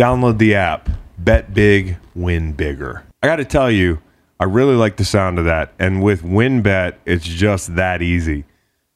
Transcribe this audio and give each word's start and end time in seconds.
Download 0.00 0.38
the 0.38 0.54
app. 0.54 0.88
Bet 1.18 1.52
big, 1.52 1.98
win 2.14 2.54
bigger. 2.54 3.04
I 3.22 3.26
got 3.26 3.36
to 3.36 3.44
tell 3.44 3.70
you, 3.70 4.00
I 4.40 4.44
really 4.44 4.74
like 4.74 4.96
the 4.96 5.04
sound 5.04 5.38
of 5.38 5.44
that. 5.44 5.74
And 5.78 6.02
with 6.02 6.22
WynnBET, 6.22 6.94
it's 7.04 7.26
just 7.26 7.76
that 7.76 8.00
easy. 8.00 8.46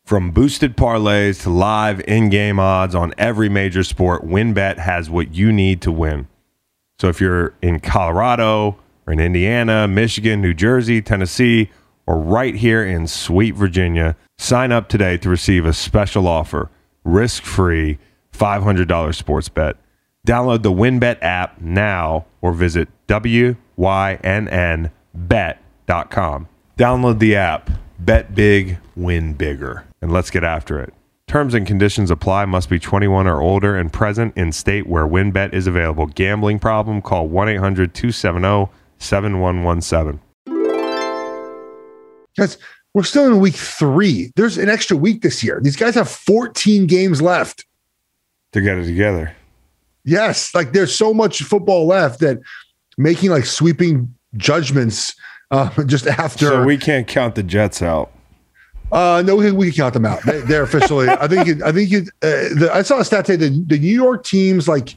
From 0.07 0.31
boosted 0.31 0.79
parlays 0.79 1.43
to 1.43 1.51
live 1.51 2.01
in 2.09 2.31
game 2.31 2.59
odds 2.59 2.95
on 2.95 3.13
every 3.19 3.51
major 3.51 3.85
sport, 3.85 4.25
WynnBET 4.25 4.79
has 4.79 5.11
what 5.11 5.35
you 5.35 5.53
need 5.53 5.83
to 5.83 5.93
win. 5.93 6.27
So 6.99 7.09
if 7.09 7.21
you're 7.21 7.53
in 7.61 7.81
Colorado 7.81 8.79
or 9.07 9.13
in 9.13 9.21
Indiana, 9.21 9.87
Michigan, 9.87 10.41
New 10.41 10.55
Jersey, 10.55 11.03
Tennessee, 11.03 11.71
or 12.07 12.19
right 12.19 12.55
here 12.55 12.83
in 12.83 13.09
sweet 13.09 13.55
Virginia, 13.55 14.17
sign 14.39 14.73
up 14.73 14.89
today 14.89 15.19
to 15.19 15.29
receive 15.29 15.67
a 15.67 15.75
special 15.75 16.27
offer 16.27 16.71
risk 17.05 17.43
free 17.43 17.99
$500 18.33 19.15
sports 19.15 19.51
bet. 19.51 19.77
Download 20.27 20.63
the 20.63 20.73
WynnBET 20.73 21.19
app 21.21 21.61
now 21.61 22.25
or 22.41 22.53
visit 22.53 22.89
WYNNBet.com. 23.09 23.59
Download 26.79 27.19
the 27.19 27.37
app. 27.37 27.71
Bet 27.99 28.35
big, 28.35 28.79
win 28.97 29.35
bigger. 29.35 29.85
And 30.01 30.13
let's 30.13 30.31
get 30.31 30.43
after 30.43 30.81
it. 30.81 30.95
Terms 31.27 31.55
and 31.55 31.67
conditions 31.67 32.11
apply. 32.11 32.47
Must 32.47 32.69
be 32.69 32.79
21 32.79 33.27
or 33.27 33.41
older 33.41 33.77
and 33.77 33.93
present 33.93 34.37
in 34.37 34.53
state 34.53 34.87
where 34.87 35.07
WynnBET 35.07 35.53
is 35.53 35.67
available. 35.67 36.07
Gambling 36.07 36.59
problem? 36.59 37.03
Call 37.03 37.29
1 37.29 37.49
800 37.51 37.95
270 37.95 38.71
7117. 38.99 40.21
Guys, 42.37 42.59
we're 42.95 43.03
still 43.05 43.27
in 43.27 43.41
week 43.41 43.55
three. 43.55 44.33
There's 44.37 44.59
an 44.59 44.69
extra 44.69 44.97
week 44.97 45.23
this 45.23 45.45
year. 45.45 45.61
These 45.63 45.77
guys 45.77 45.95
have 45.95 46.09
14 46.09 46.87
games 46.87 47.23
left. 47.23 47.65
To 48.53 48.61
get 48.61 48.79
it 48.79 48.87
together. 48.87 49.35
Yes, 50.05 50.55
like 50.55 50.73
there's 50.73 50.95
so 50.95 51.15
much 51.15 51.43
football 51.43 51.87
left 51.87 52.21
that 52.21 52.41
making 52.99 53.31
like 53.31 53.47
sweeping 53.47 54.15
judgments 54.37 55.15
uh, 55.51 55.83
just 55.87 56.07
after. 56.07 56.47
So 56.47 56.65
we 56.65 56.77
can't 56.77 57.07
count 57.07 57.35
the 57.35 57.43
Jets 57.43 57.83
out. 57.83 58.11
Uh, 58.93 59.23
no, 59.25 59.37
we, 59.37 59.51
we 59.51 59.67
can 59.67 59.77
count 59.77 59.95
them 59.95 60.05
out. 60.05 60.23
They, 60.25 60.57
are 60.57 60.63
officially. 60.63 61.09
I 61.09 61.27
think. 61.27 61.49
It, 61.49 61.63
I 61.63 61.73
think. 61.73 61.93
It, 61.93 62.09
uh, 62.23 62.55
the, 62.55 62.71
I 62.73 62.83
saw 62.83 63.01
a 63.01 63.05
stat 63.05 63.27
today. 63.27 63.49
The, 63.49 63.65
the 63.67 63.79
New 63.79 63.95
York 63.95 64.25
teams 64.25 64.69
like 64.69 64.95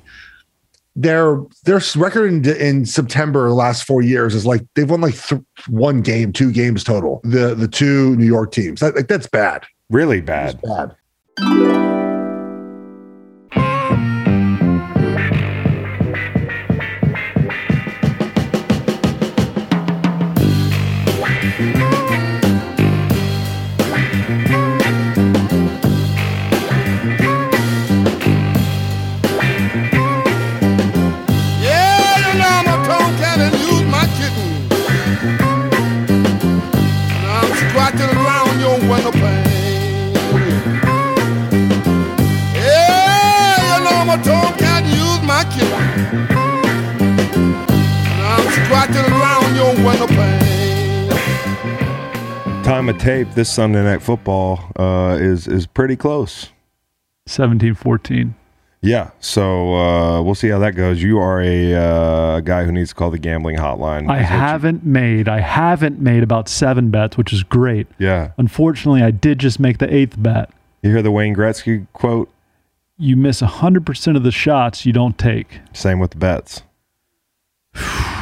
their 0.96 1.42
their 1.64 1.80
record 1.96 2.32
in, 2.32 2.56
in 2.58 2.86
September 2.86 3.48
the 3.48 3.56
last 3.56 3.84
four 3.84 4.02
years 4.02 4.36
is 4.36 4.46
like 4.46 4.62
they've 4.76 4.90
won 4.90 5.02
like 5.02 5.16
th- 5.16 5.42
one 5.68 6.02
game, 6.02 6.34
two 6.34 6.52
games 6.52 6.84
total. 6.84 7.22
The 7.24 7.56
the 7.56 7.68
two 7.68 8.16
New 8.18 8.26
York 8.26 8.52
teams. 8.52 8.82
That, 8.82 8.96
like 8.96 9.08
that's 9.08 9.28
bad. 9.28 9.66
Really 9.90 10.22
bad. 10.22 10.60
That's 10.64 10.94
bad. 11.40 11.97
Time 52.68 52.90
of 52.90 52.98
tape, 53.00 53.28
this 53.34 53.52
Sunday 53.52 53.84
Night 53.84 54.02
Football 54.02 54.60
uh, 54.76 55.18
is 55.20 55.48
is 55.48 55.66
pretty 55.66 55.96
close. 55.96 56.50
17-14. 57.28 58.34
Yeah, 58.82 59.10
so 59.20 59.74
uh, 59.76 60.22
we'll 60.22 60.36
see 60.36 60.50
how 60.50 60.60
that 60.60 60.76
goes. 60.76 61.02
You 61.02 61.18
are 61.18 61.42
a 61.42 61.74
uh, 61.74 62.40
guy 62.42 62.64
who 62.64 62.72
needs 62.72 62.90
to 62.90 62.96
call 62.96 63.10
the 63.10 63.18
gambling 63.18 63.58
hotline. 63.58 64.10
I 64.10 64.20
haven't 64.20 64.84
you- 64.84 64.92
made. 64.92 65.28
I 65.28 65.40
haven't 65.40 66.00
made 66.00 66.24
about 66.24 66.48
seven 66.48 66.92
bets, 66.92 67.18
which 67.18 67.34
is 67.34 67.42
great. 67.44 67.88
Yeah. 67.98 68.32
Unfortunately, 68.38 69.02
I 69.02 69.12
did 69.12 69.40
just 69.40 69.60
make 69.60 69.80
the 69.80 69.92
eighth 69.94 70.22
bet. 70.22 70.52
You 70.84 70.92
hear 70.92 71.02
the 71.02 71.12
Wayne 71.12 71.36
Gretzky 71.36 71.88
quote? 71.94 72.30
You 72.98 73.16
miss 73.16 73.40
hundred 73.40 73.86
percent 73.86 74.16
of 74.16 74.24
the 74.24 74.32
shots 74.32 74.86
you 74.86 74.94
don't 74.94 75.18
take. 75.18 75.62
Same 75.74 76.00
with 76.00 76.12
the 76.12 76.18
bets. 76.18 76.62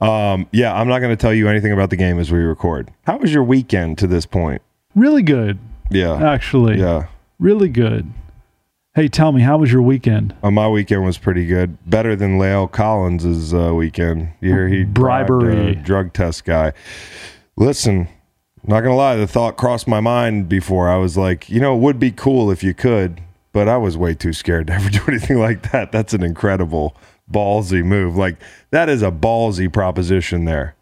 Um, 0.00 0.46
yeah, 0.52 0.74
I'm 0.74 0.88
not 0.88 1.00
going 1.00 1.10
to 1.10 1.20
tell 1.20 1.34
you 1.34 1.48
anything 1.48 1.72
about 1.72 1.90
the 1.90 1.96
game 1.96 2.18
as 2.18 2.30
we 2.30 2.38
record. 2.38 2.90
How 3.04 3.18
was 3.18 3.32
your 3.32 3.42
weekend 3.42 3.98
to 3.98 4.06
this 4.06 4.26
point? 4.26 4.62
Really 4.94 5.22
good. 5.22 5.58
Yeah. 5.90 6.14
Actually. 6.14 6.78
Yeah. 6.78 7.08
Really 7.38 7.68
good. 7.68 8.10
Hey, 8.94 9.08
tell 9.08 9.30
me, 9.30 9.42
how 9.42 9.58
was 9.58 9.70
your 9.70 9.82
weekend? 9.82 10.34
Uh, 10.42 10.50
my 10.50 10.68
weekend 10.68 11.04
was 11.04 11.18
pretty 11.18 11.46
good. 11.46 11.78
Better 11.88 12.16
than 12.16 12.38
La'el 12.38 12.70
Collins's 12.70 13.54
uh, 13.54 13.72
weekend. 13.74 14.30
You 14.40 14.50
hear 14.50 14.66
he 14.68 14.82
bribery 14.82 15.76
drug 15.76 16.12
test 16.12 16.44
guy. 16.44 16.72
Listen, 17.56 18.08
not 18.66 18.80
gonna 18.80 18.96
lie, 18.96 19.14
the 19.14 19.28
thought 19.28 19.56
crossed 19.56 19.86
my 19.86 20.00
mind 20.00 20.48
before. 20.48 20.88
I 20.88 20.96
was 20.96 21.16
like, 21.16 21.48
you 21.48 21.60
know, 21.60 21.76
it 21.76 21.80
would 21.80 22.00
be 22.00 22.10
cool 22.10 22.50
if 22.50 22.64
you 22.64 22.74
could, 22.74 23.20
but 23.52 23.68
I 23.68 23.76
was 23.76 23.96
way 23.96 24.14
too 24.14 24.32
scared 24.32 24.66
to 24.66 24.72
ever 24.72 24.90
do 24.90 25.00
anything 25.06 25.38
like 25.38 25.70
that. 25.70 25.92
That's 25.92 26.12
an 26.12 26.24
incredible 26.24 26.96
ballsy 27.32 27.84
move. 27.84 28.16
Like 28.16 28.36
that 28.70 28.88
is 28.88 29.02
a 29.02 29.10
ballsy 29.10 29.72
proposition 29.72 30.44
there. 30.44 30.74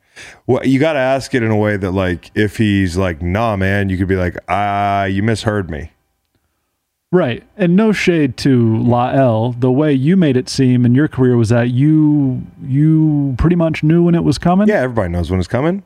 Well, 0.47 0.67
you 0.67 0.79
got 0.79 0.95
to 0.95 0.99
ask 0.99 1.35
it 1.35 1.43
in 1.43 1.51
a 1.51 1.57
way 1.57 1.77
that, 1.77 1.91
like, 1.91 2.31
if 2.35 2.57
he's 2.57 2.97
like, 2.97 3.21
"Nah, 3.21 3.55
man," 3.57 3.91
you 3.91 3.99
could 3.99 4.09
be 4.09 4.17
like, 4.17 4.35
"Ah, 4.49 5.05
you 5.05 5.23
misheard 5.23 5.71
me." 5.71 5.91
Right, 7.13 7.45
and 7.57 7.77
no 7.77 7.93
shade 7.93 8.37
to 8.39 8.79
La'el. 8.79 9.61
The 9.61 9.71
way 9.71 9.93
you 9.93 10.17
made 10.17 10.37
it 10.37 10.49
seem 10.49 10.87
in 10.87 10.95
your 10.95 11.07
career 11.07 11.37
was 11.37 11.51
that 11.51 11.71
you 11.71 12.43
you 12.67 13.35
pretty 13.37 13.57
much 13.57 13.83
knew 13.83 14.05
when 14.05 14.15
it 14.15 14.25
was 14.25 14.39
coming. 14.39 14.69
Yeah, 14.69 14.81
everybody 14.81 15.11
knows 15.11 15.31
when 15.31 15.39
it's 15.39 15.49
coming 15.49 15.83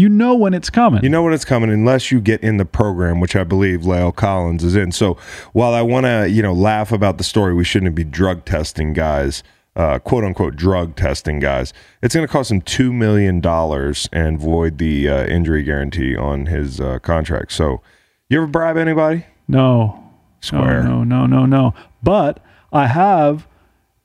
you 0.00 0.08
know 0.08 0.34
when 0.34 0.54
it's 0.54 0.70
coming. 0.70 1.02
You 1.04 1.10
know 1.10 1.22
when 1.22 1.34
it's 1.34 1.44
coming 1.44 1.70
unless 1.70 2.10
you 2.10 2.20
get 2.22 2.40
in 2.42 2.56
the 2.56 2.64
program, 2.64 3.20
which 3.20 3.36
I 3.36 3.44
believe 3.44 3.80
La'el 3.80 4.16
Collins 4.16 4.64
is 4.64 4.74
in. 4.74 4.92
So 4.92 5.18
while 5.52 5.74
I 5.74 5.82
want 5.82 6.06
to, 6.06 6.28
you 6.28 6.42
know, 6.42 6.54
laugh 6.54 6.90
about 6.90 7.18
the 7.18 7.24
story, 7.24 7.52
we 7.52 7.64
shouldn't 7.64 7.94
be 7.94 8.04
drug 8.04 8.46
testing 8.46 8.94
guys, 8.94 9.42
uh, 9.76 9.98
quote 9.98 10.24
unquote 10.24 10.56
drug 10.56 10.96
testing 10.96 11.38
guys. 11.38 11.74
It's 12.02 12.14
going 12.14 12.26
to 12.26 12.32
cost 12.32 12.50
him 12.50 12.62
two 12.62 12.94
million 12.94 13.40
dollars 13.40 14.08
and 14.10 14.40
void 14.40 14.78
the 14.78 15.06
uh, 15.06 15.26
injury 15.26 15.62
guarantee 15.62 16.16
on 16.16 16.46
his 16.46 16.80
uh, 16.80 16.98
contract. 17.00 17.52
So 17.52 17.82
you 18.30 18.38
ever 18.38 18.46
bribe 18.46 18.78
anybody? 18.78 19.26
No. 19.46 20.02
Square. 20.40 20.84
No, 20.84 21.04
no, 21.04 21.26
no, 21.26 21.44
no, 21.44 21.46
no. 21.46 21.74
But 22.02 22.42
I 22.72 22.86
have 22.86 23.46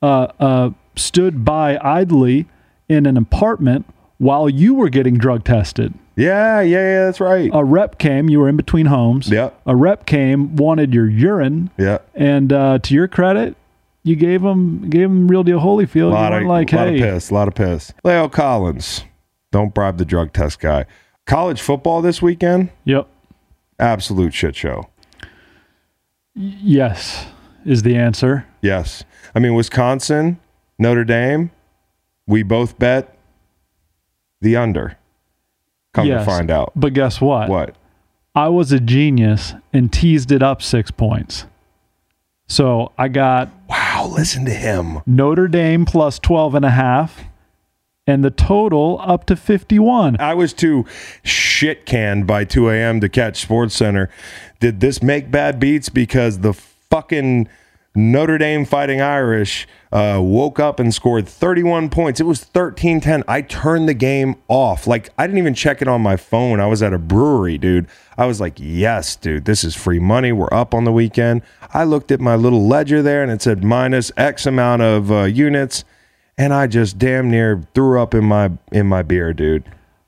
uh, 0.01 0.27
uh, 0.41 0.69
stood 0.97 1.45
by 1.45 1.79
idly 1.81 2.47
in 2.89 3.05
an 3.05 3.15
apartment 3.15 3.85
while 4.17 4.49
you 4.49 4.73
were 4.73 4.89
getting 4.89 5.17
drug 5.17 5.43
tested. 5.43 5.93
Yeah, 6.15 6.61
yeah, 6.61 6.77
yeah, 6.77 7.05
that's 7.05 7.19
right. 7.19 7.49
A 7.53 7.63
rep 7.63 7.97
came. 7.97 8.29
You 8.29 8.39
were 8.39 8.47
in 8.47 8.55
between 8.55 8.85
homes. 8.85 9.29
Yeah. 9.29 9.49
A 9.65 9.75
rep 9.75 10.05
came, 10.05 10.55
wanted 10.55 10.93
your 10.93 11.09
urine. 11.09 11.69
Yeah. 11.77 11.97
And 12.13 12.53
uh, 12.53 12.79
to 12.79 12.93
your 12.93 13.09
credit, 13.09 13.57
you 14.03 14.15
gave 14.15 14.41
him 14.41 14.89
gave 14.89 15.05
him 15.05 15.27
real 15.27 15.43
deal 15.43 15.59
Holyfield. 15.59 16.11
A 16.11 16.13
lot, 16.13 16.31
of, 16.31 16.43
like, 16.43 16.71
lot 16.71 16.87
hey. 16.87 16.95
of 16.95 17.01
piss, 17.01 17.31
a 17.31 17.33
lot 17.33 17.47
of 17.47 17.55
piss. 17.55 17.91
La'el 18.05 18.31
Collins, 18.31 19.03
don't 19.51 19.73
bribe 19.73 19.97
the 19.97 20.05
drug 20.05 20.31
test 20.31 20.59
guy. 20.59 20.85
College 21.25 21.61
football 21.61 22.01
this 22.01 22.21
weekend. 22.21 22.69
Yep. 22.85 23.07
Absolute 23.79 24.33
shit 24.33 24.55
show. 24.55 24.89
Yes, 26.33 27.25
is 27.65 27.81
the 27.81 27.95
answer. 27.95 28.45
Yes, 28.61 29.03
I 29.33 29.39
mean 29.39 29.53
Wisconsin, 29.53 30.39
Notre 30.79 31.03
Dame. 31.03 31.51
We 32.27 32.43
both 32.43 32.79
bet 32.79 33.14
the 34.45 34.55
under. 34.55 34.97
Come 35.93 36.07
yes, 36.07 36.21
to 36.21 36.31
find 36.31 36.49
out. 36.49 36.71
But 36.75 36.93
guess 36.93 37.19
what? 37.19 37.49
What? 37.49 37.75
I 38.33 38.47
was 38.49 38.71
a 38.71 38.79
genius 38.79 39.53
and 39.73 39.91
teased 39.91 40.31
it 40.31 40.43
up 40.43 40.61
six 40.61 40.91
points. 40.91 41.45
So 42.47 42.91
I 42.97 43.07
got. 43.07 43.49
Wow, 43.67 44.11
listen 44.13 44.45
to 44.45 44.53
him. 44.53 44.99
Notre 45.05 45.47
Dame 45.47 45.85
plus 45.85 46.19
12 46.19 46.55
and 46.55 46.65
a 46.65 46.69
half 46.69 47.23
and 48.05 48.23
the 48.23 48.29
total 48.29 48.99
up 49.01 49.25
to 49.25 49.35
51. 49.35 50.17
I 50.19 50.35
was 50.35 50.53
too 50.53 50.85
shit 51.23 51.85
canned 51.85 52.27
by 52.27 52.45
2 52.45 52.69
a.m. 52.69 53.01
to 53.01 53.09
catch 53.09 53.41
Sports 53.41 53.75
Center. 53.75 54.09
Did 54.59 54.79
this 54.79 55.01
make 55.01 55.31
bad 55.31 55.59
beats 55.59 55.89
because 55.89 56.39
the 56.39 56.53
fucking 56.53 57.49
Notre 57.95 58.37
Dame 58.37 58.65
Fighting 58.65 59.01
Irish 59.01 59.67
uh, 59.91 60.19
woke 60.21 60.59
up 60.59 60.79
and 60.79 60.93
scored 60.93 61.27
31 61.27 61.89
points. 61.89 62.19
It 62.19 62.25
was 62.25 62.43
13 62.43 62.99
10. 62.99 63.23
I 63.27 63.41
turned 63.41 63.87
the 63.87 63.93
game 63.93 64.35
off. 64.49 64.85
Like, 64.85 65.09
I 65.17 65.25
didn't 65.25 65.39
even 65.39 65.53
check 65.53 65.81
it 65.81 65.87
on 65.87 66.01
my 66.01 66.17
phone. 66.17 66.59
I 66.59 66.67
was 66.67 66.83
at 66.83 66.93
a 66.93 66.97
brewery, 66.97 67.57
dude. 67.57 67.87
I 68.17 68.25
was 68.25 68.41
like, 68.41 68.55
yes, 68.57 69.15
dude, 69.15 69.45
this 69.45 69.63
is 69.63 69.75
free 69.75 69.99
money. 69.99 70.31
We're 70.33 70.53
up 70.53 70.73
on 70.73 70.83
the 70.83 70.91
weekend. 70.91 71.41
I 71.73 71.85
looked 71.85 72.11
at 72.11 72.19
my 72.19 72.35
little 72.35 72.67
ledger 72.67 73.01
there 73.01 73.23
and 73.23 73.31
it 73.31 73.41
said 73.41 73.63
minus 73.63 74.11
X 74.17 74.45
amount 74.45 74.81
of 74.81 75.11
uh, 75.11 75.23
units. 75.23 75.85
And 76.37 76.53
I 76.53 76.67
just 76.67 76.97
damn 76.97 77.31
near 77.31 77.63
threw 77.73 78.01
up 78.01 78.13
in 78.13 78.25
my 78.25 78.51
in 78.73 78.87
my 78.87 79.03
beer, 79.03 79.33
dude. 79.33 79.63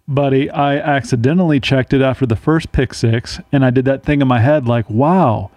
buddy, 0.09 0.49
I 0.49 0.75
accidentally 0.77 1.61
checked 1.61 1.93
it 1.93 2.01
after 2.01 2.25
the 2.25 2.35
first 2.35 2.73
pick 2.73 2.93
six, 2.93 3.39
and 3.51 3.63
I 3.63 3.69
did 3.69 3.85
that 3.85 4.03
thing 4.03 4.21
in 4.21 4.27
my 4.27 4.41
head 4.41 4.67
like, 4.67 4.89
wow, 4.89 5.51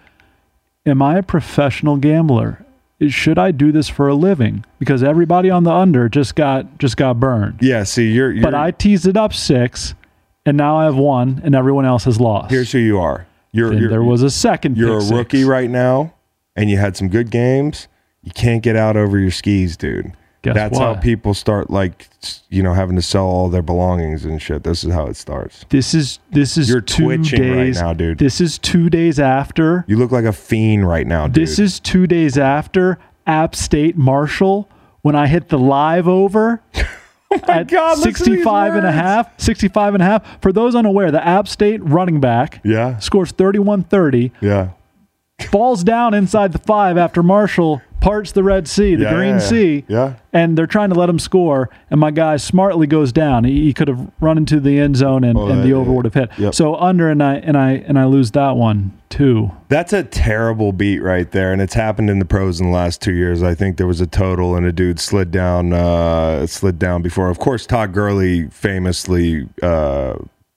am 0.85 1.01
I 1.01 1.17
a 1.17 1.23
professional 1.23 1.97
gambler? 1.97 2.65
Should 3.07 3.39
I 3.39 3.51
do 3.51 3.71
this 3.71 3.89
for 3.89 4.07
a 4.07 4.13
living? 4.13 4.63
Because 4.77 5.01
everybody 5.01 5.49
on 5.49 5.63
the 5.63 5.71
under 5.71 6.07
just 6.07 6.35
got 6.35 6.77
just 6.77 6.97
got 6.97 7.19
burned. 7.19 7.59
Yeah, 7.61 7.83
see, 7.83 8.11
you're, 8.11 8.31
you're 8.31 8.43
But 8.43 8.53
I 8.53 8.71
teased 8.71 9.07
it 9.07 9.17
up 9.17 9.33
six, 9.33 9.95
and 10.45 10.55
now 10.55 10.77
I 10.77 10.85
have 10.85 10.95
one, 10.95 11.41
and 11.43 11.55
everyone 11.55 11.85
else 11.85 12.03
has 12.03 12.19
lost. 12.19 12.51
here's 12.51 12.71
who 12.71 12.77
you 12.77 12.99
are. 12.99 13.25
You're, 13.51 13.73
you're 13.73 13.89
there 13.89 14.03
was 14.03 14.21
a 14.21 14.29
second. 14.29 14.77
you're 14.77 14.99
a 14.99 15.01
pick 15.01 15.11
rookie 15.11 15.37
six. 15.39 15.47
right 15.47 15.69
now 15.69 16.13
and 16.55 16.69
you 16.69 16.77
had 16.77 16.95
some 16.97 17.09
good 17.09 17.31
games, 17.31 17.87
you 18.23 18.31
can't 18.31 18.61
get 18.61 18.75
out 18.75 18.97
over 18.97 19.17
your 19.17 19.31
skis, 19.31 19.77
dude. 19.77 20.13
Guess 20.43 20.55
That's 20.55 20.77
how 20.79 20.95
people 20.95 21.35
start 21.35 21.69
like 21.69 22.09
you 22.49 22.63
know 22.63 22.73
having 22.73 22.95
to 22.95 23.01
sell 23.01 23.25
all 23.25 23.49
their 23.49 23.61
belongings 23.61 24.25
and 24.25 24.41
shit. 24.41 24.63
This 24.63 24.83
is 24.83 24.91
how 24.91 25.05
it 25.05 25.15
starts. 25.15 25.65
This 25.69 25.93
is 25.93 26.17
this 26.31 26.57
is 26.57 26.67
You're 26.67 26.81
two 26.81 27.03
twitching 27.03 27.41
right 27.41 27.63
days 27.65 27.79
now, 27.79 27.93
dude. 27.93 28.17
This 28.17 28.41
is 28.41 28.57
two 28.57 28.89
days 28.89 29.19
after. 29.19 29.85
You 29.87 29.97
look 29.97 30.11
like 30.11 30.25
a 30.25 30.33
fiend 30.33 30.87
right 30.87 31.05
now, 31.05 31.27
dude. 31.27 31.35
This 31.35 31.59
is 31.59 31.79
two 31.79 32.07
days 32.07 32.39
after 32.39 32.97
App 33.27 33.55
State 33.55 33.97
Marshall 33.97 34.67
when 35.03 35.15
I 35.15 35.27
hit 35.27 35.49
the 35.49 35.59
live 35.59 36.07
over. 36.07 36.61
Oh 37.33 37.39
at 37.47 37.69
God, 37.69 37.97
listen 37.99 38.13
65 38.13 38.75
and 38.75 38.85
a 38.85 38.91
half 38.91 39.39
65 39.39 39.93
and 39.93 40.03
a 40.03 40.05
half 40.05 40.41
for 40.41 40.51
those 40.51 40.75
unaware 40.75 41.11
the 41.11 41.25
app 41.25 41.47
state 41.47 41.81
running 41.81 42.19
back 42.19 42.59
yeah, 42.65 42.97
scores 42.97 43.31
31-30 43.31 44.31
yeah, 44.41 44.71
falls 45.49 45.81
down 45.85 46.13
inside 46.13 46.51
the 46.51 46.59
five 46.59 46.97
after 46.97 47.23
marshall 47.23 47.81
parts 48.01 48.33
the 48.33 48.43
red 48.43 48.67
sea 48.67 48.95
the 48.95 49.03
Yeah, 49.03 49.13
green 49.13 49.29
yeah, 49.35 49.39
sea 49.39 49.85
Yeah. 49.87 50.13
and 50.33 50.57
they're 50.57 50.67
trying 50.67 50.89
to 50.89 50.95
let 50.99 51.07
him 51.07 51.19
score 51.19 51.69
and 51.89 51.99
my 51.99 52.11
guy 52.11 52.35
smartly 52.37 52.87
goes 52.87 53.13
down 53.13 53.45
he, 53.45 53.61
he 53.63 53.73
could 53.73 53.87
have 53.87 54.11
run 54.19 54.37
into 54.37 54.59
the 54.59 54.77
end 54.79 54.97
zone 54.97 55.23
and, 55.23 55.37
Oh, 55.37 55.47
and 55.47 55.63
the 55.63 55.71
over 55.73 55.91
would 55.93 56.05
have 56.05 56.13
hit 56.15 56.29
Yep. 56.37 56.53
so 56.55 56.75
under 56.75 57.09
and 57.09 57.21
i 57.23 57.35
and 57.35 57.55
i 57.55 57.71
and 57.87 57.97
i 57.97 58.05
lose 58.05 58.31
that 58.31 58.57
one 58.57 58.91
too 59.09 59.51
That's 59.69 59.93
a 59.93 60.03
terrible 60.03 60.71
beat 60.73 60.99
right 61.01 61.29
there, 61.31 61.51
and 61.53 61.61
it's 61.61 61.73
happened 61.73 62.09
in 62.09 62.19
the 62.19 62.25
pros 62.25 62.59
in 62.59 62.67
the 62.67 62.73
last 62.73 63.01
two 63.01 63.13
years. 63.13 63.43
I 63.43 63.53
think 63.55 63.75
there 63.77 63.87
was 63.87 63.99
a 64.01 64.07
total, 64.07 64.55
and 64.55 64.65
a 64.65 64.71
dude 64.71 64.99
slid 65.01 65.31
down, 65.31 65.71
uh, 65.73 66.45
slid 66.47 66.79
down 66.79 67.01
before. 67.01 67.29
Of 67.29 67.37
course, 67.39 67.65
Todd 67.65 67.93
Gurley 67.93 68.47
famously 68.49 69.47
uh, 69.61 70.15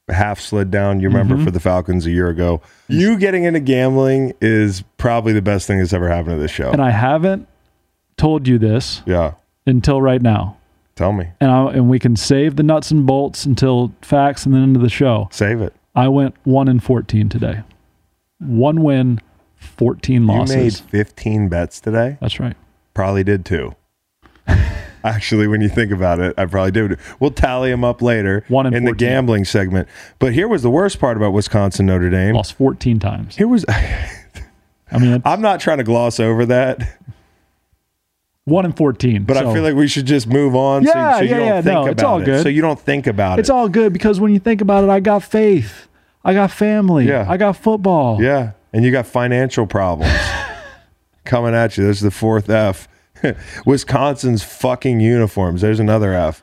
half 0.08 0.40
slid 0.40 0.70
down. 0.70 1.00
You 1.00 1.08
remember 1.08 1.34
Mm-hmm. 1.34 1.44
for 1.44 1.50
the 1.50 1.60
Falcons 1.60 2.06
a 2.06 2.10
year 2.10 2.28
ago. 2.28 2.60
You 2.88 3.16
getting 3.18 3.44
into 3.44 3.60
gambling 3.60 4.34
is 4.40 4.82
probably 4.98 5.32
the 5.32 5.42
best 5.42 5.66
thing 5.66 5.78
that's 5.78 5.92
ever 5.92 6.08
happened 6.08 6.36
to 6.36 6.40
this 6.40 6.50
show. 6.50 6.70
and 6.70 6.82
i 6.82 6.90
haven't 6.90 7.48
told 8.16 8.46
you 8.46 8.58
this 8.58 9.02
yeah, 9.06 9.34
until 9.66 10.00
right 10.02 10.22
now 10.22 10.56
tell 10.94 11.12
me, 11.12 11.28
and 11.40 11.50
I, 11.50 11.72
and 11.72 11.88
we 11.88 11.98
can 11.98 12.14
save 12.16 12.56
the 12.56 12.62
nuts 12.62 12.90
and 12.92 13.04
bolts 13.06 13.44
until 13.44 13.92
facts 14.02 14.44
and 14.46 14.54
then 14.54 14.62
into 14.62 14.80
the 14.80 14.88
show. 14.88 15.28
save 15.32 15.60
it. 15.60 15.74
I 15.96 16.08
went 16.08 16.34
one 16.44 16.68
in 16.68 16.78
fourteen 16.80 17.28
today. 17.28 17.62
One 18.38 18.82
win, 18.82 19.20
fourteen 19.56 20.26
losses. 20.26 20.54
You 20.56 20.62
made 20.62 21.06
15 21.06 21.48
bets 21.48 21.80
today. 21.80 22.18
That's 22.20 22.38
right. 22.38 22.56
Probably 22.92 23.24
did 23.24 23.44
too. 23.44 23.74
Actually, 25.04 25.46
when 25.46 25.60
you 25.60 25.68
think 25.68 25.92
about 25.92 26.18
it, 26.18 26.34
I 26.38 26.46
probably 26.46 26.70
did. 26.72 26.98
We'll 27.20 27.30
tally 27.30 27.70
them 27.70 27.84
up 27.84 28.00
later 28.00 28.42
One 28.48 28.72
in 28.72 28.84
the 28.84 28.94
gambling 28.94 29.44
segment. 29.44 29.86
But 30.18 30.32
here 30.32 30.48
was 30.48 30.62
the 30.62 30.70
worst 30.70 30.98
part 30.98 31.16
about 31.18 31.32
Wisconsin 31.34 31.84
Notre 31.86 32.08
Dame. 32.08 32.34
Lost 32.34 32.54
fourteen 32.54 32.98
times. 32.98 33.36
Here 33.36 33.46
was 33.46 33.64
I 33.68 34.98
mean, 34.98 35.20
I'm 35.26 35.42
not 35.42 35.60
trying 35.60 35.78
to 35.78 35.84
gloss 35.84 36.18
over 36.18 36.46
that, 36.46 36.98
one 38.44 38.64
in 38.64 38.72
fourteen. 38.72 39.24
but 39.24 39.36
I 39.36 39.52
feel 39.52 39.62
like 39.62 39.74
we 39.74 39.88
should 39.88 40.06
just 40.06 40.26
move 40.26 40.54
on. 40.56 40.84
so- 40.86 40.92
Yeah, 40.94 41.16
so, 41.16 41.22
you 41.22 41.28
yeah, 41.30 41.36
don't 41.36 41.46
yeah, 41.46 41.62
think 41.62 41.74
no, 41.74 41.80
about 41.82 41.92
it's 41.92 42.02
all 42.02 42.20
it. 42.20 42.24
good. 42.24 42.42
So 42.42 42.48
you 42.48 42.62
don't 42.62 42.80
think 42.80 43.06
about 43.06 43.38
it's 43.38 43.40
it. 43.40 43.40
It's 43.40 43.50
all 43.50 43.68
good 43.68 43.92
because 43.92 44.20
when 44.20 44.32
you 44.32 44.38
think 44.38 44.60
about 44.60 44.84
it, 44.84 44.90
I 44.90 45.00
got 45.00 45.22
faith. 45.22 45.88
I 46.24 46.32
got 46.32 46.50
family. 46.50 47.06
Yeah. 47.06 47.26
I 47.28 47.36
got 47.36 47.56
football. 47.58 48.22
yeah, 48.22 48.52
and 48.72 48.84
you 48.84 48.90
got 48.90 49.06
financial 49.06 49.66
problems 49.66 50.12
coming 51.26 51.54
at 51.54 51.76
you. 51.76 51.84
There's 51.84 52.00
the 52.00 52.10
fourth 52.10 52.48
F. 52.48 52.88
Wisconsin's 53.66 54.42
fucking 54.42 55.00
uniforms. 55.00 55.60
There's 55.60 55.80
another 55.80 56.12
F. 56.12 56.42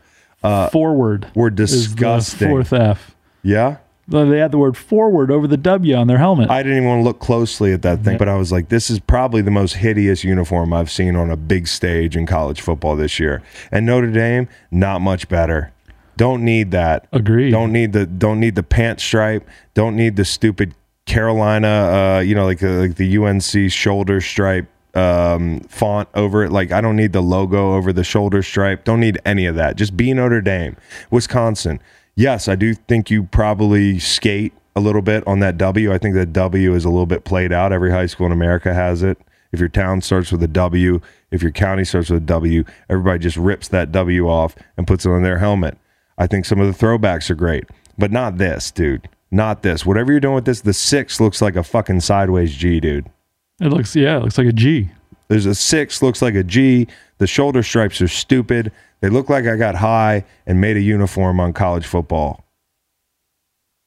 Forward. 0.71 1.31
We're 1.35 1.49
disgusting. 1.49 2.49
Fourth 2.49 2.73
F. 2.73 3.15
Yeah. 3.43 3.77
They 4.07 4.39
had 4.39 4.51
the 4.51 4.57
word 4.57 4.75
forward 4.75 5.31
over 5.31 5.47
the 5.47 5.57
W 5.57 5.95
on 5.95 6.07
their 6.07 6.17
helmet. 6.17 6.49
I 6.49 6.63
didn't 6.63 6.79
even 6.79 6.89
want 6.89 6.99
to 6.99 7.03
look 7.03 7.19
closely 7.19 7.71
at 7.71 7.81
that 7.83 8.03
thing, 8.03 8.17
but 8.17 8.27
I 8.27 8.35
was 8.35 8.51
like, 8.51 8.67
this 8.67 8.89
is 8.89 8.99
probably 8.99 9.41
the 9.41 9.51
most 9.51 9.73
hideous 9.73 10.23
uniform 10.23 10.73
I've 10.73 10.91
seen 10.91 11.15
on 11.15 11.29
a 11.29 11.37
big 11.37 11.67
stage 11.67 12.17
in 12.17 12.25
college 12.25 12.59
football 12.59 12.97
this 12.97 13.19
year. 13.19 13.41
And 13.71 13.85
Notre 13.85 14.11
Dame, 14.11 14.49
not 14.69 14.99
much 14.99 15.29
better. 15.29 15.71
Don't 16.17 16.43
need 16.43 16.71
that. 16.71 17.07
Agreed. 17.13 17.51
Don't 17.51 17.71
need 17.71 17.93
the 17.93 18.05
don't 18.05 18.39
need 18.39 18.55
the 18.55 18.63
pant 18.63 18.99
stripe. 18.99 19.47
Don't 19.73 19.95
need 19.95 20.17
the 20.17 20.25
stupid 20.25 20.75
Carolina, 21.05 21.67
uh, 22.17 22.19
you 22.19 22.35
know, 22.35 22.45
like 22.45 22.61
uh, 22.61 22.69
like 22.69 22.95
the 22.95 23.17
UNC 23.17 23.71
shoulder 23.71 24.19
stripe 24.19 24.67
um, 24.93 25.61
font 25.61 26.09
over 26.13 26.43
it. 26.43 26.51
Like 26.51 26.71
I 26.71 26.81
don't 26.81 26.95
need 26.95 27.13
the 27.13 27.21
logo 27.21 27.75
over 27.75 27.93
the 27.93 28.03
shoulder 28.03 28.43
stripe. 28.43 28.83
Don't 28.83 28.99
need 28.99 29.19
any 29.25 29.45
of 29.45 29.55
that. 29.55 29.75
Just 29.75 29.95
be 29.95 30.13
Notre 30.13 30.41
Dame, 30.41 30.77
Wisconsin. 31.09 31.79
Yes, 32.15 32.47
I 32.47 32.55
do 32.55 32.73
think 32.73 33.09
you 33.09 33.23
probably 33.23 33.99
skate 33.99 34.53
a 34.75 34.79
little 34.79 35.01
bit 35.01 35.25
on 35.27 35.39
that 35.39 35.57
W. 35.57 35.93
I 35.93 35.97
think 35.97 36.15
that 36.15 36.33
W 36.33 36.73
is 36.73 36.85
a 36.85 36.89
little 36.89 37.05
bit 37.05 37.23
played 37.23 37.51
out. 37.51 37.71
Every 37.71 37.91
high 37.91 38.05
school 38.05 38.25
in 38.25 38.31
America 38.31 38.73
has 38.73 39.03
it. 39.03 39.17
If 39.51 39.59
your 39.59 39.69
town 39.69 40.01
starts 40.01 40.31
with 40.31 40.41
a 40.43 40.47
W, 40.47 41.01
if 41.29 41.41
your 41.41 41.51
county 41.51 41.83
starts 41.83 42.09
with 42.09 42.23
a 42.23 42.25
W, 42.25 42.63
everybody 42.89 43.19
just 43.19 43.37
rips 43.37 43.67
that 43.69 43.91
W 43.91 44.29
off 44.29 44.55
and 44.77 44.87
puts 44.87 45.05
it 45.05 45.09
on 45.09 45.23
their 45.23 45.39
helmet. 45.39 45.77
I 46.17 46.27
think 46.27 46.45
some 46.45 46.59
of 46.59 46.67
the 46.67 46.85
throwbacks 46.85 47.29
are 47.29 47.35
great, 47.35 47.65
but 47.97 48.11
not 48.11 48.37
this, 48.37 48.71
dude. 48.71 49.09
Not 49.29 49.61
this. 49.61 49.85
Whatever 49.85 50.11
you're 50.11 50.19
doing 50.19 50.35
with 50.35 50.45
this, 50.45 50.61
the 50.61 50.73
six 50.73 51.19
looks 51.19 51.41
like 51.41 51.55
a 51.55 51.63
fucking 51.63 52.01
sideways 52.01 52.55
G, 52.55 52.79
dude. 52.79 53.09
It 53.61 53.69
looks 53.69 53.95
yeah, 53.95 54.17
it 54.17 54.23
looks 54.23 54.37
like 54.37 54.47
a 54.47 54.53
G. 54.53 54.89
There's 55.27 55.45
a 55.45 55.55
six, 55.55 56.01
looks 56.01 56.21
like 56.21 56.35
a 56.35 56.43
G. 56.43 56.87
The 57.19 57.27
shoulder 57.27 57.63
stripes 57.63 58.01
are 58.01 58.07
stupid. 58.09 58.71
They 58.99 59.09
look 59.09 59.29
like 59.29 59.45
I 59.45 59.55
got 59.55 59.75
high 59.75 60.25
and 60.45 60.59
made 60.59 60.75
a 60.77 60.81
uniform 60.81 61.39
on 61.39 61.53
college 61.53 61.85
football 61.85 62.43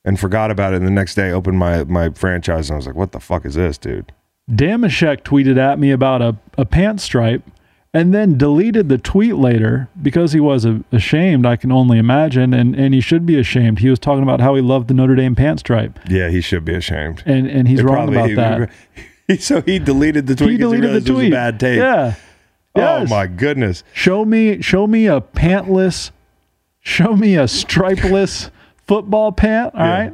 and 0.04 0.18
forgot 0.18 0.50
about 0.50 0.72
it. 0.72 0.76
And 0.78 0.86
the 0.86 0.90
next 0.90 1.14
day, 1.14 1.28
I 1.28 1.32
opened 1.32 1.58
my, 1.58 1.84
my 1.84 2.10
franchise 2.10 2.68
and 2.70 2.74
I 2.74 2.76
was 2.78 2.86
like, 2.86 2.96
what 2.96 3.12
the 3.12 3.20
fuck 3.20 3.44
is 3.44 3.54
this, 3.54 3.78
dude? 3.78 4.12
Damashek 4.50 5.22
tweeted 5.22 5.56
at 5.58 5.78
me 5.78 5.90
about 5.90 6.20
a, 6.22 6.36
a 6.58 6.64
pant 6.64 7.00
stripe 7.00 7.42
and 7.92 8.12
then 8.12 8.36
deleted 8.36 8.88
the 8.88 8.98
tweet 8.98 9.36
later 9.36 9.88
because 10.02 10.32
he 10.32 10.40
was 10.40 10.64
a, 10.64 10.82
ashamed, 10.92 11.46
I 11.46 11.56
can 11.56 11.70
only 11.72 11.98
imagine. 11.98 12.52
And, 12.52 12.74
and 12.74 12.92
he 12.92 13.00
should 13.00 13.24
be 13.24 13.38
ashamed. 13.38 13.78
He 13.78 13.88
was 13.88 13.98
talking 13.98 14.22
about 14.22 14.40
how 14.40 14.54
he 14.54 14.60
loved 14.62 14.88
the 14.88 14.94
Notre 14.94 15.14
Dame 15.14 15.34
pant 15.34 15.60
stripe. 15.60 15.98
Yeah, 16.08 16.28
he 16.28 16.40
should 16.40 16.64
be 16.64 16.74
ashamed. 16.74 17.22
And, 17.24 17.46
and 17.46 17.68
he's 17.68 17.80
It 17.80 17.84
wrong 17.84 18.12
probably- 18.12 18.32
about 18.32 18.58
he- 18.60 18.66
that. 18.66 18.70
he- 18.94 19.02
so 19.38 19.60
he 19.62 19.78
deleted 19.78 20.26
the 20.26 20.34
tweet. 20.36 20.50
He 20.52 20.56
deleted 20.58 20.90
the 20.90 20.94
it 20.94 20.94
was 20.96 21.04
tweet. 21.06 21.28
a 21.32 21.36
bad 21.36 21.60
take. 21.60 21.78
Yeah. 21.78 22.14
Oh 22.76 23.06
my 23.06 23.26
goodness. 23.26 23.84
Show 23.92 24.24
me 24.24 24.60
show 24.60 24.86
me 24.86 25.06
a 25.06 25.20
pantless, 25.20 26.10
show 26.80 27.14
me 27.16 27.36
a 27.36 27.44
stripeless 27.44 28.50
football 28.86 29.30
pant, 29.32 29.74
all 29.74 29.80
Yeah. 29.86 29.98
right? 30.00 30.12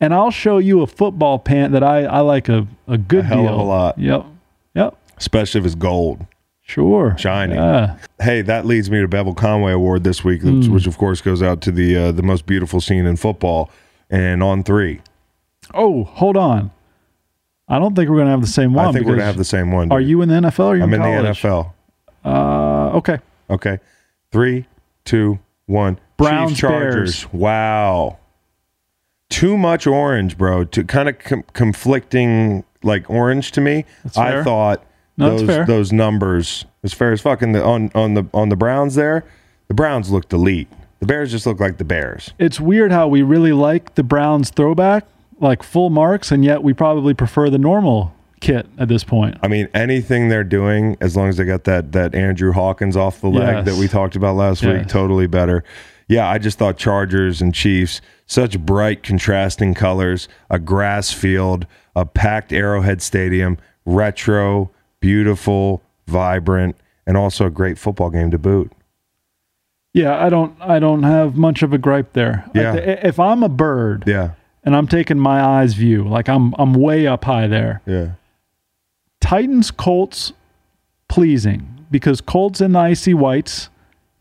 And 0.00 0.12
I'll 0.14 0.30
show 0.32 0.58
you 0.58 0.80
a 0.82 0.86
football 0.86 1.38
pant 1.38 1.72
that 1.74 1.84
I, 1.84 2.04
I 2.04 2.20
like 2.20 2.48
a, 2.48 2.66
a 2.88 2.98
good 2.98 3.20
A 3.20 3.28
hell 3.28 3.42
deal. 3.42 3.52
of 3.54 3.60
a 3.60 3.62
lot. 3.62 3.98
Yep. 3.98 4.26
Yep. 4.74 4.96
Especially 5.16 5.60
if 5.60 5.64
it's 5.66 5.74
gold. 5.76 6.26
Sure. 6.62 7.14
Shiny. 7.18 7.54
Yeah. 7.54 7.98
Hey, 8.20 8.40
that 8.42 8.64
leads 8.66 8.90
me 8.90 9.00
to 9.00 9.06
Bevel 9.06 9.34
Conway 9.34 9.72
Award 9.72 10.02
this 10.02 10.24
week, 10.24 10.40
Hmm. 10.42 10.58
which, 10.60 10.68
which 10.68 10.86
of 10.88 10.96
course 10.98 11.20
goes 11.20 11.42
out 11.42 11.60
to 11.62 11.70
the 11.70 11.96
uh, 11.96 12.12
the 12.12 12.22
most 12.22 12.46
beautiful 12.46 12.80
scene 12.80 13.04
in 13.06 13.16
football. 13.16 13.70
And 14.10 14.42
on 14.42 14.64
three, 14.64 15.00
Oh, 15.74 16.04
hold 16.04 16.36
on. 16.36 16.70
I 17.72 17.78
don't 17.78 17.96
think 17.96 18.10
we're 18.10 18.18
gonna 18.18 18.30
have 18.30 18.42
the 18.42 18.46
same 18.46 18.74
one. 18.74 18.86
I 18.86 18.92
think 18.92 19.06
we're 19.06 19.12
gonna 19.12 19.24
have 19.24 19.38
the 19.38 19.44
same 19.44 19.72
one. 19.72 19.90
Are 19.90 20.00
you 20.00 20.20
in 20.20 20.28
the 20.28 20.34
NFL 20.34 20.60
or 20.60 20.72
are 20.72 20.76
you 20.76 20.82
I'm 20.82 20.92
in 20.92 21.02
in 21.02 21.24
the? 21.24 21.30
NFL. 21.30 21.72
Uh, 22.24 22.98
okay. 22.98 23.18
Okay, 23.48 23.78
three, 24.30 24.66
two, 25.04 25.38
one. 25.66 25.98
Browns, 26.18 26.50
Chiefs, 26.50 26.60
Chargers. 26.60 27.32
Wow, 27.32 28.18
too 29.30 29.56
much 29.56 29.86
orange, 29.86 30.36
bro. 30.36 30.64
To 30.64 30.84
kind 30.84 31.08
of 31.08 31.18
com- 31.18 31.44
conflicting 31.54 32.64
like 32.82 33.08
orange 33.08 33.52
to 33.52 33.60
me. 33.60 33.84
I 34.16 34.30
fair. 34.30 34.44
thought 34.44 34.84
No, 35.16 35.38
those 35.38 35.66
those 35.66 35.92
numbers 35.92 36.66
as 36.84 36.92
fair 36.92 37.12
as 37.12 37.20
fucking 37.22 37.52
the 37.52 37.64
on 37.64 37.90
on 37.94 38.14
the 38.14 38.24
on 38.34 38.50
the 38.50 38.56
Browns 38.56 38.94
there. 38.96 39.24
The 39.68 39.74
Browns 39.74 40.10
looked 40.10 40.32
elite. 40.34 40.68
The 41.00 41.06
Bears 41.06 41.30
just 41.30 41.46
look 41.46 41.58
like 41.58 41.78
the 41.78 41.84
Bears. 41.84 42.32
It's 42.38 42.60
weird 42.60 42.92
how 42.92 43.08
we 43.08 43.22
really 43.22 43.52
like 43.52 43.94
the 43.94 44.04
Browns 44.04 44.50
throwback, 44.50 45.04
like 45.42 45.62
full 45.62 45.90
marks, 45.90 46.30
and 46.32 46.44
yet 46.44 46.62
we 46.62 46.72
probably 46.72 47.14
prefer 47.14 47.50
the 47.50 47.58
normal 47.58 48.14
kit 48.40 48.66
at 48.78 48.88
this 48.88 49.04
point. 49.04 49.36
I 49.42 49.48
mean, 49.48 49.68
anything 49.74 50.28
they're 50.28 50.42
doing, 50.44 50.96
as 51.00 51.16
long 51.16 51.28
as 51.28 51.36
they 51.36 51.44
got 51.44 51.64
that 51.64 51.92
that 51.92 52.14
Andrew 52.14 52.52
Hawkins 52.52 52.96
off 52.96 53.20
the 53.20 53.28
leg 53.28 53.56
Yes. 53.56 53.64
that 53.66 53.74
we 53.76 53.88
talked 53.88 54.16
about 54.16 54.36
last 54.36 54.64
week, 54.64 54.86
totally 54.88 55.26
better. 55.26 55.62
Yeah, 56.08 56.28
I 56.28 56.38
just 56.38 56.58
thought 56.58 56.76
Chargers 56.76 57.40
and 57.40 57.54
Chiefs, 57.54 58.00
such 58.26 58.58
bright, 58.58 59.02
contrasting 59.02 59.72
colors, 59.74 60.28
a 60.50 60.58
grass 60.58 61.12
field, 61.12 61.66
a 61.96 62.04
packed 62.04 62.52
Arrowhead 62.52 63.00
Stadium, 63.00 63.56
retro, 63.86 64.70
beautiful, 65.00 65.82
vibrant, 66.06 66.76
and 67.06 67.16
also 67.16 67.46
a 67.46 67.50
great 67.50 67.78
football 67.78 68.10
game 68.10 68.30
to 68.30 68.38
boot. 68.38 68.72
Yeah, 69.94 70.22
I 70.24 70.28
don't 70.30 70.54
I 70.60 70.78
don't 70.78 71.02
have 71.02 71.36
much 71.36 71.62
of 71.62 71.72
a 71.72 71.78
gripe 71.78 72.12
there. 72.14 72.44
Yeah. 72.54 72.74
if 72.74 73.20
I'm 73.20 73.42
a 73.42 73.48
bird 73.48 74.04
Yeah, 74.06 74.30
and 74.64 74.74
I'm 74.76 74.86
taking 74.86 75.18
my 75.18 75.42
eyes 75.42 75.74
view, 75.74 76.04
like 76.08 76.28
I'm 76.28 76.54
I'm 76.58 76.74
way 76.74 77.06
up 77.06 77.24
high 77.24 77.46
there. 77.46 77.80
yeah. 77.86 78.12
Titans 79.20 79.70
Colts 79.70 80.32
pleasing 81.08 81.86
because 81.90 82.20
Colts 82.20 82.60
in 82.60 82.72
the 82.72 82.78
icy 82.78 83.14
whites 83.14 83.68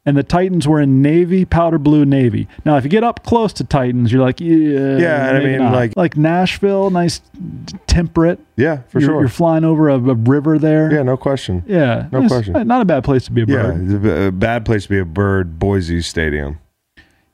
and 0.05 0.17
the 0.17 0.23
Titans 0.23 0.67
were 0.67 0.79
in 0.81 1.01
navy, 1.01 1.45
powder 1.45 1.77
blue 1.77 2.05
navy. 2.05 2.47
Now, 2.65 2.77
if 2.77 2.83
you 2.83 2.89
get 2.89 3.03
up 3.03 3.23
close 3.23 3.53
to 3.53 3.63
Titans, 3.63 4.11
you're 4.11 4.21
like, 4.21 4.39
yeah, 4.39 4.97
Yeah, 4.97 5.27
and 5.29 5.37
I 5.37 5.39
mean, 5.43 5.57
not. 5.59 5.73
like- 5.73 5.95
like 5.95 6.17
Nashville, 6.17 6.89
nice 6.89 7.21
temperate. 7.87 8.39
Yeah, 8.57 8.77
for 8.89 8.99
you're, 8.99 9.09
sure. 9.09 9.19
You're 9.21 9.29
flying 9.29 9.63
over 9.63 9.89
a, 9.89 9.95
a 9.95 10.15
river 10.15 10.57
there. 10.59 10.91
yeah, 10.93 11.03
no 11.03 11.17
question. 11.17 11.63
Yeah, 11.67 12.07
No 12.11 12.27
question. 12.27 12.67
Not 12.67 12.81
a 12.81 12.85
bad 12.85 13.03
place 13.03 13.25
to 13.25 13.31
be 13.31 13.43
a 13.43 13.45
bird. 13.47 14.01
b- 14.03 14.09
a 14.27 14.31
bad 14.31 14.65
place 14.65 14.83
to 14.83 14.89
be 14.89 14.99
a 14.99 15.05
bird. 15.05 15.57
Boise 15.59 16.01
Stadium. 16.01 16.59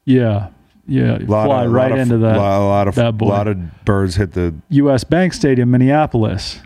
Yeah, 0.06 0.50
yeah. 0.88 1.18
Fly 1.20 1.66
of, 1.66 1.72
right 1.72 1.92
lot 1.92 2.00
of, 2.00 2.00
into 2.00 2.18
that. 2.20 2.36
A 2.36 2.40
lot 2.40 2.88
of 2.88 2.96
that 2.96 3.18
boy. 3.18 3.28
lot 3.28 3.48
of 3.48 3.86
birds 3.86 4.16
hit 4.16 4.34
the. 4.34 4.56
U.S. 4.70 5.04
Bank 5.04 5.34
Stadium, 5.34 5.70
Minneapolis. 5.72 6.60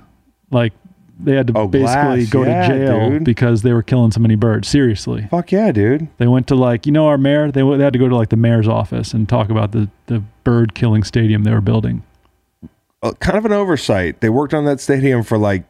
Like 0.52 0.74
they 1.20 1.36
had 1.36 1.48
to 1.48 1.54
Oh, 1.58 1.68
basically 1.68 2.26
glass. 2.26 2.30
go 2.30 2.44
Yeah, 2.44 2.68
to 2.68 2.86
jail 2.86 3.10
dude. 3.12 3.24
because 3.24 3.62
they 3.62 3.74
were 3.74 3.84
killing 3.84 4.12
so 4.12 4.20
many 4.20 4.36
birds. 4.36 4.68
Seriously, 4.68 5.28
Fuck 5.30 5.52
yeah, 5.52 5.72
dude. 5.72 6.08
they 6.18 6.28
went 6.28 6.48
to 6.48 6.56
like 6.56 6.86
you 6.86 6.92
know 6.92 7.08
our 7.08 7.18
mayor. 7.18 7.52
They, 7.52 7.62
they 7.62 7.84
had 7.84 7.94
to 7.94 8.00
go 8.00 8.08
to 8.10 8.16
like 8.16 8.30
the 8.30 8.36
mayor's 8.38 8.68
office 8.68 9.14
and 9.14 9.28
talk 9.30 9.50
about 9.50 9.72
the 9.72 9.90
the 10.08 10.24
bird 10.44 10.74
killing 10.76 11.04
stadium 11.04 11.44
they 11.44 11.52
were 11.52 11.62
building. 11.62 12.04
uh, 13.04 13.12
kind 13.20 13.38
of 13.38 13.46
an 13.46 13.52
oversight. 13.52 14.22
They 14.22 14.30
worked 14.30 14.54
on 14.54 14.66
that 14.66 14.80
stadium 14.80 15.24
for 15.24 15.38
like 15.38 15.64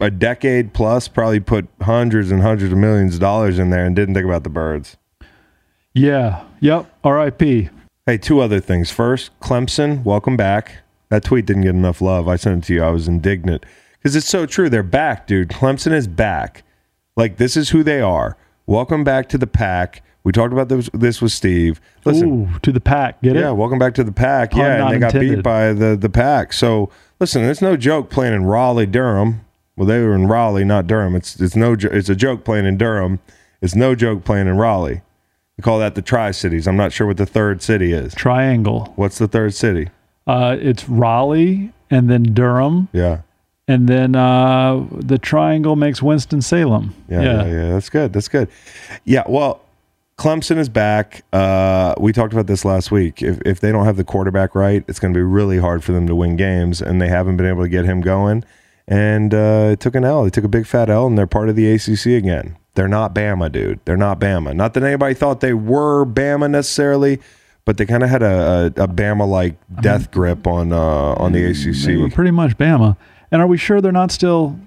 a 0.00 0.10
decade 0.10 0.72
plus, 0.74 1.08
probably 1.08 1.40
put 1.40 1.66
hundreds 1.82 2.30
and 2.30 2.40
hundreds 2.42 2.72
of 2.72 2.78
millions 2.78 3.14
of 3.14 3.20
dollars 3.20 3.58
in 3.58 3.70
there 3.70 3.84
and 3.84 3.96
didn't 3.96 4.14
think 4.14 4.24
about 4.26 4.44
the 4.44 4.50
birds. 4.50 4.96
Yeah. 5.94 6.44
Yep. 6.60 6.86
R.I.P. 7.04 7.68
Hey, 8.08 8.16
two 8.16 8.40
other 8.40 8.58
things. 8.58 8.90
First, 8.90 9.38
Clemson, 9.38 10.02
welcome 10.02 10.34
back. 10.34 10.76
That 11.10 11.24
tweet 11.24 11.44
didn't 11.44 11.64
get 11.64 11.74
enough 11.74 12.00
love. 12.00 12.26
I 12.26 12.36
sent 12.36 12.64
it 12.64 12.66
to 12.68 12.72
you. 12.72 12.82
I 12.82 12.88
was 12.88 13.06
indignant 13.06 13.66
because 13.98 14.16
it's 14.16 14.26
so 14.26 14.46
true. 14.46 14.70
They're 14.70 14.82
back, 14.82 15.26
dude. 15.26 15.50
Clemson 15.50 15.92
is 15.92 16.08
back. 16.08 16.62
Like, 17.18 17.36
this 17.36 17.54
is 17.54 17.68
who 17.68 17.82
they 17.82 18.00
are. 18.00 18.38
Welcome 18.64 19.04
back 19.04 19.28
to 19.28 19.36
the 19.36 19.46
pack. 19.46 20.02
We 20.24 20.32
talked 20.32 20.54
about 20.54 20.70
this, 20.70 20.88
this 20.94 21.20
with 21.20 21.32
Steve. 21.32 21.82
Listen, 22.06 22.48
Ooh, 22.54 22.58
to 22.60 22.72
the 22.72 22.80
pack. 22.80 23.20
Get 23.20 23.36
Yeah, 23.36 23.50
it? 23.50 23.56
welcome 23.56 23.78
back 23.78 23.92
to 23.96 24.04
the 24.04 24.10
pack. 24.10 24.52
Pun 24.52 24.60
yeah, 24.60 24.86
and 24.86 24.94
they 24.94 24.98
got 24.98 25.12
beat 25.12 25.42
by 25.42 25.74
the 25.74 25.94
the 25.94 26.08
pack. 26.08 26.54
So 26.54 26.88
listen, 27.20 27.44
it's 27.44 27.60
no 27.60 27.76
joke 27.76 28.08
playing 28.08 28.32
in 28.32 28.46
Raleigh, 28.46 28.86
Durham. 28.86 29.42
Well, 29.76 29.86
they 29.86 30.00
were 30.00 30.14
in 30.14 30.28
Raleigh, 30.28 30.64
not 30.64 30.86
Durham. 30.86 31.14
It's 31.14 31.38
it's 31.38 31.54
no 31.54 31.76
it's 31.78 32.08
a 32.08 32.16
joke 32.16 32.42
playing 32.42 32.64
in 32.64 32.78
Durham. 32.78 33.20
It's 33.60 33.74
no 33.74 33.94
joke 33.94 34.24
playing 34.24 34.46
in 34.46 34.56
Raleigh. 34.56 35.02
We 35.58 35.62
call 35.62 35.78
that 35.80 35.94
the 35.96 36.02
Tri 36.02 36.30
Cities. 36.30 36.66
I'm 36.66 36.76
not 36.76 36.92
sure 36.92 37.06
what 37.06 37.16
the 37.18 37.26
third 37.26 37.60
city 37.62 37.92
is. 37.92 38.14
Triangle. 38.14 38.92
What's 38.96 39.18
the 39.18 39.28
third 39.28 39.52
city? 39.54 39.88
Uh, 40.26 40.56
it's 40.60 40.88
Raleigh 40.88 41.72
and 41.90 42.08
then 42.08 42.22
Durham 42.34 42.88
Yeah. 42.92 43.22
and 43.66 43.88
then 43.88 44.14
uh, 44.14 44.86
the 44.92 45.18
triangle 45.18 45.74
makes 45.74 46.00
Winston 46.02 46.40
Salem. 46.42 46.94
Yeah, 47.08 47.22
yeah, 47.22 47.46
yeah. 47.46 47.70
That's 47.70 47.88
good. 47.90 48.12
That's 48.12 48.28
good. 48.28 48.48
Yeah. 49.04 49.24
Well, 49.26 49.60
Clemson 50.18 50.58
is 50.58 50.68
back. 50.68 51.22
Uh, 51.32 51.94
we 51.98 52.12
talked 52.12 52.32
about 52.32 52.46
this 52.46 52.64
last 52.64 52.90
week. 52.90 53.22
If 53.22 53.40
if 53.46 53.60
they 53.60 53.72
don't 53.72 53.84
have 53.84 53.96
the 53.96 54.04
quarterback 54.04 54.54
right, 54.54 54.84
it's 54.88 54.98
going 55.00 55.12
to 55.14 55.18
be 55.18 55.22
really 55.22 55.58
hard 55.58 55.82
for 55.84 55.92
them 55.92 56.06
to 56.08 56.14
win 56.14 56.36
games, 56.36 56.80
and 56.82 57.00
they 57.00 57.08
haven't 57.08 57.36
been 57.36 57.46
able 57.46 57.62
to 57.62 57.68
get 57.68 57.84
him 57.84 58.00
going. 58.00 58.44
And 58.86 59.32
uh, 59.34 59.70
it 59.72 59.80
took 59.80 59.94
an 59.94 60.04
L. 60.04 60.24
They 60.24 60.30
took 60.30 60.44
a 60.44 60.48
big 60.48 60.66
fat 60.66 60.88
L, 60.90 61.06
and 61.06 61.16
they're 61.16 61.26
part 61.26 61.48
of 61.48 61.56
the 61.56 61.70
ACC 61.72 62.06
again. 62.06 62.56
They're 62.78 62.86
not 62.86 63.12
Bama, 63.12 63.50
dude. 63.50 63.80
They're 63.86 63.96
not 63.96 64.20
Bama. 64.20 64.54
Not 64.54 64.74
that 64.74 64.84
anybody 64.84 65.12
thought 65.12 65.40
they 65.40 65.52
were 65.52 66.06
Bama 66.06 66.48
necessarily, 66.48 67.18
but 67.64 67.76
they 67.76 67.84
kind 67.84 68.04
of 68.04 68.08
had 68.08 68.22
a, 68.22 68.72
a, 68.76 68.84
a 68.84 68.86
Bama 68.86 69.28
like 69.28 69.56
death 69.80 70.12
grip 70.12 70.46
on 70.46 70.72
uh, 70.72 70.76
on 70.78 71.32
the 71.32 71.40
They 71.52 71.96
were 71.96 72.06
ACC. 72.06 72.14
pretty 72.14 72.30
much 72.30 72.56
Bama. 72.56 72.96
And 73.32 73.42
are 73.42 73.48
we 73.48 73.58
sure 73.58 73.80
they're 73.80 73.90
not 73.90 74.12
still 74.12 74.60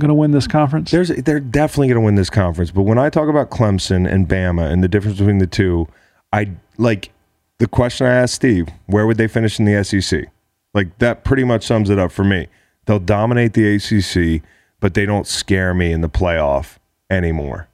going 0.00 0.08
to 0.08 0.14
win 0.14 0.30
this 0.30 0.46
conference? 0.46 0.90
There's 0.92 1.10
they're 1.10 1.40
definitely 1.40 1.88
going 1.88 2.00
to 2.00 2.04
win 2.06 2.14
this 2.14 2.30
conference, 2.30 2.70
but 2.70 2.84
when 2.84 2.96
I 2.96 3.10
talk 3.10 3.28
about 3.28 3.50
Clemson 3.50 4.10
and 4.10 4.26
Bama 4.26 4.72
and 4.72 4.82
the 4.82 4.88
difference 4.88 5.18
between 5.18 5.36
the 5.36 5.46
two, 5.46 5.88
I 6.32 6.52
like 6.78 7.10
the 7.58 7.68
question 7.68 8.06
I 8.06 8.14
asked 8.14 8.32
Steve, 8.36 8.68
where 8.86 9.06
would 9.06 9.18
they 9.18 9.28
finish 9.28 9.58
in 9.58 9.66
the 9.66 9.84
SEC? 9.84 10.24
Like 10.72 10.96
that 11.00 11.22
pretty 11.22 11.44
much 11.44 11.66
sums 11.66 11.90
it 11.90 11.98
up 11.98 12.12
for 12.12 12.24
me. 12.24 12.46
They'll 12.86 12.98
dominate 12.98 13.52
the 13.52 13.74
ACC, 13.74 14.42
but 14.80 14.94
they 14.94 15.04
don't 15.04 15.26
scare 15.26 15.74
me 15.74 15.92
in 15.92 16.00
the 16.00 16.08
playoff 16.08 16.78
anymore. 17.12 17.68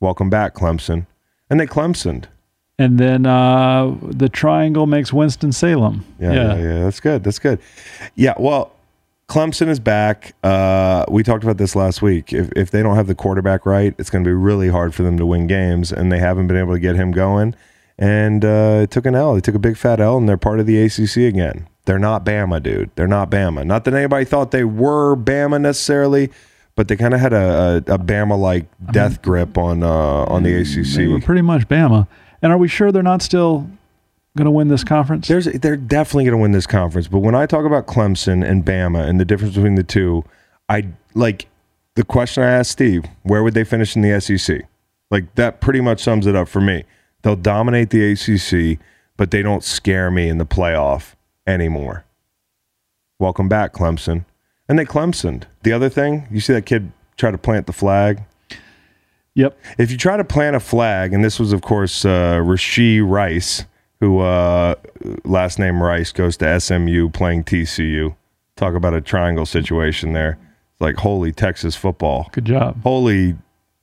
Welcome 0.00 0.30
back, 0.30 0.54
Clemson. 0.54 1.06
And 1.50 1.60
they 1.60 1.66
Clemsoned. 1.66 2.24
and 2.78 2.98
then 2.98 3.26
uh, 3.26 3.94
the 4.02 4.28
triangle 4.28 4.86
makes 4.86 5.12
Winston 5.12 5.52
Salem. 5.52 6.04
Yeah, 6.18 6.32
yeah, 6.32 6.56
yeah. 6.56 6.78
That's 6.84 7.00
good. 7.00 7.24
That's 7.24 7.38
good. 7.38 7.58
Yeah, 8.14 8.34
well, 8.38 8.72
Clemson 9.28 9.68
is 9.68 9.78
back. 9.80 10.34
Uh, 10.42 11.04
we 11.08 11.22
talked 11.22 11.44
about 11.44 11.58
this 11.58 11.76
last 11.76 12.00
week. 12.02 12.32
If 12.32 12.50
if 12.56 12.70
they 12.70 12.82
don't 12.82 12.96
have 12.96 13.06
the 13.08 13.14
quarterback 13.14 13.66
right, 13.66 13.94
it's 13.98 14.10
going 14.10 14.24
to 14.24 14.28
be 14.28 14.34
really 14.34 14.68
hard 14.68 14.94
for 14.94 15.02
them 15.02 15.18
to 15.18 15.26
win 15.26 15.46
games, 15.46 15.92
and 15.92 16.10
they 16.10 16.18
haven't 16.18 16.46
been 16.46 16.56
able 16.56 16.72
to 16.72 16.80
get 16.80 16.96
him 16.96 17.10
going. 17.12 17.54
And 17.98 18.44
uh, 18.44 18.80
it 18.84 18.90
took 18.90 19.04
an 19.04 19.14
L. 19.14 19.34
They 19.34 19.40
took 19.42 19.54
a 19.54 19.58
big 19.58 19.76
fat 19.76 20.00
L, 20.00 20.16
and 20.16 20.26
they're 20.26 20.38
part 20.38 20.58
of 20.60 20.66
the 20.66 20.80
ACC 20.82 21.18
again. 21.18 21.68
They're 21.84 21.98
not 21.98 22.24
Bama, 22.24 22.62
dude. 22.62 22.90
They're 22.94 23.06
not 23.06 23.30
Bama. 23.30 23.66
Not 23.66 23.84
that 23.84 23.92
anybody 23.94 24.24
thought 24.24 24.52
they 24.52 24.64
were 24.64 25.16
Bama 25.16 25.60
necessarily, 25.60 26.30
but 26.80 26.88
they 26.88 26.96
kind 26.96 27.12
of 27.12 27.20
had 27.20 27.34
a, 27.34 27.84
a, 27.86 27.92
a 27.92 27.98
Bama 27.98 28.40
like 28.40 28.64
death 28.90 29.20
grip 29.20 29.58
on 29.58 29.82
uh, 29.82 30.24
on 30.24 30.44
the 30.44 30.54
were 30.54 30.60
ACC. 30.60 31.22
pretty 31.22 31.42
much 31.42 31.68
Bama. 31.68 32.08
And 32.40 32.52
are 32.52 32.56
we 32.56 32.68
sure 32.68 32.90
they're 32.90 33.02
not 33.02 33.20
still 33.20 33.68
going 34.34 34.46
to 34.46 34.50
win 34.50 34.68
this 34.68 34.82
conference? 34.82 35.28
There's 35.28 35.44
they're 35.44 35.76
definitely 35.76 36.24
going 36.24 36.38
to 36.38 36.40
win 36.40 36.52
this 36.52 36.66
conference, 36.66 37.06
but 37.06 37.18
when 37.18 37.34
I 37.34 37.44
talk 37.44 37.66
about 37.66 37.86
Clemson 37.86 38.42
and 38.42 38.64
Bama 38.64 39.06
and 39.06 39.20
the 39.20 39.26
difference 39.26 39.56
between 39.56 39.74
the 39.74 39.82
two, 39.82 40.24
I 40.70 40.86
like 41.12 41.48
the 41.96 42.02
question 42.02 42.44
I 42.44 42.50
asked 42.50 42.70
Steve, 42.70 43.04
where 43.24 43.42
would 43.42 43.52
they 43.52 43.64
finish 43.64 43.94
in 43.94 44.00
the 44.00 44.18
SEC? 44.18 44.66
Like 45.10 45.34
that 45.34 45.60
pretty 45.60 45.82
much 45.82 46.02
sums 46.02 46.26
it 46.26 46.34
up 46.34 46.48
for 46.48 46.62
me. 46.62 46.84
They'll 47.20 47.36
dominate 47.36 47.90
the 47.90 48.12
ACC, 48.12 48.78
but 49.18 49.32
they 49.32 49.42
don't 49.42 49.62
scare 49.62 50.10
me 50.10 50.30
in 50.30 50.38
the 50.38 50.46
playoff 50.46 51.12
anymore. 51.46 52.06
Welcome 53.18 53.50
back, 53.50 53.74
Clemson. 53.74 54.24
And 54.70 54.78
they 54.78 54.84
Clemsoned. 54.84 55.46
The 55.64 55.72
other 55.72 55.88
thing, 55.88 56.28
you 56.30 56.38
see 56.38 56.52
that 56.52 56.64
kid 56.64 56.92
try 57.16 57.32
to 57.32 57.36
plant 57.38 57.66
the 57.66 57.72
flag? 57.72 58.22
Yep. 59.34 59.58
If 59.78 59.90
you 59.90 59.96
try 59.96 60.16
to 60.16 60.22
plant 60.22 60.54
a 60.54 60.60
flag, 60.60 61.12
and 61.12 61.24
this 61.24 61.40
was, 61.40 61.52
of 61.52 61.60
course, 61.60 62.04
uh, 62.04 62.34
Rashee 62.36 63.04
Rice, 63.04 63.64
who 63.98 64.20
uh, 64.20 64.76
last 65.24 65.58
name 65.58 65.82
Rice 65.82 66.12
goes 66.12 66.36
to 66.36 66.60
SMU 66.60 67.08
playing 67.10 67.42
TCU. 67.44 68.14
Talk 68.54 68.74
about 68.76 68.94
a 68.94 69.00
triangle 69.00 69.44
situation 69.44 70.12
there. 70.12 70.38
It's 70.74 70.80
like 70.80 70.94
holy 70.98 71.32
Texas 71.32 71.74
football, 71.74 72.28
Good 72.30 72.44
job. 72.44 72.80
holy 72.84 73.36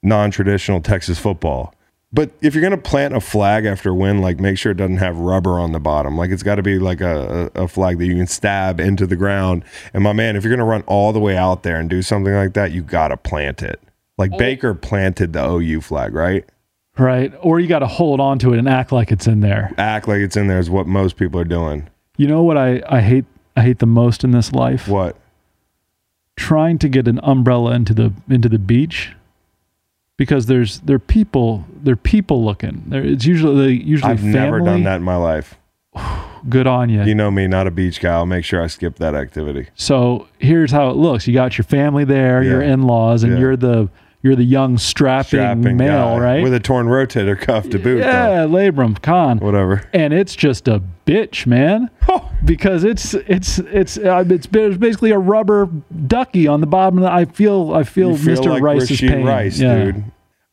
non-traditional 0.03 0.79
Texas 0.79 1.19
football. 1.19 1.75
But 2.13 2.31
if 2.41 2.55
you're 2.55 2.63
gonna 2.63 2.77
plant 2.77 3.15
a 3.15 3.19
flag 3.19 3.65
after 3.65 3.89
a 3.89 3.93
win, 3.93 4.21
like 4.21 4.39
make 4.39 4.57
sure 4.57 4.71
it 4.71 4.77
doesn't 4.77 4.97
have 4.97 5.17
rubber 5.17 5.59
on 5.59 5.73
the 5.73 5.79
bottom. 5.79 6.17
Like 6.17 6.31
it's 6.31 6.43
got 6.43 6.55
to 6.55 6.63
be 6.63 6.79
like 6.79 7.01
a, 7.01 7.51
a 7.53 7.67
flag 7.67 7.97
that 7.97 8.05
you 8.05 8.15
can 8.15 8.27
stab 8.27 8.79
into 8.79 9.05
the 9.05 9.17
ground. 9.17 9.65
And 9.93 10.03
my 10.03 10.13
man, 10.13 10.35
if 10.35 10.43
you're 10.43 10.55
gonna 10.55 10.69
run 10.69 10.83
all 10.83 11.11
the 11.11 11.19
way 11.19 11.35
out 11.35 11.63
there 11.63 11.79
and 11.79 11.89
do 11.89 12.01
something 12.01 12.33
like 12.33 12.53
that, 12.53 12.71
you 12.71 12.81
gotta 12.81 13.17
plant 13.17 13.61
it. 13.61 13.81
Like 14.17 14.31
oh. 14.33 14.37
Baker 14.37 14.73
planted 14.73 15.33
the 15.33 15.45
OU 15.45 15.81
flag, 15.81 16.13
right? 16.13 16.45
Right. 16.97 17.33
Or 17.41 17.59
you 17.59 17.67
got 17.67 17.79
to 17.79 17.87
hold 17.87 18.19
on 18.19 18.39
to 18.39 18.53
it 18.53 18.59
and 18.59 18.67
act 18.67 18.91
like 18.91 19.11
it's 19.11 19.27
in 19.27 19.41
there. 19.41 19.71
Act 19.77 20.07
like 20.07 20.19
it's 20.19 20.35
in 20.35 20.47
there 20.47 20.59
is 20.59 20.69
what 20.69 20.87
most 20.87 21.15
people 21.15 21.39
are 21.39 21.45
doing. 21.45 21.87
You 22.17 22.27
know 22.27 22.41
what 22.41 22.57
I, 22.57 22.81
I 22.89 23.01
hate 23.01 23.25
I 23.55 23.61
hate 23.61 23.79
the 23.79 23.85
most 23.85 24.23
in 24.23 24.31
this 24.31 24.51
life? 24.51 24.87
What? 24.87 25.15
Trying 26.35 26.79
to 26.79 26.89
get 26.89 27.07
an 27.07 27.19
umbrella 27.21 27.73
into 27.73 27.93
the 27.93 28.13
into 28.29 28.49
the 28.49 28.59
beach 28.59 29.13
because 30.17 30.47
there's 30.47 30.79
they're 30.81 30.99
people 30.99 31.65
they're 31.83 31.95
people 31.95 32.43
looking. 32.43 32.83
There 32.87 33.03
it's 33.03 33.25
usually 33.25 33.81
usually 33.81 34.11
I've 34.11 34.19
family. 34.19 34.33
never 34.33 34.59
done 34.59 34.83
that 34.83 34.97
in 34.97 35.03
my 35.03 35.15
life. 35.15 35.55
Good 36.49 36.67
on 36.67 36.89
you. 36.89 37.03
You 37.03 37.15
know 37.15 37.31
me, 37.31 37.47
not 37.47 37.67
a 37.67 37.71
beach 37.71 37.99
guy. 37.99 38.13
I'll 38.13 38.25
make 38.25 38.45
sure 38.45 38.61
I 38.61 38.67
skip 38.67 38.97
that 38.97 39.15
activity. 39.15 39.67
So 39.75 40.27
here's 40.39 40.71
how 40.71 40.89
it 40.89 40.95
looks. 40.95 41.27
You 41.27 41.33
got 41.33 41.57
your 41.57 41.65
family 41.65 42.05
there, 42.05 42.43
your 42.43 42.61
in-laws, 42.61 43.23
and 43.23 43.33
Yeah. 43.33 43.39
you're 43.39 43.57
the 43.57 43.89
you're 44.27 44.35
the 44.35 44.43
young 44.43 44.77
strapping, 44.77 45.27
Strapping 45.39 45.77
male, 45.77 46.17
guy 46.17 46.19
right? 46.19 46.43
With 46.43 46.53
a 46.53 46.59
torn 46.59 46.87
rotator 46.87 47.39
cuff 47.39 47.69
to 47.69 47.79
boot. 47.79 48.01
though. 48.01 48.07
yeah, 48.07 48.45
labrum, 48.45 49.01
con. 49.01 49.39
Whatever. 49.39 49.83
and 49.93 50.13
it's 50.13 50.35
just 50.35 50.67
a 50.67 50.81
bitch, 51.05 51.47
man. 51.47 51.89
because 52.45 52.83
it's 52.83 53.13
it's 53.13 53.59
it's 53.59 53.97
uh, 53.97 54.23
it's 54.27 54.45
basically 54.47 55.11
a 55.11 55.17
rubber 55.19 55.69
ducky 56.05 56.47
on 56.47 56.61
the 56.61 56.67
bottom. 56.67 56.99
Of 56.99 57.03
the, 57.05 57.11
I 57.11 57.25
feel 57.25 57.73
I 57.73 57.83
feel, 57.83 58.11
You 58.11 58.17
feel 58.17 58.35
Mr. 58.43 58.49
like 58.49 58.61
Rice's 58.61 58.91
Rashee 59.01 59.09
pain. 59.09 59.25
Rice, 59.25 59.59
Yeah. 59.59 59.83
dude. 59.85 60.03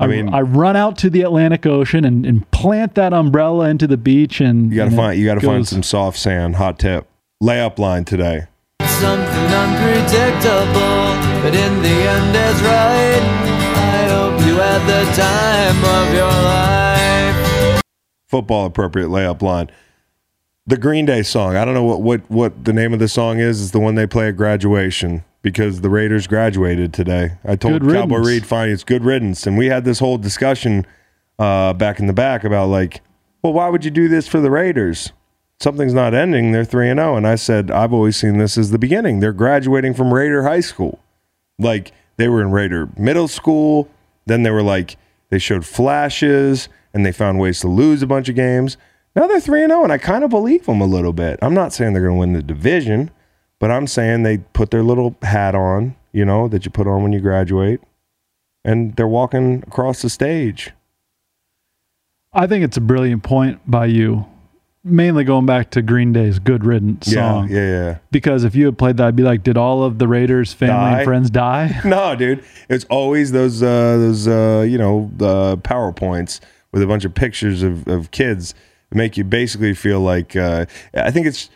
I 0.00 0.08
mean, 0.08 0.34
I 0.34 0.40
run 0.40 0.74
out 0.76 0.98
to 0.98 1.10
the 1.10 1.22
Atlantic 1.22 1.64
Ocean 1.66 2.04
and, 2.04 2.26
and 2.26 2.50
plant 2.50 2.96
that 2.96 3.12
umbrella 3.12 3.68
into 3.68 3.86
the 3.86 3.96
beach, 3.96 4.40
and 4.40 4.70
you 4.70 4.76
gotta 4.76 4.88
and 4.88 4.96
find 4.96 5.18
you 5.20 5.24
gotta 5.24 5.40
find 5.40 5.66
some 5.68 5.82
soft 5.84 6.18
sand. 6.18 6.56
Hot 6.56 6.78
tip. 6.78 7.06
Layup 7.42 7.78
line 7.78 8.04
today. 8.04 8.46
Something 8.82 9.52
unpredictable, 9.54 11.42
but 11.42 11.54
in 11.54 11.82
the 11.82 11.88
end 11.88 12.36
is 12.36 12.62
right. 12.62 13.53
I 14.54 14.56
you 14.56 14.62
had 14.62 14.87
the 14.87 15.04
time 15.16 15.84
of 15.84 16.14
your 16.14 16.30
life. 17.75 17.82
Football 18.28 18.66
appropriate 18.66 19.08
layup 19.08 19.42
line. 19.42 19.68
The 20.64 20.76
Green 20.76 21.06
Day 21.06 21.25
song. 21.25 21.56
I 21.56 21.64
don't 21.64 21.75
know 21.75 21.82
what, 21.82 22.02
what 22.02 22.30
what 22.30 22.64
the 22.64 22.73
name 22.73 22.92
of 22.92 23.00
the 23.00 23.08
song 23.08 23.40
is. 23.40 23.61
It's 23.61 23.73
the 23.73 23.80
one 23.80 23.96
they 23.96 24.06
play 24.06 24.28
at 24.28 24.37
graduation 24.37 25.25
because 25.42 25.80
the 25.80 25.90
Raiders 25.90 26.28
graduated 26.28 26.94
today. 26.94 27.32
I 27.44 27.56
told 27.56 27.82
Good 27.82 27.92
Cowboy 27.92 28.18
riddance. 28.18 28.28
Reed, 28.28 28.46
fine, 28.46 28.68
it's 28.68 28.84
good 28.84 29.04
riddance. 29.04 29.44
And 29.44 29.58
we 29.58 29.66
had 29.66 29.84
this 29.84 29.99
whole 29.99 30.18
discussion 30.18 30.87
uh, 31.38 31.73
back 31.73 31.99
in 31.99 32.06
the 32.06 32.12
back 32.12 32.44
about 32.44 32.68
like, 32.68 33.00
well, 33.42 33.52
why 33.52 33.68
would 33.68 33.84
you 33.84 33.90
do 33.90 34.06
this 34.08 34.28
for 34.28 34.40
the 34.40 34.52
Raiders? 34.52 35.12
Something's 35.58 35.94
not 35.94 36.14
ending. 36.14 36.52
They're 36.52 36.64
three 36.64 36.88
and 36.88 36.99
zero. 36.99 37.16
And 37.16 37.26
I 37.26 37.34
said, 37.34 37.73
I've 37.73 37.92
always 37.92 38.16
seen 38.16 38.38
this 38.38 38.56
as 38.56 38.70
the 38.70 38.78
beginning. 38.78 39.18
They're 39.18 39.32
graduating 39.32 39.94
from 39.94 40.14
Raider 40.14 40.44
High 40.44 40.61
School. 40.61 41.00
Like 41.58 41.90
they 42.18 42.28
were 42.28 42.40
in 42.40 42.52
Raider 42.52 42.88
Middle 42.96 43.26
School. 43.26 43.88
Then 44.26 44.42
they 44.42 44.50
were 44.50 44.62
like 44.62 44.96
they 45.30 45.38
showed 45.38 45.66
flashes 45.66 46.68
and 46.92 47.04
they 47.04 47.12
found 47.12 47.40
ways 47.40 47.60
to 47.60 47.68
lose 47.68 48.02
a 48.02 48.06
bunch 48.06 48.28
of 48.28 48.36
games. 48.36 48.76
Now 49.16 49.26
they're 49.26 49.40
three 49.40 49.62
and 49.62 49.70
zero, 49.70 49.84
and 49.84 49.92
I 49.92 49.98
kind 49.98 50.24
of 50.24 50.30
believe 50.30 50.66
them 50.66 50.80
a 50.80 50.86
little 50.86 51.12
bit. 51.12 51.38
I'm 51.42 51.54
not 51.54 51.72
saying 51.72 51.92
they're 51.92 52.02
going 52.02 52.14
to 52.14 52.20
win 52.20 52.32
the 52.32 52.42
division, 52.42 53.10
but 53.60 53.70
I'm 53.70 53.86
saying 53.86 54.22
they 54.22 54.38
put 54.38 54.70
their 54.70 54.82
little 54.82 55.16
hat 55.22 55.54
on, 55.54 55.96
you 56.12 56.24
know, 56.24 56.48
that 56.48 56.64
you 56.64 56.70
put 56.70 56.86
on 56.86 57.02
when 57.02 57.12
you 57.12 57.20
graduate, 57.20 57.80
and 58.64 58.94
they're 58.96 59.06
walking 59.06 59.62
across 59.66 60.02
the 60.02 60.10
stage. 60.10 60.72
I 62.32 62.48
think 62.48 62.64
it's 62.64 62.76
a 62.76 62.80
brilliant 62.80 63.22
point 63.22 63.60
by 63.70 63.86
you. 63.86 64.26
Mainly 64.86 65.24
going 65.24 65.46
back 65.46 65.70
to 65.70 65.80
Green 65.82 66.12
Day's 66.12 66.38
"Good 66.38 66.62
Riddance" 66.62 67.10
song, 67.10 67.48
Yeah, 67.48 67.56
yeah, 67.56 67.66
yeah. 67.84 67.98
because 68.10 68.44
if 68.44 68.54
you 68.54 68.66
had 68.66 68.76
played 68.76 68.98
that, 68.98 69.06
I'd 69.08 69.16
be 69.16 69.22
like, 69.22 69.42
"Did 69.42 69.56
all 69.56 69.82
of 69.82 69.98
the 69.98 70.06
Raiders' 70.06 70.52
family 70.52 70.74
Die? 70.74 70.96
and 70.98 71.04
friends 71.04 71.30
die?" 71.30 71.80
No, 71.86 72.14
dude, 72.14 72.44
it's 72.68 72.84
always 72.90 73.32
those 73.32 73.62
uh, 73.62 73.96
those 73.96 74.28
uh, 74.28 74.66
you 74.68 74.76
know 74.76 75.10
the 75.16 75.56
powerpoints 75.58 76.40
with 76.70 76.82
a 76.82 76.86
bunch 76.86 77.06
of 77.06 77.14
pictures 77.14 77.62
of, 77.62 77.88
of 77.88 78.10
kids 78.10 78.52
that 78.90 78.96
make 78.96 79.16
you 79.16 79.24
basically 79.24 79.72
feel 79.72 80.00
like 80.00 80.36
uh, 80.36 80.66
I 80.92 81.10
think 81.10 81.26
it's. 81.26 81.48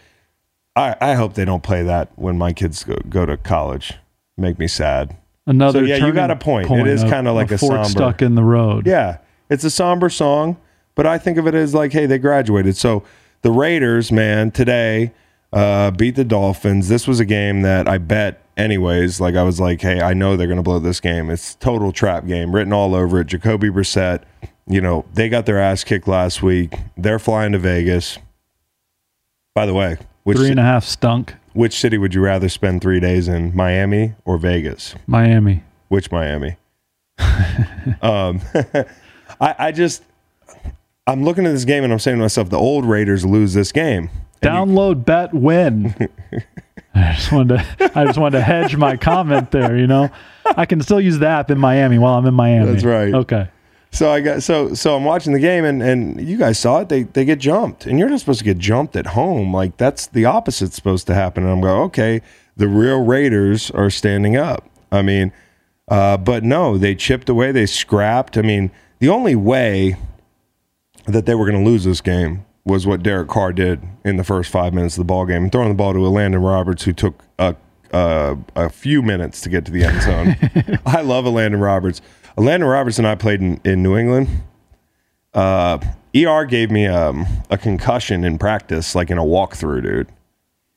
I, 0.74 0.96
I 1.00 1.14
hope 1.14 1.34
they 1.34 1.44
don't 1.44 1.62
play 1.62 1.82
that 1.82 2.08
when 2.16 2.38
my 2.38 2.52
kids 2.54 2.84
go, 2.84 2.96
go 3.10 3.26
to 3.26 3.36
college. 3.36 3.94
Make 4.38 4.58
me 4.58 4.68
sad. 4.68 5.16
Another 5.44 5.80
So, 5.80 5.84
yeah, 5.84 5.96
you 6.06 6.12
got 6.12 6.30
a 6.30 6.36
point. 6.36 6.70
It 6.70 6.86
is 6.86 7.02
kinda 7.02 7.32
like 7.32 7.50
a 7.50 7.58
fork 7.58 7.72
somber- 7.84 7.88
stuck 7.88 8.22
in 8.22 8.36
the 8.36 8.44
road. 8.44 8.86
Yeah, 8.86 9.18
it's 9.50 9.64
a 9.64 9.70
somber 9.70 10.08
song, 10.08 10.56
but 10.98 11.06
I 11.06 11.16
think 11.16 11.38
of 11.38 11.46
it 11.46 11.54
as 11.54 11.74
like, 11.74 11.92
hey, 11.92 12.06
they 12.06 12.18
graduated. 12.18 12.76
So 12.76 13.04
the 13.42 13.52
Raiders, 13.52 14.10
man, 14.10 14.50
today 14.50 15.12
uh, 15.52 15.92
beat 15.92 16.16
the 16.16 16.24
Dolphins. 16.24 16.88
This 16.88 17.06
was 17.06 17.20
a 17.20 17.24
game 17.24 17.62
that 17.62 17.86
I 17.86 17.98
bet, 17.98 18.42
anyways. 18.56 19.20
Like 19.20 19.36
I 19.36 19.44
was 19.44 19.60
like, 19.60 19.80
hey, 19.80 20.00
I 20.00 20.12
know 20.12 20.36
they're 20.36 20.48
gonna 20.48 20.64
blow 20.64 20.80
this 20.80 20.98
game. 20.98 21.30
It's 21.30 21.54
total 21.54 21.92
trap 21.92 22.26
game, 22.26 22.52
written 22.52 22.72
all 22.72 22.96
over 22.96 23.20
it. 23.20 23.28
Jacoby 23.28 23.68
Brissett, 23.68 24.24
you 24.66 24.80
know, 24.80 25.04
they 25.14 25.28
got 25.28 25.46
their 25.46 25.60
ass 25.60 25.84
kicked 25.84 26.08
last 26.08 26.42
week. 26.42 26.74
They're 26.96 27.20
flying 27.20 27.52
to 27.52 27.60
Vegas. 27.60 28.18
By 29.54 29.66
the 29.66 29.74
way, 29.74 29.98
which 30.24 30.36
Three 30.36 30.50
and 30.50 30.58
a 30.58 30.64
half 30.64 30.84
stunk. 30.84 31.32
which 31.52 31.78
city 31.78 31.96
would 31.96 32.12
you 32.12 32.22
rather 32.22 32.48
spend 32.48 32.80
three 32.80 32.98
days 32.98 33.28
in, 33.28 33.54
Miami 33.54 34.16
or 34.24 34.36
Vegas? 34.36 34.96
Miami. 35.06 35.62
Which 35.86 36.10
Miami? 36.10 36.56
um, 38.02 38.40
I, 39.40 39.54
I 39.58 39.72
just, 39.72 40.02
I'm 41.08 41.24
looking 41.24 41.46
at 41.46 41.52
this 41.52 41.64
game 41.64 41.84
and 41.84 41.92
I'm 41.92 41.98
saying 41.98 42.18
to 42.18 42.22
myself, 42.22 42.50
the 42.50 42.58
old 42.58 42.84
Raiders 42.84 43.24
lose 43.24 43.54
this 43.54 43.72
game. 43.72 44.10
Download 44.42 45.06
bet 45.06 45.32
win. 45.32 45.94
I 46.94 47.14
just 47.14 47.32
wanted 47.32 47.58
to 47.58 47.98
I 47.98 48.04
just 48.04 48.18
wanted 48.18 48.38
to 48.38 48.44
hedge 48.44 48.76
my 48.76 48.96
comment 48.98 49.50
there, 49.50 49.76
you 49.78 49.86
know. 49.86 50.10
I 50.44 50.66
can 50.66 50.82
still 50.82 51.00
use 51.00 51.18
the 51.18 51.26
app 51.26 51.50
in 51.50 51.58
Miami 51.58 51.98
while 51.98 52.18
I'm 52.18 52.26
in 52.26 52.34
Miami. 52.34 52.70
That's 52.70 52.84
right. 52.84 53.14
Okay. 53.14 53.48
So 53.90 54.10
I 54.10 54.20
got 54.20 54.42
so 54.42 54.74
so 54.74 54.96
I'm 54.96 55.04
watching 55.04 55.32
the 55.32 55.38
game 55.38 55.64
and 55.64 55.82
and 55.82 56.20
you 56.20 56.36
guys 56.36 56.58
saw 56.58 56.80
it. 56.80 56.90
They 56.90 57.04
they 57.04 57.24
get 57.24 57.38
jumped, 57.38 57.86
and 57.86 57.98
you're 57.98 58.10
not 58.10 58.20
supposed 58.20 58.40
to 58.40 58.44
get 58.44 58.58
jumped 58.58 58.94
at 58.94 59.06
home. 59.06 59.54
Like 59.54 59.78
that's 59.78 60.08
the 60.08 60.26
opposite 60.26 60.74
supposed 60.74 61.06
to 61.06 61.14
happen. 61.14 61.42
And 61.42 61.50
I'm 61.50 61.62
going, 61.62 61.82
okay, 61.84 62.20
the 62.56 62.68
real 62.68 63.02
Raiders 63.02 63.70
are 63.70 63.88
standing 63.88 64.36
up. 64.36 64.68
I 64.92 65.00
mean, 65.00 65.32
uh, 65.88 66.18
but 66.18 66.44
no, 66.44 66.76
they 66.76 66.94
chipped 66.94 67.30
away. 67.30 67.50
They 67.50 67.64
scrapped. 67.64 68.36
I 68.36 68.42
mean, 68.42 68.70
the 68.98 69.08
only 69.08 69.34
way 69.34 69.96
that 71.08 71.26
they 71.26 71.34
were 71.34 71.50
going 71.50 71.62
to 71.62 71.68
lose 71.68 71.84
this 71.84 72.00
game 72.00 72.44
was 72.64 72.86
what 72.86 73.02
Derek 73.02 73.28
Carr 73.28 73.52
did 73.52 73.80
in 74.04 74.16
the 74.16 74.24
first 74.24 74.50
five 74.50 74.74
minutes 74.74 74.94
of 74.96 75.00
the 75.00 75.04
ball 75.06 75.24
game, 75.26 75.48
throwing 75.50 75.68
the 75.70 75.74
ball 75.74 75.92
to 75.94 76.06
a 76.06 76.10
Elandon 76.10 76.44
Roberts 76.46 76.84
who 76.84 76.92
took 76.92 77.22
a 77.38 77.56
uh, 77.92 78.36
a 78.54 78.68
few 78.68 79.00
minutes 79.00 79.40
to 79.40 79.48
get 79.48 79.64
to 79.64 79.72
the 79.72 79.82
end 79.82 80.02
zone. 80.02 80.36
I 80.86 81.00
love 81.00 81.24
Elandon 81.24 81.62
Roberts. 81.62 82.02
Elandon 82.36 82.70
Roberts 82.70 82.98
and 82.98 83.06
I 83.06 83.14
played 83.14 83.40
in, 83.40 83.58
in 83.64 83.82
New 83.82 83.96
England. 83.96 84.28
Uh, 85.32 85.78
ER 86.14 86.44
gave 86.44 86.70
me 86.70 86.86
um, 86.86 87.26
a 87.50 87.56
concussion 87.56 88.24
in 88.24 88.38
practice, 88.38 88.94
like 88.94 89.10
in 89.10 89.16
a 89.18 89.24
walkthrough, 89.24 89.82
dude. 89.82 90.08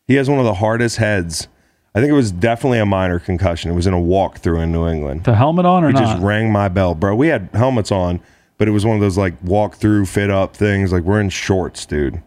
He 0.08 0.16
has 0.16 0.30
one 0.30 0.40
of 0.40 0.46
the 0.46 0.56
hardest 0.56 0.98
heads. 0.98 1.48
I 1.94 2.00
think 2.00 2.10
it 2.12 2.16
was 2.16 2.32
definitely 2.32 2.80
a 2.80 2.86
minor 2.86 3.20
concussion. 3.20 3.72
It 3.72 3.76
was 3.76 3.88
in 3.88 3.94
a 3.94 4.00
walkthrough 4.00 4.64
in 4.64 4.72
New 4.72 4.88
England. 4.88 5.26
The 5.26 5.36
helmet 5.36 5.66
on 5.66 5.84
or 5.84 5.90
It 5.90 5.94
not? 5.94 6.04
just 6.04 6.22
rang 6.24 6.50
my 6.52 6.70
bell, 6.70 6.96
bro. 6.96 7.14
We 7.16 7.28
had 7.28 7.50
helmets 7.54 7.92
on, 7.92 8.22
but 8.62 8.68
it 8.68 8.72
was 8.74 8.86
one 8.86 8.94
of 8.94 9.02
those 9.02 9.18
like 9.18 9.34
walk 9.42 9.74
through, 9.74 10.06
fit 10.06 10.30
up 10.30 10.56
things. 10.56 10.92
Like 10.92 11.02
we're 11.02 11.20
in 11.20 11.32
shorts, 11.32 11.84
dude. 11.88 12.22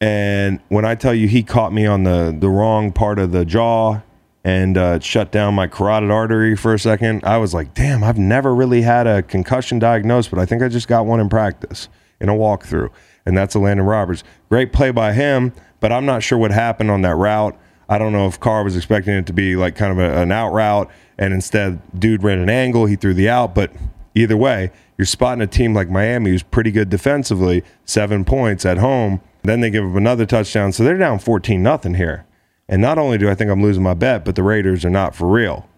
And 0.00 0.60
when 0.68 0.84
I 0.84 0.94
tell 0.94 1.12
you 1.12 1.26
he 1.26 1.42
caught 1.42 1.72
me 1.72 1.86
on 1.86 2.04
the 2.04 2.32
the 2.38 2.48
wrong 2.48 2.92
part 2.92 3.18
of 3.18 3.32
the 3.32 3.44
jaw 3.44 4.02
and 4.44 4.78
uh, 4.78 5.00
shut 5.00 5.32
down 5.32 5.54
my 5.54 5.66
carotid 5.66 6.12
artery 6.12 6.54
for 6.54 6.72
a 6.72 6.78
second, 6.78 7.24
I 7.24 7.38
was 7.38 7.52
like, 7.52 7.74
damn, 7.74 8.04
I've 8.04 8.16
never 8.16 8.54
really 8.54 8.82
had 8.82 9.08
a 9.08 9.24
concussion 9.24 9.80
diagnosed, 9.80 10.30
but 10.30 10.38
I 10.38 10.46
think 10.46 10.62
I 10.62 10.68
just 10.68 10.86
got 10.86 11.04
one 11.04 11.18
in 11.18 11.28
practice 11.28 11.88
in 12.20 12.28
a 12.28 12.34
walkthrough. 12.34 12.88
And 13.26 13.36
that's 13.36 13.56
a 13.56 13.58
Elandon 13.58 13.88
Roberts. 13.88 14.22
Great 14.48 14.72
play 14.72 14.92
by 14.92 15.14
him, 15.14 15.52
but 15.80 15.90
I'm 15.90 16.06
not 16.06 16.22
sure 16.22 16.38
what 16.38 16.52
happened 16.52 16.92
on 16.92 17.02
that 17.02 17.16
route. 17.16 17.58
I 17.88 17.98
don't 17.98 18.12
know 18.12 18.28
if 18.28 18.38
Carr 18.38 18.62
was 18.62 18.76
expecting 18.76 19.14
it 19.14 19.26
to 19.26 19.32
be 19.32 19.56
like 19.56 19.74
kind 19.74 19.90
of 19.90 19.98
a, 19.98 20.22
an 20.22 20.30
out 20.30 20.52
route, 20.52 20.88
and 21.18 21.34
instead, 21.34 21.80
dude 21.98 22.22
ran 22.22 22.38
an 22.38 22.48
angle, 22.48 22.86
he 22.86 22.94
threw 22.94 23.14
the 23.14 23.28
out. 23.28 23.52
But 23.52 23.72
either 24.18 24.36
way, 24.36 24.70
you're 24.96 25.06
spotting 25.06 25.42
a 25.42 25.46
team 25.46 25.74
like 25.74 25.88
Miami 25.90 26.30
who's 26.30 26.42
pretty 26.42 26.70
good 26.70 26.90
defensively, 26.90 27.62
seven 27.84 28.24
points 28.24 28.66
at 28.66 28.78
home. 28.78 29.20
Then 29.42 29.60
they 29.60 29.70
give 29.70 29.84
up 29.84 29.96
another 29.96 30.26
touchdown, 30.26 30.72
so 30.72 30.84
they're 30.84 30.98
down 30.98 31.18
14 31.18 31.62
nothing 31.62 31.94
here. 31.94 32.26
And 32.68 32.82
not 32.82 32.98
only 32.98 33.16
do 33.16 33.30
I 33.30 33.34
think 33.34 33.50
I'm 33.50 33.62
losing 33.62 33.82
my 33.82 33.94
bet, 33.94 34.24
but 34.24 34.34
the 34.34 34.42
Raiders 34.42 34.84
are 34.84 34.90
not 34.90 35.14
for 35.14 35.26
real. 35.26 35.68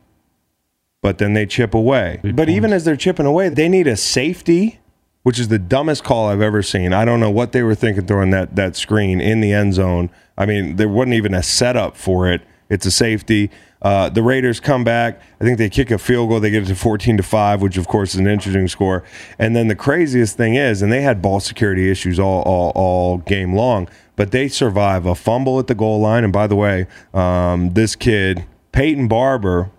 But 1.02 1.18
then 1.18 1.34
they 1.34 1.46
chip 1.46 1.74
away. 1.74 2.20
Big 2.22 2.36
but 2.36 2.48
even 2.48 2.72
as 2.72 2.84
they're 2.84 2.96
chipping 2.96 3.26
away, 3.26 3.48
they 3.48 3.68
need 3.68 3.86
a 3.86 3.96
safety, 3.96 4.80
which 5.22 5.38
is 5.38 5.48
the 5.48 5.58
dumbest 5.58 6.04
call 6.04 6.28
I've 6.28 6.42
ever 6.42 6.62
seen. 6.62 6.92
I 6.92 7.04
don't 7.04 7.20
know 7.20 7.30
what 7.30 7.52
they 7.52 7.62
were 7.62 7.74
thinking 7.74 8.06
throwing 8.06 8.30
that 8.30 8.56
that 8.56 8.76
screen 8.76 9.20
in 9.20 9.40
the 9.40 9.52
end 9.52 9.74
zone. 9.74 10.10
I 10.36 10.46
mean, 10.46 10.76
there 10.76 10.88
wasn't 10.88 11.14
even 11.14 11.32
a 11.32 11.42
setup 11.42 11.96
for 11.96 12.30
it. 12.30 12.42
It's 12.68 12.86
a 12.86 12.90
safety. 12.90 13.50
Uh, 13.82 14.08
the 14.10 14.22
Raiders 14.22 14.60
come 14.60 14.84
back. 14.84 15.20
I 15.40 15.44
think 15.44 15.58
they 15.58 15.70
kick 15.70 15.90
a 15.90 15.98
field 15.98 16.28
goal. 16.28 16.40
They 16.40 16.50
get 16.50 16.64
it 16.64 16.66
to 16.66 16.74
14 16.74 17.16
to 17.16 17.22
5, 17.22 17.62
which 17.62 17.76
of 17.76 17.88
course 17.88 18.14
is 18.14 18.20
an 18.20 18.26
interesting 18.26 18.68
score. 18.68 19.02
And 19.38 19.56
then 19.56 19.68
the 19.68 19.74
craziest 19.74 20.36
thing 20.36 20.54
is, 20.54 20.82
and 20.82 20.92
they 20.92 21.02
had 21.02 21.22
ball 21.22 21.40
security 21.40 21.90
issues 21.90 22.18
all, 22.18 22.42
all, 22.42 22.72
all 22.74 23.18
game 23.18 23.54
long, 23.54 23.88
but 24.16 24.32
they 24.32 24.48
survive 24.48 25.06
a 25.06 25.14
fumble 25.14 25.58
at 25.58 25.66
the 25.66 25.74
goal 25.74 26.00
line. 26.00 26.24
And 26.24 26.32
by 26.32 26.46
the 26.46 26.56
way, 26.56 26.86
um, 27.14 27.70
this 27.70 27.96
kid, 27.96 28.44
Peyton 28.72 29.08
Barber, 29.08 29.70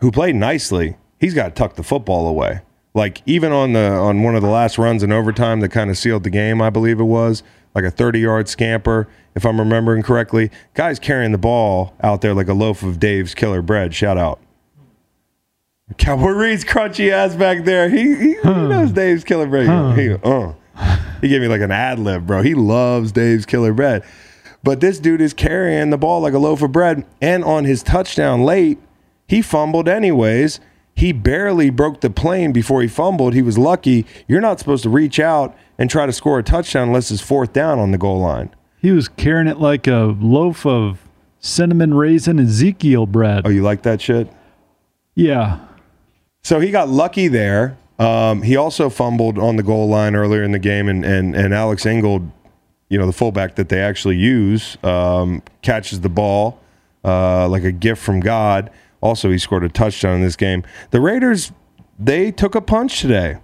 who 0.00 0.10
played 0.10 0.36
nicely, 0.36 0.96
he's 1.18 1.34
got 1.34 1.48
to 1.48 1.50
tuck 1.54 1.76
the 1.76 1.82
football 1.82 2.28
away. 2.28 2.60
Like 2.92 3.22
even 3.26 3.50
on 3.50 3.72
the 3.72 3.90
on 3.90 4.22
one 4.22 4.36
of 4.36 4.42
the 4.42 4.48
last 4.48 4.78
runs 4.78 5.02
in 5.02 5.10
overtime 5.10 5.58
that 5.60 5.70
kind 5.70 5.90
of 5.90 5.98
sealed 5.98 6.22
the 6.22 6.30
game, 6.30 6.62
I 6.62 6.70
believe 6.70 7.00
it 7.00 7.04
was 7.04 7.42
like 7.74 7.84
a 7.84 7.90
30 7.90 8.20
yard 8.20 8.48
scamper, 8.48 9.08
if 9.34 9.44
I'm 9.44 9.58
remembering 9.58 10.02
correctly. 10.02 10.50
Guys 10.74 10.98
carrying 10.98 11.32
the 11.32 11.38
ball 11.38 11.94
out 12.02 12.20
there 12.20 12.34
like 12.34 12.48
a 12.48 12.54
loaf 12.54 12.82
of 12.82 13.00
Dave's 13.00 13.34
killer 13.34 13.62
bread. 13.62 13.94
Shout 13.94 14.16
out. 14.18 14.40
Cowboy 15.98 16.30
Reed's 16.30 16.64
crunchy 16.64 17.10
ass 17.10 17.34
back 17.34 17.64
there. 17.64 17.88
He 17.88 18.14
he, 18.14 18.34
he 18.34 18.42
knows 18.42 18.92
Dave's 18.92 19.22
killer 19.22 19.46
bread. 19.46 19.98
He, 19.98 20.12
uh, 20.12 20.52
he 21.20 21.28
gave 21.28 21.42
me 21.42 21.48
like 21.48 21.60
an 21.60 21.70
ad 21.70 21.98
lib, 21.98 22.26
bro. 22.26 22.42
He 22.42 22.54
loves 22.54 23.12
Dave's 23.12 23.44
killer 23.46 23.72
bread. 23.72 24.02
But 24.62 24.80
this 24.80 24.98
dude 24.98 25.20
is 25.20 25.34
carrying 25.34 25.90
the 25.90 25.98
ball 25.98 26.20
like 26.22 26.32
a 26.32 26.38
loaf 26.38 26.62
of 26.62 26.72
bread. 26.72 27.04
And 27.20 27.44
on 27.44 27.64
his 27.66 27.82
touchdown 27.82 28.44
late, 28.44 28.78
he 29.28 29.42
fumbled 29.42 29.88
anyways. 29.88 30.58
He 30.94 31.12
barely 31.12 31.70
broke 31.70 32.00
the 32.00 32.10
plane 32.10 32.52
before 32.52 32.80
he 32.80 32.88
fumbled. 32.88 33.34
He 33.34 33.42
was 33.42 33.58
lucky. 33.58 34.06
You're 34.28 34.40
not 34.40 34.58
supposed 34.58 34.84
to 34.84 34.90
reach 34.90 35.18
out 35.18 35.56
and 35.76 35.90
try 35.90 36.06
to 36.06 36.12
score 36.12 36.38
a 36.38 36.42
touchdown 36.42 36.88
unless 36.88 37.10
it's 37.10 37.20
fourth 37.20 37.52
down 37.52 37.78
on 37.78 37.90
the 37.90 37.98
goal 37.98 38.20
line. 38.20 38.54
He 38.80 38.92
was 38.92 39.08
carrying 39.08 39.48
it 39.48 39.58
like 39.58 39.86
a 39.86 40.14
loaf 40.20 40.64
of 40.64 41.00
cinnamon 41.40 41.94
raisin 41.94 42.38
Ezekiel 42.38 43.06
bread. 43.06 43.42
Oh, 43.44 43.50
you 43.50 43.62
like 43.62 43.82
that 43.82 44.00
shit? 44.00 44.28
Yeah. 45.14 45.60
So 46.42 46.60
he 46.60 46.70
got 46.70 46.88
lucky 46.88 47.28
there. 47.28 47.76
Um, 47.98 48.42
he 48.42 48.56
also 48.56 48.88
fumbled 48.90 49.38
on 49.38 49.56
the 49.56 49.62
goal 49.62 49.88
line 49.88 50.14
earlier 50.14 50.42
in 50.42 50.52
the 50.52 50.58
game, 50.58 50.88
and 50.88 51.04
and 51.04 51.34
and 51.34 51.54
Alec 51.54 51.86
Ingold, 51.86 52.30
you 52.88 52.98
know, 52.98 53.06
the 53.06 53.12
fullback 53.12 53.54
that 53.54 53.68
they 53.68 53.80
actually 53.80 54.16
use, 54.16 54.76
um, 54.82 55.42
catches 55.62 56.00
the 56.00 56.08
ball 56.08 56.60
uh, 57.04 57.48
like 57.48 57.64
a 57.64 57.72
gift 57.72 58.02
from 58.02 58.20
God. 58.20 58.70
Also, 59.04 59.30
he 59.30 59.36
scored 59.36 59.62
a 59.62 59.68
touchdown 59.68 60.16
in 60.16 60.22
this 60.22 60.34
game. 60.34 60.64
The 60.90 60.98
Raiders, 60.98 61.52
they 61.98 62.32
took 62.32 62.54
a 62.54 62.62
punch 62.62 63.02
today, 63.02 63.36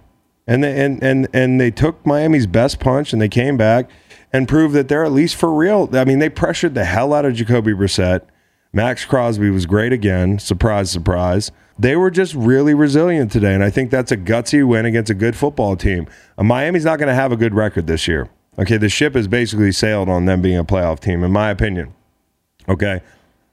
and 0.47 0.63
they 0.63 0.83
and 0.83 1.01
and 1.03 1.27
and 1.33 1.61
they 1.61 1.69
took 1.69 2.03
Miami's 2.03 2.47
best 2.47 2.79
punch, 2.79 3.13
and 3.13 3.21
they 3.21 3.29
came 3.29 3.57
back 3.57 3.87
and 4.33 4.47
proved 4.47 4.73
that 4.73 4.87
they're 4.87 5.05
at 5.05 5.11
least 5.11 5.35
for 5.35 5.53
real. 5.53 5.87
I 5.93 6.03
mean, 6.03 6.17
they 6.17 6.29
pressured 6.29 6.73
the 6.73 6.85
hell 6.85 7.13
out 7.13 7.25
of 7.25 7.35
Jacoby 7.35 7.73
Brissett. 7.73 8.21
Maxx 8.73 9.05
Crosby 9.05 9.51
was 9.51 9.67
great 9.67 9.93
again. 9.93 10.39
Surprise, 10.39 10.89
surprise. 10.89 11.51
They 11.77 11.95
were 11.95 12.09
just 12.09 12.33
really 12.33 12.73
resilient 12.73 13.31
today, 13.31 13.53
and 13.53 13.63
I 13.63 13.69
think 13.69 13.91
that's 13.91 14.11
a 14.11 14.17
gutsy 14.17 14.65
win 14.65 14.87
against 14.87 15.11
a 15.11 15.13
good 15.13 15.35
football 15.35 15.75
team. 15.75 16.07
Uh, 16.39 16.43
Miami's 16.43 16.85
not 16.85 16.97
going 16.97 17.09
to 17.09 17.13
have 17.13 17.31
a 17.31 17.37
good 17.37 17.53
record 17.53 17.85
this 17.85 18.07
year. 18.07 18.29
Okay, 18.57 18.77
the 18.77 18.89
ship 18.89 19.13
has 19.13 19.27
basically 19.27 19.71
sailed 19.71 20.09
on 20.09 20.25
them 20.25 20.41
being 20.41 20.57
a 20.57 20.65
playoff 20.65 20.99
team, 20.99 21.23
in 21.23 21.31
my 21.31 21.51
opinion. 21.51 21.93
Okay, 22.67 23.01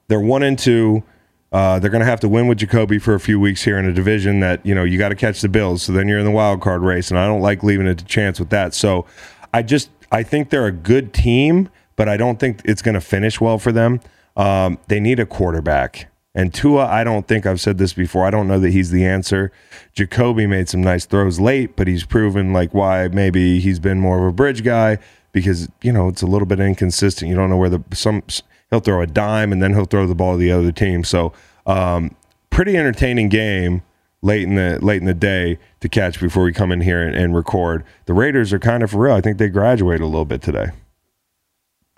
they're 0.07 0.21
one 0.21 0.43
and 0.43 0.59
two. 0.59 1.03
Uh, 1.51 1.79
they're 1.79 1.91
going 1.91 2.01
to 2.03 2.07
have 2.07 2.21
to 2.21 2.29
win 2.29 2.47
with 2.47 2.59
Jacoby 2.59 2.99
for 2.99 3.15
a 3.15 3.21
few 3.21 3.41
weeks 3.41 3.63
here 3.63 3.79
in 3.79 3.87
a 3.87 3.93
division 3.93 4.41
that 4.41 4.65
you 4.67 4.75
know 4.75 4.85
you 4.85 4.99
got 4.99 5.09
to 5.09 5.15
catch 5.15 5.41
the 5.41 5.49
Bills. 5.49 5.83
So 5.83 5.93
then 5.93 6.09
you're 6.09 6.19
in 6.19 6.25
the 6.25 6.31
wild 6.31 6.61
card 6.61 6.83
race, 6.83 7.11
and 7.11 7.19
I 7.19 7.27
don't 7.27 7.41
like 7.41 7.63
leaving 7.63 7.87
it 7.87 7.99
to 7.99 8.05
chance 8.05 8.39
with 8.39 8.51
that. 8.51 8.75
So 8.75 9.07
I 9.55 9.63
just 9.63 9.91
I 10.13 10.23
think 10.23 10.51
they're 10.51 10.67
a 10.67 10.73
good 10.73 11.13
team, 11.13 11.71
but 11.97 12.09
I 12.09 12.17
don't 12.17 12.39
think 12.39 12.61
it's 12.65 12.83
going 12.83 12.95
to 12.95 13.01
finish 13.01 13.41
well 13.41 13.59
for 13.59 13.73
them. 13.73 14.01
Um, 14.37 14.79
they 14.89 15.01
need 15.01 15.19
a 15.21 15.27
quarterback. 15.27 16.11
And 16.35 16.55
Tua, 16.55 16.87
I 16.87 17.03
don't 17.03 17.27
think 17.27 17.47
I've 17.47 17.61
said 17.61 17.79
this 17.79 17.93
before. 17.93 18.25
I 18.25 18.31
don't 18.31 18.47
know 18.47 18.61
that 18.61 18.71
he's 18.71 18.91
the 18.91 19.05
answer. 19.05 19.51
Jacoby 19.95 20.47
made 20.47 20.69
some 20.69 20.83
nice 20.83 21.05
throws 21.05 21.41
late, 21.41 21.75
but 21.75 21.89
he's 21.89 22.05
proven 22.05 22.53
like 22.53 22.73
why 22.73 23.09
maybe 23.09 23.59
he's 23.59 23.81
been 23.81 23.99
more 23.99 24.19
of 24.19 24.25
a 24.25 24.33
bridge 24.33 24.63
guy 24.63 24.99
because 25.33 25.69
you 25.83 25.93
know 25.93 26.09
it's 26.09 26.23
a 26.23 26.27
little 26.27 26.47
bit 26.47 26.61
inconsistent. 26.61 27.29
You 27.29 27.37
don't 27.37 27.51
know 27.51 27.57
where 27.57 27.71
the 27.71 27.83
some 27.93 28.23
he'll 28.71 28.81
throw 28.81 29.01
a 29.03 29.07
dime 29.07 29.53
and 29.53 29.63
then 29.63 29.75
he'll 29.75 29.85
throw 29.85 30.07
the 30.07 30.15
ball 30.15 30.33
to 30.35 30.39
the 30.39 30.53
other 30.53 30.73
team. 30.73 31.05
So 31.05 31.33
um, 31.67 32.15
pretty 32.51 32.77
entertaining 32.77 33.29
game 33.29 33.83
late 34.23 34.43
in 34.43 34.55
the 34.57 34.79
late 34.83 35.01
in 35.01 35.07
the 35.07 35.15
day 35.15 35.59
to 35.81 35.89
catch 35.89 36.21
before 36.21 36.43
we 36.43 36.53
come 36.53 36.73
in 36.73 36.81
here 36.81 37.03
and, 37.03 37.15
and 37.15 37.35
record. 37.35 37.85
The 38.07 38.15
Raiders 38.15 38.53
are 38.53 38.59
kind 38.59 38.83
of 38.83 38.91
for 38.91 38.99
real. 38.99 39.15
I 39.15 39.21
think 39.21 39.39
they 39.39 39.49
graduated 39.49 40.03
a 40.03 40.07
little 40.07 40.25
bit 40.25 40.43
today. 40.43 40.71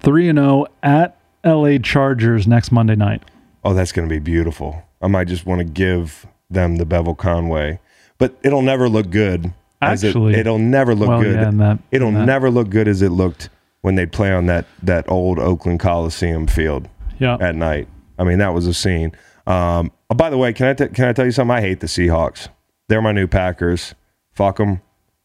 3 0.00 0.28
and 0.30 0.38
0 0.38 0.66
at 0.82 1.18
LA 1.44 1.78
Chargers 1.78 2.46
next 2.46 2.72
Monday 2.72 2.96
night. 2.96 3.22
Oh, 3.64 3.74
that's 3.74 3.92
going 3.92 4.08
to 4.08 4.12
be 4.12 4.18
beautiful. 4.18 4.82
I 5.02 5.08
might 5.08 5.28
just 5.28 5.44
want 5.44 5.58
to 5.60 5.64
give 5.64 6.26
them 6.48 6.76
the 6.76 6.86
Bevel 6.86 7.14
Conway, 7.14 7.80
but 8.18 8.34
it'll 8.42 8.62
never 8.62 8.88
look 8.88 9.10
good. 9.10 9.52
as 9.82 10.02
Actually, 10.04 10.34
it, 10.34 10.40
it'll 10.40 10.58
never 10.58 10.94
look 10.94 11.08
well, 11.08 11.22
good. 11.22 11.34
yeah, 11.36 11.50
that- 11.50 11.78
it'll 11.90 12.10
never 12.12 12.50
look 12.50 12.70
good 12.70 12.88
as 12.88 13.02
it 13.02 13.10
looked 13.10 13.50
when 13.82 13.94
they 13.94 14.06
play 14.06 14.32
on 14.32 14.46
that 14.46 14.66
that 14.82 15.10
old 15.10 15.38
Oakland 15.38 15.80
Coliseum 15.80 16.46
field 16.46 16.88
Yeah. 17.18 17.36
at 17.40 17.54
night. 17.54 17.88
I 18.18 18.24
mean, 18.24 18.38
that 18.38 18.52
was 18.54 18.66
a 18.66 18.74
scene. 18.74 19.12
Um, 19.46 19.90
oh, 20.10 20.14
by 20.14 20.30
the 20.30 20.36
way, 20.38 20.52
can 20.52 20.66
I 20.66 20.74
t- 20.74 20.88
can 20.88 21.06
I 21.06 21.12
tell 21.12 21.24
you 21.24 21.32
something? 21.32 21.56
I 21.56 21.60
hate 21.60 21.80
the 21.80 21.86
Seahawks. 21.86 22.48
They're 22.88 23.02
my 23.02 23.12
new 23.12 23.26
Packers. 23.26 23.94
Fuck 24.32 24.58
them. 24.58 24.80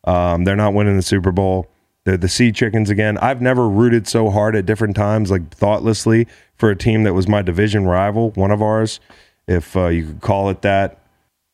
Um, 0.06 0.44
they're 0.44 0.56
not 0.56 0.74
winning 0.74 0.96
the 0.96 1.02
Super 1.02 1.32
Bowl. 1.32 1.68
They're 2.06 2.18
the 2.18 2.30
Sea 2.30 2.52
Chickens 2.52 2.90
again. 2.92 3.18
I've 3.18 3.42
never 3.42 3.68
rooted 3.68 4.08
so 4.08 4.30
hard 4.30 4.56
at 4.56 4.66
different 4.68 4.96
times, 4.96 5.32
like 5.32 5.50
thoughtlessly, 5.50 6.28
for 6.56 6.70
a 6.70 6.76
team 6.76 7.04
that 7.04 7.14
was 7.16 7.28
my 7.28 7.42
division 7.42 7.86
rival, 7.86 8.30
one 8.36 8.52
of 8.52 8.62
ours, 8.62 9.00
if 9.48 9.76
uh, 9.76 9.88
you 9.88 10.06
could 10.06 10.22
call 10.22 10.50
it 10.52 10.62
that. 10.62 11.02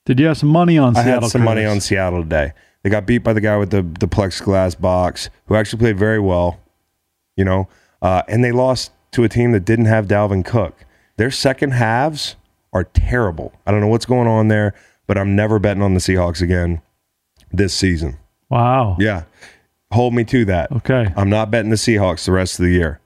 Did 0.06 0.20
you 0.20 0.26
have 0.28 0.38
some 0.38 0.50
money 0.50 0.78
on 0.78 0.98
I 0.98 1.04
Seattle? 1.04 1.22
had 1.22 1.32
some 1.32 1.44
money 1.44 1.64
on 1.66 1.80
Seattle 1.80 2.22
today. 2.24 2.52
They 2.84 2.90
got 2.90 3.06
beat 3.06 3.20
by 3.20 3.32
the 3.34 3.40
guy 3.42 3.56
with 3.58 3.70
the 3.70 3.82
the 3.84 4.08
plexiglass 4.08 4.80
box, 4.80 5.30
who 5.46 5.56
actually 5.56 5.80
played 5.80 5.98
very 5.98 6.20
well, 6.20 6.60
you 7.36 7.46
know, 7.46 7.68
uh, 8.02 8.24
and 8.28 8.44
they 8.44 8.52
lost 8.52 8.92
to 9.12 9.24
a 9.24 9.30
team 9.30 9.52
that 9.52 9.66
didn't 9.66 9.86
have 9.86 10.08
Dalvin 10.08 10.46
Cook. 10.46 10.86
Their 11.18 11.32
second 11.32 11.72
halves 11.72 12.36
are 12.74 12.86
terrible. 12.86 13.54
I 13.66 13.72
don't 13.72 13.82
know 13.82 13.88
what's 13.88 14.06
going 14.06 14.28
on 14.28 14.48
there, 14.48 14.74
but 15.08 15.18
I'm 15.18 15.36
never 15.36 15.60
betting 15.60 15.84
on 15.84 15.94
the 15.94 16.00
Seahawks 16.00 16.42
again 16.42 16.82
this 17.52 17.74
season. 17.74 18.18
Wow. 18.50 18.98
Yeah, 19.00 19.24
hold 19.92 20.14
me 20.14 20.24
to 20.26 20.46
that. 20.46 20.72
Okay. 20.72 21.12
I'm 21.16 21.30
not 21.30 21.52
betting 21.52 21.70
the 21.70 21.76
Seahawks 21.76 22.26
the 22.26 22.32
rest 22.32 22.60
of 22.60 22.66
the 22.66 22.72
year. 22.72 23.00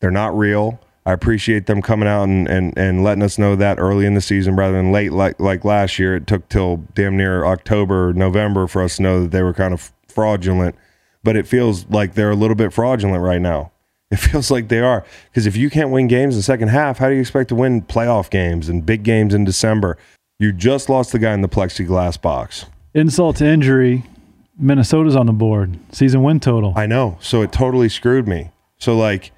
They're 0.00 0.10
not 0.10 0.36
real. 0.36 0.80
I 1.08 1.12
appreciate 1.12 1.64
them 1.64 1.80
coming 1.80 2.06
out 2.06 2.24
and, 2.24 2.46
and, 2.48 2.76
and 2.76 3.02
letting 3.02 3.22
us 3.22 3.38
know 3.38 3.56
that 3.56 3.78
early 3.78 4.04
in 4.04 4.12
the 4.12 4.20
season 4.20 4.56
rather 4.56 4.74
than 4.74 4.92
late 4.92 5.10
like 5.10 5.40
like 5.40 5.64
last 5.64 5.98
year. 5.98 6.16
It 6.16 6.26
took 6.26 6.48
till 6.50 6.84
damn 6.94 7.16
near 7.16 7.46
October, 7.46 8.12
November 8.12 8.66
for 8.66 8.82
us 8.82 8.96
to 8.96 9.02
know 9.02 9.22
that 9.22 9.30
they 9.30 9.42
were 9.42 9.54
kind 9.54 9.72
of 9.72 9.90
fraudulent. 10.06 10.76
But 11.22 11.36
it 11.36 11.46
feels 11.46 11.88
like 11.88 12.14
they're 12.14 12.30
a 12.30 12.36
little 12.36 12.54
bit 12.54 12.72
fraudulent 12.72 13.22
right 13.22 13.40
now. 13.40 13.72
It 14.10 14.16
feels 14.16 14.50
like 14.50 14.68
they 14.68 14.80
are. 14.80 15.04
Because 15.30 15.46
if 15.46 15.54
you 15.54 15.68
can't 15.68 15.90
win 15.90 16.08
games 16.08 16.34
in 16.34 16.38
the 16.38 16.42
second 16.42 16.68
half, 16.68 16.96
how 16.96 17.10
do 17.10 17.14
you 17.14 17.20
expect 17.20 17.50
to 17.50 17.54
win 17.54 17.82
playoff 17.82 18.30
games 18.30 18.70
and 18.70 18.86
big 18.86 19.02
games 19.02 19.34
in 19.34 19.44
December? 19.44 19.98
You 20.38 20.50
just 20.50 20.88
lost 20.88 21.12
the 21.12 21.18
guy 21.18 21.34
in 21.34 21.42
the 21.42 21.48
plexiglass 21.48 22.18
box. 22.18 22.64
Insult 22.94 23.36
to 23.36 23.44
injury. 23.46 24.04
Minnesota's 24.58 25.14
on 25.14 25.26
the 25.26 25.34
board. 25.34 25.78
Season 25.92 26.22
win 26.22 26.40
total. 26.40 26.72
I 26.74 26.86
know. 26.86 27.18
So 27.20 27.42
it 27.42 27.52
totally 27.52 27.90
screwed 27.90 28.26
me. 28.26 28.50
So 28.78 28.96
like 28.96 29.30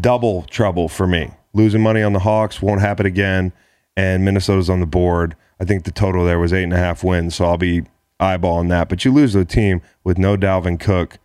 double 0.00 0.44
trouble 0.44 0.88
for 0.88 1.06
me. 1.06 1.30
Losing 1.52 1.82
money 1.82 2.02
on 2.02 2.12
the 2.12 2.20
Hawks 2.20 2.62
won't 2.62 2.80
happen 2.80 3.04
again. 3.04 3.52
And 3.96 4.24
Minnesota's 4.24 4.70
on 4.70 4.80
the 4.80 4.86
board. 4.86 5.36
I 5.60 5.64
think 5.64 5.84
the 5.84 5.90
total 5.90 6.24
there 6.24 6.38
was 6.38 6.52
eight 6.52 6.64
and 6.64 6.72
a 6.72 6.78
half 6.78 7.04
wins. 7.04 7.34
So 7.34 7.44
I'll 7.44 7.58
be 7.58 7.84
eyeballing 8.20 8.68
that. 8.70 8.88
But 8.88 9.04
you 9.04 9.12
lose 9.12 9.34
a 9.34 9.44
team 9.44 9.82
with 10.04 10.18
no 10.18 10.36
Dalvin 10.36 10.78
Cook, 10.80 11.18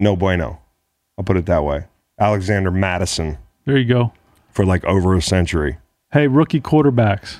no 0.00 0.16
bueno. 0.16 0.60
I'll 1.18 1.24
put 1.24 1.36
it 1.36 1.46
that 1.46 1.64
way. 1.64 1.84
Alexander 2.18 2.70
Mattison 2.70 3.38
there 3.64 3.76
you 3.76 3.84
go. 3.84 4.12
for 4.50 4.64
like 4.64 4.84
over 4.84 5.14
a 5.14 5.22
century. 5.22 5.78
Hey, 6.12 6.28
rookie 6.28 6.60
quarterbacks. 6.60 7.38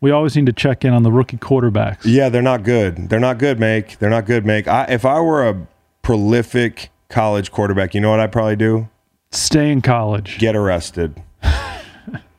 We 0.00 0.10
always 0.10 0.34
need 0.36 0.46
to 0.46 0.52
check 0.52 0.84
in 0.84 0.92
on 0.92 1.02
the 1.04 1.12
rookie 1.12 1.36
quarterbacks. 1.36 2.00
Yeah, 2.04 2.28
they're 2.28 2.42
not 2.42 2.64
good. 2.64 3.08
They're 3.08 3.20
not 3.20 3.38
good, 3.38 3.58
Make. 3.60 3.98
They're 3.98 4.10
not 4.10 4.26
good, 4.26 4.44
Make. 4.44 4.66
I, 4.68 4.84
if 4.88 5.04
I 5.04 5.20
were 5.20 5.48
a 5.48 5.66
prolific 6.02 6.90
college 7.08 7.52
quarterback, 7.52 7.94
you 7.94 8.00
know 8.00 8.10
what 8.10 8.20
I'd 8.20 8.32
probably 8.32 8.56
do? 8.56 8.88
Stay 9.30 9.70
in 9.70 9.80
college. 9.80 10.38
get 10.38 10.54
arrested. 10.56 11.22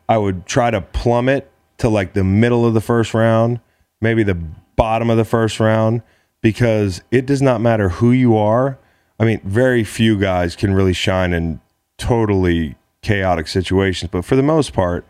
I 0.09 0.17
would 0.17 0.45
try 0.45 0.71
to 0.71 0.81
plummet 0.81 1.49
to 1.77 1.89
like 1.89 2.13
the 2.13 2.23
middle 2.23 2.65
of 2.65 2.73
the 2.73 2.81
first 2.81 3.13
round, 3.13 3.59
maybe 4.01 4.23
the 4.23 4.37
bottom 4.75 5.09
of 5.09 5.17
the 5.17 5.25
first 5.25 5.59
round, 5.59 6.01
because 6.41 7.01
it 7.11 7.25
does 7.25 7.41
not 7.41 7.61
matter 7.61 7.89
who 7.89 8.11
you 8.11 8.35
are. 8.35 8.77
I 9.19 9.25
mean, 9.25 9.41
very 9.43 9.83
few 9.83 10.19
guys 10.19 10.55
can 10.55 10.73
really 10.73 10.93
shine 10.93 11.33
in 11.33 11.61
totally 11.97 12.75
chaotic 13.01 13.47
situations, 13.47 14.09
but 14.11 14.25
for 14.25 14.35
the 14.35 14.43
most 14.43 14.73
part, 14.73 15.05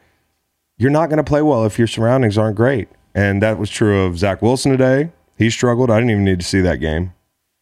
you're 0.78 0.91
not 0.91 1.08
going 1.10 1.17
to 1.17 1.23
play 1.23 1.41
well 1.41 1.65
if 1.65 1.78
your 1.78 1.88
surroundings 1.88 2.38
aren't 2.38 2.56
great. 2.56 2.89
And 3.15 3.41
that 3.41 3.58
was 3.58 3.69
true 3.69 4.04
of 4.04 4.17
Zach 4.17 4.41
Wilson 4.41 4.71
today. 4.71 5.12
He 5.38 5.49
struggled. 5.49 5.89
I 5.89 5.97
didn't 5.97 6.12
even 6.12 6.23
need 6.23 6.39
to 6.39 6.45
see 6.45 6.62
that 6.62 6.78
game. 6.78 7.13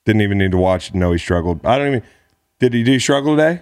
Didn't 0.06 0.22
even 0.22 0.38
need 0.38 0.52
to 0.52 0.58
watch 0.58 0.90
it. 0.90 0.94
to 0.94 0.98
know 0.98 1.12
he 1.12 1.18
struggled. 1.18 1.66
I 1.66 1.78
don't 1.78 1.88
even. 1.88 2.04
Did 2.60 2.74
he 2.74 2.84
do 2.84 3.00
struggle 3.00 3.36
today? 3.36 3.62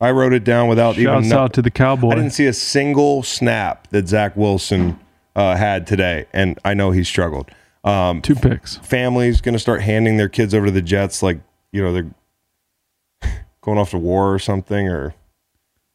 I 0.00 0.10
wrote 0.10 0.32
it 0.32 0.44
down 0.44 0.68
without 0.68 0.98
even. 0.98 1.22
Shouts 1.22 1.32
out 1.32 1.52
to 1.54 1.62
the 1.62 1.70
Cowboy. 1.70 2.10
I 2.10 2.14
didn't 2.16 2.32
see 2.32 2.46
a 2.46 2.52
single 2.52 3.22
snap 3.22 3.88
that 3.88 4.08
Zach 4.08 4.36
Wilson 4.36 4.98
uh, 5.36 5.56
had 5.56 5.86
today, 5.86 6.26
and 6.32 6.58
I 6.64 6.74
know 6.74 6.90
he 6.90 7.04
struggled. 7.04 7.50
Um, 7.82 8.22
Two 8.22 8.34
picks. 8.34 8.76
families 8.78 9.40
going 9.40 9.52
to 9.52 9.58
start 9.58 9.82
handing 9.82 10.16
their 10.16 10.28
kids 10.28 10.54
over 10.54 10.66
to 10.66 10.72
the 10.72 10.82
Jets, 10.82 11.22
like 11.22 11.40
you 11.72 11.82
know 11.82 11.92
they're 11.92 13.34
going 13.60 13.78
off 13.78 13.90
to 13.90 13.98
war 13.98 14.32
or 14.32 14.38
something, 14.38 14.88
or 14.88 15.14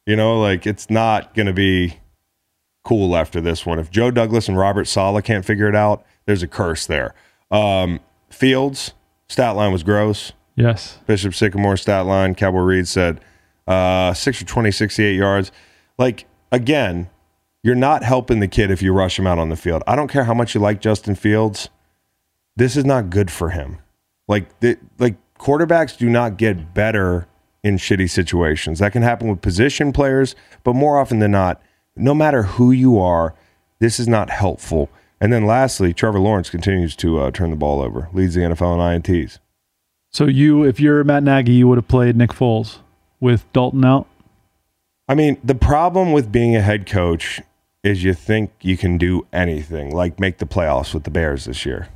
you 0.06 0.16
know, 0.16 0.40
like 0.40 0.66
it's 0.66 0.90
not 0.90 1.34
going 1.34 1.46
to 1.46 1.52
be 1.52 1.98
cool 2.84 3.16
after 3.16 3.40
this 3.40 3.66
one. 3.66 3.78
If 3.78 3.90
Joe 3.90 4.10
Douglas 4.10 4.48
and 4.48 4.56
Robert 4.56 4.86
Saleh 4.86 5.24
can't 5.24 5.44
figure 5.44 5.68
it 5.68 5.74
out, 5.76 6.04
there's 6.26 6.42
a 6.42 6.48
curse 6.48 6.86
there. 6.86 7.14
Um, 7.50 8.00
Fields 8.30 8.94
stat 9.28 9.56
line 9.56 9.72
was 9.72 9.82
gross. 9.82 10.32
Yes. 10.56 10.98
Bishop 11.06 11.34
Sycamore 11.34 11.76
stat 11.76 12.06
line. 12.06 12.34
Cowboy 12.34 12.60
Reed 12.60 12.88
said 12.88 13.20
uh, 13.66 14.12
6 14.12 14.38
for 14.38 14.44
20, 14.44 14.70
68 14.70 15.14
yards. 15.14 15.52
Like, 15.98 16.26
again, 16.52 17.08
you're 17.62 17.74
not 17.74 18.02
helping 18.02 18.40
the 18.40 18.48
kid 18.48 18.70
if 18.70 18.82
you 18.82 18.92
rush 18.92 19.18
him 19.18 19.26
out 19.26 19.38
on 19.38 19.48
the 19.48 19.56
field. 19.56 19.82
I 19.86 19.96
don't 19.96 20.08
care 20.08 20.24
how 20.24 20.34
much 20.34 20.54
you 20.54 20.60
like 20.60 20.80
Justin 20.80 21.14
Fields. 21.14 21.68
This 22.56 22.76
is 22.76 22.84
not 22.84 23.10
good 23.10 23.30
for 23.30 23.50
him. 23.50 23.78
Like, 24.28 24.60
the, 24.60 24.78
like 24.98 25.16
quarterbacks 25.38 25.96
do 25.96 26.08
not 26.08 26.36
get 26.36 26.74
better 26.74 27.26
in 27.62 27.76
shitty 27.76 28.08
situations. 28.08 28.78
That 28.78 28.92
can 28.92 29.02
happen 29.02 29.28
with 29.28 29.42
position 29.42 29.92
players, 29.92 30.34
but 30.64 30.74
more 30.74 30.98
often 30.98 31.18
than 31.18 31.32
not, 31.32 31.60
no 31.96 32.14
matter 32.14 32.44
who 32.44 32.70
you 32.70 32.98
are, 32.98 33.34
this 33.78 33.98
is 33.98 34.06
not 34.08 34.30
helpful 34.30 34.90
And 35.22 35.32
then 35.32 35.44
lastly, 35.44 35.92
Trevor 35.92 36.18
Lawrence 36.18 36.48
continues 36.48 36.96
to 36.96 37.20
uh, 37.20 37.30
turn 37.30 37.50
the 37.50 37.56
ball 37.56 37.82
over, 37.82 38.08
leads 38.14 38.34
the 38.34 38.40
NFL 38.40 38.74
in 38.74 39.02
INTs. 39.02 39.38
So 40.10 40.24
you, 40.24 40.64
if 40.64 40.80
you're 40.80 41.04
Matt 41.04 41.22
Nagy, 41.22 41.52
you 41.52 41.68
would 41.68 41.76
have 41.76 41.88
played 41.88 42.16
Nick 42.16 42.30
Foles 42.30 42.78
with 43.20 43.50
Dalton 43.52 43.84
out. 43.84 44.06
I 45.08 45.14
mean, 45.14 45.38
the 45.44 45.54
problem 45.54 46.12
with 46.12 46.32
being 46.32 46.56
a 46.56 46.62
head 46.62 46.86
coach 46.86 47.42
is 47.82 48.04
you 48.04 48.14
think 48.14 48.50
you 48.60 48.76
can 48.76 48.98
do 48.98 49.26
anything, 49.32 49.94
like 49.94 50.20
make 50.20 50.38
the 50.38 50.46
playoffs 50.46 50.92
with 50.92 51.04
the 51.04 51.10
Bears 51.10 51.46
this 51.46 51.64
year. 51.64 51.88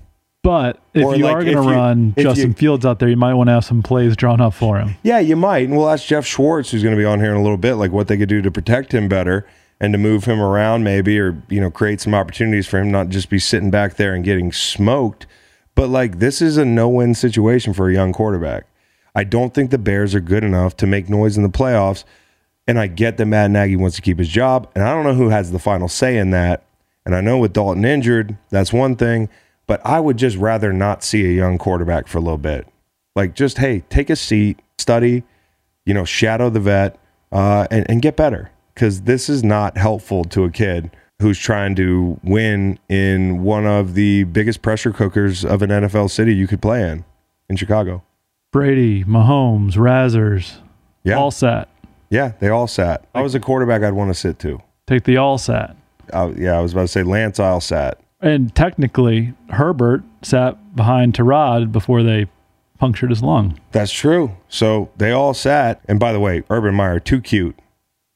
But 0.43 0.79
if 0.93 1.05
Or, 1.05 1.17
you 1.17 1.25
like, 1.25 1.37
are 1.37 1.43
going 1.45 1.57
to 1.57 1.63
run 1.63 2.15
if 2.17 2.23
Justin 2.23 2.49
you- 2.51 2.55
Fields 2.55 2.85
out 2.85 2.99
there, 2.99 3.09
you 3.09 3.17
might 3.17 3.35
want 3.35 3.49
to 3.49 3.53
have 3.53 3.65
some 3.65 3.83
plays 3.83 4.15
drawn 4.17 4.41
up 4.41 4.53
for 4.55 4.79
him. 4.79 4.97
Yeah, 5.03 5.19
you 5.19 5.37
might. 5.37 5.69
And 5.69 5.77
we'll 5.77 5.89
ask 5.89 6.07
Jeff 6.07 6.27
Schwartz, 6.27 6.71
who's 6.71 6.83
going 6.83 6.95
to 6.95 7.01
be 7.01 7.05
on 7.05 7.21
here 7.21 7.31
in 7.31 7.37
a 7.37 7.43
little 7.43 7.57
bit, 7.57 7.75
like 7.75 7.93
what 7.93 8.09
they 8.09 8.17
could 8.19 8.29
do 8.29 8.43
to 8.43 8.51
protect 8.51 8.93
him 8.93 9.09
better 9.09 9.47
and 9.81 9.93
to 9.95 9.99
move 9.99 10.25
him 10.25 10.41
around 10.41 10.85
maybe 10.85 11.19
or, 11.19 11.43
you 11.49 11.61
know, 11.61 11.71
create 11.71 12.01
some 12.01 12.15
opportunities 12.15 12.67
for 12.67 12.79
him 12.79 12.91
not 12.91 13.09
just 13.09 13.31
be 13.31 13.39
sitting 13.39 13.71
back 13.71 13.95
there 13.97 14.15
and 14.15 14.23
getting 14.25 14.53
smoked. 14.53 15.27
But 15.75 15.89
like 15.89 16.19
this 16.19 16.41
is 16.43 16.57
a 16.59 16.65
no-win 16.65 17.15
situation 17.15 17.73
for 17.73 17.89
a 17.89 17.93
young 17.93 18.13
quarterback. 18.13 18.67
I 19.15 19.25
don't 19.25 19.55
think 19.55 19.71
the 19.71 19.79
Bears 19.79 20.15
are 20.15 20.21
good 20.21 20.45
enough 20.45 20.77
to 20.79 20.87
make 20.87 21.09
noise 21.09 21.37
in 21.39 21.43
the 21.43 21.49
playoffs. 21.49 22.05
And 22.67 22.79
I 22.79 22.87
get 22.87 23.17
that 23.19 23.27
Matt 23.27 23.51
Nagy 23.51 23.77
wants 23.77 23.97
to 23.97 24.03
keep 24.03 24.19
his 24.19 24.29
job. 24.29 24.71
And 24.75 24.85
I 24.85 24.93
don't 24.95 25.05
know 25.05 25.15
who 25.15 25.29
has 25.29 25.53
the 25.53 25.59
final 25.59 25.89
say 25.89 26.17
in 26.17 26.31
that. 26.31 26.65
And 27.05 27.15
I 27.15 27.21
know 27.21 27.39
with 27.39 27.53
Dalton 27.53 27.85
injured, 27.85 28.37
that's 28.51 28.73
one 28.73 28.97
thing. 28.97 29.29
But 29.67 29.85
I 29.85 30.01
would 30.01 30.17
just 30.17 30.37
rather 30.37 30.73
not 30.73 31.03
see 31.05 31.25
a 31.27 31.33
young 31.33 31.59
quarterback 31.59 32.07
for 32.09 32.19
a 32.19 32.21
little 32.23 32.39
bit. 32.39 32.67
Like, 33.15 33.35
just, 33.35 33.59
hey, 33.59 33.81
take 33.91 34.11
a 34.11 34.17
seat, 34.17 34.61
study, 34.79 35.23
you 35.87 35.95
know, 35.95 36.05
shadow 36.05 36.51
the 36.51 36.61
vet, 36.61 36.99
uh, 37.33 37.67
and, 37.71 37.89
and 37.91 38.03
get 38.03 38.17
better. 38.17 38.51
Because 38.75 39.03
this 39.03 39.29
is 39.29 39.45
not 39.45 39.77
helpful 39.79 40.25
to 40.25 40.45
a 40.45 40.51
kid 40.51 40.91
who's 41.21 41.39
trying 41.39 41.75
to 41.77 42.19
win 42.25 42.79
in 42.89 43.43
one 43.45 43.67
of 43.67 43.95
the 43.95 44.25
biggest 44.25 44.63
pressure 44.63 44.91
cookers 44.91 45.45
of 45.45 45.63
an 45.63 45.71
NFL 45.71 46.11
city 46.11 46.35
you 46.35 46.47
could 46.47 46.61
play 46.61 46.83
in, 46.91 47.05
in 47.49 47.57
Chicago. 47.57 48.03
Brady, 48.51 49.05
Mahomes, 49.05 49.75
Razzers, 49.75 50.57
Yeah. 51.05 51.17
all 51.19 51.31
sat. 51.31 51.69
Yeah, 52.11 52.33
they 52.41 52.49
all 52.49 52.67
sat. 52.67 53.05
I 53.15 53.23
was 53.23 53.35
a 53.35 53.41
quarterback 53.41 53.83
I'd 53.83 53.93
want 53.93 54.11
to 54.11 54.15
sit 54.15 54.39
to. 54.41 54.61
Take 54.87 55.05
the 55.05 55.17
all 55.17 55.39
sat. 55.39 55.77
Uh, 56.13 56.33
yeah, 56.37 56.59
I 56.59 56.61
was 56.61 56.73
about 56.73 56.83
to 56.83 56.89
say 56.89 57.03
Lance 57.03 57.41
Isle 57.41 57.61
sat. 57.61 57.99
And 58.21 58.55
technically, 58.55 59.35
Herbert 59.51 60.03
sat 60.23 60.77
behind 60.77 61.15
Tyrod 61.15 61.73
before 61.73 62.03
they 62.03 62.27
punctured 62.79 63.11
his 63.11 63.23
lung. 63.23 63.59
That's 63.73 63.93
true. 63.93 64.37
So 64.49 64.91
they 64.97 65.11
all 65.11 65.35
sat. 65.35 65.81
And 65.89 65.99
by 65.99 66.13
the 66.13 66.21
way, 66.21 66.43
Urban 66.51 66.75
Meyer, 66.75 67.01
too 67.01 67.21
cute. 67.21 67.57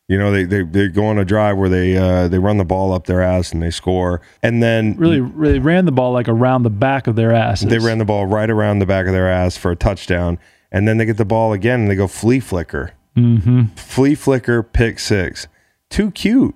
You 0.09 0.17
know, 0.19 0.33
they, 0.33 0.45
they, 0.45 0.63
they 0.63 0.89
go 0.89 1.05
on 1.07 1.19
a 1.19 1.25
drive 1.25 1.59
where 1.59 1.69
they 1.69 1.95
uh, 1.97 2.29
they 2.29 2.39
run 2.39 2.57
the 2.57 2.65
ball 2.65 2.95
up 2.95 3.05
their 3.07 3.21
ass 3.21 3.53
and 3.53 3.63
they 3.63 3.71
score. 3.71 4.23
And 4.43 4.63
then 4.63 4.97
Really, 4.97 5.21
really 5.21 5.59
ran 5.59 5.85
the 5.85 5.93
ball 5.93 6.13
like 6.13 6.29
around 6.29 6.63
the 6.63 6.71
back 6.71 7.07
of 7.07 7.15
their 7.17 7.33
ass. 7.35 7.61
they 7.61 7.79
ran 7.79 7.99
the 7.99 8.07
ball 8.07 8.25
right 8.27 8.49
around 8.49 8.79
the 8.79 8.87
back 8.87 9.07
of 9.07 9.13
their 9.13 9.29
ass 9.31 9.59
for 9.59 9.71
a 9.71 9.77
touchdown. 9.77 10.39
And 10.73 10.89
then 10.89 10.97
they 10.97 11.05
get 11.05 11.19
the 11.19 11.27
ball 11.27 11.53
again 11.53 11.81
and 11.83 11.91
they 11.91 11.95
go 11.95 12.07
flea 12.07 12.41
flicker. 12.41 12.93
Mm-hmm. 13.19 13.65
Flea 13.77 14.15
flicker, 14.15 14.63
pick 14.63 14.99
six. 14.99 15.49
Too 15.91 16.11
cute. 16.11 16.55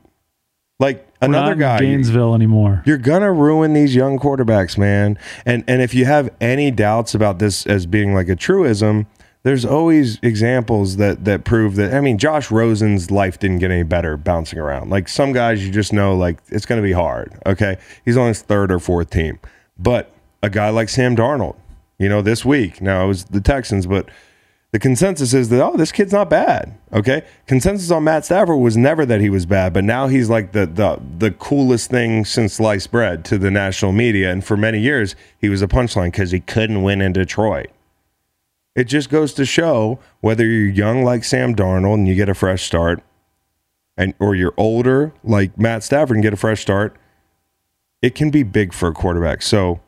Like 0.78 1.06
We're 1.20 1.28
another 1.28 1.54
guy. 1.54 1.78
Gainesville 1.78 2.34
anymore. 2.34 2.82
You're 2.86 2.98
gonna 2.98 3.32
ruin 3.32 3.72
these 3.72 3.94
young 3.94 4.18
quarterbacks, 4.18 4.76
man. 4.76 5.18
And 5.46 5.64
and 5.68 5.80
if 5.80 5.94
you 5.94 6.04
have 6.04 6.30
any 6.40 6.70
doubts 6.70 7.14
about 7.14 7.38
this 7.38 7.66
as 7.66 7.86
being 7.86 8.14
like 8.14 8.28
a 8.28 8.36
truism, 8.36 9.06
there's 9.44 9.64
always 9.64 10.18
examples 10.22 10.96
that 10.96 11.24
that 11.24 11.44
prove 11.44 11.76
that. 11.76 11.94
I 11.94 12.00
mean, 12.00 12.18
Josh 12.18 12.50
Rosen's 12.50 13.10
life 13.10 13.38
didn't 13.38 13.58
get 13.58 13.70
any 13.70 13.84
better 13.84 14.16
bouncing 14.16 14.58
around. 14.58 14.90
Like 14.90 15.08
some 15.08 15.32
guys, 15.32 15.64
you 15.64 15.72
just 15.72 15.92
know 15.92 16.16
like 16.16 16.38
it's 16.48 16.66
gonna 16.66 16.82
be 16.82 16.92
hard. 16.92 17.32
Okay, 17.46 17.78
he's 18.04 18.16
on 18.16 18.28
his 18.28 18.42
third 18.42 18.72
or 18.72 18.78
fourth 18.78 19.10
team, 19.10 19.38
but 19.78 20.12
a 20.42 20.50
guy 20.50 20.70
like 20.70 20.88
Sam 20.88 21.14
Darnold, 21.16 21.56
you 21.98 22.08
know, 22.08 22.22
this 22.22 22.44
week 22.44 22.80
now 22.80 23.04
it 23.04 23.08
was 23.08 23.24
the 23.26 23.40
Texans, 23.40 23.86
but 23.86 24.08
the 24.72 24.78
consensus 24.78 25.32
is 25.34 25.48
that 25.50 25.62
oh 25.62 25.76
this 25.76 25.92
kid's 25.92 26.12
not 26.12 26.28
bad 26.28 26.76
okay? 26.92 27.24
Consensus 27.46 27.90
on 27.90 28.04
matt 28.04 28.24
stafford 28.24 28.58
was 28.58 28.76
never 28.76 29.06
that 29.06 29.20
he 29.20 29.30
was 29.30 29.46
bad 29.46 29.72
but 29.72 29.84
now 29.84 30.08
he's 30.08 30.28
like 30.28 30.52
the 30.52 30.66
the 30.66 31.00
the 31.18 31.30
coolest 31.30 31.90
thing 31.90 32.24
since 32.24 32.54
sliced 32.54 32.90
bread 32.90 33.24
to 33.26 33.38
the 33.38 33.50
national 33.50 33.92
media. 33.92 34.30
And 34.30 34.44
for 34.44 34.56
many 34.56 34.80
years 34.80 35.14
he 35.38 35.48
was 35.48 35.62
a 35.62 35.68
punchline 35.68 36.10
because 36.10 36.30
he 36.30 36.40
couldn't 36.40 36.82
win 36.82 37.00
in 37.00 37.12
detroit. 37.12 37.70
It 38.74 38.84
just 38.84 39.10
goes 39.10 39.34
to 39.34 39.44
show 39.44 39.98
whether 40.20 40.46
you're 40.46 40.72
young 40.72 41.04
like 41.04 41.24
sam 41.24 41.54
darnold 41.54 41.94
and 41.94 42.08
you 42.08 42.14
get 42.14 42.28
a 42.28 42.34
fresh 42.34 42.62
start 42.62 43.02
and 43.96 44.14
or 44.18 44.34
you're 44.34 44.54
older 44.56 45.12
like 45.22 45.58
matt 45.58 45.84
stafford 45.84 46.16
and 46.16 46.22
get 46.22 46.32
a 46.32 46.38
fresh 46.38 46.62
start 46.62 46.96
it 48.02 48.16
can 48.16 48.30
be 48.30 48.42
big 48.42 48.72
for 48.72 48.88
a 48.88 48.92
quarterback. 48.92 49.40
So 49.42 49.80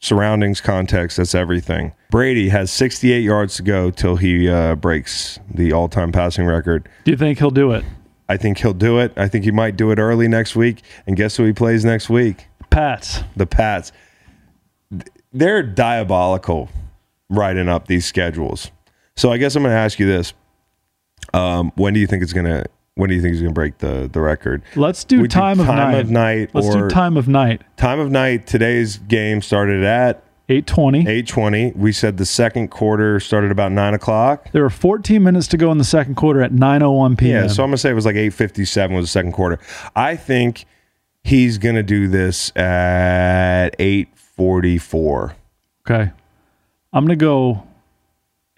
surroundings, 0.00 0.60
context, 0.60 1.16
that's 1.16 1.34
everything. 1.34 1.92
Brady 2.10 2.48
has 2.48 2.70
68 2.70 3.20
yards 3.20 3.56
to 3.56 3.62
go 3.62 3.90
till 3.90 4.16
he 4.16 4.48
uh, 4.48 4.74
breaks 4.76 5.38
the 5.52 5.72
all 5.72 5.88
time 5.88 6.12
passing 6.12 6.46
record. 6.46 6.88
Do 7.04 7.10
you 7.10 7.16
think 7.16 7.38
he'll 7.38 7.50
do 7.50 7.72
it? 7.72 7.84
I 8.28 8.36
think 8.36 8.58
he'll 8.58 8.74
do 8.74 8.98
it. 8.98 9.12
I 9.16 9.28
think 9.28 9.44
he 9.44 9.50
might 9.50 9.76
do 9.76 9.90
it 9.90 9.98
early 9.98 10.28
next 10.28 10.54
week. 10.54 10.82
And 11.06 11.16
guess 11.16 11.36
who 11.36 11.44
he 11.44 11.52
plays 11.52 11.84
next 11.84 12.10
week? 12.10 12.46
Pats. 12.70 13.22
The 13.36 13.46
Pats. 13.46 13.92
They're 15.32 15.62
diabolical 15.62 16.68
writing 17.30 17.68
up 17.68 17.86
these 17.86 18.06
schedules. 18.06 18.70
So 19.16 19.32
I 19.32 19.38
guess 19.38 19.56
I'm 19.56 19.62
going 19.62 19.72
to 19.72 19.78
ask 19.78 19.98
you 19.98 20.06
this. 20.06 20.32
Um, 21.34 21.72
when 21.74 21.94
do 21.94 22.00
you 22.00 22.06
think 22.06 22.22
it's 22.22 22.32
going 22.32 22.46
to 22.46 22.64
when 22.98 23.08
do 23.08 23.14
you 23.14 23.22
think 23.22 23.32
he's 23.34 23.40
going 23.40 23.54
to 23.54 23.54
break 23.54 23.78
the 23.78 24.10
the 24.12 24.20
record? 24.20 24.60
Let's 24.74 25.04
do 25.04 25.22
We 25.22 25.28
do 25.28 25.28
time, 25.28 25.60
of, 25.60 25.66
night. 25.66 25.94
of 26.00 26.10
night 26.10 26.50
Let's 26.52 26.68
do 26.68 26.88
time 26.88 27.16
of 27.16 27.28
night. 27.28 27.62
Time 27.76 28.00
of 28.00 28.10
night. 28.10 28.46
Today's 28.46 28.98
game 28.98 29.40
started 29.40 29.84
at 29.84 30.24
820. 30.48 31.04
8:20. 31.04 31.76
We 31.76 31.92
said 31.92 32.16
the 32.16 32.26
second 32.26 32.68
quarter 32.68 33.20
started 33.20 33.52
about 33.52 33.70
nine 33.70 33.94
o'clock. 33.94 34.50
There 34.50 34.62
were 34.62 34.70
14 34.70 35.22
minutes 35.22 35.46
to 35.48 35.56
go 35.56 35.70
in 35.70 35.78
the 35.78 35.84
second 35.84 36.16
quarter 36.16 36.42
at 36.42 36.50
9:01 36.50 37.16
p.m. 37.18 37.44
Yeah, 37.44 37.46
so 37.46 37.62
I'm 37.62 37.68
gonna 37.68 37.76
say 37.78 37.90
it 37.90 37.94
was 37.94 38.06
like 38.06 38.16
8:57 38.16 38.94
was 38.96 39.04
the 39.04 39.08
second 39.08 39.32
quarter. 39.32 39.60
I 39.94 40.16
think 40.16 40.64
he's 41.22 41.58
gonna 41.58 41.84
do 41.84 42.08
this 42.08 42.50
at 42.56 43.70
8:44. 43.78 45.34
okay. 45.88 46.10
I'm 46.92 47.04
gonna 47.04 47.14
go 47.16 47.62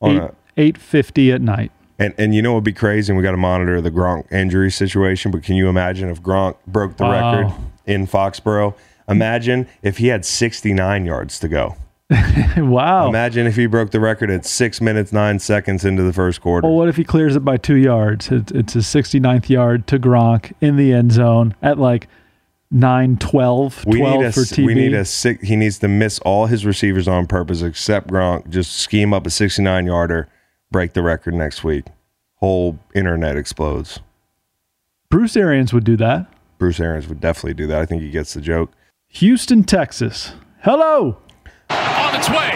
eight, 0.04 0.16
a, 0.16 0.34
850 0.56 1.32
at 1.32 1.42
night. 1.42 1.72
And 2.00 2.12
and 2.18 2.34
you 2.34 2.42
know 2.42 2.54
what'd 2.54 2.64
be 2.64 2.72
crazy, 2.72 3.12
and 3.12 3.16
we 3.16 3.22
got 3.22 3.30
to 3.30 3.36
monitor 3.36 3.80
the 3.80 3.90
Gronk 3.92 4.30
injury 4.32 4.72
situation. 4.72 5.30
But 5.30 5.44
can 5.44 5.54
you 5.54 5.68
imagine 5.68 6.08
if 6.10 6.20
Gronk 6.20 6.56
broke 6.66 6.96
the 6.96 7.04
Wow. 7.04 7.38
record 7.38 7.54
in 7.86 8.06
Foxborough? 8.08 8.74
Imagine 9.08 9.68
if 9.82 9.98
he 9.98 10.08
had 10.08 10.24
69 10.24 11.04
yards 11.04 11.38
to 11.40 11.48
go. 11.48 11.76
wow. 12.56 13.08
Imagine 13.08 13.46
if 13.46 13.54
he 13.56 13.66
broke 13.66 13.90
the 13.92 14.00
record 14.00 14.30
at 14.30 14.44
six 14.44 14.80
minutes 14.80 15.12
nine 15.12 15.38
seconds 15.38 15.84
into 15.84 16.02
the 16.02 16.12
first 16.12 16.40
quarter. 16.40 16.66
well, 16.66 16.76
what 16.76 16.88
if 16.88 16.96
he 16.96 17.04
clears 17.04 17.36
it 17.36 17.44
by 17.44 17.56
two 17.56 17.76
yards? 17.76 18.30
It's, 18.32 18.50
it's 18.52 18.72
his 18.72 18.86
69th 18.86 19.48
yard 19.48 19.86
to 19.88 19.98
Gronk 19.98 20.52
in 20.60 20.76
the 20.76 20.92
end 20.92 21.12
zone 21.12 21.54
at 21.62 21.78
like 21.78 22.08
9 22.72 23.16
12, 23.16 23.82
12 23.82 23.86
we 23.86 24.00
need 24.00 24.24
a 24.24 24.32
for 24.32 24.40
TB. 24.40 24.64
we 24.66 24.74
need 24.74 24.94
a 24.94 25.04
six. 25.04 25.46
He 25.46 25.56
needs 25.56 25.78
to 25.80 25.88
miss 25.88 26.18
all 26.20 26.46
his 26.46 26.64
receivers 26.64 27.08
on 27.08 27.26
purpose 27.26 27.62
except 27.62 28.08
Gronk. 28.08 28.48
Just 28.48 28.76
scheme 28.76 29.12
up 29.12 29.26
a 29.26 29.30
69 29.30 29.86
yarder, 29.86 30.28
break 30.70 30.92
the 30.92 31.02
record 31.02 31.34
next 31.34 31.64
week. 31.64 31.86
Whole 32.36 32.78
internet 32.94 33.36
explodes. 33.36 34.00
Bruce 35.08 35.36
Arians 35.36 35.72
would 35.72 35.84
do 35.84 35.96
that. 35.98 36.26
Bruce 36.58 36.80
Arians 36.80 37.08
would 37.08 37.20
definitely 37.20 37.54
do 37.54 37.66
that. 37.66 37.80
I 37.80 37.86
think 37.86 38.02
he 38.02 38.10
gets 38.10 38.34
the 38.34 38.40
joke. 38.40 38.72
Houston, 39.08 39.64
Texas. 39.64 40.32
Hello. 40.62 41.18
on 41.70 42.14
its 42.14 42.28
way. 42.28 42.50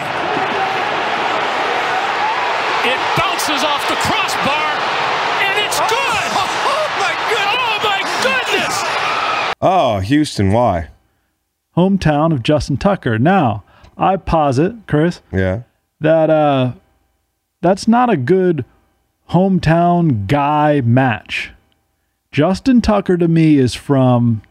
It 2.85 2.99
bounces 3.17 3.63
off 3.63 3.87
the 3.89 3.95
crossbar, 3.95 4.71
and 5.41 5.65
it's 5.65 5.79
good. 5.79 5.91
Oh, 6.67 6.87
my 6.99 7.13
goodness! 7.29 7.57
Oh 7.59 7.79
my 7.83 7.99
goodness! 8.23 9.55
Oh, 9.61 9.99
Houston, 9.99 10.51
why? 10.51 10.89
Hometown 11.75 12.31
of 12.31 12.43
Justin 12.43 12.77
Tucker. 12.77 13.17
Now, 13.19 13.63
I 13.97 14.17
posit, 14.17 14.75
Chris, 14.87 15.21
Yeah. 15.31 15.63
that 15.99 16.29
uh 16.29 16.73
that's 17.65 17.87
not 17.87 18.11
a 18.11 18.17
good 18.17 18.63
hometown 19.31 20.27
guy 20.27 20.81
match. 20.81 21.51
Justin 22.31 22.79
Tucker 22.79 23.17
to 23.17 23.27
me 23.27 23.57
is 23.57 23.73
from 23.73 24.43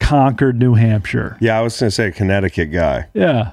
Concord, 0.00 0.58
New 0.58 0.74
Hampshire. 0.74 1.36
Yeah, 1.40 1.58
I 1.58 1.62
was 1.62 1.78
going 1.78 1.88
to 1.88 1.94
say 1.94 2.08
a 2.08 2.12
Connecticut 2.12 2.72
guy. 2.72 3.08
Yeah. 3.12 3.52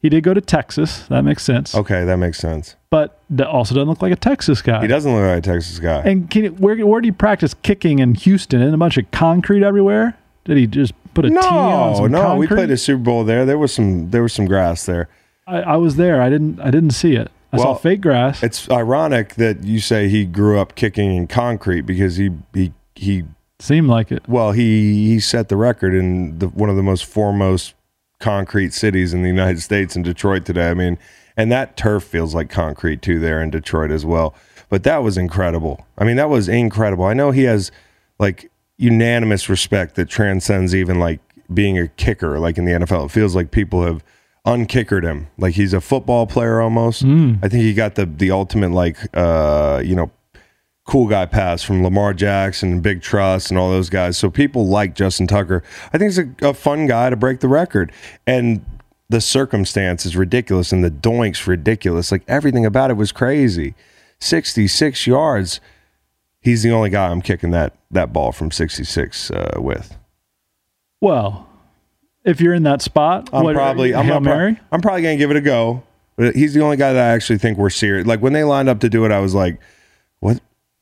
He 0.00 0.08
did 0.08 0.22
go 0.22 0.34
to 0.34 0.40
Texas. 0.40 1.06
That 1.08 1.22
makes 1.22 1.42
sense. 1.42 1.74
Okay, 1.74 2.04
that 2.04 2.16
makes 2.16 2.38
sense. 2.38 2.76
But 2.90 3.18
that 3.30 3.48
also 3.48 3.74
doesn't 3.74 3.88
look 3.88 4.02
like 4.02 4.12
a 4.12 4.16
Texas 4.16 4.62
guy. 4.62 4.82
He 4.82 4.86
doesn't 4.86 5.12
look 5.12 5.26
like 5.26 5.38
a 5.38 5.40
Texas 5.40 5.80
guy. 5.80 6.02
And 6.02 6.30
can 6.30 6.44
you, 6.44 6.50
where 6.50 6.76
where 6.86 7.00
do 7.00 7.06
you 7.06 7.12
practice 7.12 7.54
kicking 7.62 7.98
in 7.98 8.14
Houston? 8.14 8.60
In 8.60 8.72
a 8.72 8.78
bunch 8.78 8.98
of 8.98 9.10
concrete 9.10 9.64
everywhere? 9.64 10.16
Did 10.44 10.58
he 10.58 10.66
just 10.66 10.92
put 11.14 11.24
a 11.24 11.30
tee 11.30 11.36
on 11.38 11.92
no, 11.92 11.96
some 11.96 12.12
no, 12.12 12.36
we 12.36 12.46
played 12.46 12.70
a 12.70 12.76
Super 12.76 13.02
Bowl 13.02 13.24
there. 13.24 13.46
There 13.46 13.58
was 13.58 13.72
some 13.72 14.10
there 14.10 14.22
was 14.22 14.32
some 14.32 14.44
grass 14.44 14.84
there. 14.84 15.08
I, 15.46 15.62
I 15.62 15.76
was 15.76 15.96
there. 15.96 16.20
I 16.20 16.28
didn't 16.28 16.60
I 16.60 16.70
didn't 16.70 16.90
see 16.90 17.16
it. 17.16 17.30
I 17.54 17.56
saw 17.58 17.64
Well, 17.64 17.74
fake 17.76 18.00
grass. 18.00 18.42
It's 18.42 18.70
ironic 18.70 19.34
that 19.34 19.64
you 19.64 19.80
say 19.80 20.08
he 20.08 20.24
grew 20.24 20.58
up 20.58 20.74
kicking 20.74 21.14
in 21.14 21.26
concrete 21.26 21.82
because 21.82 22.16
he 22.16 22.30
he 22.52 22.72
he 22.94 23.24
Seemed 23.60 23.88
like 23.88 24.10
it. 24.10 24.28
Well, 24.28 24.52
he 24.52 25.06
he 25.06 25.20
set 25.20 25.48
the 25.48 25.56
record 25.56 25.94
in 25.94 26.38
the, 26.38 26.48
one 26.48 26.68
of 26.68 26.76
the 26.76 26.82
most 26.82 27.04
foremost 27.04 27.74
concrete 28.18 28.74
cities 28.74 29.14
in 29.14 29.22
the 29.22 29.28
United 29.28 29.60
States 29.62 29.96
in 29.96 30.02
Detroit 30.02 30.44
today. 30.44 30.70
I 30.70 30.74
mean, 30.74 30.98
and 31.36 31.50
that 31.52 31.76
turf 31.76 32.04
feels 32.04 32.34
like 32.34 32.50
concrete 32.50 33.00
too 33.00 33.18
there 33.18 33.40
in 33.40 33.50
Detroit 33.50 33.90
as 33.90 34.04
well. 34.04 34.34
But 34.68 34.82
that 34.82 35.02
was 35.02 35.16
incredible. 35.16 35.86
I 35.96 36.04
mean, 36.04 36.16
that 36.16 36.28
was 36.28 36.48
incredible. 36.48 37.04
I 37.04 37.14
know 37.14 37.30
he 37.30 37.44
has 37.44 37.70
like 38.18 38.50
unanimous 38.76 39.48
respect 39.48 39.94
that 39.94 40.08
transcends 40.08 40.74
even 40.74 40.98
like 40.98 41.20
being 41.52 41.78
a 41.78 41.88
kicker 41.88 42.38
like 42.40 42.58
in 42.58 42.64
the 42.64 42.72
NFL. 42.72 43.06
It 43.06 43.12
feels 43.12 43.36
like 43.36 43.50
people 43.50 43.84
have 43.84 44.02
unkickered 44.44 45.04
him. 45.04 45.28
Like 45.38 45.54
he's 45.54 45.72
a 45.72 45.80
football 45.80 46.26
player 46.26 46.60
almost. 46.60 47.02
I 47.42 47.48
think 47.48 47.62
he 47.62 47.74
got 47.74 47.94
the 47.94 48.06
the 48.06 48.30
ultimate 48.30 48.70
like 48.70 48.98
uh, 49.16 49.82
you 49.84 49.94
know, 49.94 50.10
cool 50.84 51.08
guy 51.08 51.26
pass 51.26 51.62
from 51.62 51.82
Lamar 51.82 52.12
Jackson 52.14 52.72
and 52.72 52.82
Big 52.82 53.02
Trust 53.02 53.50
and 53.50 53.58
all 53.58 53.70
those 53.70 53.88
guys. 53.90 54.18
So 54.18 54.30
people 54.30 54.66
like 54.66 54.94
Justin 54.94 55.26
Tucker. 55.26 55.62
I 55.92 55.98
think 55.98 56.10
he's 56.10 56.18
a, 56.18 56.48
a 56.50 56.54
fun 56.54 56.86
guy 56.86 57.10
to 57.10 57.16
break 57.16 57.40
the 57.40 57.48
record. 57.48 57.92
And 58.26 58.64
the 59.08 59.20
circumstance 59.20 60.04
is 60.06 60.16
ridiculous 60.16 60.72
and 60.72 60.84
the 60.84 60.90
doink's 60.90 61.46
ridiculous. 61.46 62.12
Like 62.12 62.22
everything 62.28 62.66
about 62.66 62.90
it 62.90 62.94
was 62.94 63.12
crazy. 63.12 63.74
66 64.20 65.06
yards. 65.06 65.60
He's 66.40 66.62
the 66.62 66.70
only 66.70 66.90
guy 66.90 67.08
I'm 67.08 67.22
kicking 67.22 67.50
that 67.52 67.74
that 67.90 68.12
ball 68.12 68.32
from 68.32 68.50
66 68.50 69.30
uh, 69.30 69.54
with. 69.56 69.96
Well, 71.00 71.48
if 72.24 72.40
you're 72.40 72.54
in 72.54 72.62
that 72.64 72.82
spot, 72.82 73.28
I'm 73.32 73.44
what, 73.44 73.54
probably 73.54 73.94
I'm 73.94 74.04
Hail 74.04 74.14
not 74.14 74.22
pro- 74.24 74.36
Mary. 74.36 74.60
I'm 74.72 74.80
probably 74.80 75.02
gonna 75.02 75.16
give 75.16 75.30
it 75.30 75.36
a 75.36 75.40
go. 75.40 75.82
But 76.16 76.36
he's 76.36 76.54
the 76.54 76.62
only 76.62 76.76
guy 76.76 76.92
that 76.92 77.10
I 77.10 77.12
actually 77.12 77.38
think 77.38 77.58
we're 77.58 77.70
serious. 77.70 78.06
Like 78.06 78.20
when 78.20 78.32
they 78.32 78.44
lined 78.44 78.68
up 78.68 78.80
to 78.80 78.88
do 78.88 79.04
it, 79.04 79.10
I 79.10 79.18
was 79.18 79.34
like, 79.34 79.58
"What? 80.20 80.40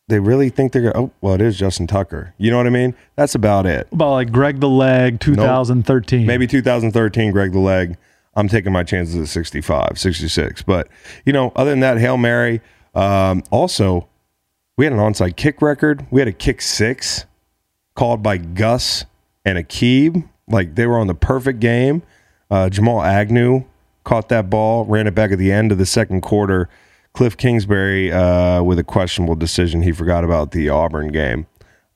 They 0.09 0.19
really 0.21 0.51
think 0.51 0.73
they're 0.73 0.83
gonna?" 0.93 1.07
Oh, 1.07 1.11
well, 1.23 1.35
it 1.35 1.41
is 1.41 1.59
Justin 1.59 1.87
Tucker. 1.87 2.35
You 2.37 2.51
know 2.51 2.59
what 2.59 2.67
I 2.67 2.71
mean? 2.71 2.95
That's 3.17 3.35
about 3.35 3.65
it. 3.65 3.89
about 3.93 4.13
like 4.13 4.31
Greg 4.31 4.61
the 4.61 4.69
Leg 4.69 5.21
2013. 5.21 6.27
Maybe 6.27 6.47
2013, 6.47 7.33
Greg 7.33 7.53
the 7.53 7.59
Leg. 7.61 7.97
I'm 8.35 8.49
taking 8.49 8.73
my 8.73 8.83
chances 8.83 9.17
at 9.17 9.29
65, 9.29 9.99
66. 9.99 10.63
But, 10.63 10.89
you 11.27 11.33
know, 11.35 11.53
other 11.55 11.71
than 11.71 11.81
that, 11.81 11.99
Hail 11.99 12.17
Mary. 12.17 12.63
Um, 12.95 13.43
also, 13.51 14.09
we 14.77 14.87
had 14.87 14.93
an 14.93 14.99
onside 14.99 15.37
kick 15.37 15.61
record. 15.61 16.07
We 16.11 16.21
had 16.21 16.29
a 16.29 16.33
kick 16.33 16.63
six 16.63 17.27
called 17.95 18.23
by 18.23 18.39
Gus 18.39 19.05
and 19.45 19.59
Aqib. 19.59 20.29
Like 20.53 20.77
they 20.77 20.87
were 20.87 20.99
on 20.99 21.09
the 21.09 21.15
perfect 21.15 21.59
game. 21.59 22.03
Uh, 22.51 22.69
Jamal 22.69 23.03
Agnew 23.03 23.65
caught 24.05 24.29
that 24.29 24.51
ball, 24.51 24.85
ran 24.85 25.07
it 25.07 25.15
back 25.15 25.33
at 25.33 25.39
the 25.39 25.51
end 25.51 25.73
of 25.73 25.79
the 25.79 25.87
second 25.87 26.21
quarter. 26.21 26.69
Cliff 27.15 27.37
Kingsbury 27.37 28.11
uh, 28.13 28.63
with 28.63 28.79
a 28.79 28.85
questionable 28.85 29.35
decision. 29.35 29.83
He 29.83 29.93
forgot 29.93 30.23
about 30.25 30.53
the 30.53 30.69
Auburn 30.69 31.09
game 31.09 31.47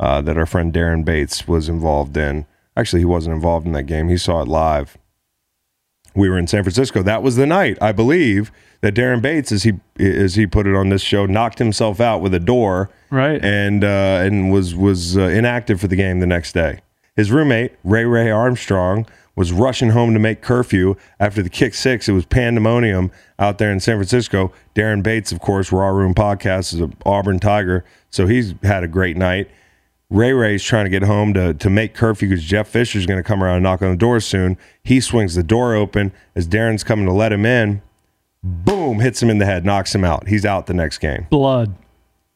uh, 0.01 0.21
that 0.23 0.37
our 0.37 0.47
friend 0.47 0.73
Daren 0.73 1.05
Bates 1.05 1.47
was 1.49 1.69
involved 1.69 2.17
in. 2.17 2.47
Actually, 2.77 3.01
he 3.01 3.07
wasn't 3.07 3.35
involved 3.35 3.67
in 3.67 3.73
that 3.73 3.85
game. 3.85 4.09
He 4.09 4.19
saw 4.19 4.43
it 4.43 4.49
live. 4.49 4.99
We 6.15 6.29
were 6.31 6.39
in 6.39 6.47
San 6.47 6.63
Francisco. 6.63 7.03
That 7.03 7.23
was 7.23 7.37
the 7.37 7.47
night, 7.47 7.77
I 7.81 7.93
believe, 7.93 8.51
that 8.81 8.95
Daren 8.95 9.21
Bates, 9.21 9.53
as 9.53 9.65
he 9.65 9.75
as 9.99 10.35
he 10.35 10.47
put 10.47 10.67
it 10.67 10.75
on 10.75 10.89
this 10.91 11.03
show, 11.03 11.27
knocked 11.27 11.59
himself 11.59 12.01
out 12.01 12.21
with 12.23 12.33
a 12.35 12.41
door 12.41 12.91
Right. 13.11 13.43
and 13.45 13.85
uh, 13.85 14.21
and 14.23 14.51
was 14.53 14.75
was 14.75 15.17
uh, 15.17 15.23
inactive 15.23 15.81
for 15.81 15.89
the 15.89 15.97
game 15.97 16.21
the 16.21 16.27
next 16.27 16.53
day. 16.53 16.81
His 17.17 17.33
roommate 17.33 17.73
Ray 17.83 18.05
Ray 18.05 18.31
Armstrong 18.31 19.07
was 19.35 19.53
rushing 19.53 19.91
home 19.91 20.15
to 20.15 20.19
make 20.19 20.41
curfew 20.41 20.97
after 21.21 21.43
the 21.43 21.51
kick 21.51 21.75
six. 21.75 22.09
It 22.09 22.13
was 22.13 22.25
pandemonium 22.25 23.11
out 23.39 23.59
there 23.59 23.71
in 23.71 23.81
San 23.81 23.97
Francisco. 23.97 24.53
Daren 24.75 25.03
Bates, 25.03 25.33
of 25.33 25.41
course, 25.41 25.73
Raw 25.73 25.89
Room 25.89 26.15
Podcast 26.15 26.73
is 26.73 26.81
an 26.81 26.97
Auburn 27.05 27.39
Tiger, 27.39 27.85
so 28.11 28.27
he's 28.27 28.55
had 28.63 28.83
a 28.83 28.89
great 28.89 29.17
night. 29.17 29.51
Ray 30.09 30.33
Ray's 30.33 30.63
trying 30.63 30.85
to 30.85 30.91
get 30.91 31.03
home 31.03 31.35
to, 31.35 31.53
to 31.55 31.69
make 31.69 31.93
curfew 31.93 32.29
because 32.29 32.45
Jeff 32.45 32.69
Fisher's 32.69 33.07
going 33.07 33.19
to 33.19 33.27
come 33.27 33.43
around 33.43 33.57
and 33.57 33.63
knock 33.65 33.83
on 33.83 33.91
the 33.91 33.97
door 33.97 34.21
soon. 34.21 34.57
He 34.83 35.01
swings 35.01 35.35
the 35.35 35.43
door 35.43 35.75
open 35.75 36.13
as 36.35 36.47
Daren's 36.47 36.85
coming 36.85 37.07
to 37.07 37.13
let 37.13 37.33
him 37.33 37.45
in. 37.45 37.83
Boom, 38.43 39.01
hits 39.01 39.21
him 39.21 39.29
in 39.29 39.39
the 39.39 39.47
head, 39.47 39.65
knocks 39.65 39.93
him 39.93 40.05
out. 40.05 40.29
He's 40.29 40.47
out 40.47 40.67
the 40.67 40.75
next 40.75 40.99
game. 40.99 41.27
Blood 41.29 41.75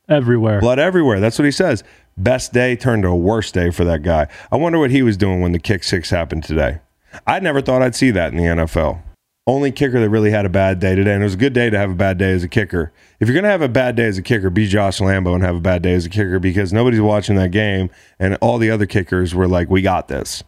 everywhere. 0.09 0.61
Blood 0.61 0.81
everywhere. 0.81 1.21
That's 1.21 1.39
what 1.39 1.45
he 1.45 1.53
says. 1.53 1.85
Best 2.21 2.53
day 2.53 2.77
turned 2.77 3.05
to 3.05 3.09
a 3.09 3.17
worst 3.17 3.55
day 3.55 3.71
for 3.71 3.83
that 3.87 4.03
guy. 4.03 4.29
I 4.53 4.57
wonder 4.57 4.79
what 4.79 4.91
he 4.91 5.01
was 5.01 5.17
doing 5.17 5.41
when 5.41 5.53
the 5.53 5.59
kick 5.59 5.83
six 5.83 6.11
happened 6.11 6.45
today. 6.45 6.81
I 7.27 7.41
never 7.41 7.63
thought 7.63 7.81
I'd 7.81 7.95
see 7.95 8.11
that 8.11 8.33
in 8.33 8.37
the 8.37 8.45
NFL. 8.45 9.01
Only 9.47 9.73
kicker 9.73 9.99
that 9.99 10.11
really 10.11 10.31
had 10.31 10.45
a 10.45 10.51
bad 10.51 10.81
day 10.81 10.95
today, 10.95 11.15
and 11.15 11.23
it 11.23 11.25
was 11.25 11.33
a 11.33 11.39
good 11.39 11.55
day 11.55 11.71
to 11.71 11.79
have 11.79 11.91
a 11.91 11.95
bad 11.95 12.19
day 12.19 12.33
as 12.33 12.45
a 12.45 12.49
kicker. 12.49 12.93
If 13.21 13.27
you're 13.27 13.33
going 13.33 13.45
to 13.45 13.51
have 13.51 13.63
a 13.63 13.71
bad 13.71 13.97
day 13.97 14.05
as 14.05 14.19
a 14.19 14.23
kicker, 14.23 14.51
be 14.51 14.67
Josh 14.67 14.99
Lambo 14.99 15.35
and 15.35 15.43
have 15.43 15.57
a 15.57 15.61
bad 15.61 15.81
day 15.81 15.95
as 15.95 16.05
a 16.05 16.11
kicker 16.11 16.39
because 16.39 16.75
nobody's 16.75 17.01
watching 17.01 17.37
that 17.37 17.53
game, 17.53 17.89
and 18.19 18.37
all 18.43 18.59
the 18.59 18.71
other 18.71 18.85
kickers 18.85 19.35
were 19.35 19.49
like, 19.49 19.71
"We 19.71 19.81
got 19.81 20.09
this." 20.09 20.45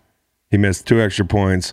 He 0.50 0.58
missed 0.58 0.87
two 0.87 1.00
extra 1.00 1.24
points. 1.24 1.72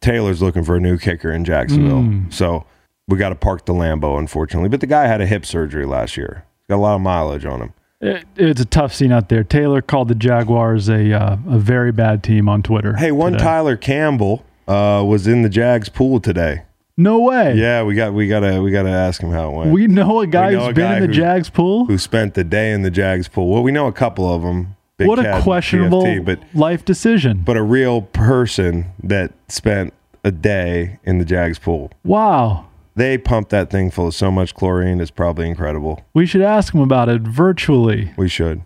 Taylor's 0.00 0.40
looking 0.40 0.62
for 0.62 0.76
a 0.76 0.80
new 0.80 0.96
kicker 0.96 1.32
in 1.32 1.44
Jacksonville, 1.44 2.02
hmm. 2.02 2.30
so 2.30 2.66
we 3.08 3.18
got 3.18 3.30
to 3.30 3.34
park 3.34 3.64
the 3.64 3.74
Lambo, 3.74 4.16
unfortunately. 4.16 4.68
But 4.68 4.80
the 4.80 4.86
guy 4.86 5.08
had 5.08 5.20
a 5.20 5.26
hip 5.26 5.44
surgery 5.44 5.86
last 5.86 6.16
year. 6.16 6.44
Got 6.68 6.76
a 6.76 6.78
lot 6.78 6.94
of 6.94 7.00
mileage 7.00 7.44
on 7.44 7.60
him. 7.60 7.74
It, 8.00 8.24
it's 8.36 8.60
a 8.60 8.64
tough 8.64 8.94
scene 8.94 9.12
out 9.12 9.28
there. 9.28 9.44
Taylor 9.44 9.82
called 9.82 10.08
the 10.08 10.14
Jaguars 10.14 10.88
a 10.88 11.12
uh, 11.12 11.36
a 11.48 11.58
very 11.58 11.92
bad 11.92 12.22
team 12.22 12.48
on 12.48 12.62
Twitter. 12.62 12.96
Hey, 12.96 13.12
one 13.12 13.32
today. 13.32 13.44
Tyler 13.44 13.76
Campbell 13.76 14.44
uh, 14.66 15.04
was 15.06 15.26
in 15.26 15.42
the 15.42 15.50
Jags 15.50 15.88
pool 15.90 16.18
today. 16.20 16.62
No 16.96 17.20
way. 17.20 17.54
Yeah, 17.56 17.82
we 17.82 17.94
got 17.94 18.14
we 18.14 18.26
gotta 18.26 18.62
we 18.62 18.70
gotta 18.70 18.88
ask 18.90 19.22
him 19.22 19.30
how 19.30 19.50
it 19.50 19.56
went. 19.56 19.72
We 19.72 19.86
know 19.86 20.20
a 20.20 20.26
guy 20.26 20.50
know 20.52 20.60
who's 20.60 20.68
a 20.68 20.72
been 20.72 20.84
guy 20.84 20.96
in 20.96 21.00
the 21.02 21.06
who- 21.08 21.12
Jags 21.12 21.50
pool. 21.50 21.86
who 21.86 21.98
spent 21.98 22.34
the 22.34 22.44
day 22.44 22.72
in 22.72 22.82
the 22.82 22.90
Jags 22.90 23.28
pool? 23.28 23.48
Well, 23.50 23.62
we 23.62 23.72
know 23.72 23.86
a 23.86 23.92
couple 23.92 24.32
of 24.32 24.42
them. 24.42 24.76
Big 24.96 25.08
what 25.08 25.18
Cat 25.18 25.40
a 25.40 25.42
questionable 25.42 26.02
PFT, 26.04 26.24
but 26.24 26.40
life 26.54 26.84
decision. 26.84 27.42
but 27.44 27.56
a 27.56 27.62
real 27.62 28.02
person 28.02 28.92
that 29.02 29.32
spent 29.48 29.94
a 30.24 30.30
day 30.30 30.98
in 31.04 31.18
the 31.18 31.24
Jags 31.24 31.58
pool. 31.58 31.90
wow. 32.04 32.66
They 33.00 33.16
pumped 33.18 33.50
that 33.50 33.70
thing 33.70 33.90
full 33.90 34.08
of 34.08 34.14
so 34.14 34.30
much 34.30 34.54
chlorine. 34.54 35.00
It's 35.00 35.10
probably 35.10 35.48
incredible. 35.48 36.04
We 36.12 36.26
should 36.26 36.42
ask 36.42 36.72
them 36.72 36.82
about 36.82 37.08
it 37.08 37.22
virtually. 37.22 38.12
We 38.18 38.28
should. 38.28 38.60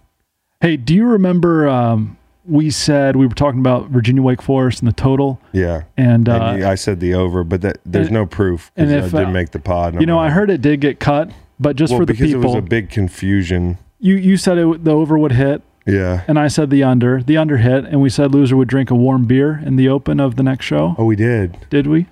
Hey, 0.60 0.76
do 0.76 0.92
you 0.94 1.06
remember 1.06 1.68
um, 1.68 2.16
we 2.44 2.70
said 2.70 3.16
we 3.16 3.26
were 3.26 3.34
talking 3.34 3.60
about 3.60 3.90
Virginia 3.90 4.22
Wake 4.22 4.42
Forest 4.42 4.80
and 4.80 4.88
the 4.88 4.92
total? 4.94 5.40
Yeah. 5.52 5.82
And, 5.96 6.28
uh, 6.28 6.32
And 6.46 6.58
you- 6.60 6.66
I 6.66 6.74
said 6.74 7.00
the 7.00 7.14
over, 7.14 7.44
but 7.44 7.60
that, 7.62 7.78
there's 7.86 8.08
and- 8.08 8.14
no 8.14 8.26
proof 8.26 8.72
because 8.74 8.90
I 9.14 9.18
didn't 9.18 9.30
uh, 9.30 9.30
make 9.32 9.50
the 9.50 9.58
pod. 9.60 10.00
you 10.00 10.06
know, 10.06 10.18
I 10.18 10.30
heard 10.30 10.50
it 10.50 10.60
did 10.62 10.80
get 10.80 10.98
cut, 11.00 11.30
but 11.60 11.76
just 11.76 11.90
well, 11.92 12.00
for 12.00 12.06
the 12.06 12.12
because 12.14 12.26
people, 12.26 12.42
it 12.42 12.46
was 12.46 12.54
a 12.56 12.62
big 12.62 12.90
confusion. 12.90 13.78
you 14.00 14.16
you 14.16 14.36
said 14.36 14.58
it, 14.58 14.84
the 14.84 14.90
over 14.90 15.16
would 15.18 15.32
hit, 15.32 15.62
Yeah. 15.86 16.22
and 16.26 16.38
I 16.38 16.48
said 16.48 16.70
the 16.70 16.82
under. 16.82 17.22
The 17.22 17.36
under 17.36 17.58
hit, 17.58 17.84
and 17.84 18.00
we 18.00 18.08
said 18.10 18.32
loser 18.34 18.56
would 18.56 18.68
drink 18.68 18.90
a 18.90 18.94
warm 18.96 19.26
beer 19.26 19.62
in 19.64 19.76
the 19.76 19.88
open 19.88 20.18
of 20.18 20.36
the 20.36 20.42
next 20.42 20.64
show. 20.66 20.94
Oh, 20.98 21.04
we 21.04 21.14
did. 21.16 21.56
Did 21.70 21.86
we? 21.86 22.06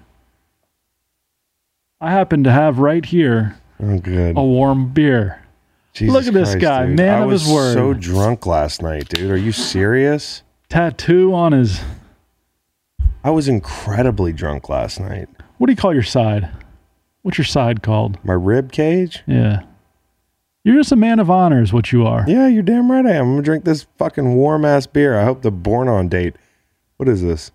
I 2.03 2.11
happen 2.11 2.43
to 2.45 2.51
have 2.53 2.79
right 2.81 3.05
here 3.05 3.57
Oh, 3.81 3.99
good. 3.99 4.37
a 4.37 4.43
warm 4.43 4.93
beer. 4.93 5.41
Jesus 5.93 6.13
look 6.13 6.27
at 6.27 6.35
this 6.35 6.51
Christ, 6.51 6.61
guy, 6.63 6.87
dude. 6.87 6.97
man 6.97 7.21
I 7.21 7.23
of 7.25 7.29
was 7.31 7.43
his 7.43 7.53
word. 7.53 7.75
So 7.75 7.95
drunk 7.95 8.45
last 8.47 8.83
night, 8.83 9.09
dude. 9.09 9.31
Are 9.31 9.37
you 9.37 9.53
serious? 9.53 10.43
Tattoo 10.69 11.33
on 11.33 11.53
his. 11.53 11.81
I 13.23 13.31
was 13.31 13.47
incredibly 13.47 14.33
drunk 14.33 14.69
last 14.69 14.99
night. 14.99 15.29
What 15.59 15.67
do 15.69 15.73
you 15.73 15.77
call 15.77 15.95
your 15.95 16.03
side? 16.03 16.51
What's 17.23 17.39
your 17.39 17.45
side 17.45 17.83
called? 17.83 18.19
My 18.25 18.33
rib 18.35 18.73
cage? 18.73 19.23
Yeah. 19.27 19.61
You're 20.65 20.77
just 20.77 20.91
a 20.93 20.97
man 20.97 21.21
of 21.21 21.31
honor, 21.31 21.63
is 21.63 21.73
what 21.73 21.93
you 21.93 22.05
are. 22.07 22.25
Yeah, 22.27 22.49
you're 22.49 22.63
damn 22.63 22.91
right 22.91 23.05
I 23.07 23.13
am. 23.13 23.27
I'm 23.27 23.33
gonna 23.35 23.43
drink 23.43 23.65
this 23.65 23.87
fucking 23.99 24.35
warm 24.35 24.65
ass 24.65 24.87
beer. 24.87 25.17
I 25.19 25.25
hope 25.25 25.43
the 25.43 25.51
born 25.53 25.89
on 25.89 26.09
date. 26.09 26.35
What 26.97 27.09
is 27.09 27.23
this? 27.23 27.53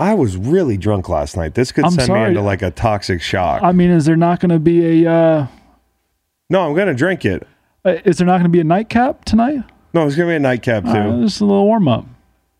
I 0.00 0.14
was 0.14 0.36
really 0.36 0.76
drunk 0.78 1.08
last 1.08 1.36
night. 1.36 1.54
This 1.54 1.72
could 1.72 1.84
I'm 1.84 1.90
send 1.90 2.12
me 2.12 2.24
into 2.24 2.40
like 2.40 2.62
a 2.62 2.70
toxic 2.70 3.20
shock. 3.20 3.62
I 3.62 3.72
mean, 3.72 3.90
is 3.90 4.06
there 4.06 4.16
not 4.16 4.40
going 4.40 4.50
to 4.50 4.58
be 4.58 5.04
a? 5.04 5.12
Uh, 5.12 5.46
no, 6.48 6.66
I'm 6.68 6.74
gonna 6.74 6.94
drink 6.94 7.24
it. 7.24 7.46
uh, 7.84 7.96
there 8.04 8.26
not 8.26 8.38
going 8.38 8.44
to 8.44 8.48
be 8.48 8.60
a 8.60 8.64
nightcap 8.64 9.24
tonight? 9.24 9.62
No, 9.92 10.06
it's 10.06 10.16
gonna 10.16 10.28
be 10.28 10.36
a 10.36 10.40
nightcap 10.40 10.84
too. 10.84 10.90
Uh, 10.90 11.20
just 11.20 11.40
a 11.40 11.44
little 11.44 11.66
warm 11.66 11.86
up. 11.86 12.06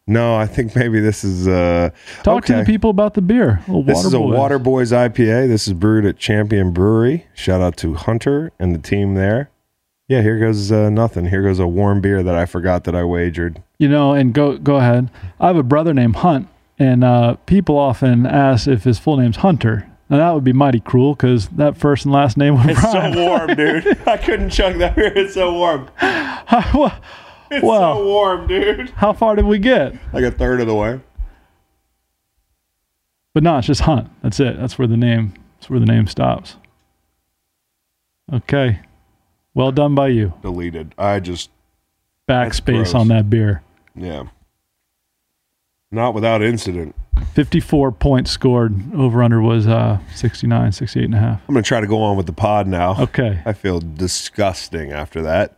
no, 0.07 0.37
I 0.37 0.46
think 0.46 0.74
maybe 0.76 1.00
this 1.00 1.24
is 1.24 1.48
uh 1.48 1.90
Talk 2.22 2.44
to 2.46 2.57
the 2.57 2.64
people 2.64 2.90
about 2.90 3.14
the 3.14 3.22
beer. 3.22 3.62
This 3.85 4.05
is 4.05 4.12
a 4.14 4.18
boys. 4.18 4.37
Water 4.37 4.59
Boys 4.59 4.92
IPA. 4.92 5.48
This 5.48 5.66
is 5.66 5.72
brewed 5.74 6.05
at 6.05 6.18
Champion 6.18 6.72
Brewery. 6.72 7.26
Shout 7.35 7.61
out 7.61 7.76
to 7.79 7.94
Hunter 7.94 8.53
and 8.59 8.74
the 8.74 8.79
team 8.79 9.14
there. 9.14 9.50
Yeah, 10.09 10.22
here 10.22 10.38
goes 10.40 10.72
uh, 10.72 10.90
nothing. 10.90 11.26
Here 11.26 11.42
goes 11.42 11.61
a 11.61 11.68
warm 11.68 12.00
beer 12.00 12.22
that 12.24 12.35
I 12.35 12.44
forgot 12.46 12.83
that 12.85 12.96
I 12.96 13.05
wagered. 13.05 13.62
You 13.79 13.88
know, 13.88 14.12
and 14.12 14.35
go 14.35 14.59
go 14.59 14.76
ahead. 14.76 15.09
I 15.38 15.46
have 15.46 15.57
a 15.57 15.62
brother 15.62 15.94
named 15.94 16.16
Hunt, 16.16 16.48
and 16.80 17.04
uh, 17.04 17.34
people 17.46 17.76
often 17.78 18.26
ask 18.26 18.66
if 18.66 18.82
his 18.82 18.98
full 18.98 19.16
name's 19.18 19.36
Hunter. 19.36 19.86
Now 20.08 20.16
that 20.16 20.34
would 20.34 20.42
be 20.42 20.52
mighty 20.52 20.80
cruel 20.80 21.14
because 21.14 21.46
that 21.50 21.76
first 21.76 22.04
and 22.04 22.12
last 22.12 22.36
name 22.36 22.56
would 22.56 22.68
It's 22.70 22.82
rhyme. 22.82 23.12
so 23.14 23.24
warm, 23.24 23.54
dude. 23.54 23.98
I 24.08 24.16
couldn't 24.16 24.50
chug 24.50 24.78
that 24.78 24.96
beer. 24.96 25.12
It's 25.14 25.34
so 25.34 25.52
warm. 25.52 25.88
well, 26.02 26.98
It's 27.52 27.64
Well. 27.64 27.96
so 27.96 28.05
warm, 28.05 28.46
dude. 28.48 28.90
how 28.90 29.12
far 29.12 29.36
did 29.36 29.44
we 29.44 29.59
get? 29.61 29.94
Like 30.12 30.24
a 30.24 30.30
third 30.32 30.61
of 30.61 30.66
the 30.66 30.74
way. 30.74 31.00
But 33.34 33.42
no, 33.44 33.59
it's 33.59 33.66
just 33.68 33.82
Hunt. 33.82 34.09
That's 34.22 34.40
it. 34.40 34.59
That's 34.59 34.76
where 34.78 34.88
the 34.88 34.96
name. 34.96 35.34
That's 35.57 35.70
where 35.70 35.78
the 35.78 35.86
name 35.86 36.07
stops. 36.09 36.57
Okay, 38.32 38.80
well 39.55 39.72
done 39.72 39.94
by 39.94 40.09
you. 40.09 40.32
Deleted. 40.42 40.94
I 40.98 41.20
just 41.20 41.50
Backspace 42.28 42.94
on 42.94 43.09
that 43.09 43.28
beer. 43.30 43.62
Yeah. 43.94 44.24
Not 45.93 46.14
without 46.14 46.43
incident. 46.43 46.95
54 47.34 47.93
points 47.93 48.30
scored. 48.30 48.95
Over 48.95 49.22
under 49.22 49.41
was 49.41 49.66
uh, 49.66 49.99
69, 50.14 50.72
68 50.72 51.05
and 51.05 51.14
a 51.14 51.18
half. 51.18 51.41
I'm 51.49 51.55
going 51.55 51.62
to 51.62 51.68
try 51.68 51.80
to 51.80 51.86
go 51.86 52.01
on 52.03 52.16
with 52.16 52.26
the 52.26 52.32
pod 52.32 52.66
now. 52.66 53.01
Okay. 53.03 53.41
I 53.45 53.53
feel 53.53 53.80
disgusting 53.80 54.93
after 54.93 55.22
that. 55.22 55.57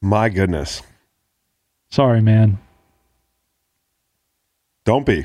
My 0.00 0.28
goodness. 0.28 0.82
Sorry, 1.90 2.20
man. 2.20 2.58
Don't 4.84 5.06
be. 5.06 5.24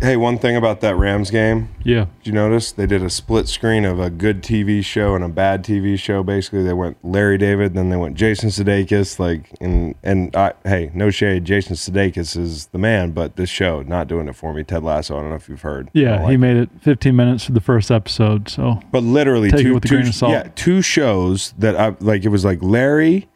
Hey, 0.00 0.16
one 0.16 0.38
thing 0.38 0.56
about 0.56 0.80
that 0.80 0.96
Rams 0.96 1.30
game, 1.30 1.68
Yeah. 1.84 2.06
did 2.22 2.26
you 2.26 2.32
notice 2.32 2.72
they 2.72 2.84
did 2.86 3.00
a 3.02 3.08
split 3.08 3.46
screen 3.48 3.84
of 3.84 4.00
a 4.00 4.10
good 4.10 4.42
TV 4.42 4.82
show 4.82 5.14
and 5.14 5.22
a 5.24 5.28
bad 5.28 5.62
TV 5.64 5.96
show? 5.96 6.22
Basically, 6.24 6.62
they 6.64 6.72
went 6.74 6.96
Larry 7.04 7.38
David, 7.38 7.74
then 7.74 7.90
they 7.90 7.96
went 7.96 8.16
Jason 8.16 8.50
Sudeikis. 8.50 9.18
Like, 9.20 9.50
and 9.60 9.94
and 10.02 10.34
I, 10.36 10.52
hey, 10.64 10.90
no 10.94 11.10
shade, 11.10 11.44
Jason 11.44 11.76
Sudeikis 11.76 12.36
is 12.36 12.66
the 12.66 12.78
man, 12.78 13.12
but 13.12 13.36
this 13.36 13.48
show 13.48 13.82
not 13.82 14.08
doing 14.08 14.26
it 14.28 14.34
for 14.34 14.52
me. 14.52 14.64
Ted 14.64 14.82
Lasso, 14.82 15.16
I 15.16 15.20
don't 15.20 15.30
know 15.30 15.36
if 15.36 15.48
you've 15.48 15.62
heard. 15.62 15.88
Yeah. 15.94 16.16
don't 16.18 16.20
he 16.22 16.26
like 16.32 16.38
made 16.40 16.56
it 16.56 16.70
15 16.82 17.14
minutes 17.14 17.44
for 17.44 17.52
the 17.52 17.60
first 17.60 17.90
episode. 17.92 18.48
So 18.48 18.80
But 18.90 19.04
literally, 19.04 19.50
Take 19.50 19.60
it 19.60 19.62
two, 19.62 19.80
two- 19.80 19.88
grain 19.96 20.08
of 20.08 20.14
salt. 20.14 20.32
yeah, 20.32 20.48
two 20.56 20.82
shows 20.82 21.54
that 21.58 21.76
I 21.76 21.94
like. 22.00 22.24
It 22.24 22.28
was 22.30 22.44
like 22.44 22.58
Larry, 22.62 23.28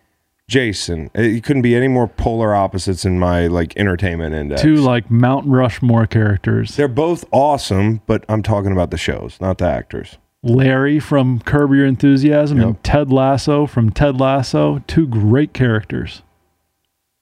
Jason. 0.49 1.11
Uh, 1.17 1.21
it 1.23 1.45
couldn't 1.45 1.63
be 1.63 1.77
any 1.77 1.89
more 1.89 2.09
polar 2.09 2.55
opposites 2.55 3.05
in 3.05 3.19
my 3.19 3.47
like 3.47 3.77
entertainment 3.77 4.35
index. 4.35 4.63
two 4.63 4.77
like 4.77 5.11
Mount 5.11 5.47
Rushmore 5.47 6.07
characters. 6.07 6.75
They're 6.77 6.89
both 6.89 7.25
awesome, 7.31 8.01
but 8.07 8.25
I'm 8.29 8.43
talking 8.43 8.73
about 8.73 8.91
the 8.91 8.97
shows, 8.99 9.39
not 9.41 9.59
the 9.59 9.67
actors. 9.69 10.17
Larry 10.43 11.01
from 11.01 11.41
Curb 11.41 11.73
Your 11.75 11.85
Enthusiasm 11.85 12.59
Yep. 12.59 12.67
and 12.67 12.85
Ted 12.85 13.13
Lasso 13.13 13.67
from 13.67 13.91
Ted 13.91 14.19
Lasso. 14.21 14.83
Two 14.87 15.07
great 15.07 15.53
characters. 15.53 16.23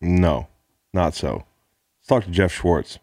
No, 0.00 0.46
not 0.92 1.14
so. 1.14 1.44
Let's 1.98 2.08
talk 2.08 2.24
to 2.24 2.30
Geoff 2.30 2.52
Schwartz. 2.52 2.98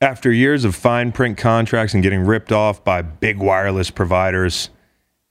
After 0.00 0.30
years 0.30 0.64
of 0.64 0.76
fine 0.76 1.10
print 1.10 1.38
contracts 1.38 1.92
and 1.94 2.02
getting 2.02 2.20
ripped 2.20 2.52
off 2.52 2.84
by 2.84 3.02
big 3.02 3.38
wireless 3.38 3.90
providers, 3.90 4.70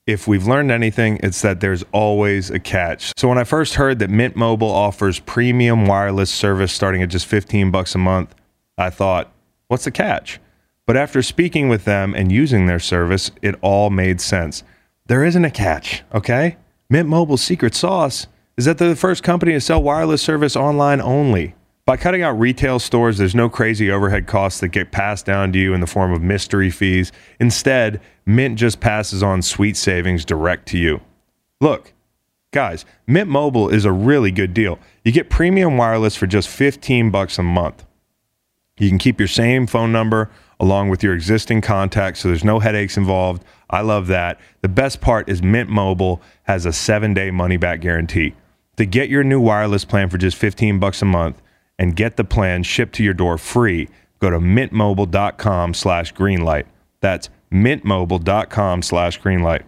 if 0.08 0.26
we've 0.26 0.48
learned 0.48 0.72
anything, 0.72 1.20
it's 1.22 1.42
that 1.42 1.60
there's 1.60 1.84
always 1.92 2.50
a 2.50 2.60
catch. 2.60 3.12
So 3.18 3.28
when 3.28 3.38
I 3.38 3.44
first 3.44 3.76
heard 3.76 4.00
that 4.00 4.10
Mint 4.10 4.38
Mobile 4.38 4.72
offers 4.72 5.20
premium 5.20 5.86
wireless 5.86 6.32
service 6.32 6.72
starting 6.72 7.04
at 7.04 7.10
just 7.10 7.26
15 7.26 7.70
bucks 7.72 7.94
a 7.94 7.98
month, 7.98 8.34
I 8.78 8.90
thought, 8.90 9.32
what's 9.68 9.84
the 9.84 9.92
catch? 9.92 10.40
But 10.86 10.96
after 10.96 11.22
speaking 11.22 11.68
with 11.68 11.84
them 11.84 12.16
and 12.16 12.32
using 12.32 12.66
their 12.66 12.80
service, 12.80 13.32
it 13.42 13.56
all 13.62 13.90
made 13.90 14.22
sense. 14.22 14.64
There 15.08 15.26
isn't 15.26 15.44
a 15.44 15.52
catch, 15.52 16.04
okay? 16.14 16.56
Mint 16.90 17.10
Mobile's 17.10 17.42
secret 17.42 17.76
sauce 17.76 18.28
is 18.56 18.64
that 18.64 18.78
they're 18.78 18.88
the 18.88 18.96
first 18.96 19.24
company 19.24 19.52
to 19.52 19.62
sell 19.62 19.84
wireless 19.84 20.22
service 20.22 20.56
online 20.56 21.02
only. 21.02 21.54
By 21.88 21.96
cutting 21.96 22.22
out 22.22 22.38
retail 22.38 22.80
stores, 22.80 23.18
there's 23.18 23.34
no 23.34 23.48
crazy 23.48 23.90
overhead 23.90 24.28
costs 24.28 24.60
that 24.60 24.68
get 24.74 24.92
passed 24.92 25.26
down 25.26 25.54
to 25.54 25.58
you 25.58 25.74
in 25.74 25.80
the 25.80 25.88
form 25.88 26.12
of 26.12 26.22
mystery 26.22 26.70
fees. 26.70 27.14
Instead, 27.40 28.02
Mint 28.26 28.60
just 28.60 28.82
passes 28.82 29.24
on 29.24 29.42
sweet 29.42 29.78
savings 29.78 30.26
direct 30.26 30.68
to 30.68 30.78
you. 30.78 31.00
Look, 31.62 31.94
guys, 32.52 32.84
Mint 33.08 33.30
Mobile 33.30 33.70
is 33.70 33.86
a 33.86 33.92
really 33.94 34.32
good 34.32 34.54
deal. 34.54 34.80
You 35.06 35.14
get 35.14 35.30
premium 35.30 35.78
wireless 35.78 36.18
for 36.18 36.28
just 36.28 36.50
15 36.50 37.10
bucks 37.10 37.40
a 37.40 37.44
month. 37.44 37.86
You 38.78 38.90
can 38.90 38.98
keep 38.98 39.18
your 39.18 39.30
same 39.30 39.66
phone 39.66 39.94
number 39.94 40.30
along 40.60 40.90
with 40.90 41.04
your 41.04 41.14
existing 41.14 41.62
contacts, 41.62 42.20
so 42.20 42.28
there's 42.28 42.44
no 42.44 42.60
headaches 42.60 42.98
involved. 42.98 43.46
I 43.70 43.80
love 43.80 44.08
that. 44.08 44.42
The 44.60 44.68
best 44.68 45.00
part 45.00 45.30
is 45.30 45.42
Mint 45.42 45.70
Mobile 45.70 46.22
has 46.44 46.66
a 46.66 46.74
seven 46.74 47.14
day 47.14 47.32
money 47.32 47.56
back 47.56 47.80
guarantee. 47.80 48.36
To 48.76 48.86
get 48.86 49.08
your 49.08 49.24
new 49.24 49.40
wireless 49.40 49.86
plan 49.86 50.10
for 50.10 50.18
just 50.18 50.36
15 50.36 50.80
bucks 50.80 51.02
a 51.02 51.06
month 51.06 51.42
and 51.80 51.96
get 51.96 52.18
the 52.18 52.24
plan 52.24 52.64
shipped 52.64 52.96
to 52.96 53.04
your 53.04 53.14
door 53.14 53.38
free, 53.38 53.90
go 54.20 54.30
to 54.30 54.40
mintmobile.com 54.40 55.74
slash 55.74 56.14
greenlight. 56.14 56.66
That's 57.00 57.30
mintmobile.com 57.52 58.82
slash 58.82 59.22
greenlight. 59.22 59.64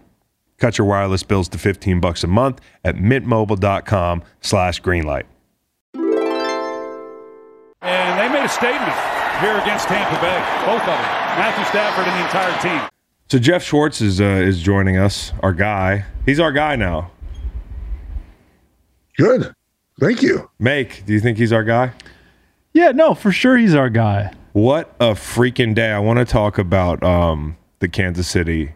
Cut 0.57 0.77
your 0.77 0.87
wireless 0.87 1.23
bills 1.23 1.47
to 1.49 1.57
15 1.57 1.99
bucks 2.01 2.23
a 2.23 2.27
month 2.27 2.59
at 2.83 2.95
mintmobile.com 2.95 4.23
slash 4.41 4.81
greenlight. 4.81 5.23
And 7.81 8.19
they 8.19 8.27
made 8.27 8.45
a 8.45 8.49
statement 8.49 8.93
here 9.39 9.57
against 9.57 9.87
Tampa 9.87 10.19
Bay, 10.19 10.37
both 10.65 10.81
of 10.81 10.87
them, 10.87 11.01
Matthew 11.37 11.63
Stafford 11.65 12.07
and 12.07 12.19
the 12.19 12.25
entire 12.25 12.61
team. 12.61 12.89
So 13.31 13.39
Geoff 13.39 13.63
Schwartz 13.63 14.01
is 14.01 14.19
uh, 14.19 14.23
is 14.23 14.61
joining 14.61 14.97
us, 14.97 15.31
our 15.41 15.53
guy. 15.53 16.05
He's 16.25 16.39
our 16.39 16.51
guy 16.51 16.75
now. 16.75 17.11
Good. 19.17 19.53
Thank 19.99 20.21
you. 20.21 20.49
Make, 20.59 21.05
do 21.05 21.13
you 21.13 21.19
think 21.19 21.37
he's 21.37 21.51
our 21.53 21.63
guy? 21.63 21.91
Yeah, 22.73 22.91
no, 22.91 23.13
for 23.13 23.31
sure 23.31 23.57
he's 23.57 23.75
our 23.75 23.89
guy. 23.89 24.33
What 24.53 24.95
a 24.99 25.11
freaking 25.11 25.75
day! 25.75 25.91
I 25.91 25.99
want 25.99 26.19
to 26.19 26.25
talk 26.25 26.57
about 26.57 27.03
um, 27.03 27.57
the 27.79 27.87
Kansas 27.87 28.27
City, 28.27 28.73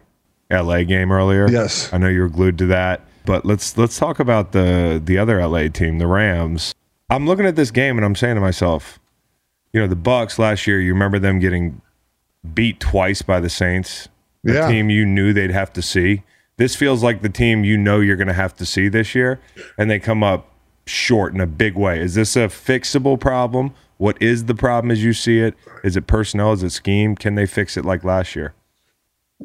LA 0.50 0.82
game 0.84 1.10
earlier. 1.12 1.48
Yes. 1.50 1.92
I 1.92 1.98
know 1.98 2.08
you 2.08 2.20
were 2.20 2.28
glued 2.28 2.58
to 2.58 2.66
that, 2.66 3.02
but 3.24 3.44
let's 3.44 3.76
let's 3.76 3.98
talk 3.98 4.20
about 4.20 4.52
the 4.52 5.00
the 5.04 5.18
other 5.18 5.44
LA 5.46 5.68
team, 5.68 5.98
the 5.98 6.06
Rams. 6.06 6.74
I'm 7.10 7.26
looking 7.26 7.46
at 7.46 7.56
this 7.56 7.70
game 7.70 7.96
and 7.98 8.04
I'm 8.04 8.14
saying 8.14 8.34
to 8.36 8.40
myself, 8.40 8.98
you 9.72 9.80
know, 9.80 9.86
the 9.86 9.96
Bucks 9.96 10.38
last 10.38 10.66
year. 10.66 10.80
You 10.80 10.92
remember 10.92 11.18
them 11.18 11.38
getting 11.38 11.80
beat 12.54 12.80
twice 12.80 13.22
by 13.22 13.40
the 13.40 13.50
Saints, 13.50 14.08
the 14.42 14.54
Yeah. 14.54 14.68
team 14.68 14.90
you 14.90 15.04
knew 15.04 15.32
they'd 15.32 15.50
have 15.50 15.72
to 15.74 15.82
see. 15.82 16.22
This 16.56 16.76
feels 16.76 17.02
like 17.02 17.22
the 17.22 17.28
team 17.28 17.64
you 17.64 17.76
know 17.76 17.98
you're 18.00 18.16
going 18.16 18.28
to 18.28 18.32
have 18.32 18.54
to 18.56 18.66
see 18.66 18.88
this 18.88 19.14
year, 19.14 19.40
and 19.76 19.90
they 19.90 19.98
come 19.98 20.22
up 20.22 20.48
short 20.86 21.34
in 21.34 21.40
a 21.40 21.46
big 21.46 21.74
way. 21.76 22.00
Is 22.00 22.14
this 22.14 22.36
a 22.36 22.48
fixable 22.48 23.18
problem? 23.18 23.72
What 23.96 24.20
is 24.20 24.46
the 24.46 24.54
problem 24.54 24.90
as 24.90 25.02
you 25.04 25.12
see 25.12 25.40
it? 25.40 25.54
Is 25.82 25.96
it 25.96 26.06
personnel? 26.06 26.52
Is 26.52 26.62
it 26.62 26.70
scheme? 26.70 27.14
Can 27.14 27.34
they 27.34 27.46
fix 27.46 27.76
it 27.76 27.84
like 27.84 28.04
last 28.04 28.34
year? 28.34 28.54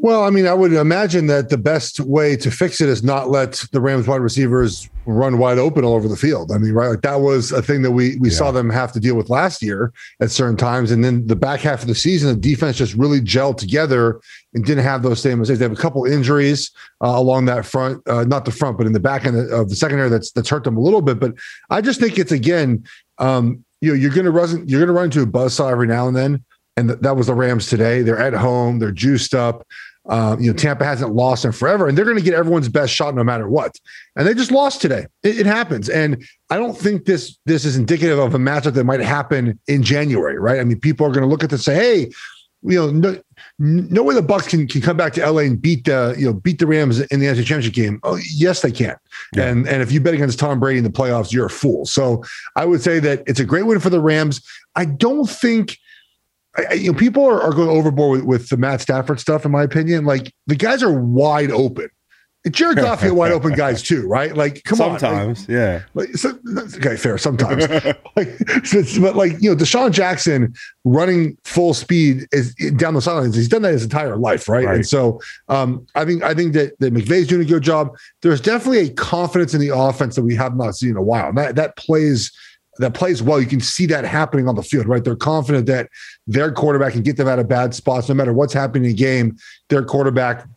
Well, 0.01 0.23
I 0.23 0.29
mean, 0.29 0.47
I 0.47 0.53
would 0.53 0.71
imagine 0.71 1.27
that 1.27 1.49
the 1.49 1.57
best 1.57 1.99
way 1.99 2.37
to 2.37 2.49
fix 2.49 2.79
it 2.79 2.87
is 2.87 3.03
not 3.03 3.29
let 3.29 3.65
the 3.73 3.81
Rams 3.81 4.07
wide 4.07 4.21
receivers 4.21 4.89
run 5.05 5.37
wide 5.37 5.57
open 5.57 5.83
all 5.83 5.93
over 5.93 6.07
the 6.07 6.15
field. 6.15 6.53
I 6.53 6.57
mean, 6.57 6.71
right? 6.71 6.87
Like 6.87 7.01
that 7.01 7.19
was 7.19 7.51
a 7.51 7.61
thing 7.61 7.81
that 7.81 7.91
we 7.91 8.15
we 8.15 8.29
saw 8.29 8.51
them 8.51 8.69
have 8.69 8.93
to 8.93 8.99
deal 9.01 9.15
with 9.15 9.29
last 9.29 9.61
year 9.61 9.91
at 10.21 10.31
certain 10.31 10.55
times, 10.55 10.91
and 10.91 11.03
then 11.03 11.27
the 11.27 11.35
back 11.35 11.59
half 11.59 11.81
of 11.81 11.89
the 11.89 11.95
season, 11.95 12.29
the 12.29 12.39
defense 12.39 12.77
just 12.77 12.93
really 12.93 13.19
gelled 13.19 13.57
together 13.57 14.21
and 14.53 14.63
didn't 14.63 14.85
have 14.85 15.03
those 15.03 15.21
same 15.21 15.39
mistakes. 15.39 15.59
They 15.59 15.65
have 15.65 15.77
a 15.77 15.81
couple 15.81 16.05
injuries 16.05 16.71
uh, 17.03 17.07
along 17.07 17.45
that 17.45 17.65
front, 17.65 18.01
uh, 18.07 18.23
not 18.23 18.45
the 18.45 18.51
front, 18.51 18.77
but 18.77 18.87
in 18.87 18.93
the 18.93 19.01
back 19.01 19.25
end 19.25 19.51
of 19.51 19.67
the 19.67 19.75
secondary 19.75 20.07
that's 20.07 20.31
that's 20.31 20.47
hurt 20.47 20.63
them 20.63 20.77
a 20.77 20.81
little 20.81 21.01
bit. 21.01 21.19
But 21.19 21.33
I 21.69 21.81
just 21.81 21.99
think 21.99 22.17
it's 22.17 22.31
again, 22.31 22.85
um, 23.17 23.65
you 23.81 23.89
know, 23.89 23.95
you're 23.95 24.11
going 24.11 24.25
to 24.25 24.31
run 24.31 24.65
you're 24.65 24.79
going 24.79 24.87
to 24.87 24.93
run 24.93 25.05
into 25.05 25.23
a 25.23 25.27
buzzsaw 25.27 25.69
every 25.69 25.87
now 25.87 26.07
and 26.07 26.15
then 26.15 26.45
and 26.79 26.89
th- 26.89 26.99
that 27.01 27.15
was 27.15 27.27
the 27.27 27.33
Rams 27.33 27.67
today. 27.67 28.01
They're 28.01 28.17
at 28.17 28.33
home. 28.33 28.79
They're 28.79 28.91
juiced 28.91 29.35
up. 29.35 29.67
Um, 30.07 30.39
you 30.39 30.49
know, 30.49 30.57
Tampa 30.57 30.85
hasn't 30.85 31.13
lost 31.13 31.45
in 31.45 31.51
forever, 31.51 31.87
and 31.87 31.97
they're 31.97 32.05
going 32.05 32.17
to 32.17 32.23
get 32.23 32.33
everyone's 32.33 32.69
best 32.69 32.93
shot 32.93 33.13
no 33.15 33.23
matter 33.23 33.47
what. 33.47 33.79
And 34.15 34.27
they 34.27 34.33
just 34.33 34.51
lost 34.51 34.81
today. 34.81 35.05
It, 35.23 35.39
it 35.39 35.45
happens, 35.45 35.89
and 35.89 36.25
I 36.49 36.57
don't 36.57 36.77
think 36.77 37.05
this 37.05 37.37
this 37.45 37.65
is 37.65 37.75
indicative 37.75 38.17
of 38.17 38.33
a 38.33 38.39
matchup 38.39 38.73
that 38.73 38.85
might 38.85 39.01
happen 39.01 39.59
in 39.67 39.83
January, 39.83 40.39
right? 40.39 40.59
I 40.59 40.63
mean, 40.63 40.79
people 40.79 41.05
are 41.05 41.11
going 41.11 41.21
to 41.21 41.27
look 41.27 41.43
at 41.43 41.49
this 41.49 41.67
and 41.67 41.75
say, 41.75 42.05
"Hey, 42.05 42.11
you 42.61 42.75
know, 42.75 42.89
no, 42.89 43.21
no 43.59 44.03
way 44.03 44.13
the 44.15 44.21
Bucks 44.21 44.47
can 44.47 44.67
can 44.67 44.81
come 44.81 44.97
back 44.97 45.13
to 45.13 45.31
LA 45.31 45.41
and 45.41 45.61
beat 45.61 45.85
the 45.85 46.15
you 46.17 46.25
know 46.25 46.33
beat 46.33 46.59
the 46.59 46.67
Rams 46.67 46.99
in 46.99 47.19
the 47.19 47.27
NFC 47.27 47.45
Championship 47.45 47.73
game." 47.73 47.99
Oh, 48.03 48.19
yes, 48.33 48.61
they 48.61 48.71
can. 48.71 48.95
Yeah. 49.35 49.45
And 49.45 49.67
and 49.67 49.81
if 49.81 49.91
you 49.91 50.01
bet 50.01 50.13
against 50.13 50.39
Tom 50.39 50.59
Brady 50.59 50.79
in 50.79 50.83
the 50.83 50.89
playoffs, 50.89 51.31
you're 51.31 51.45
a 51.45 51.51
fool. 51.51 51.85
So 51.85 52.23
I 52.55 52.65
would 52.65 52.81
say 52.81 52.99
that 52.99 53.23
it's 53.27 53.39
a 53.39 53.45
great 53.45 53.65
win 53.65 53.79
for 53.79 53.89
the 53.89 54.01
Rams. 54.01 54.41
I 54.75 54.85
don't 54.85 55.29
think. 55.29 55.77
I, 56.57 56.73
you 56.73 56.91
know, 56.91 56.97
people 56.97 57.25
are, 57.25 57.41
are 57.41 57.53
going 57.53 57.69
overboard 57.69 58.19
with, 58.19 58.25
with 58.25 58.49
the 58.49 58.57
Matt 58.57 58.81
Stafford 58.81 59.19
stuff, 59.19 59.45
in 59.45 59.51
my 59.51 59.63
opinion. 59.63 60.05
Like 60.05 60.33
the 60.47 60.55
guys 60.55 60.83
are 60.83 60.91
wide 60.91 61.51
open. 61.51 61.89
Jared 62.49 62.77
Goff 62.77 63.01
hit 63.01 63.13
wide 63.13 63.33
open 63.33 63.53
guys 63.53 63.83
too, 63.83 64.07
right? 64.07 64.35
Like, 64.35 64.63
come 64.63 64.79
on. 64.79 64.97
Sometimes, 64.97 65.45
yeah. 65.49 65.81
Like, 65.93 66.15
so, 66.15 66.39
okay, 66.77 66.95
fair. 66.95 67.17
Sometimes, 67.17 67.67
like, 68.15 68.29
so 68.63 69.01
but 69.01 69.17
like 69.17 69.33
you 69.41 69.49
know, 69.49 69.57
DeSean 69.57 69.91
Jackson 69.91 70.53
running 70.85 71.37
full 71.43 71.73
speed 71.73 72.27
is 72.31 72.55
down 72.77 72.93
the 72.93 73.01
sidelines. 73.01 73.35
He's 73.35 73.49
done 73.49 73.63
that 73.63 73.73
his 73.73 73.83
entire 73.83 74.15
life, 74.15 74.47
right? 74.47 74.65
Right. 74.65 74.75
And 74.75 74.87
so, 74.87 75.19
um, 75.49 75.85
I 75.95 76.05
think 76.05 76.23
I 76.23 76.33
think 76.33 76.53
that 76.53 76.79
that 76.79 76.93
McVay's 76.93 77.27
doing 77.27 77.41
a 77.41 77.45
good 77.45 77.61
job. 77.61 77.97
There's 78.21 78.39
definitely 78.39 78.87
a 78.87 78.89
confidence 78.93 79.53
in 79.53 79.59
the 79.59 79.75
offense 79.75 80.15
that 80.15 80.23
we 80.23 80.35
have 80.35 80.55
not 80.55 80.75
seen 80.75 80.91
in 80.91 80.97
a 80.97 81.03
while. 81.03 81.27
And 81.27 81.37
That 81.37 81.55
that 81.57 81.75
plays 81.75 82.31
that 82.79 82.93
plays 82.93 83.21
well. 83.21 83.39
You 83.39 83.47
can 83.47 83.59
see 83.59 83.85
that 83.87 84.05
happening 84.05 84.47
on 84.47 84.55
the 84.55 84.63
field, 84.63 84.87
right? 84.87 85.03
They're 85.03 85.15
confident 85.15 85.67
that 85.67 85.89
their 86.25 86.51
quarterback 86.51 86.93
can 86.93 87.03
get 87.03 87.17
them 87.17 87.27
out 87.27 87.37
of 87.37 87.47
bad 87.47 87.75
spots, 87.75 88.09
no 88.09 88.15
matter 88.15 88.33
what's 88.33 88.53
happening 88.53 88.85
in 88.85 88.89
the 88.89 88.95
game. 88.95 89.37
Their 89.67 89.83
quarterback 89.83 90.47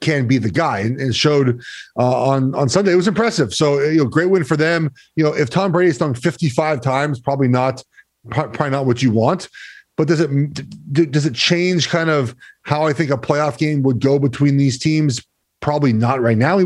can 0.00 0.26
be 0.26 0.38
the 0.38 0.50
guy 0.50 0.78
and, 0.78 1.00
and 1.00 1.14
showed 1.14 1.60
uh, 1.98 2.22
on 2.28 2.54
on 2.54 2.68
Sunday. 2.68 2.92
It 2.92 2.96
was 2.96 3.08
impressive. 3.08 3.52
So 3.52 3.80
you 3.80 3.98
know, 3.98 4.04
great 4.06 4.30
win 4.30 4.44
for 4.44 4.56
them. 4.56 4.90
You 5.16 5.24
know, 5.24 5.34
if 5.34 5.50
Tom 5.50 5.72
Brady's 5.72 5.98
thrown 5.98 6.14
55 6.14 6.80
times, 6.80 7.20
probably 7.20 7.48
not 7.48 7.82
probably 8.28 8.70
not 8.70 8.86
what 8.86 9.02
you 9.02 9.10
want. 9.10 9.48
But 9.96 10.08
does 10.08 10.20
it 10.20 11.10
does 11.10 11.26
it 11.26 11.34
change 11.34 11.88
kind 11.88 12.08
of 12.08 12.34
how 12.62 12.86
I 12.86 12.92
think 12.92 13.10
a 13.10 13.18
playoff 13.18 13.58
game 13.58 13.82
would 13.82 14.00
go 14.00 14.18
between 14.18 14.56
these 14.56 14.78
teams? 14.78 15.20
Probably 15.60 15.92
not 15.92 16.22
right 16.22 16.38
now. 16.38 16.58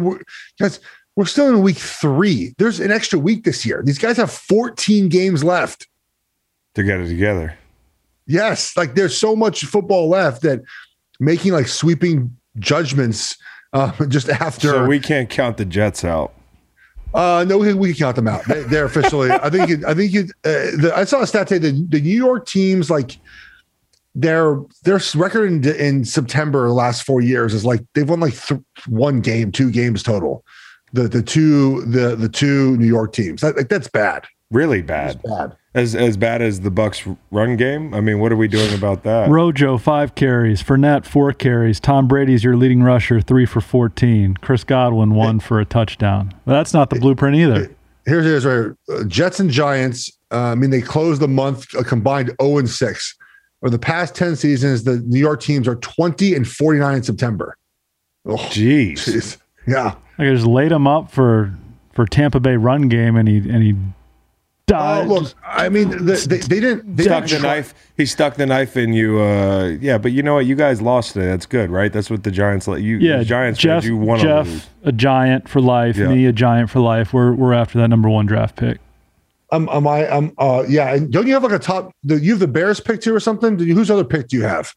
Guys, 0.60 0.78
We're 1.16 1.26
still 1.26 1.48
in 1.48 1.62
week 1.62 1.76
three. 1.76 2.54
There's 2.58 2.80
an 2.80 2.90
extra 2.90 3.18
week 3.18 3.44
this 3.44 3.64
year. 3.64 3.82
These 3.84 3.98
guys 3.98 4.16
have 4.16 4.30
14 4.30 5.08
games 5.08 5.44
left. 5.44 5.86
To 6.74 6.82
get 6.82 7.00
it 7.00 7.08
together. 7.08 7.56
Yes, 8.26 8.76
like 8.76 8.94
there's 8.94 9.16
so 9.16 9.36
much 9.36 9.64
football 9.64 10.08
left 10.08 10.42
that 10.42 10.62
making 11.20 11.52
like 11.52 11.68
sweeping 11.68 12.36
judgments 12.58 13.36
uh, 13.72 13.92
just 14.08 14.28
after. 14.28 14.68
So 14.68 14.86
we 14.86 14.98
can't 14.98 15.28
count 15.28 15.56
the 15.56 15.64
Jets 15.64 16.04
out. 16.04 16.32
Uh, 17.12 17.44
no, 17.46 17.58
we, 17.58 17.72
we 17.74 17.88
can 17.92 17.98
count 17.98 18.16
them 18.16 18.26
out. 18.26 18.44
They, 18.46 18.62
they're 18.62 18.86
officially. 18.86 19.30
I 19.30 19.50
think. 19.50 19.70
It, 19.70 19.84
I 19.84 19.94
think. 19.94 20.14
It, 20.14 20.30
uh, 20.44 20.82
the, 20.82 20.92
I 20.96 21.04
saw 21.04 21.20
a 21.20 21.26
stat 21.26 21.46
today. 21.46 21.70
The, 21.70 21.86
the 21.88 22.00
New 22.00 22.16
York 22.16 22.46
teams 22.46 22.90
like 22.90 23.18
their 24.16 24.60
their 24.82 25.00
record 25.14 25.50
in, 25.50 25.64
in 25.76 26.04
September 26.04 26.70
last 26.70 27.04
four 27.04 27.20
years 27.20 27.54
is 27.54 27.64
like 27.64 27.82
they've 27.94 28.08
won 28.08 28.20
like 28.20 28.34
th- 28.34 28.60
one 28.88 29.20
game, 29.20 29.52
two 29.52 29.70
games 29.70 30.02
total. 30.02 30.44
The 30.94 31.08
the 31.08 31.22
two 31.22 31.84
the 31.84 32.16
the 32.16 32.28
two 32.28 32.76
New 32.78 32.86
York 32.86 33.12
teams. 33.12 33.42
That, 33.42 33.56
like 33.56 33.68
that's 33.68 33.88
bad. 33.88 34.24
Really 34.50 34.80
bad. 34.80 35.20
That's 35.22 35.36
bad. 35.38 35.56
As 35.74 35.94
as 35.96 36.16
bad 36.16 36.40
as 36.40 36.60
the 36.60 36.70
Bucks 36.70 37.02
run 37.32 37.56
game. 37.56 37.92
I 37.92 38.00
mean, 38.00 38.20
what 38.20 38.30
are 38.30 38.36
we 38.36 38.46
doing 38.46 38.72
about 38.72 39.02
that? 39.02 39.28
Rojo 39.28 39.76
five 39.76 40.14
carries, 40.14 40.62
Fournette 40.62 41.04
four 41.04 41.32
carries. 41.32 41.80
Tom 41.80 42.06
Brady's 42.06 42.44
your 42.44 42.56
leading 42.56 42.82
rusher, 42.82 43.20
three 43.20 43.44
for 43.44 43.60
fourteen. 43.60 44.36
Chris 44.36 44.62
Godwin 44.62 45.14
one 45.14 45.40
for 45.40 45.58
a 45.58 45.64
touchdown. 45.64 46.32
But 46.46 46.52
that's 46.52 46.72
not 46.72 46.90
the 46.90 47.00
blueprint 47.00 47.36
either. 47.36 47.74
Here's 48.06 48.24
here's 48.24 48.44
right. 48.46 48.72
Uh, 48.88 49.04
Jets 49.04 49.40
and 49.40 49.50
Giants. 49.50 50.16
Uh, 50.30 50.38
I 50.38 50.54
mean, 50.54 50.70
they 50.70 50.80
closed 50.80 51.20
the 51.20 51.28
month 51.28 51.74
a 51.74 51.82
combined 51.82 52.32
zero 52.40 52.58
and 52.58 52.70
six. 52.70 53.16
Over 53.62 53.70
the 53.70 53.78
past 53.80 54.14
ten 54.14 54.36
seasons, 54.36 54.84
the 54.84 54.98
New 55.06 55.18
York 55.18 55.40
teams 55.40 55.66
are 55.66 55.76
twenty 55.76 56.34
and 56.34 56.46
forty 56.46 56.78
nine 56.78 56.98
in 56.98 57.02
September. 57.02 57.56
Oh, 58.26 58.36
Jeez. 58.36 58.92
jeez. 58.92 59.38
Yeah. 59.66 59.96
I 60.18 60.24
just 60.24 60.46
laid 60.46 60.72
him 60.72 60.86
up 60.86 61.10
for 61.10 61.54
for 61.92 62.06
Tampa 62.06 62.40
Bay 62.40 62.56
run 62.56 62.88
game, 62.88 63.16
and 63.16 63.28
he 63.28 63.38
and 63.38 63.62
he 63.62 63.74
Oh, 64.66 64.76
died. 64.78 65.08
look, 65.08 65.34
I 65.46 65.68
mean, 65.68 65.90
the, 65.90 66.14
they, 66.26 66.38
they 66.38 66.58
didn't. 66.58 66.96
They 66.96 67.02
stuck 67.04 67.26
didn't 67.26 67.42
the 67.42 67.46
try- 67.46 67.56
knife. 67.56 67.74
He 67.98 68.06
stuck 68.06 68.36
the 68.36 68.46
knife 68.46 68.78
in 68.78 68.94
you. 68.94 69.20
Uh, 69.20 69.76
yeah, 69.78 69.98
but 69.98 70.12
you 70.12 70.22
know 70.22 70.34
what? 70.36 70.46
You 70.46 70.54
guys 70.54 70.80
lost 70.80 71.12
today. 71.12 71.26
That's 71.26 71.44
good, 71.44 71.68
right? 71.70 71.92
That's 71.92 72.08
what 72.08 72.22
the 72.22 72.30
Giants 72.30 72.66
let 72.66 72.80
you. 72.80 72.96
yeah, 72.96 73.18
the 73.18 73.26
Giants 73.26 73.60
Geoff, 73.60 73.82
fans, 73.82 73.86
you 73.86 73.96
want 73.98 74.22
Geoff, 74.22 74.70
a 74.82 74.90
giant 74.90 75.50
for 75.50 75.60
life. 75.60 75.98
Yeah. 75.98 76.08
Me, 76.08 76.24
a 76.24 76.32
giant 76.32 76.70
for 76.70 76.80
life. 76.80 77.12
We're 77.12 77.34
we're 77.34 77.52
after 77.52 77.78
that 77.78 77.88
number 77.88 78.08
one 78.08 78.24
draft 78.24 78.56
pick. 78.56 78.78
Um, 79.52 79.68
am 79.70 79.86
I? 79.86 80.08
Um, 80.08 80.32
uh, 80.38 80.64
yeah. 80.66 80.94
And 80.94 81.12
don't 81.12 81.26
you 81.26 81.34
have 81.34 81.42
like 81.44 81.52
a 81.52 81.58
top? 81.58 81.92
The, 82.02 82.18
you 82.18 82.30
have 82.32 82.40
the 82.40 82.48
Bears 82.48 82.80
pick 82.80 83.02
too, 83.02 83.14
or 83.14 83.20
something? 83.20 83.58
Do 83.58 83.66
you, 83.66 83.74
whose 83.74 83.90
other 83.90 84.02
pick 84.04 84.28
do 84.28 84.38
you 84.38 84.44
have? 84.44 84.74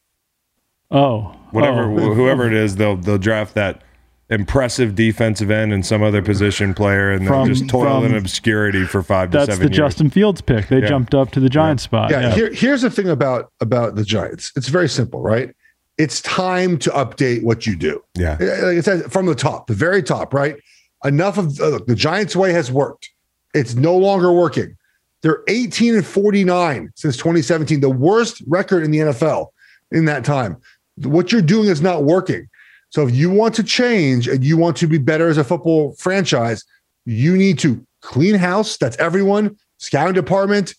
Oh, 0.92 1.34
Whatever, 1.52 1.84
oh. 1.84 2.14
whoever 2.14 2.46
it 2.46 2.54
is, 2.54 2.76
they'll 2.76 2.98
they'll 2.98 3.18
draft 3.18 3.56
that 3.56 3.82
impressive 4.30 4.94
defensive 4.96 5.50
end 5.50 5.72
and 5.72 5.86
some 5.86 6.04
other 6.04 6.22
position 6.22 6.74
player, 6.74 7.12
and 7.12 7.24
they'll 7.26 7.30
From- 7.46 7.48
just 7.48 7.70
toil 7.70 8.04
in 8.04 8.14
obscurity 8.14 8.84
for 8.86 9.02
five 9.02 9.32
to 9.32 9.40
seven. 9.40 9.48
That's 9.48 9.60
the 9.60 9.66
years. 9.66 9.78
Justin 9.78 10.10
Fields 10.10 10.42
pick. 10.42 10.68
They 10.68 10.82
Yeah. 10.82 10.88
jumped 10.88 11.16
up 11.16 11.32
to 11.32 11.40
the 11.40 11.50
Giants 11.50 11.84
spot. 11.84 12.12
yeah. 12.12 12.22
Yeah. 12.22 12.36
Here, 12.36 12.54
here's 12.54 12.82
the 12.82 12.90
thing 12.90 13.08
about 13.08 13.52
about 13.62 13.96
the 13.96 14.04
Giants. 14.04 14.52
It's 14.56 14.68
very 14.68 14.90
simple, 14.90 15.22
right? 15.22 15.52
It's 15.98 16.22
time 16.22 16.78
to 16.80 16.90
update 16.92 17.44
what 17.44 17.66
you 17.66 17.76
do. 17.76 18.04
yeah, 18.16 18.32
Like 18.34 18.78
it 18.78 18.86
says 18.86 19.04
from 19.10 19.26
the 19.26 19.34
top, 19.36 19.68
the 19.68 19.74
very 19.74 20.04
top, 20.04 20.34
right? 20.34 20.56
Enough 21.06 21.38
of 21.38 21.60
uh, 21.60 21.70
look, 21.70 21.88
the 21.88 21.96
Giants' 21.96 22.36
way 22.36 22.52
has 22.54 22.72
worked. 22.72 23.10
It's 23.54 23.76
no 23.76 23.96
longer 23.98 24.32
working. 24.32 24.76
They're 25.24 25.42
18 25.48 25.96
and 25.96 26.06
49 26.06 26.92
since 26.96 27.18
2017, 27.18 27.80
the 27.80 27.90
worst 27.90 28.44
record 28.46 28.84
in 28.84 28.92
the 28.92 29.00
NFL 29.00 29.48
in 29.92 30.06
that 30.06 30.24
time. 30.24 30.58
What 31.04 31.32
you're 31.32 31.42
doing 31.42 31.70
is 31.70 31.82
not 31.82 32.04
working. 32.04 32.48
So 32.90 33.06
if 33.08 33.14
you 33.14 33.30
want 33.30 33.54
to 33.56 33.64
change 33.64 34.28
and 34.28 34.44
you 34.44 34.58
want 34.58 34.78
to 34.78 34.88
be 34.88 34.98
better 34.98 35.28
as 35.28 35.38
a 35.38 35.44
football 35.44 35.94
franchise, 36.00 36.64
you 37.06 37.36
need 37.36 37.60
to 37.60 37.86
clean 38.02 38.36
house. 38.36 38.78
That's 38.78 38.98
everyone, 38.98 39.58
scouting 39.78 40.14
department, 40.14 40.74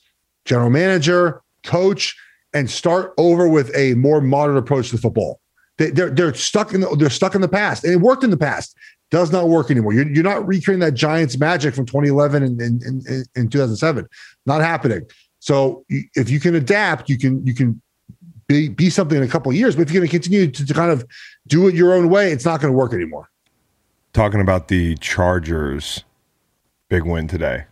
general 0.44 0.70
manager, 0.70 1.42
coach, 1.64 2.16
and 2.54 2.70
start 2.70 3.12
over 3.18 3.46
with 3.48 3.74
a 3.76 3.94
more 3.94 4.20
modern 4.20 4.56
approach 4.56 4.90
to 4.90 4.98
football. 4.98 5.40
They, 5.76 5.90
they're 5.90 6.10
they're 6.10 6.34
stuck 6.34 6.74
in 6.74 6.80
the, 6.80 6.96
they're 6.96 7.10
stuck 7.10 7.34
in 7.34 7.40
the 7.40 7.48
past, 7.48 7.84
and 7.84 7.92
it 7.92 8.00
worked 8.00 8.24
in 8.24 8.30
the 8.30 8.36
past. 8.36 8.76
Does 9.10 9.32
not 9.32 9.48
work 9.48 9.70
anymore. 9.70 9.94
You're, 9.94 10.08
you're 10.08 10.24
not 10.24 10.46
recreating 10.46 10.80
that 10.80 10.92
Giants 10.92 11.38
magic 11.38 11.74
from 11.74 11.86
2011 11.86 12.42
and 12.42 12.60
in 13.34 13.48
2007. 13.48 14.06
Not 14.44 14.60
happening. 14.60 15.02
So 15.38 15.84
if 15.88 16.28
you 16.28 16.40
can 16.40 16.56
adapt, 16.56 17.08
you 17.08 17.16
can 17.16 17.46
you 17.46 17.54
can 17.54 17.80
be, 18.48 18.68
be 18.68 18.90
something 18.90 19.18
in 19.18 19.22
a 19.22 19.28
couple 19.28 19.50
of 19.50 19.56
years. 19.56 19.76
But 19.76 19.82
if 19.82 19.92
you're 19.92 20.00
going 20.00 20.08
to 20.08 20.12
continue 20.12 20.50
to, 20.50 20.66
to 20.66 20.74
kind 20.74 20.90
of 20.90 21.06
do 21.46 21.68
it 21.68 21.74
your 21.74 21.94
own 21.94 22.08
way, 22.08 22.32
it's 22.32 22.44
not 22.44 22.60
going 22.60 22.72
to 22.72 22.76
work 22.76 22.92
anymore. 22.92 23.30
talking 24.12 24.40
about 24.40 24.68
the 24.68 24.96
Chargers, 24.96 26.02
big 26.88 27.04
win 27.04 27.28
today. 27.28 27.64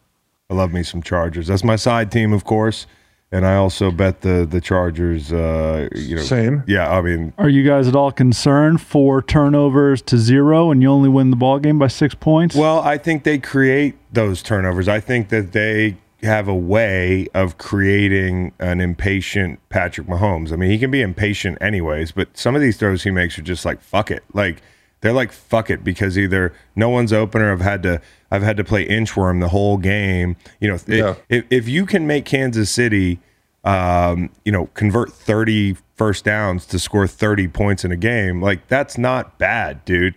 I 0.48 0.54
love 0.54 0.72
me 0.72 0.82
some 0.84 1.02
Chargers. 1.02 1.48
That's 1.48 1.64
my 1.64 1.74
side 1.76 2.12
team, 2.12 2.32
of 2.32 2.44
course, 2.44 2.86
and 3.32 3.44
I 3.44 3.56
also 3.56 3.90
bet 3.90 4.20
the 4.20 4.46
the 4.48 4.60
Chargers. 4.60 5.32
Uh, 5.32 5.88
you 5.92 6.16
know, 6.16 6.22
Same. 6.22 6.62
Yeah, 6.68 6.88
I 6.96 7.00
mean, 7.00 7.32
Are 7.38 7.48
you 7.48 7.64
guys 7.64 7.88
at 7.88 7.96
all 7.96 8.12
concerned 8.12 8.80
for 8.80 9.20
turnovers 9.22 10.00
to 10.02 10.18
zero 10.18 10.70
and 10.70 10.80
you 10.82 10.88
only 10.88 11.08
win 11.08 11.30
the 11.30 11.36
ball 11.36 11.58
game 11.58 11.80
by 11.80 11.88
six 11.88 12.14
points? 12.14 12.54
Well, 12.54 12.78
I 12.78 12.96
think 12.96 13.24
they 13.24 13.38
create 13.38 13.96
those 14.12 14.40
turnovers. 14.42 14.86
I 14.86 15.00
think 15.00 15.30
that 15.30 15.50
they 15.50 15.96
have 16.22 16.48
a 16.48 16.54
way 16.54 17.26
of 17.34 17.58
creating 17.58 18.52
an 18.58 18.80
impatient 18.80 19.60
Patrick 19.68 20.06
Mahomes. 20.06 20.52
I 20.52 20.56
mean, 20.56 20.70
he 20.70 20.78
can 20.78 20.90
be 20.90 21.02
impatient 21.02 21.58
anyways, 21.60 22.12
but 22.12 22.36
some 22.36 22.54
of 22.54 22.60
these 22.62 22.76
throws 22.76 23.02
he 23.02 23.10
makes 23.10 23.38
are 23.38 23.42
just 23.42 23.64
like 23.64 23.80
fuck 23.80 24.10
it. 24.10 24.24
Like 24.32 24.62
they're 25.02 25.12
like 25.12 25.30
fuck 25.32 25.68
it 25.70 25.84
because 25.84 26.16
either 26.18 26.52
no 26.74 26.88
one's 26.88 27.12
open 27.12 27.42
or 27.42 27.52
I've 27.52 27.60
had 27.60 27.82
to 27.84 28.00
I've 28.30 28.42
had 28.42 28.56
to 28.56 28.64
play 28.64 28.86
inchworm 28.88 29.40
the 29.40 29.48
whole 29.48 29.76
game. 29.76 30.36
You 30.60 30.68
know, 30.68 30.74
if- 30.74 30.88
Yeah. 30.88 31.14
if 31.28 31.44
if 31.50 31.68
you 31.68 31.84
can 31.86 32.06
make 32.06 32.24
Kansas 32.24 32.70
City 32.70 33.18
um, 33.64 34.30
you 34.44 34.52
know, 34.52 34.66
convert 34.74 35.12
30 35.12 35.76
first 35.96 36.24
downs 36.24 36.66
to 36.66 36.78
score 36.78 37.08
30 37.08 37.48
points 37.48 37.84
in 37.84 37.90
a 37.90 37.96
game, 37.96 38.40
like 38.40 38.68
that's 38.68 38.96
not 38.96 39.38
bad, 39.38 39.84
dude. 39.84 40.14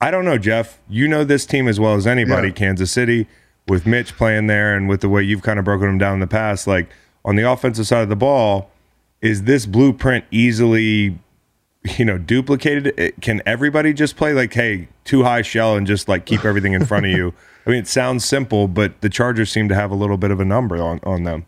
I 0.00 0.10
don't 0.12 0.24
know, 0.24 0.38
Geoff. 0.38 0.78
You 0.88 1.08
know 1.08 1.24
this 1.24 1.44
team 1.44 1.66
as 1.66 1.80
well 1.80 1.94
as 1.94 2.06
anybody, 2.06 2.48
Yeah. 2.48 2.54
Kansas 2.54 2.90
City, 2.92 3.26
with 3.68 3.86
Mitch 3.86 4.16
playing 4.16 4.46
there 4.46 4.76
and 4.76 4.88
with 4.88 5.00
the 5.00 5.08
way 5.08 5.22
you've 5.22 5.42
kind 5.42 5.58
of 5.58 5.64
broken 5.64 5.86
them 5.86 5.98
down 5.98 6.14
in 6.14 6.20
the 6.20 6.26
past. 6.26 6.66
Like 6.66 6.88
on 7.24 7.36
the 7.36 7.48
offensive 7.50 7.86
side 7.86 8.02
of 8.02 8.08
the 8.08 8.16
ball, 8.16 8.70
is 9.20 9.44
this 9.44 9.64
blueprint 9.66 10.24
easily, 10.30 11.18
you 11.98 12.04
know, 12.04 12.18
duplicated? 12.18 12.92
It- 12.98 13.20
Can 13.20 13.42
everybody 13.46 13.92
just 13.92 14.16
play 14.16 14.32
like, 14.34 14.52
hey, 14.52 14.88
too 15.04 15.22
high 15.22 15.42
shell 15.42 15.76
and 15.76 15.86
just 15.86 16.08
like 16.08 16.26
keep 16.26 16.44
everything 16.44 16.72
in 16.74 16.84
front 16.84 17.06
of 17.06 17.12
you? 17.12 17.32
I 17.66 17.70
mean, 17.70 17.78
it 17.78 17.88
sounds 17.88 18.24
simple, 18.26 18.68
but 18.68 19.00
the 19.00 19.08
Chargers 19.08 19.50
seem 19.50 19.70
to 19.70 19.74
have 19.74 19.90
a 19.90 19.94
little 19.94 20.18
bit 20.18 20.30
of 20.30 20.40
a 20.40 20.44
number 20.44 20.76
on, 20.82 21.00
on 21.02 21.24
them. 21.24 21.46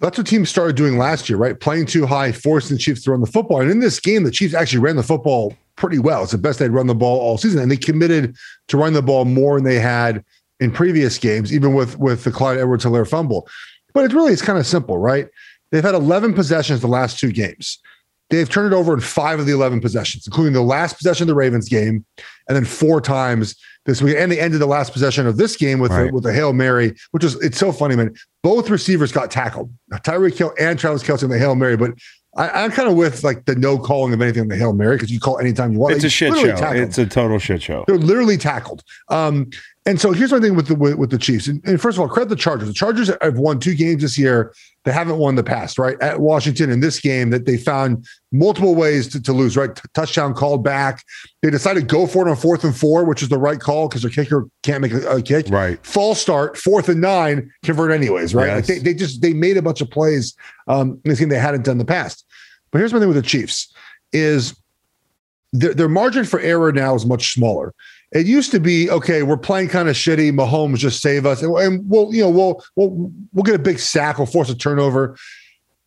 That's 0.00 0.16
what 0.18 0.26
teams 0.26 0.48
started 0.48 0.74
doing 0.74 0.96
last 0.98 1.28
year, 1.28 1.38
right? 1.38 1.60
Playing 1.60 1.86
too 1.86 2.06
high, 2.06 2.32
forcing 2.32 2.76
the 2.76 2.82
Chiefs 2.82 3.04
to 3.04 3.12
run 3.12 3.20
the 3.20 3.26
football. 3.26 3.60
And 3.60 3.70
in 3.70 3.78
this 3.80 4.00
game, 4.00 4.24
the 4.24 4.30
Chiefs 4.30 4.54
actually 4.54 4.80
ran 4.80 4.96
the 4.96 5.02
football 5.02 5.54
pretty 5.76 5.98
well. 5.98 6.22
It's 6.22 6.32
the 6.32 6.38
best 6.38 6.58
they'd 6.58 6.70
run 6.70 6.86
the 6.86 6.94
ball 6.94 7.20
all 7.20 7.38
season, 7.38 7.60
and 7.60 7.70
they 7.70 7.76
committed 7.76 8.34
to 8.68 8.76
run 8.78 8.94
the 8.94 9.02
ball 9.02 9.26
more 9.26 9.56
than 9.58 9.64
they 9.64 9.78
had 9.78 10.24
in 10.62 10.70
previous 10.70 11.18
games, 11.18 11.52
even 11.52 11.74
with 11.74 11.98
with 11.98 12.24
the 12.24 12.30
Clyde 12.30 12.58
Edwards-Helaire 12.58 13.08
fumble. 13.08 13.48
But 13.94 14.04
it's 14.04 14.14
really 14.14 14.32
it's 14.32 14.42
kind 14.42 14.58
of 14.58 14.66
simple, 14.66 14.98
right? 14.98 15.28
They've 15.70 15.82
had 15.84 15.94
11 15.94 16.34
possessions 16.34 16.80
the 16.80 16.86
last 16.88 17.18
two 17.18 17.32
games. 17.32 17.78
They've 18.30 18.48
turned 18.48 18.72
it 18.72 18.76
over 18.76 18.94
in 18.94 19.00
five 19.00 19.40
of 19.40 19.46
the 19.46 19.52
11 19.52 19.80
possessions, 19.80 20.26
including 20.26 20.54
the 20.54 20.62
last 20.62 20.96
possession 20.96 21.24
of 21.24 21.28
the 21.28 21.34
Ravens 21.34 21.68
game, 21.68 22.04
and 22.48 22.56
then 22.56 22.64
four 22.64 23.00
times 23.00 23.54
this 23.84 24.00
week. 24.00 24.16
And 24.18 24.32
they 24.32 24.40
ended 24.40 24.60
the 24.60 24.66
last 24.66 24.92
possession 24.94 25.26
of 25.26 25.36
this 25.36 25.56
game 25.56 25.80
with 25.80 25.90
Right. 25.90 26.08
a, 26.10 26.12
with 26.14 26.24
a 26.24 26.32
hail 26.32 26.54
mary, 26.54 26.94
which 27.10 27.24
is 27.24 27.34
it's 27.42 27.58
so 27.58 27.72
funny, 27.72 27.94
man. 27.96 28.14
Both 28.42 28.70
receivers 28.70 29.12
got 29.12 29.30
tackled, 29.30 29.70
Tyreek 29.92 30.38
Hill 30.38 30.52
and 30.58 30.78
Travis 30.78 31.02
Kelce 31.02 31.24
on 31.24 31.30
the 31.30 31.38
hail 31.38 31.54
mary. 31.54 31.76
But 31.76 31.92
I, 32.34 32.48
I'm 32.64 32.70
kind 32.70 32.88
of 32.88 32.94
with 32.94 33.22
like 33.22 33.44
the 33.44 33.54
no 33.54 33.76
calling 33.78 34.14
of 34.14 34.22
anything 34.22 34.42
on 34.42 34.48
the 34.48 34.56
hail 34.56 34.72
mary 34.72 34.96
because 34.96 35.10
you 35.10 35.20
call 35.20 35.38
anytime 35.38 35.72
you 35.74 35.78
want. 35.78 35.92
It's 35.94 36.02
Like, 36.02 36.08
a 36.08 36.10
shit 36.10 36.34
show. 36.34 36.56
tackled. 36.56 36.76
It's 36.84 36.96
a 36.96 37.04
total 37.06 37.38
shit 37.38 37.62
show. 37.62 37.84
They're 37.86 37.98
literally 37.98 38.38
tackled. 38.38 38.82
Um, 39.10 39.50
and 39.84 40.00
so 40.00 40.12
here's 40.12 40.30
my 40.30 40.38
thing 40.38 40.54
with 40.54 40.68
the 40.68 40.76
with, 40.76 40.94
with 40.94 41.10
the 41.10 41.18
Chiefs. 41.18 41.48
And, 41.48 41.60
and 41.66 41.80
first 41.80 41.98
of 41.98 42.02
all, 42.02 42.08
credit 42.08 42.28
the 42.28 42.36
Chargers. 42.36 42.68
The 42.68 42.74
Chargers 42.74 43.10
have 43.20 43.36
won 43.36 43.58
two 43.58 43.74
games 43.74 44.02
this 44.02 44.16
year. 44.16 44.54
They 44.84 44.92
haven't 44.92 45.18
won 45.18 45.34
the 45.34 45.42
past, 45.42 45.78
right? 45.78 46.00
At 46.00 46.20
Washington 46.20 46.70
in 46.70 46.80
this 46.80 47.00
game, 47.00 47.30
that 47.30 47.46
they 47.46 47.56
found 47.56 48.06
multiple 48.30 48.76
ways 48.76 49.08
to, 49.08 49.22
to 49.22 49.32
lose, 49.32 49.56
right? 49.56 49.74
T- 49.74 49.82
touchdown 49.92 50.34
called 50.34 50.62
back. 50.62 51.04
They 51.42 51.50
decided 51.50 51.80
to 51.80 51.86
go 51.86 52.06
for 52.06 52.26
it 52.26 52.30
on 52.30 52.36
fourth 52.36 52.62
and 52.62 52.76
four, 52.76 53.04
which 53.04 53.22
is 53.22 53.28
the 53.28 53.38
right 53.38 53.58
call 53.58 53.88
because 53.88 54.02
their 54.02 54.10
kicker 54.10 54.48
can't 54.62 54.82
make 54.82 54.92
a, 54.92 55.16
a 55.16 55.22
kick. 55.22 55.46
Right. 55.48 55.84
False 55.84 56.20
start, 56.20 56.56
fourth 56.56 56.88
and 56.88 57.00
nine, 57.00 57.50
convert 57.64 57.90
anyways, 57.90 58.36
right? 58.36 58.54
Like 58.54 58.66
they, 58.66 58.78
they 58.78 58.94
just 58.94 59.20
they 59.20 59.32
made 59.32 59.56
a 59.56 59.62
bunch 59.62 59.80
of 59.80 59.90
plays 59.90 60.36
um, 60.68 61.00
in 61.04 61.10
this 61.10 61.18
game 61.18 61.28
they 61.28 61.38
hadn't 61.38 61.64
done 61.64 61.72
in 61.72 61.78
the 61.78 61.84
past. 61.84 62.24
But 62.70 62.78
here's 62.78 62.92
my 62.92 63.00
thing 63.00 63.08
with 63.08 63.16
the 63.16 63.22
Chiefs 63.22 63.72
is 64.12 64.54
their, 65.52 65.74
their 65.74 65.88
margin 65.88 66.24
for 66.24 66.40
error 66.40 66.72
now 66.72 66.94
is 66.94 67.04
much 67.06 67.34
smaller. 67.34 67.74
It 68.12 68.26
used 68.26 68.50
to 68.50 68.60
be 68.60 68.90
okay. 68.90 69.22
We're 69.22 69.36
playing 69.38 69.68
kind 69.68 69.88
of 69.88 69.96
shitty. 69.96 70.32
Mahomes 70.32 70.78
just 70.78 71.00
save 71.00 71.24
us, 71.24 71.42
and, 71.42 71.54
and 71.56 71.88
we'll 71.88 72.14
you 72.14 72.22
know 72.22 72.30
we'll 72.30 72.64
we'll 72.76 73.10
we'll 73.32 73.44
get 73.44 73.54
a 73.54 73.58
big 73.58 73.78
sack. 73.78 74.18
We'll 74.18 74.26
force 74.26 74.50
a 74.50 74.54
turnover. 74.54 75.16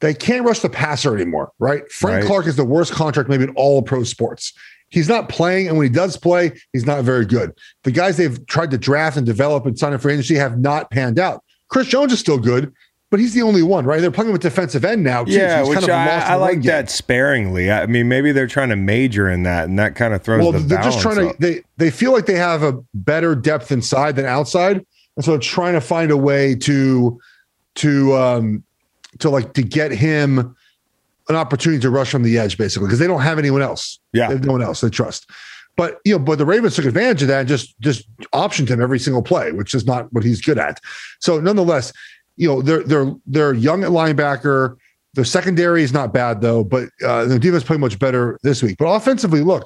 They 0.01 0.13
can't 0.13 0.45
rush 0.45 0.59
the 0.59 0.69
passer 0.69 1.15
anymore, 1.15 1.51
right? 1.59 1.89
Frank 1.91 2.21
Right. 2.21 2.25
Clark 2.25 2.47
is 2.47 2.55
the 2.55 2.65
worst 2.65 2.93
contract 2.93 3.29
maybe 3.29 3.45
in 3.45 3.51
all 3.51 3.81
pro 3.81 4.03
sports. 4.03 4.53
he's 4.89 5.07
not 5.09 5.29
playing, 5.29 5.67
and 5.67 5.77
when 5.77 5.85
he 5.87 5.93
does 5.93 6.17
play, 6.17 6.51
he's 6.73 6.85
not 6.85 7.03
very 7.03 7.25
good. 7.25 7.51
The 7.83 7.91
guys 7.91 8.17
they've 8.17 8.45
tried 8.47 8.71
to 8.71 8.77
draft 8.77 9.17
and 9.17 9.25
develop 9.25 9.65
and 9.65 9.77
sign 9.77 9.93
in 9.93 9.99
for 9.99 10.09
agency 10.09 10.35
have 10.35 10.59
not 10.59 10.89
panned 10.91 11.19
out. 11.19 11.43
Chris 11.69 11.87
Jones 11.87 12.13
is 12.13 12.19
still 12.19 12.37
good, 12.37 12.73
but 13.11 13.19
he's 13.19 13.33
the 13.33 13.41
only 13.43 13.61
one, 13.61 13.85
right? 13.85 14.01
They're 14.01 14.11
playing 14.11 14.31
with 14.31 14.41
defensive 14.41 14.83
end 14.83 15.03
now. 15.03 15.23
Too, 15.23 15.31
Yeah, 15.33 15.63
so 15.63 15.69
which 15.69 15.79
kind 15.79 15.89
of 15.91 15.95
I, 15.95 16.05
lost 16.15 16.27
I 16.27 16.35
like 16.35 16.49
run 16.53 16.59
game. 16.61 16.71
that 16.71 16.89
sparingly. 16.89 17.71
I 17.71 17.85
mean, 17.85 18.07
maybe 18.07 18.31
they're 18.31 18.47
trying 18.47 18.69
to 18.69 18.75
major 18.75 19.29
in 19.29 19.43
that, 19.43 19.65
and 19.69 19.77
that 19.79 19.95
kind 19.95 20.13
of 20.13 20.21
throws 20.23 20.41
Well, 20.41 20.51
the 20.53 20.59
they're 20.59 20.81
just 20.81 21.01
trying 21.01 21.25
up. 21.27 21.35
to 21.35 21.41
they 21.41 21.61
they 21.77 21.91
feel 21.91 22.11
like 22.11 22.25
they 22.25 22.35
have 22.35 22.63
a 22.63 22.81
better 22.93 23.35
depth 23.35 23.71
inside 23.71 24.15
than 24.15 24.25
outside, 24.25 24.85
and 25.15 25.23
so 25.25 25.31
they're 25.31 25.39
trying 25.39 25.73
to 25.73 25.81
find 25.81 26.11
a 26.11 26.17
way 26.17 26.55
to 26.55 27.19
to 27.75 28.15
um 28.15 28.63
to 29.19 29.29
like 29.29 29.53
to 29.53 29.61
get 29.63 29.91
him 29.91 30.55
an 31.29 31.35
opportunity 31.35 31.81
to 31.81 31.89
rush 31.89 32.11
from 32.11 32.23
the 32.23 32.37
edge, 32.37 32.57
basically, 32.57 32.87
because 32.87 32.99
they 32.99 33.07
don't 33.07 33.21
have 33.21 33.39
anyone 33.39 33.61
else. 33.61 33.99
Yeah. 34.13 34.27
They 34.27 34.35
have 34.35 34.45
no 34.45 34.51
one 34.51 34.61
else 34.61 34.81
they 34.81 34.89
trust. 34.89 35.27
But 35.77 35.99
you 36.05 36.13
know, 36.13 36.19
but 36.19 36.37
the 36.37 36.45
Ravens 36.45 36.75
took 36.75 36.85
advantage 36.85 37.21
of 37.23 37.27
that 37.29 37.39
and 37.41 37.49
just 37.49 37.77
just 37.81 38.07
optioned 38.31 38.69
him 38.69 38.81
every 38.81 38.99
single 38.99 39.21
play, 39.21 39.51
which 39.51 39.73
is 39.73 39.85
not 39.85 40.11
what 40.13 40.23
he's 40.23 40.39
good 40.41 40.57
at. 40.57 40.79
So 41.19 41.39
nonetheless, 41.39 41.91
you 42.37 42.47
know, 42.47 42.61
they're 42.61 42.83
they're 42.83 43.13
they're 43.25 43.53
young 43.53 43.83
at 43.83 43.91
linebacker. 43.91 44.77
Their 45.13 45.25
secondary 45.25 45.83
is 45.83 45.93
not 45.93 46.13
bad 46.13 46.41
though, 46.41 46.63
but 46.63 46.89
uh, 47.05 47.25
the 47.25 47.39
defense 47.39 47.63
played 47.63 47.79
much 47.79 47.97
better 47.99 48.37
this 48.43 48.61
week. 48.61 48.75
But 48.77 48.93
offensively, 48.93 49.41
look, 49.41 49.63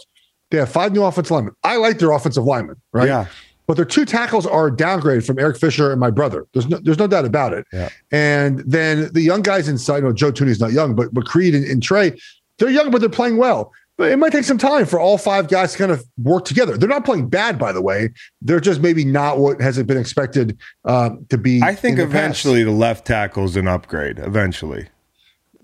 they 0.52 0.58
have 0.58 0.70
five 0.70 0.94
new 0.94 1.04
offensive 1.04 1.32
linemen. 1.32 1.56
I 1.64 1.78
like 1.78 2.00
their 2.00 2.12
offensive 2.12 2.44
linemen, 2.44 2.76
right? 2.94 3.08
Yeah. 3.08 3.26
But 3.66 3.76
their 3.76 3.86
two 3.86 4.04
tackles 4.04 4.48
are 4.48 4.72
downgraded 4.72 5.26
from 5.26 5.38
Eric 5.38 5.58
Fisher 5.58 5.92
and 5.92 6.00
my 6.00 6.10
brother. 6.10 6.48
There's 6.54 6.68
no, 6.68 6.80
there's 6.82 6.98
no 6.98 7.06
doubt 7.06 7.26
about 7.26 7.54
it. 7.54 7.68
Yeah. 7.72 7.90
And 8.12 8.60
then 8.60 9.12
the 9.14 9.22
young 9.22 9.44
guys 9.44 9.68
inside, 9.68 9.98
you 9.98 10.04
know, 10.04 10.14
Joe 10.14 10.32
Thuney's 10.32 10.60
not 10.60 10.72
young, 10.72 10.96
but 10.96 11.14
but 11.14 11.26
Creed 11.26 11.54
and, 11.54 11.66
and 11.66 11.82
Trey, 11.82 12.20
they're 12.58 12.70
young, 12.70 12.90
but 12.92 13.00
they're 13.00 13.10
playing 13.10 13.38
well. 13.38 13.72
But 14.00 14.14
it 14.14 14.16
might 14.18 14.32
take 14.32 14.46
some 14.46 14.58
time 14.58 14.86
for 14.86 14.98
all 14.98 15.18
five 15.18 15.50
guys 15.50 15.74
to 15.74 15.78
kind 15.78 15.92
of 15.92 16.06
work 16.24 16.46
together. 16.46 16.78
They're 16.78 16.88
not 16.88 17.04
playing 17.04 17.28
bad, 17.28 17.60
by 17.60 17.74
the 17.74 17.82
way. 17.82 18.12
They're 18.42 18.62
just 18.62 18.80
maybe 18.80 19.04
not 19.04 19.40
what 19.40 19.60
hasn't 19.60 19.88
been 19.88 19.98
expected 19.98 20.58
um, 20.86 21.26
to 21.28 21.38
be. 21.38 21.62
I 21.62 21.76
think 21.76 22.00
in 22.00 22.08
the 22.08 22.14
past. 22.14 22.24
eventually 22.24 22.64
the 22.64 22.72
left 22.72 23.06
tackle's 23.06 23.58
an 23.58 23.68
upgrade. 23.68 24.18
Eventually, 24.20 24.88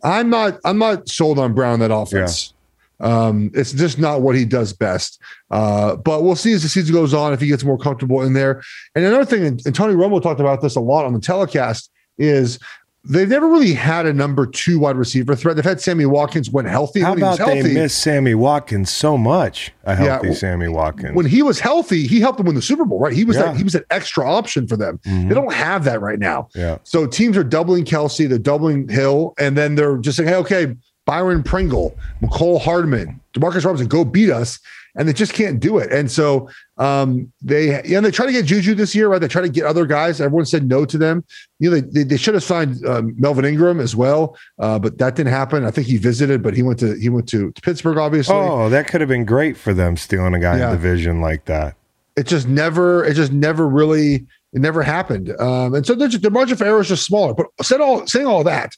I'm 0.04 0.30
not. 0.30 0.60
I'm 0.66 0.78
not 0.78 1.08
sold 1.08 1.40
on 1.40 1.54
Brown 1.54 1.80
that 1.80 1.96
offense. 1.96 2.54
Um, 3.00 3.52
it's 3.54 3.72
just 3.72 4.00
not 4.00 4.22
what 4.22 4.36
he 4.36 4.44
does 4.44 4.74
best. 4.74 5.22
Uh, 5.50 5.96
but 5.96 6.24
we'll 6.24 6.36
see 6.36 6.52
as 6.52 6.64
the 6.64 6.68
season 6.68 6.94
goes 6.94 7.14
on 7.14 7.32
if 7.32 7.40
he 7.40 7.48
gets 7.48 7.64
more 7.64 7.78
comfortable 7.78 8.22
in 8.22 8.34
there. 8.34 8.62
And 8.96 9.06
another 9.06 9.24
thing, 9.24 9.46
and, 9.46 9.62
and 9.66 9.74
Tony 9.74 9.94
Romo 9.94 10.22
talked 10.22 10.42
about 10.42 10.62
this 10.62 10.76
a 10.76 10.82
lot 10.82 11.06
on 11.06 11.14
the 11.14 11.22
telecast, 11.22 11.90
is 12.18 12.60
they've 13.08 13.30
never 13.30 13.48
really 13.48 13.74
had 13.74 14.06
a 14.06 14.14
number 14.14 14.46
two 14.46 14.80
wide 14.80 14.96
receiver 14.98 15.36
threat. 15.36 15.56
They've 15.56 15.64
had 15.66 15.80
Sammy 15.80 16.06
Watkins 16.06 16.50
when 16.50 16.66
healthy. 16.66 17.02
how 17.02 17.12
when 17.12 17.20
he 17.20 17.24
was 17.24 17.40
about 17.40 17.54
they 17.54 17.74
miss 17.74 17.94
Sammy 17.96 18.34
Watkins 18.36 18.90
so 18.90 19.18
much? 19.18 19.72
A 19.84 19.96
healthy 19.96 20.28
well, 20.30 20.36
Sammy 20.36 20.68
Watkins. 20.68 21.16
when 21.16 21.26
he 21.26 21.42
was 21.42 21.60
healthy, 21.60 22.08
he 22.08 22.20
helped 22.20 22.38
them 22.38 22.48
win 22.48 22.56
the 22.56 22.62
Super 22.62 22.86
Bowl, 22.86 23.00
right? 23.00 23.14
He 23.14 23.24
was 23.26 23.36
Yeah. 23.38 23.44
that, 23.44 23.58
he 23.58 23.64
was 23.64 23.76
an 23.76 23.84
extra 23.92 24.30
option 24.30 24.68
for 24.68 24.76
them. 24.78 25.00
Mhm. 25.06 25.30
They 25.30 25.36
don't 25.36 25.54
have 25.54 25.84
that 25.86 26.02
right 26.02 26.20
now. 26.20 26.48
yeah, 26.56 26.78
So 26.84 27.06
teams 27.06 27.38
are 27.38 27.44
doubling 27.44 27.86
Kelce, 27.86 28.28
they're 28.28 28.38
doubling 28.38 28.88
Hill, 28.90 29.34
and 29.38 29.58
then 29.58 29.76
they're 29.76 29.98
just 29.98 30.18
saying, 30.18 30.30
hey, 30.30 30.36
okay, 30.36 30.76
Byron 31.06 31.44
Pringle, 31.44 31.96
Mecole 32.24 32.60
Hardman, 32.60 33.20
Demarcus 33.38 33.64
Robinson, 33.64 33.88
go 33.88 34.04
beat 34.04 34.32
us. 34.32 34.60
And 34.98 35.08
they 35.08 35.14
just 35.14 35.34
can't 35.34 35.60
do 35.60 35.78
it. 35.78 35.92
And 35.92 36.10
so 36.10 36.50
um, 36.78 37.32
they, 37.42 37.82
yeah, 37.88 38.00
they 38.00 38.12
try 38.12 38.26
to 38.26 38.32
get 38.32 38.46
Juju 38.46 38.76
this 38.76 38.96
year, 38.96 39.10
right? 39.10 39.20
They 39.20 39.28
try 39.28 39.42
to 39.42 39.50
get 39.50 39.66
other 39.66 39.86
guys. 39.86 40.22
Everyone 40.22 40.46
said 40.46 40.68
no 40.68 40.86
to 40.86 40.98
them. 40.98 41.24
You 41.60 41.70
know, 41.70 41.80
they, 41.80 41.88
they, 41.88 42.04
they 42.04 42.18
should 42.18 42.34
have 42.34 42.44
signed 42.44 42.86
um, 42.86 43.14
Melvin 43.18 43.44
Ingram 43.46 43.80
as 43.82 43.96
well, 43.96 44.38
uh, 44.60 44.80
but 44.80 44.98
that 45.00 45.16
didn't 45.16 45.34
happen. 45.34 45.66
I 45.66 45.72
think 45.72 45.88
he 45.88 45.98
visited, 45.98 46.42
but 46.42 46.54
he 46.56 46.64
went 46.64 46.80
to 46.80 46.98
he 47.00 47.10
went 47.10 47.28
to, 47.30 47.52
to 47.52 47.62
Pittsburgh, 47.62 47.98
obviously. 47.98 48.36
Oh, 48.36 48.70
that 48.70 48.88
could 48.88 49.02
have 49.02 49.10
been 49.10 49.26
great 49.26 49.58
for 49.58 49.74
them 49.74 49.98
stealing 49.98 50.34
a 50.34 50.40
guy 50.40 50.58
Yeah. 50.60 50.68
in 50.72 50.76
division 50.78 51.20
like 51.22 51.46
that. 51.46 51.76
it 52.16 52.26
just 52.26 52.48
never 52.48 53.04
it 53.04 53.16
just 53.16 53.34
never 53.34 53.68
really 53.68 54.26
it 54.54 54.62
never 54.62 54.82
happened 54.82 55.30
um 55.42 55.74
and 55.76 55.86
so 55.86 55.94
the, 55.96 56.08
the 56.08 56.30
margin 56.30 56.56
for 56.56 56.64
error 56.64 56.80
is 56.80 56.88
just 56.88 57.04
smaller 57.06 57.34
but 57.34 57.48
said 57.62 57.82
all 57.82 58.08
saying 58.08 58.26
all 58.26 58.42
that 58.46 58.72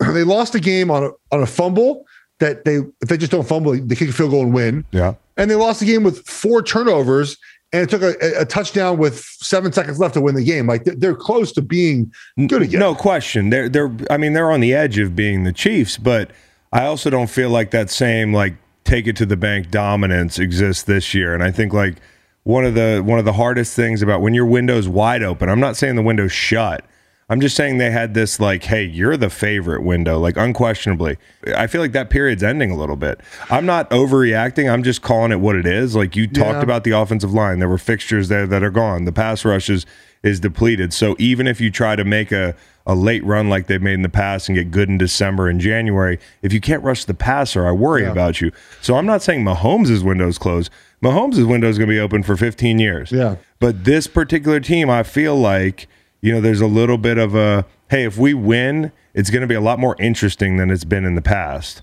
they 0.12 0.22
lost 0.22 0.54
a 0.54 0.60
game 0.60 0.92
on 0.92 1.02
a 1.02 1.10
on 1.32 1.42
a 1.42 1.46
fumble 1.46 2.04
that 2.44 2.64
they 2.64 2.76
if 3.00 3.08
they 3.08 3.16
just 3.16 3.32
don't 3.32 3.48
fumble 3.48 3.72
they 3.72 3.94
kick 3.94 4.08
a 4.08 4.12
field 4.12 4.30
goal 4.30 4.42
and 4.42 4.54
win 4.54 4.84
Yeah, 4.92 5.14
and 5.36 5.50
they 5.50 5.54
lost 5.54 5.80
the 5.80 5.86
game 5.86 6.02
with 6.02 6.26
four 6.26 6.62
turnovers 6.62 7.36
and 7.72 7.82
it 7.82 7.90
took 7.90 8.02
a, 8.02 8.40
a 8.40 8.44
touchdown 8.44 8.98
with 8.98 9.18
seven 9.18 9.72
seconds 9.72 9.98
left 9.98 10.14
to 10.14 10.20
win 10.20 10.34
the 10.34 10.44
game 10.44 10.66
like 10.66 10.84
they're, 10.84 10.94
they're 10.94 11.14
close 11.14 11.50
to 11.52 11.62
being 11.62 12.12
good 12.46 12.62
again 12.62 12.80
No 12.80 12.94
question. 12.94 13.50
They're 13.50 13.68
they're 13.68 13.90
I 14.10 14.16
mean 14.16 14.34
they're 14.34 14.50
on 14.50 14.60
the 14.60 14.74
edge 14.74 14.98
of 14.98 15.16
being 15.16 15.44
the 15.44 15.52
Chiefs, 15.52 15.98
but 15.98 16.30
I 16.72 16.84
also 16.86 17.10
don't 17.10 17.30
feel 17.30 17.50
like 17.50 17.70
that 17.70 17.90
same 17.90 18.32
like 18.32 18.54
take 18.84 19.06
it 19.06 19.16
to 19.16 19.26
the 19.26 19.36
bank 19.36 19.70
dominance 19.70 20.38
exists 20.38 20.82
this 20.82 21.14
year. 21.14 21.34
And 21.34 21.42
I 21.42 21.50
think 21.50 21.72
like 21.72 21.96
one 22.44 22.64
of 22.64 22.74
the 22.74 23.02
one 23.04 23.18
of 23.18 23.24
the 23.24 23.32
hardest 23.32 23.74
things 23.74 24.02
about 24.02 24.20
when 24.20 24.34
your 24.34 24.46
window's 24.46 24.86
wide 24.86 25.22
open, 25.22 25.48
I'm 25.48 25.60
not 25.60 25.76
saying 25.76 25.96
the 25.96 26.02
window's 26.02 26.32
shut. 26.32 26.84
I'm 27.30 27.40
just 27.40 27.56
saying 27.56 27.78
they 27.78 27.90
had 27.90 28.12
this 28.12 28.38
like, 28.38 28.64
hey, 28.64 28.84
you're 28.84 29.16
the 29.16 29.30
favorite 29.30 29.82
window, 29.82 30.18
like 30.18 30.36
unquestionably. 30.36 31.16
I 31.56 31.66
feel 31.66 31.80
like 31.80 31.92
that 31.92 32.10
period's 32.10 32.42
ending 32.42 32.70
a 32.70 32.76
little 32.76 32.96
bit. 32.96 33.18
I'm 33.48 33.64
not 33.64 33.88
overreacting. 33.90 34.70
I'm 34.70 34.82
just 34.82 35.00
calling 35.00 35.32
it 35.32 35.40
what 35.40 35.56
it 35.56 35.66
is. 35.66 35.96
Like 35.96 36.16
you 36.16 36.26
talked 36.26 36.56
Yeah. 36.58 36.62
about 36.62 36.84
the 36.84 36.90
offensive 36.90 37.32
line, 37.32 37.60
there 37.60 37.68
were 37.68 37.78
fixtures 37.78 38.28
there 38.28 38.46
that 38.46 38.62
are 38.62 38.70
gone. 38.70 39.04
The 39.06 39.12
pass 39.12 39.44
rush 39.44 39.70
is 39.70 39.86
is 40.22 40.40
depleted. 40.40 40.90
So 40.94 41.14
even 41.18 41.46
if 41.46 41.60
you 41.60 41.70
try 41.70 41.96
to 41.96 42.04
make 42.04 42.32
a 42.32 42.54
a 42.86 42.94
late 42.94 43.24
run 43.24 43.48
like 43.48 43.66
they've 43.66 43.80
made 43.80 43.94
in 43.94 44.02
the 44.02 44.08
past 44.10 44.48
and 44.48 44.56
get 44.56 44.70
good 44.70 44.88
in 44.90 44.98
December 44.98 45.48
and 45.48 45.58
January, 45.60 46.18
if 46.42 46.52
you 46.52 46.60
can't 46.60 46.82
rush 46.82 47.04
the 47.06 47.14
passer, 47.14 47.66
I 47.66 47.72
worry 47.72 48.02
Yeah. 48.02 48.12
about 48.12 48.42
you. 48.42 48.50
So 48.82 48.96
I'm 48.96 49.06
not 49.06 49.22
saying 49.22 49.42
Mahomes' 49.44 50.02
window's 50.02 50.36
closed. 50.36 50.70
Mahomes' 51.02 51.46
window 51.46 51.68
is 51.68 51.78
going 51.78 51.88
to 51.88 51.94
be 51.94 51.98
open 52.00 52.22
for 52.22 52.36
15 52.36 52.78
years. 52.78 53.10
Yeah. 53.10 53.36
But 53.58 53.84
this 53.84 54.06
particular 54.06 54.60
team, 54.60 54.90
I 54.90 55.02
feel 55.02 55.34
like, 55.34 55.88
you 56.24 56.32
know, 56.32 56.40
there's 56.40 56.62
a 56.62 56.66
little 56.66 56.96
bit 56.96 57.18
of 57.18 57.34
a 57.34 57.66
hey, 57.90 58.04
if 58.04 58.16
we 58.16 58.32
win, 58.32 58.90
it's 59.12 59.28
going 59.28 59.42
to 59.42 59.46
be 59.46 59.54
a 59.54 59.60
lot 59.60 59.78
more 59.78 59.94
interesting 60.00 60.56
than 60.56 60.70
it's 60.70 60.84
been 60.84 61.04
in 61.04 61.14
the 61.16 61.22
past. 61.22 61.82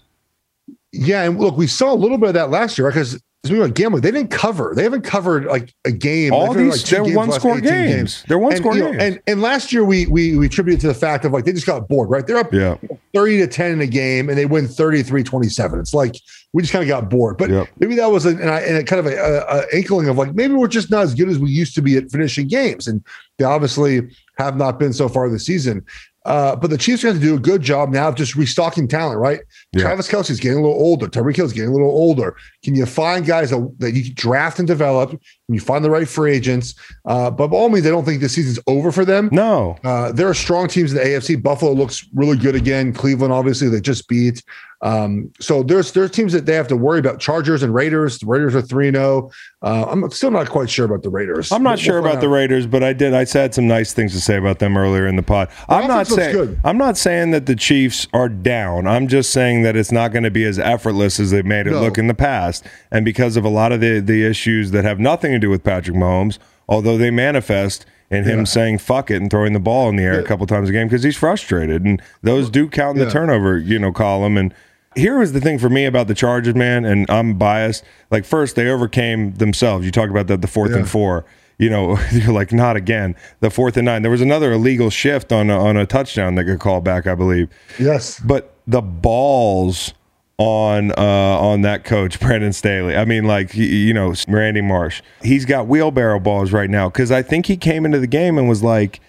Yeah, 0.91 1.23
and 1.23 1.39
look, 1.39 1.55
we 1.55 1.67
saw 1.67 1.93
a 1.93 1.95
little 1.95 2.17
bit 2.17 2.29
of 2.29 2.33
that 2.33 2.49
last 2.49 2.77
year 2.77 2.89
because 2.89 3.21
speaking 3.45 3.61
about 3.61 3.75
gambling, 3.75 4.01
they 4.01 4.09
didn't 4.11 4.31
cover. 4.31 4.73
They 4.75 4.83
haven't 4.83 5.03
covered 5.03 5.45
like 5.45 5.73
a 5.85 5.91
game. 5.91 6.33
All 6.33 6.53
these- 6.53 6.81
two 6.83 7.03
they're 7.03 7.15
one 7.15 7.31
score 7.31 7.57
18 7.59 7.63
games. 7.69 8.23
They're 8.27 8.39
one 8.39 8.53
and, 8.53 8.59
score 8.61 8.73
you 8.75 8.81
know, 8.83 8.91
games. 8.91 9.03
And 9.03 9.21
and 9.27 9.41
last 9.43 9.71
year 9.71 9.85
we 9.85 10.07
we 10.07 10.35
we 10.35 10.47
attributed 10.47 10.81
to 10.81 10.87
the 10.87 10.93
fact 10.95 11.23
of 11.23 11.31
like 11.31 11.45
they 11.45 11.53
just 11.53 11.67
got 11.67 11.87
bored, 11.87 12.09
right? 12.09 12.25
They're 12.25 12.37
up 12.37 12.51
Yeah. 12.51 12.75
30 13.13 13.37
to 13.37 13.47
10 13.47 13.71
in 13.73 13.81
a 13.81 13.87
game 13.87 14.27
and 14.27 14.37
they 14.37 14.45
win 14.47 14.65
33-27. 14.67 15.79
It's 15.79 15.93
like 15.93 16.15
we 16.53 16.61
just 16.63 16.73
kind 16.73 16.81
of 16.83 16.89
got 16.89 17.09
bored. 17.09 17.37
But 17.37 17.49
Yep. 17.51 17.67
maybe 17.79 17.95
that 17.95 18.11
was 18.11 18.25
an, 18.25 18.39
and 18.41 18.49
I, 18.49 18.59
and 18.61 18.77
a 18.77 18.83
kind 18.83 18.99
of 18.99 19.05
a, 19.05 19.15
a, 19.17 19.59
a 19.59 19.77
inkling 19.77 20.09
of 20.09 20.17
like 20.17 20.33
maybe 20.35 20.53
we're 20.55 20.67
just 20.67 20.91
not 20.91 21.03
as 21.03 21.13
good 21.15 21.29
as 21.29 21.39
we 21.39 21.49
used 21.51 21.73
to 21.75 21.81
be 21.81 21.95
at 21.95 22.11
finishing 22.11 22.47
games. 22.47 22.87
And 22.87 23.01
they 23.37 23.45
obviously 23.45 24.09
have 24.43 24.57
not 24.57 24.79
been 24.79 24.93
so 24.93 25.07
far 25.07 25.29
this 25.29 25.45
season. 25.45 25.85
Uh, 26.25 26.55
but 26.55 26.69
the 26.69 26.77
Chiefs 26.77 27.01
have 27.01 27.15
to 27.15 27.19
do 27.19 27.35
a 27.35 27.39
good 27.39 27.61
job 27.63 27.89
now 27.89 28.09
of 28.09 28.15
just 28.15 28.35
restocking 28.35 28.87
talent, 28.87 29.19
right? 29.19 29.39
Yeah. 29.73 29.81
Travis 29.81 30.07
Kelce's 30.07 30.39
getting 30.39 30.59
a 30.59 30.61
little 30.61 30.77
older. 30.77 31.07
Tyreek 31.07 31.35
Hill's 31.35 31.53
getting 31.53 31.69
a 31.69 31.73
little 31.73 31.89
older. 31.89 32.35
Can 32.63 32.75
you 32.75 32.85
find 32.85 33.25
guys 33.25 33.49
that, 33.49 33.75
that 33.79 33.93
you 33.93 34.03
can 34.03 34.13
draft 34.13 34.59
and 34.59 34.67
develop? 34.67 35.19
You 35.53 35.59
find 35.59 35.83
the 35.83 35.89
right 35.89 36.07
free 36.07 36.33
agents? 36.33 36.75
Uh, 37.05 37.29
but 37.31 37.47
by 37.47 37.57
all 37.57 37.69
means, 37.69 37.85
I 37.85 37.89
don't 37.89 38.05
think 38.05 38.21
the 38.21 38.29
season's 38.29 38.59
over 38.67 38.91
for 38.91 39.05
them. 39.05 39.29
No. 39.31 39.77
Uh, 39.83 40.11
there 40.11 40.27
are 40.29 40.33
strong 40.33 40.67
teams 40.67 40.91
in 40.93 40.97
the 40.97 41.03
AFC. 41.03 41.41
Buffalo 41.41 41.73
looks 41.73 42.07
really 42.13 42.37
good 42.37 42.55
again. 42.55 42.93
Cleveland, 42.93 43.33
obviously, 43.33 43.69
they 43.69 43.81
just 43.81 44.07
beat. 44.07 44.43
Um, 44.83 45.31
so 45.39 45.61
there's 45.61 45.91
there's 45.91 46.09
teams 46.09 46.33
that 46.33 46.47
they 46.47 46.55
have 46.55 46.67
to 46.69 46.75
worry 46.75 46.97
about. 46.97 47.19
Chargers 47.19 47.61
and 47.61 47.71
Raiders. 47.71 48.17
The 48.17 48.25
Raiders 48.25 48.55
are 48.55 48.63
three 48.63 48.91
zero. 48.91 49.29
Uh, 49.61 49.85
I'm 49.87 50.09
still 50.09 50.31
not 50.31 50.49
quite 50.49 50.71
sure 50.71 50.85
about 50.87 51.03
the 51.03 51.09
Raiders. 51.09 51.51
I'm 51.51 51.61
not 51.61 51.71
We'll- 51.71 51.77
sure 51.77 52.01
we'll 52.01 52.09
about 52.13 52.21
the. 52.21 52.29
Raiders, 52.29 52.65
but 52.65 52.81
I 52.83 52.93
did. 52.93 53.13
I 53.13 53.25
said 53.25 53.53
some 53.53 53.67
nice 53.67 53.93
things 53.93 54.11
to 54.13 54.19
say 54.19 54.37
about 54.37 54.57
them 54.57 54.75
earlier 54.75 55.05
in 55.05 55.17
the 55.17 55.21
pod. 55.21 55.49
I'm 55.69 55.87
not 55.87 56.07
saying 56.07 56.33
good. 56.35 56.59
I'm 56.63 56.79
not 56.79 56.97
saying 56.97 57.29
that 57.29 57.45
the 57.45 57.55
Chiefs 57.55 58.07
are 58.11 58.27
down. 58.27 58.87
I'm 58.87 59.07
just 59.07 59.31
saying 59.31 59.61
that 59.61 59.75
it's 59.75 59.91
not 59.91 60.11
going 60.13 60.23
to 60.23 60.31
be 60.31 60.45
as 60.45 60.57
effortless 60.57 61.19
as 61.19 61.29
they've 61.29 61.45
made 61.45 61.67
it 61.67 61.71
No. 61.71 61.81
look 61.81 61.99
in 61.99 62.07
the 62.07 62.15
past, 62.15 62.65
and 62.89 63.05
because 63.05 63.37
of 63.37 63.45
a 63.45 63.49
lot 63.49 63.71
of 63.71 63.81
the 63.81 63.99
the 63.99 64.25
issues 64.25 64.71
that 64.71 64.83
have 64.83 64.99
nothing 64.99 65.33
to 65.33 65.39
do 65.41 65.49
with 65.49 65.63
Patrick 65.63 65.97
Mahomes, 65.97 66.37
although 66.69 66.97
they 66.97 67.11
manifest 67.11 67.85
in 68.09 68.23
him 68.23 68.39
Yeah. 68.39 68.43
saying 68.45 68.77
"fuck 68.79 69.09
it" 69.11 69.15
and 69.21 69.29
throwing 69.29 69.53
the 69.53 69.59
ball 69.59 69.89
in 69.89 69.95
the 69.95 70.03
air 70.03 70.19
a 70.19 70.23
couple 70.23 70.45
times 70.47 70.69
a 70.69 70.71
game 70.71 70.87
because 70.87 71.03
he's 71.03 71.17
frustrated, 71.17 71.83
and 71.83 72.01
those 72.21 72.49
do 72.49 72.67
count 72.67 72.97
in 72.97 72.99
Yeah. 73.01 73.05
the 73.05 73.11
turnover 73.11 73.57
you 73.57 73.77
know 73.79 73.91
column 73.91 74.37
and. 74.37 74.53
Here 74.93 75.17
was 75.19 75.31
the 75.31 75.39
thing 75.39 75.57
for 75.57 75.69
me 75.69 75.85
about 75.85 76.09
the 76.09 76.13
Chargers, 76.13 76.53
man, 76.53 76.83
and 76.83 77.09
I'm 77.09 77.35
biased. 77.35 77.85
Like, 78.11 78.25
first, 78.25 78.57
they 78.57 78.67
overcame 78.67 79.31
themselves. 79.35 79.85
You 79.85 79.91
talked 79.93 80.11
about 80.11 80.27
that, 80.27 80.41
the 80.41 80.49
fourth 80.49 80.71
Yeah. 80.71 80.79
and 80.79 80.89
four 80.89 81.23
you 81.57 81.69
know, 81.69 81.97
you're 82.11 82.33
like, 82.33 82.51
not 82.51 82.75
again. 82.75 83.15
The 83.39 83.49
fourth 83.49 83.77
and 83.77 83.85
nine. 83.85 84.01
There 84.01 84.11
was 84.11 84.19
another 84.19 84.51
illegal 84.51 84.89
shift 84.89 85.31
on 85.31 85.49
a, 85.49 85.57
on 85.63 85.77
a 85.77 85.85
touchdown 85.85 86.35
that 86.35 86.43
got 86.43 86.59
called 86.59 86.83
back, 86.83 87.07
I 87.07 87.15
believe. 87.15 87.47
Yes. 87.79 88.19
But 88.19 88.53
the 88.67 88.81
balls 88.81 89.93
on 90.41 90.91
uh, 90.97 91.37
on 91.39 91.61
that 91.61 91.83
coach, 91.83 92.19
Brandon 92.19 92.53
Staley. 92.53 92.95
I 92.95 93.05
mean, 93.05 93.25
like 93.25 93.53
you 93.53 93.93
know, 93.93 94.13
Randy 94.27 94.61
Marsh. 94.61 95.01
He's 95.21 95.45
got 95.45 95.67
wheelbarrow 95.67 96.19
balls 96.19 96.51
right 96.51 96.69
now 96.69 96.89
because 96.89 97.11
I 97.11 97.21
think 97.21 97.45
he 97.45 97.57
came 97.57 97.85
into 97.85 97.99
the 97.99 98.07
game 98.07 98.37
and 98.37 98.49
was 98.49 98.63
like. 98.63 98.99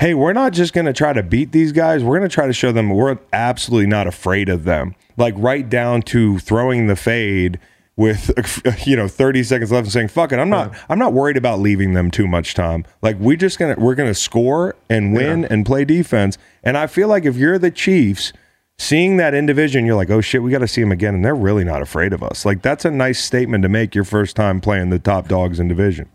Hey, 0.00 0.14
we're 0.14 0.32
not 0.32 0.52
just 0.52 0.74
going 0.74 0.86
to 0.86 0.92
try 0.92 1.12
to 1.12 1.24
beat 1.24 1.50
these 1.50 1.72
guys. 1.72 2.04
We're 2.04 2.16
going 2.16 2.30
to 2.30 2.32
try 2.32 2.46
to 2.46 2.52
show 2.52 2.70
them 2.70 2.90
we're 2.90 3.18
absolutely 3.32 3.88
not 3.88 4.06
afraid 4.06 4.48
of 4.48 4.62
them. 4.62 4.94
Like 5.16 5.34
right 5.36 5.68
down 5.68 6.02
to 6.02 6.38
throwing 6.38 6.86
the 6.86 6.94
fade 6.94 7.58
with 7.96 8.30
you 8.86 8.94
know 8.96 9.08
30 9.08 9.42
seconds 9.42 9.72
left 9.72 9.86
and 9.86 9.92
saying 9.92 10.06
fuck 10.06 10.30
it 10.30 10.38
i'm 10.38 10.48
not 10.48 10.72
i'm 10.88 11.00
not 11.00 11.12
worried 11.12 11.36
about 11.36 11.58
leaving 11.58 11.94
them 11.94 12.12
too 12.12 12.28
much 12.28 12.54
time 12.54 12.86
like 13.02 13.18
we 13.18 13.36
just 13.36 13.58
gonna 13.58 13.74
we're 13.76 13.96
gonna 13.96 14.14
score 14.14 14.76
and 14.88 15.12
win 15.12 15.44
and 15.46 15.66
play 15.66 15.84
defense 15.84 16.38
and 16.62 16.78
i 16.78 16.86
feel 16.86 17.08
like 17.08 17.24
if 17.24 17.36
you're 17.36 17.58
the 17.58 17.72
chiefs 17.72 18.32
seeing 18.78 19.16
that 19.16 19.34
in 19.34 19.46
division 19.46 19.84
you're 19.84 19.96
like 19.96 20.10
oh 20.10 20.20
shit 20.20 20.42
we 20.42 20.50
got 20.50 20.58
to 20.58 20.68
see 20.68 20.80
them 20.80 20.92
again 20.92 21.14
and 21.14 21.24
they're 21.24 21.34
really 21.34 21.64
not 21.64 21.82
afraid 21.82 22.12
of 22.12 22.22
us 22.22 22.44
like 22.44 22.62
that's 22.62 22.84
a 22.84 22.90
nice 22.90 23.22
statement 23.22 23.62
to 23.62 23.68
make 23.68 23.94
your 23.94 24.04
first 24.04 24.36
time 24.36 24.60
playing 24.60 24.90
the 24.90 24.98
top 24.98 25.28
dogs 25.28 25.58
in 25.58 25.68
division 25.68 26.08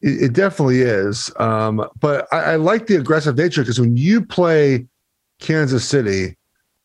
It, 0.00 0.22
it 0.24 0.32
definitely 0.32 0.80
is. 0.80 1.30
Um, 1.38 1.86
but 2.00 2.26
I, 2.32 2.52
I 2.52 2.56
like 2.56 2.86
the 2.86 2.96
aggressive 2.96 3.36
nature 3.36 3.62
because 3.62 3.78
when 3.78 3.96
you 3.96 4.24
play 4.24 4.86
Kansas 5.38 5.84
City, 5.84 6.36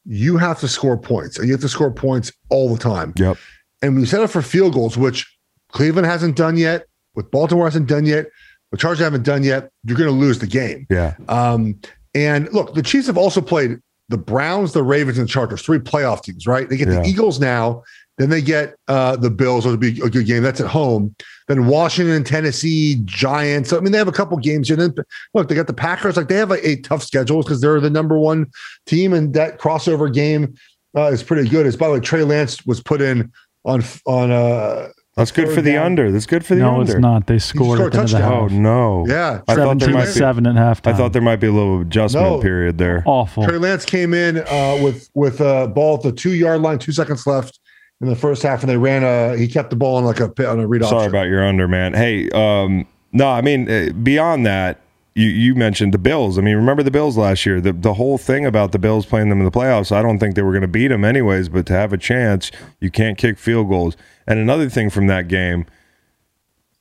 you 0.06 0.38
have 0.38 0.60
to 0.60 0.68
score 0.68 0.98
points, 0.98 1.38
and 1.38 1.48
you 1.48 1.54
have 1.54 1.62
to 1.62 1.70
score 1.70 1.92
points 1.92 2.32
all 2.50 2.74
the 2.74 2.80
time. 2.80 3.14
yep 3.18 3.38
And 3.82 3.96
we 3.96 4.06
set 4.06 4.22
up 4.22 4.30
for 4.30 4.42
field 4.42 4.74
goals, 4.74 4.98
which 4.98 5.26
Cleveland 5.72 6.06
hasn't 6.06 6.36
done 6.36 6.58
yet, 6.58 6.86
with 7.16 7.30
Baltimore 7.32 7.66
hasn't 7.66 7.88
done 7.88 8.06
yet, 8.06 8.28
the 8.72 8.78
Chargers 8.78 9.04
haven't 9.04 9.24
done 9.24 9.44
yet. 9.44 9.72
You're 9.84 9.98
going 9.98 10.10
to 10.10 10.16
lose 10.16 10.40
the 10.40 10.48
game. 10.48 10.86
yeah 10.90 11.16
Um, 11.28 11.80
and 12.14 12.52
look, 12.54 12.74
the 12.74 12.82
Chiefs 12.84 13.08
have 13.08 13.18
also 13.18 13.42
played 13.42 13.80
the 14.10 14.18
Browns, 14.18 14.74
the 14.74 14.84
Ravens, 14.84 15.18
and 15.18 15.28
the 15.28 15.32
Chargers, 15.32 15.62
three 15.62 15.80
playoff 15.80 16.24
teams, 16.24 16.48
right? 16.48 16.68
They 16.70 16.78
get 16.78 16.88
Yeah. 16.88 17.02
the 17.02 17.08
Eagles 17.08 17.40
now, 17.40 17.84
then 18.18 18.30
they 18.30 18.42
get 18.42 18.76
uh, 18.88 19.16
the 19.16 19.30
Bills, 19.30 19.66
which 19.66 19.72
would 19.72 19.80
be 19.80 20.02
a 20.02 20.10
good 20.10 20.26
game. 20.26 20.42
That's 20.44 20.60
at 20.62 20.68
home. 20.68 21.16
Then 21.48 21.68
Washington, 21.68 22.24
Tennessee, 22.24 23.02
Giants. 23.06 23.72
I 23.74 23.80
mean, 23.80 23.92
they 23.92 23.98
have 23.98 24.08
a 24.08 24.12
couple 24.14 24.36
games 24.38 24.70
And 24.70 24.82
Then 24.82 24.94
look, 25.34 25.48
they 25.50 25.56
got 25.56 25.68
the 25.68 25.74
Packers. 25.74 26.18
Like 26.18 26.28
they 26.28 26.36
have 26.36 26.52
a, 26.52 26.68
a 26.68 26.76
tough 26.82 27.04
schedule 27.04 27.44
because 27.44 27.62
they're 27.62 27.80
the 27.80 27.90
number 27.90 28.18
one 28.18 28.48
team, 28.86 29.14
and 29.14 29.34
that 29.36 29.60
crossover 29.60 30.12
game 30.12 30.56
uh, 30.96 31.12
is 31.12 31.22
pretty 31.22 31.48
good. 31.48 31.66
As 31.68 31.76
by 31.78 31.88
the 31.88 31.94
way, 31.94 32.00
Trey 32.00 32.24
Lance 32.24 32.66
was 32.66 32.82
put 32.82 33.02
in 33.02 33.32
on 33.66 33.84
on 34.06 34.32
uh 34.32 34.90
that's 35.18 35.32
good 35.32 35.50
for 35.54 35.62
the 35.62 35.74
down. 35.74 35.86
under 35.88 36.12
that's 36.12 36.26
good 36.26 36.46
for 36.46 36.56
the 36.56 36.62
No, 36.62 36.80
under 36.80 36.86
No, 36.86 36.92
it's 36.94 37.02
not. 37.02 37.28
They 37.28 37.40
scored, 37.40 37.78
scored 37.80 37.94
at 37.94 37.94
the 37.94 38.00
end 38.00 38.06
of 38.06 38.12
the 38.12 38.18
touchdown. 38.20 38.44
oh 38.44 38.48
no 38.48 39.06
yeah. 39.08 39.42
I 39.48 39.56
thought 39.56 39.80
there 39.80 39.90
17 39.90 39.94
might 39.94 40.02
to 40.06 40.14
be 40.14 40.20
7 40.20 40.48
at 40.48 40.56
halftime. 40.56 40.94
I 40.94 40.98
thought 40.98 41.14
there 41.14 41.22
might 41.22 41.36
be 41.42 41.48
a 41.48 41.52
little 41.52 41.82
adjustment 41.82 42.26
No. 42.28 42.40
period 42.40 42.78
there 42.78 43.04
awful. 43.06 43.46
Trey 43.46 43.58
Lance 43.58 43.84
came 43.84 44.14
in 44.14 44.38
uh, 44.38 44.78
with 44.82 45.10
with 45.14 45.42
a 45.42 45.68
ball 45.68 45.96
at 45.98 46.04
the 46.04 46.12
two 46.14 46.34
yard 46.34 46.62
line, 46.62 46.80
two 46.80 46.92
seconds 46.94 47.28
left 47.28 47.60
in 48.00 48.08
the 48.08 48.16
first 48.16 48.44
half, 48.44 48.62
and 48.62 48.70
they 48.70 48.78
ran 48.78 49.04
a. 49.04 49.36
He 49.36 49.48
kept 49.48 49.72
the 49.72 49.76
ball 49.76 49.96
on 49.98 50.06
like 50.06 50.20
a 50.20 50.30
pit 50.30 50.46
on 50.46 50.60
a 50.60 50.68
read 50.68 50.84
Sorry 50.84 50.96
option. 50.98 51.10
about 51.10 51.28
your 51.28 51.44
under, 51.44 51.68
man. 51.68 51.94
Hey, 51.96 52.30
um, 52.30 52.86
no, 53.12 53.28
I 53.28 53.42
mean 53.42 53.70
uh, 53.70 53.92
beyond 54.04 54.46
that, 54.46 54.80
you 55.18 55.30
you 55.30 55.56
mentioned 55.56 55.94
the 55.94 55.98
Bills. 55.98 56.38
I 56.38 56.42
mean, 56.42 56.56
remember 56.56 56.84
the 56.84 56.92
Bills 56.92 57.18
last 57.18 57.46
year? 57.46 57.60
The 57.60 57.74
the 57.74 57.96
whole 57.96 58.18
thing 58.20 58.46
about 58.46 58.72
the 58.72 58.80
Bills 58.80 59.06
playing 59.06 59.30
them 59.30 59.40
in 59.40 59.46
the 59.46 59.52
playoffs. 59.52 59.92
I 59.92 60.04
don't 60.04 60.20
think 60.20 60.36
they 60.36 60.44
were 60.44 60.52
going 60.52 60.62
to 60.62 60.68
beat 60.68 60.90
them 60.90 61.04
anyways, 61.04 61.50
but 61.50 61.66
to 61.66 61.74
have 61.74 61.92
a 61.92 61.98
chance, 61.98 62.52
you 62.80 62.92
can't 62.92 63.18
kick 63.18 63.40
field 63.40 63.68
goals. 63.68 63.98
And 64.28 64.38
another 64.40 64.70
thing 64.70 64.92
from 64.92 65.08
that 65.08 65.28
game, 65.28 65.66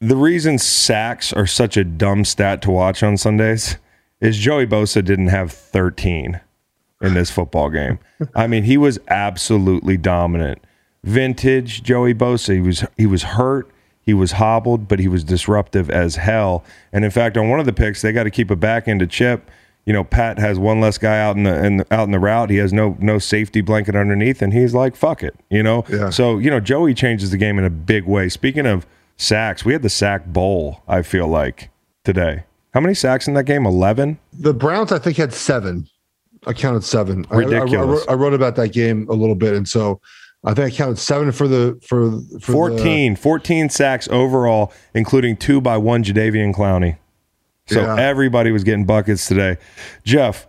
the 0.01 0.17
reason 0.17 0.59
sacks 0.59 1.33
are 1.33 1.47
such 1.47 1.79
a 1.79 1.85
dumb 1.85 2.27
stat 2.27 2.61
to 2.63 2.71
watch 2.71 3.03
on 3.03 3.17
Sundays 3.17 3.79
is 4.21 4.37
Joey 4.37 4.67
Bosa 4.67 5.03
didn't 5.03 5.29
have 5.29 5.51
13 5.51 6.41
in 7.01 7.15
this 7.15 7.31
football 7.31 7.71
game. 7.71 7.99
I 8.35 8.47
mean, 8.47 8.65
he 8.65 8.77
was 8.77 8.99
absolutely 9.09 9.97
dominant. 9.97 10.59
Vintage 11.05 11.83
Joey 11.83 12.13
Bosa. 12.13 12.55
He 12.55 12.61
was 12.61 12.85
he 12.99 13.07
was 13.07 13.23
hurt. 13.23 13.71
He 14.07 14.15
was 14.15 14.33
hobbled, 14.33 14.87
but 14.89 15.01
he 15.01 15.09
was 15.09 15.25
disruptive 15.25 15.91
as 15.91 16.15
hell. 16.17 16.65
And 16.93 17.05
in 17.05 17.11
fact, 17.11 17.37
on 17.37 17.51
one 17.51 17.59
of 17.61 17.67
the 17.67 17.73
picks, 17.73 18.01
they 18.03 18.13
got 18.13 18.23
to 18.23 18.31
keep 18.31 18.51
a 18.53 18.57
back 18.57 18.87
end 18.89 19.01
to 19.01 19.07
chip. 19.07 19.51
You 19.85 19.93
know, 19.93 20.05
Pat 20.05 20.39
has 20.39 20.59
one 20.59 20.81
less 20.81 20.97
guy 20.97 21.21
out 21.21 21.37
in 21.37 21.43
the, 21.43 21.65
in 21.65 21.77
the 21.79 21.87
out 21.95 22.05
in 22.05 22.13
the 22.13 22.19
route. 22.21 22.51
He 22.51 22.57
has 22.57 22.73
no 22.73 22.97
no 23.01 23.19
safety 23.19 23.61
blanket 23.61 23.95
underneath, 23.97 24.43
and 24.43 24.53
he's 24.53 24.75
like, 24.75 24.97
"Fuck 24.97 25.23
it," 25.23 25.37
you 25.51 25.63
know. 25.63 25.85
Yeah. 25.89 26.11
So 26.11 26.39
you 26.39 26.51
know, 26.51 26.59
Joey 26.61 26.95
changes 26.95 27.31
the 27.33 27.37
game 27.37 27.59
in 27.59 27.65
a 27.65 27.71
big 27.71 28.05
way. 28.05 28.29
Speaking 28.29 28.67
of 28.67 28.87
sacks, 29.17 29.65
we 29.65 29.73
had 29.73 29.83
the 29.83 29.89
sack 29.89 30.27
bowl. 30.27 30.83
I 30.89 31.03
feel 31.03 31.27
like 31.29 31.71
today. 32.05 32.45
How 32.75 32.81
many 32.81 32.95
sacks 32.95 33.27
in 33.29 33.35
that 33.35 33.45
game? 33.45 33.65
Eleven. 33.67 34.19
The 34.33 34.53
Browns, 34.55 34.91
I 34.93 34.99
think, 34.99 35.17
had 35.17 35.33
seven. 35.33 35.89
I 36.49 36.53
counted 36.53 36.85
seven. 36.85 37.25
I- 37.31 37.35
I- 37.35 37.39
I, 37.39 37.45
Ridiculous. 37.45 38.05
I 38.09 38.15
wrote 38.15 38.35
about 38.35 38.55
that 38.57 38.69
game 38.73 39.07
a 39.09 39.15
little 39.15 39.35
bit, 39.37 39.55
and 39.55 39.67
so 39.69 40.01
I 40.45 40.55
think 40.55 40.73
I 40.73 40.77
counted 40.77 40.99
seven 40.99 41.33
for 41.33 41.49
the 41.49 41.79
for, 41.87 42.11
for 42.41 42.71
the- 42.71 42.79
14, 42.79 43.17
14 43.17 43.69
sacks 43.69 44.09
overall, 44.09 44.73
including 44.95 45.37
two 45.37 45.61
by 45.61 45.77
one 45.77 46.05
Jadeveon 46.05 46.55
Clowney. 46.55 46.99
So 47.69 47.81
Yeah. 47.83 47.97
everybody 48.01 48.53
was 48.53 48.63
getting 48.63 48.85
buckets 48.85 49.27
today. 49.27 49.57
Geoff, 50.05 50.47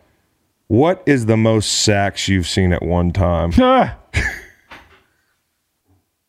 what 0.67 1.01
is 1.07 1.25
the 1.25 1.37
most 1.37 1.81
sacks 1.81 2.27
you've 2.27 2.47
seen 2.47 2.73
at 2.73 2.83
one 2.83 3.11
time? 3.11 3.51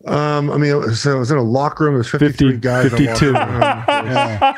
Ah, 0.06 0.38
um, 0.38 0.50
I 0.50 0.56
mean, 0.56 0.70
it 0.70 0.74
was, 0.76 1.04
it 1.04 1.14
was 1.14 1.30
in 1.32 1.36
a 1.38 1.42
locker 1.42 1.84
room. 1.84 1.94
There's 1.94 2.08
53 2.08 2.52
50, 2.52 2.60
guys. 2.60 2.90
52. 2.90 3.32
Yeah. 3.32 4.54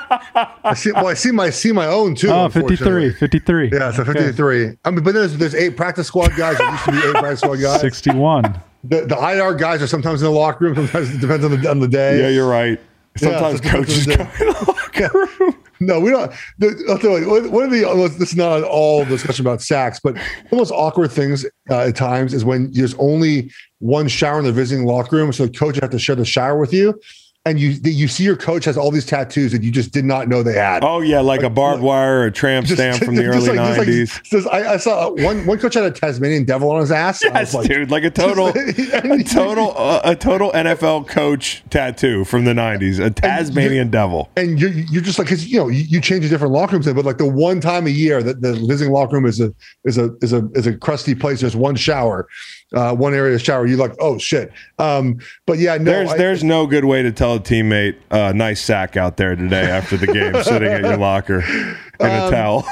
I 0.62 0.74
see. 0.74 0.92
Well, 0.92 1.06
I 1.08 1.14
see 1.14 1.30
my 1.32 1.48
see 1.50 1.72
my 1.72 1.86
own 1.86 2.14
too. 2.14 2.28
oh, 2.30 2.48
53. 2.50 3.10
53. 3.14 3.70
Yeah, 3.72 3.90
so 3.90 4.04
53. 4.04 4.76
I 4.84 4.90
mean, 4.90 5.02
but 5.02 5.14
there's 5.14 5.36
there's 5.38 5.54
eight 5.54 5.76
practice 5.76 6.06
squad 6.08 6.36
guys. 6.36 6.58
There 6.58 6.70
used 6.70 6.84
to 6.84 6.92
be 6.92 6.98
eight 6.98 7.12
practice 7.14 7.40
squad 7.40 7.56
guys. 7.60 7.80
61. 7.80 8.60
The, 8.84 9.04
the 9.06 9.16
IR 9.16 9.54
guys 9.54 9.82
are 9.82 9.86
sometimes 9.86 10.22
in 10.22 10.26
the 10.26 10.32
locker 10.32 10.64
room. 10.64 10.74
Sometimes 10.74 11.14
it 11.14 11.20
depends 11.20 11.44
on 11.44 11.50
the 11.60 11.70
on 11.70 11.80
the 11.80 11.88
day. 11.88 12.18
yeah, 12.20 12.28
you're 12.28 12.48
right. 12.48 12.80
Sometimes 13.16 13.62
so- 13.62 13.68
coaches 13.70 14.06
come 14.06 14.20
in 14.20 14.46
the 14.46 14.64
locker 14.68 15.28
room. 15.44 15.56
No, 15.82 15.98
we 15.98 16.10
don't. 16.10 16.30
The, 16.58 16.84
I'll 16.90 16.98
tell 16.98 17.18
you, 17.18 17.28
one- 17.28 17.50
one 17.50 17.64
of 17.64 17.70
the 17.70 18.14
this 18.18 18.30
is 18.30 18.36
not 18.36 18.58
at 18.58 18.64
all 18.64 19.04
discussion 19.04 19.44
about 19.46 19.62
sacks, 19.62 19.98
but 19.98 20.14
the 20.50 20.56
most 20.56 20.70
awkward 20.70 21.10
things 21.10 21.44
uh, 21.70 21.80
at 21.88 21.96
times 21.96 22.34
is 22.34 22.44
when 22.44 22.70
there's 22.72 22.94
only 22.98 23.50
one 23.78 24.06
shower 24.08 24.38
in 24.38 24.44
the 24.44 24.52
visiting 24.52 24.86
locker 24.86 25.16
room, 25.16 25.32
so 25.32 25.46
the 25.46 25.52
coach 25.52 25.76
has 25.80 25.90
to 25.90 25.98
share 25.98 26.16
the 26.16 26.24
shower 26.24 26.58
with 26.58 26.72
you, 26.74 27.00
and 27.46 27.58
you 27.58 27.70
you 27.84 28.06
see 28.06 28.22
your 28.22 28.36
coach 28.36 28.66
has 28.66 28.76
all 28.76 28.90
these 28.90 29.06
tattoos 29.06 29.50
that 29.52 29.62
you 29.62 29.70
just 29.72 29.92
did 29.92 30.04
not 30.04 30.28
know 30.28 30.42
they 30.42 30.52
had. 30.52 30.84
Oh 30.84 31.00
yeah, 31.00 31.20
like 31.20 31.42
a 31.42 31.48
barbed 31.48 31.82
wire 31.82 32.20
or 32.20 32.24
a 32.26 32.30
tramp 32.32 32.66
Just- 32.66 32.76
stamp 32.78 33.02
from 33.04 33.14
the 33.14 33.24
early 33.24 33.48
like- 33.48 33.56
just 33.56 33.78
like- 33.78 33.86
nineties. 33.86 34.46
I, 34.52 34.74
I 34.74 34.76
saw 34.76 35.10
one 35.10 35.46
one 35.46 35.58
coach 35.58 35.72
had 35.74 35.84
a 35.84 35.90
Tasmanian 35.90 36.44
devil 36.44 36.70
on 36.70 36.80
his 36.80 36.92
ass. 36.92 37.22
Yes, 37.24 37.54
like, 37.54 37.66
dude, 37.68 37.90
like 37.90 38.04
a 38.04 38.10
total, 38.10 38.48
a 38.48 39.22
total, 39.24 39.72
uh, 39.76 40.00
a 40.04 40.14
total 40.14 40.50
NFL 40.52 41.08
coach 41.08 41.64
tattoo 41.70 42.24
from 42.24 42.44
the 42.44 42.52
'90s, 42.52 43.02
a 43.04 43.10
Tasmanian 43.10 43.88
devil. 43.90 44.28
and 44.36 44.60
you're 44.60 44.70
you're 44.70 45.02
just 45.02 45.18
like 45.18 45.26
because 45.28 45.46
you 45.48 45.58
know 45.58 45.68
you, 45.68 45.82
you 45.84 46.00
change 46.00 46.24
the 46.24 46.28
different 46.28 46.52
locker 46.52 46.72
rooms, 46.74 46.92
but 46.92 47.04
like 47.06 47.16
the 47.18 47.26
one 47.26 47.60
time 47.60 47.86
a 47.86 47.90
year 47.90 48.22
that 48.22 48.42
the 48.42 48.52
visiting 48.66 48.92
locker 48.92 49.14
room 49.16 49.24
is 49.24 49.40
a 49.40 49.52
is 49.84 49.96
a 49.96 50.10
is 50.20 50.34
a 50.34 50.46
is 50.52 50.66
a 50.66 50.76
crusty 50.76 51.14
place. 51.14 51.40
There's 51.40 51.56
one 51.56 51.74
shower, 51.76 52.28
uh, 52.74 52.94
one 52.94 53.14
area 53.14 53.34
of 53.34 53.42
shower. 53.42 53.66
You're 53.66 53.78
like, 53.78 53.94
oh 54.00 54.18
shit. 54.18 54.52
Um, 54.78 55.18
but 55.46 55.58
yeah, 55.58 55.76
no, 55.76 55.84
There's 55.84 56.10
I- 56.10 56.16
there's 56.16 56.44
no 56.44 56.66
good 56.66 56.84
way 56.84 57.02
to 57.02 57.12
tell 57.12 57.34
a 57.34 57.40
teammate, 57.40 57.96
uh, 58.10 58.32
nice 58.32 58.60
sack 58.60 58.96
out 58.96 59.16
there 59.16 59.34
today 59.36 59.62
after 59.68 59.96
the 59.96 60.06
game, 60.06 60.34
sitting 60.42 60.68
at 60.68 60.82
your 60.82 60.96
locker 60.96 61.40
in 61.42 61.76
a 62.00 62.24
Um, 62.26 62.30
towel. 62.32 62.66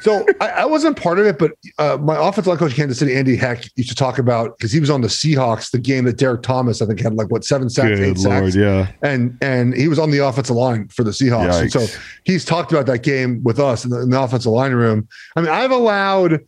so 0.00 0.24
I, 0.40 0.48
I 0.50 0.64
wasn't 0.64 0.96
part 0.96 1.18
of 1.18 1.26
it, 1.26 1.38
but 1.38 1.52
uh, 1.78 1.98
my 2.00 2.14
offensive 2.16 2.46
line 2.46 2.56
coach 2.56 2.74
Kansas 2.74 2.98
City, 2.98 3.16
Andy 3.16 3.34
Heck, 3.36 3.64
used 3.76 3.88
to 3.90 3.94
talk 3.96 4.18
about 4.18 4.56
because 4.56 4.70
he 4.72 4.78
was 4.80 4.90
on 4.90 5.00
the 5.00 5.08
Seahawks, 5.08 5.70
the 5.72 5.78
game 5.78 6.04
that 6.04 6.16
Derrick 6.16 6.42
Thomas 6.42 6.80
I 6.80 6.86
think 6.86 7.00
had 7.00 7.14
like 7.14 7.30
what 7.30 7.44
seven 7.44 7.68
sacks, 7.68 7.98
eight 7.98 8.16
lord, 8.16 8.52
sacks, 8.52 8.54
yeah. 8.56 8.90
and 9.02 9.36
and 9.42 9.74
he 9.74 9.88
was 9.88 9.98
on 9.98 10.10
the 10.12 10.18
offensive 10.18 10.54
line 10.56 10.88
for 10.88 11.02
the 11.02 11.10
Seahawks. 11.10 11.70
So 11.72 11.84
he's 12.24 12.44
talked 12.44 12.70
about 12.72 12.86
that 12.86 13.02
game 13.02 13.42
with 13.42 13.58
us 13.58 13.84
in 13.84 13.90
the, 13.90 14.00
in 14.00 14.10
the 14.10 14.20
offensive 14.22 14.52
line 14.52 14.72
room. 14.72 15.08
I 15.36 15.40
mean, 15.40 15.50
I've 15.50 15.72
allowed, 15.72 16.40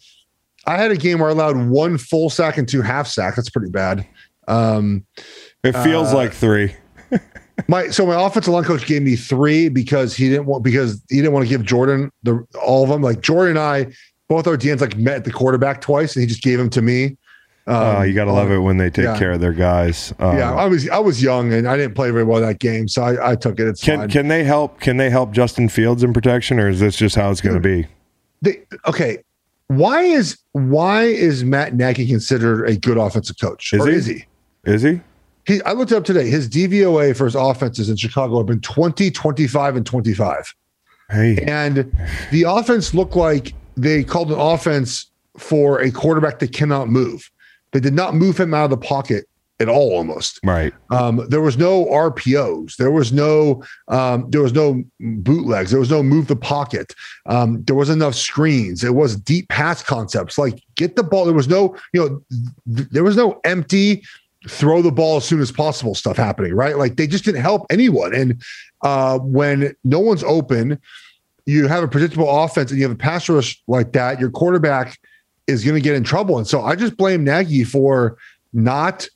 I 0.70 0.76
had 0.76 0.92
a 0.92 0.96
game 0.96 1.18
where 1.18 1.28
I 1.28 1.32
allowed 1.32 1.56
one 1.56 1.98
full 1.98 2.30
sack 2.30 2.56
and 2.56 2.68
two 2.68 2.80
half 2.80 3.08
sacks. 3.08 3.34
That's 3.34 3.50
pretty 3.50 3.70
bad. 3.70 4.06
Um, 4.46 5.04
It 5.64 5.72
feels 5.72 6.12
uh, 6.12 6.16
like 6.16 6.32
three. 6.32 6.76
my 7.68 7.88
so 7.88 8.06
my 8.06 8.24
offensive 8.24 8.54
line 8.54 8.62
coach 8.62 8.86
gave 8.86 9.02
me 9.02 9.16
three 9.16 9.68
because 9.68 10.14
he 10.14 10.28
didn't 10.28 10.46
want 10.46 10.62
because 10.62 11.02
he 11.10 11.16
didn't 11.16 11.32
want 11.32 11.44
to 11.44 11.48
give 11.48 11.64
Jordan 11.64 12.12
the 12.22 12.46
all 12.62 12.84
of 12.84 12.88
them. 12.88 13.02
Like 13.02 13.20
Jordan 13.20 13.56
and 13.56 13.58
I, 13.58 13.92
both 14.28 14.46
our 14.46 14.56
DNs 14.56 14.80
like 14.80 14.96
met 14.96 15.24
the 15.24 15.32
quarterback 15.32 15.80
twice, 15.80 16.14
and 16.14 16.20
he 16.20 16.28
just 16.28 16.42
gave 16.42 16.58
them 16.58 16.70
to 16.70 16.82
me. 16.82 17.16
Um, 17.66 17.96
Oh, 17.96 18.02
you 18.02 18.14
gotta 18.14 18.32
love 18.32 18.52
it 18.52 18.58
when 18.58 18.76
they 18.76 18.90
take 18.90 19.06
yeah. 19.06 19.18
care 19.18 19.32
of 19.32 19.40
their 19.40 19.52
guys. 19.52 20.14
Uh, 20.20 20.36
Yeah, 20.38 20.54
I 20.54 20.66
was 20.66 20.88
I 20.88 21.00
was 21.00 21.20
young 21.20 21.52
and 21.52 21.66
I 21.66 21.76
didn't 21.76 21.96
play 21.96 22.12
very 22.12 22.24
well 22.24 22.40
that 22.40 22.60
game, 22.60 22.86
so 22.86 23.02
I, 23.02 23.32
I 23.32 23.34
took 23.34 23.58
it. 23.58 23.66
It's 23.66 23.82
can 23.82 23.98
fine. 23.98 24.08
can 24.08 24.28
they 24.28 24.44
help? 24.44 24.78
Can 24.78 24.98
they 24.98 25.10
help 25.10 25.32
Justin 25.32 25.68
Fields 25.68 26.04
in 26.04 26.12
protection, 26.12 26.60
or 26.60 26.68
is 26.68 26.78
this 26.78 26.94
just 26.94 27.16
how 27.16 27.32
it's 27.32 27.40
going 27.40 27.56
to 27.56 27.60
be? 27.60 27.88
They, 28.42 28.62
okay, 28.86 29.18
why 29.70 30.02
is 30.02 30.36
why 30.50 31.04
is 31.04 31.44
Matt 31.44 31.76
Nagy 31.76 32.04
considered 32.04 32.64
a 32.64 32.76
good 32.76 32.98
offensive 32.98 33.38
coach? 33.40 33.72
Is 33.72 33.80
or 33.80 33.88
he? 33.88 33.94
is 33.94 34.06
he? 34.06 34.24
Is 34.64 34.82
he? 34.82 35.00
He, 35.46 35.62
I 35.62 35.72
looked 35.72 35.92
it 35.92 35.94
up 35.94 36.04
today. 36.04 36.28
His 36.28 36.48
DVOA 36.48 37.16
for 37.16 37.24
his 37.24 37.36
offenses 37.36 37.88
in 37.88 37.96
Chicago 37.96 38.38
have 38.38 38.46
been 38.46 38.60
20, 38.60 39.12
25, 39.12 39.76
and 39.76 39.86
25. 39.86 40.54
Hey, 41.10 41.38
And 41.46 41.96
the 42.32 42.42
offense 42.48 42.94
looked 42.94 43.14
like 43.14 43.54
they 43.76 44.02
called 44.02 44.32
an 44.32 44.40
offense 44.40 45.08
for 45.38 45.80
a 45.80 45.92
quarterback 45.92 46.40
that 46.40 46.52
cannot 46.52 46.88
move. 46.88 47.30
They 47.72 47.80
did 47.80 47.94
not 47.94 48.16
move 48.16 48.38
him 48.38 48.52
out 48.52 48.64
of 48.64 48.70
the 48.70 48.76
pocket 48.76 49.26
at 49.60 49.68
all, 49.68 49.94
almost. 49.94 50.40
right. 50.42 50.72
Um, 50.90 51.26
there 51.28 51.40
was 51.40 51.58
no 51.58 51.84
RPOs. 51.86 52.76
There 52.76 52.90
was 52.90 53.12
no 53.12 53.62
um, 53.88 54.28
there 54.30 54.42
was 54.42 54.54
no 54.54 54.82
bootlegs. 54.98 55.70
There 55.70 55.80
was 55.80 55.90
no 55.90 56.02
move 56.02 56.26
the 56.26 56.36
pocket. 56.36 56.94
Um, 57.26 57.62
there 57.64 57.76
was 57.76 57.90
enough 57.90 58.14
screens. 58.14 58.82
It 58.82 58.94
was 58.94 59.16
deep 59.16 59.48
pass 59.48 59.82
concepts. 59.82 60.38
Like 60.38 60.62
get 60.76 60.96
the 60.96 61.02
ball. 61.02 61.26
There 61.26 61.34
was 61.34 61.48
no 61.48 61.76
you 61.92 62.00
know 62.00 62.22
th- 62.74 62.88
there 62.90 63.04
was 63.04 63.16
no 63.16 63.40
empty 63.44 64.02
throw 64.48 64.80
the 64.80 64.90
ball 64.90 65.18
as 65.18 65.24
soon 65.24 65.40
as 65.40 65.52
possible 65.52 65.94
stuff 65.94 66.16
happening, 66.16 66.54
right? 66.54 66.78
Like 66.78 66.96
they 66.96 67.06
just 67.06 67.24
didn't 67.24 67.42
help 67.42 67.66
anyone. 67.68 68.14
And 68.14 68.42
uh, 68.82 69.18
when 69.18 69.74
no 69.84 70.00
one's 70.00 70.24
open, 70.24 70.80
you 71.44 71.66
have 71.66 71.82
a 71.82 71.88
predictable 71.88 72.28
offense 72.44 72.70
and 72.70 72.80
you 72.80 72.86
have 72.86 72.94
a 72.94 72.98
pass 72.98 73.28
rush 73.28 73.62
like 73.66 73.92
that, 73.92 74.18
your 74.18 74.30
quarterback 74.30 74.98
is 75.46 75.64
going 75.64 75.74
to 75.74 75.80
get 75.80 75.94
in 75.94 76.04
trouble. 76.04 76.38
And 76.38 76.46
so 76.46 76.62
I 76.62 76.76
just 76.76 76.96
blame 76.96 77.24
Nagy 77.24 77.64
for 77.64 78.16
not 78.52 79.08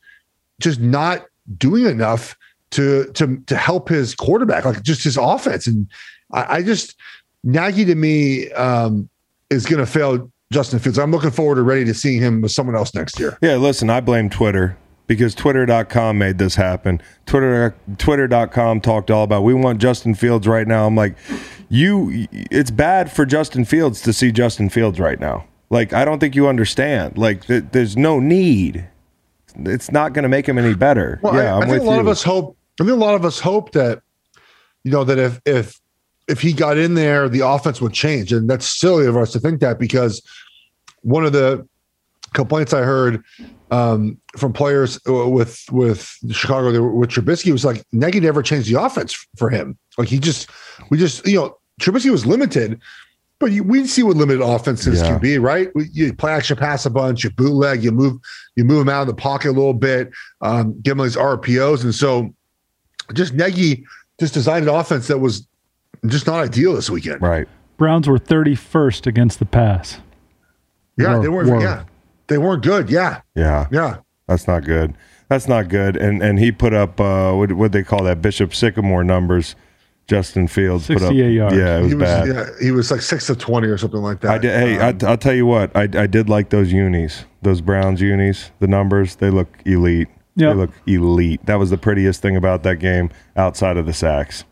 just 0.61 0.81
not 0.81 1.27
doing 1.59 1.87
enough 1.87 2.37
to 2.73 3.11
to 3.13 3.39
to 3.47 3.57
help 3.57 3.89
his 3.89 4.15
quarterback, 4.15 4.65
like 4.65 4.83
just 4.83 5.05
his 5.05 5.17
offense. 5.17 5.67
And 5.67 5.89
I, 6.33 6.57
I 6.57 6.63
just 6.63 6.97
Nagy 7.45 7.85
to 7.85 7.95
me 7.95 8.51
um, 8.53 9.09
is 9.51 9.67
going 9.67 9.85
to 9.85 9.91
fail 9.91 10.31
Justin 10.53 10.79
Fields. 10.79 10.99
I'm 10.99 11.11
looking 11.11 11.31
forward 11.31 11.57
to 11.57 11.63
ready 11.63 11.85
to 11.85 11.95
seeing 11.95 12.21
him 12.21 12.41
with 12.41 12.53
someone 12.53 12.75
else 12.75 12.95
next 12.95 13.19
year. 13.19 13.39
Yeah, 13.43 13.57
listen, 13.57 13.91
I 13.91 14.01
blame 14.01 14.31
Twitter 14.31 14.77
because 15.07 15.35
twitter.com 15.35 16.19
made 16.19 16.39
this 16.39 16.55
happen. 16.55 17.01
Twitter 17.27 17.75
twitter.com 17.99 18.81
talked 18.81 19.11
all 19.11 19.25
about 19.25 19.43
we 19.43 19.55
want 19.55 19.81
Justin 19.81 20.15
Fields 20.15 20.47
right 20.47 20.67
now. 20.67 20.87
I'm 20.87 20.97
like, 20.97 21.17
you 21.69 22.27
it's 22.33 22.71
bad 22.71 23.13
for 23.13 23.27
Justin 23.27 23.65
Fields 23.65 24.01
to 24.03 24.13
see 24.13 24.33
Justin 24.33 24.69
Fields 24.69 24.99
right 24.99 25.21
now. 25.21 25.47
Like 25.71 25.93
I 25.93 26.05
don't 26.05 26.19
think 26.19 26.35
you 26.35 26.49
understand. 26.49 27.19
Like 27.19 27.47
th- 27.47 27.65
there's 27.73 27.97
no 27.97 28.21
need. 28.21 28.89
It's 29.57 29.91
not 29.91 30.13
going 30.13 30.25
to 30.25 30.29
make 30.29 30.49
him 30.49 30.59
any 30.59 30.75
better. 30.75 31.21
Well, 31.23 31.35
yeah, 31.35 31.57
I, 31.57 31.61
I 31.61 31.67
think 31.67 31.83
a 31.83 31.85
lot 31.85 31.95
you. 31.95 32.01
of 32.01 32.09
us 32.09 32.23
hope. 32.23 32.57
I 32.81 32.85
think 32.85 32.93
a 32.93 33.01
lot 33.01 33.15
of 33.15 33.25
us 33.25 33.39
hope 33.39 33.73
that 33.73 34.03
you 34.83 34.91
know 34.91 35.05
that 35.05 35.19
if 35.19 35.41
if 35.45 35.81
if 36.29 36.41
he 36.41 36.53
got 36.53 36.77
in 36.77 36.95
there, 36.95 37.29
the 37.29 37.41
offense 37.41 37.81
would 37.81 37.93
change, 37.93 38.33
and 38.33 38.49
that's 38.49 38.67
silly 38.67 39.07
of 39.07 39.17
us 39.17 39.33
to 39.33 39.41
think 39.41 39.61
that 39.61 39.79
because 39.79 40.23
one 41.03 41.25
of 41.25 41.33
the 41.33 41.67
complaints 42.33 42.73
I 42.73 42.83
heard 42.83 43.23
um, 43.71 44.21
from 44.37 44.53
players 44.53 44.99
uh, 45.09 45.29
with 45.29 45.65
with 45.71 46.17
Chicago 46.31 46.91
with 46.93 47.11
Trubisky 47.11 47.53
was 47.53 47.65
like 47.65 47.85
Nagy 47.93 48.21
never 48.21 48.43
changed 48.43 48.69
the 48.69 48.81
offense 48.81 49.27
for 49.37 49.51
him. 49.51 49.79
Like 49.99 50.09
he 50.09 50.19
just 50.19 50.51
we 50.91 50.99
just 50.99 51.27
you 51.27 51.39
know 51.39 51.57
Trubisky 51.81 52.11
was 52.11 52.27
limited. 52.27 52.81
But 53.45 53.53
you, 53.53 53.63
we 53.63 53.87
see 53.87 54.03
what 54.03 54.17
limited 54.17 54.43
offenses 54.43 55.03
Yeah. 55.03 55.09
can 55.09 55.19
be, 55.19 55.37
right? 55.39 55.69
You 55.93 56.15
play 56.15 56.33
action 56.33 56.57
pass 56.57 56.87
a 56.87 56.91
bunch, 56.91 57.25
you 57.25 57.31
bootleg, 57.31 57.85
you 57.85 57.91
move, 57.93 58.19
you 58.57 58.65
move 58.65 58.79
them 58.79 58.89
out 58.89 59.03
of 59.03 59.07
the 59.09 59.15
pocket 59.15 59.49
a 59.51 59.53
little 59.53 59.75
bit, 59.75 60.11
um, 60.41 60.81
give 60.81 60.97
them 60.97 61.05
these 61.07 61.15
RPOs, 61.17 61.85
and 61.85 61.95
so 61.95 62.35
just 63.13 63.35
Nagy 63.35 63.85
just 64.19 64.33
designed 64.33 64.67
an 64.67 64.75
offense 64.75 65.09
that 65.09 65.19
was 65.19 65.47
just 66.07 66.27
not 66.27 66.43
ideal 66.43 66.73
this 66.73 66.89
weekend. 66.89 67.21
right. 67.21 67.47
Browns 67.77 68.09
were 68.09 68.19
31st 68.19 69.07
against 69.07 69.41
the 69.41 69.45
pass. 69.45 70.01
Yeah, 70.97 71.17
Were- 71.19 71.23
they 71.23 71.29
weren't. 71.29 71.51
were. 71.51 71.61
Yeah, 71.61 71.85
they 72.29 72.39
weren't 72.39 72.63
good. 72.63 72.89
Yeah, 72.89 73.21
Yeah. 73.35 73.67
yeah. 73.71 73.97
That's 74.27 74.47
not 74.49 74.65
good. 74.65 74.95
That's 75.29 75.49
not 75.49 75.69
good. 75.69 75.97
And 75.99 76.23
and 76.23 76.39
he 76.39 76.51
put 76.51 76.73
up 76.73 76.99
uh 76.99 77.33
what 77.35 77.53
what 77.53 77.73
they 77.73 77.83
call 77.83 78.05
that 78.05 78.23
Bishop 78.23 78.55
Sycamore 78.55 79.05
numbers. 79.05 79.55
Justin 80.07 80.47
Fields 80.49 80.87
put 80.87 80.97
up 80.97 81.03
68 81.03 81.33
yards. 81.33 81.57
Yeah, 81.57 81.79
it 81.79 81.83
was 81.83 81.89
he 81.91 81.95
was. 81.95 82.03
bad. 82.05 82.29
Yeah, 82.29 82.47
he 82.61 82.71
was 82.71 82.91
like 82.91 83.01
six 83.01 83.31
of 83.31 83.39
twenty 83.39 83.69
or 83.69 83.79
something 83.79 84.01
like 84.03 84.21
that. 84.21 84.31
I 84.33 84.39
did. 84.39 84.51
Hey, 84.53 84.79
Um, 84.79 84.99
I, 85.03 85.07
I'll 85.11 85.17
tell 85.17 85.35
you 85.35 85.47
what. 85.47 85.75
I, 85.77 85.83
I 85.83 86.07
did 86.07 86.29
like 86.29 86.51
those 86.51 86.73
unis, 86.73 87.25
those 87.43 87.61
Browns 87.61 88.01
unis. 88.01 88.51
The 88.61 88.67
numbers, 88.67 89.17
they 89.17 89.31
look 89.31 89.49
elite. 89.65 90.09
Yep. 90.37 90.51
They 90.51 90.55
look 90.59 90.71
elite. 90.87 91.47
That 91.47 91.59
was 91.59 91.71
the 91.71 91.79
prettiest 91.79 92.21
thing 92.21 92.37
about 92.37 92.65
that 92.65 92.77
game, 92.81 93.11
outside 93.37 93.77
of 93.77 93.87
the 93.87 93.93
sacks. 93.93 94.45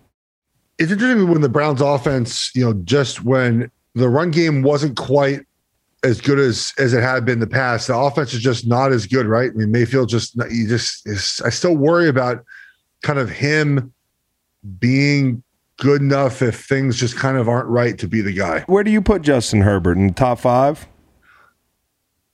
it's 0.78 0.90
interesting 0.92 1.28
when 1.28 1.42
the 1.42 1.48
Browns 1.48 1.80
offense, 1.80 2.50
you 2.54 2.64
know, 2.64 2.72
just 2.84 3.24
when 3.24 3.70
the 3.94 4.08
run 4.08 4.30
game 4.30 4.62
wasn't 4.62 4.96
quite 4.96 5.40
as 6.04 6.20
good 6.20 6.38
as 6.38 6.72
as 6.78 6.94
it 6.94 7.02
had 7.02 7.24
been 7.26 7.34
in 7.34 7.40
the 7.40 7.46
past, 7.46 7.88
the 7.88 7.96
offense 7.96 8.32
is 8.32 8.40
just 8.40 8.66
not 8.66 8.90
as 8.90 9.06
good, 9.06 9.26
right? 9.26 9.50
I 9.50 9.54
mean, 9.54 9.70
Mayfield 9.70 10.08
just 10.08 10.34
you 10.50 10.66
just 10.66 11.06
is. 11.06 11.42
I 11.44 11.50
still 11.50 11.76
worry 11.76 12.08
about 12.08 12.42
kind 13.02 13.18
of 13.18 13.28
him 13.28 13.92
being 14.78 15.42
good 15.78 16.00
enough 16.00 16.42
if 16.42 16.64
things 16.66 16.96
just 16.96 17.16
kind 17.16 17.36
of 17.36 17.48
aren't 17.48 17.68
right 17.68 17.98
to 17.98 18.06
be 18.06 18.20
the 18.20 18.32
guy. 18.32 18.60
Where 18.66 18.84
do 18.84 18.90
you 18.90 19.02
put 19.02 19.22
Justin 19.22 19.62
Herbert 19.62 19.96
in 19.96 20.08
the 20.08 20.12
top 20.12 20.38
five, 20.38 20.86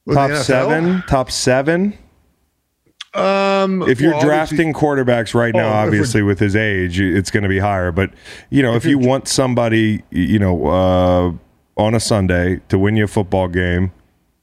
With 0.04 0.16
top 0.16 0.32
seven, 0.32 1.02
top 1.08 1.30
seven? 1.30 1.96
Um, 3.14 3.82
If 3.82 4.00
you're 4.00 4.12
well, 4.12 4.20
drafting 4.20 4.72
quarterbacks 4.74 5.34
right 5.34 5.54
now, 5.54 5.66
Oh, 5.66 5.82
if 5.82 5.86
obviously 5.86 6.22
with 6.22 6.38
his 6.38 6.54
age, 6.54 7.00
it's 7.00 7.30
going 7.30 7.42
to 7.42 7.48
be 7.48 7.58
higher. 7.58 7.90
But 7.90 8.10
you 8.50 8.62
know, 8.62 8.74
if, 8.74 8.84
you 8.84 8.98
want 8.98 9.28
somebody, 9.28 10.02
you 10.10 10.38
know, 10.38 10.66
uh, 10.66 11.32
on 11.82 11.94
a 11.94 12.00
Sunday 12.00 12.60
to 12.68 12.78
win 12.78 12.96
you 12.96 13.04
a 13.04 13.08
football 13.08 13.48
game, 13.48 13.92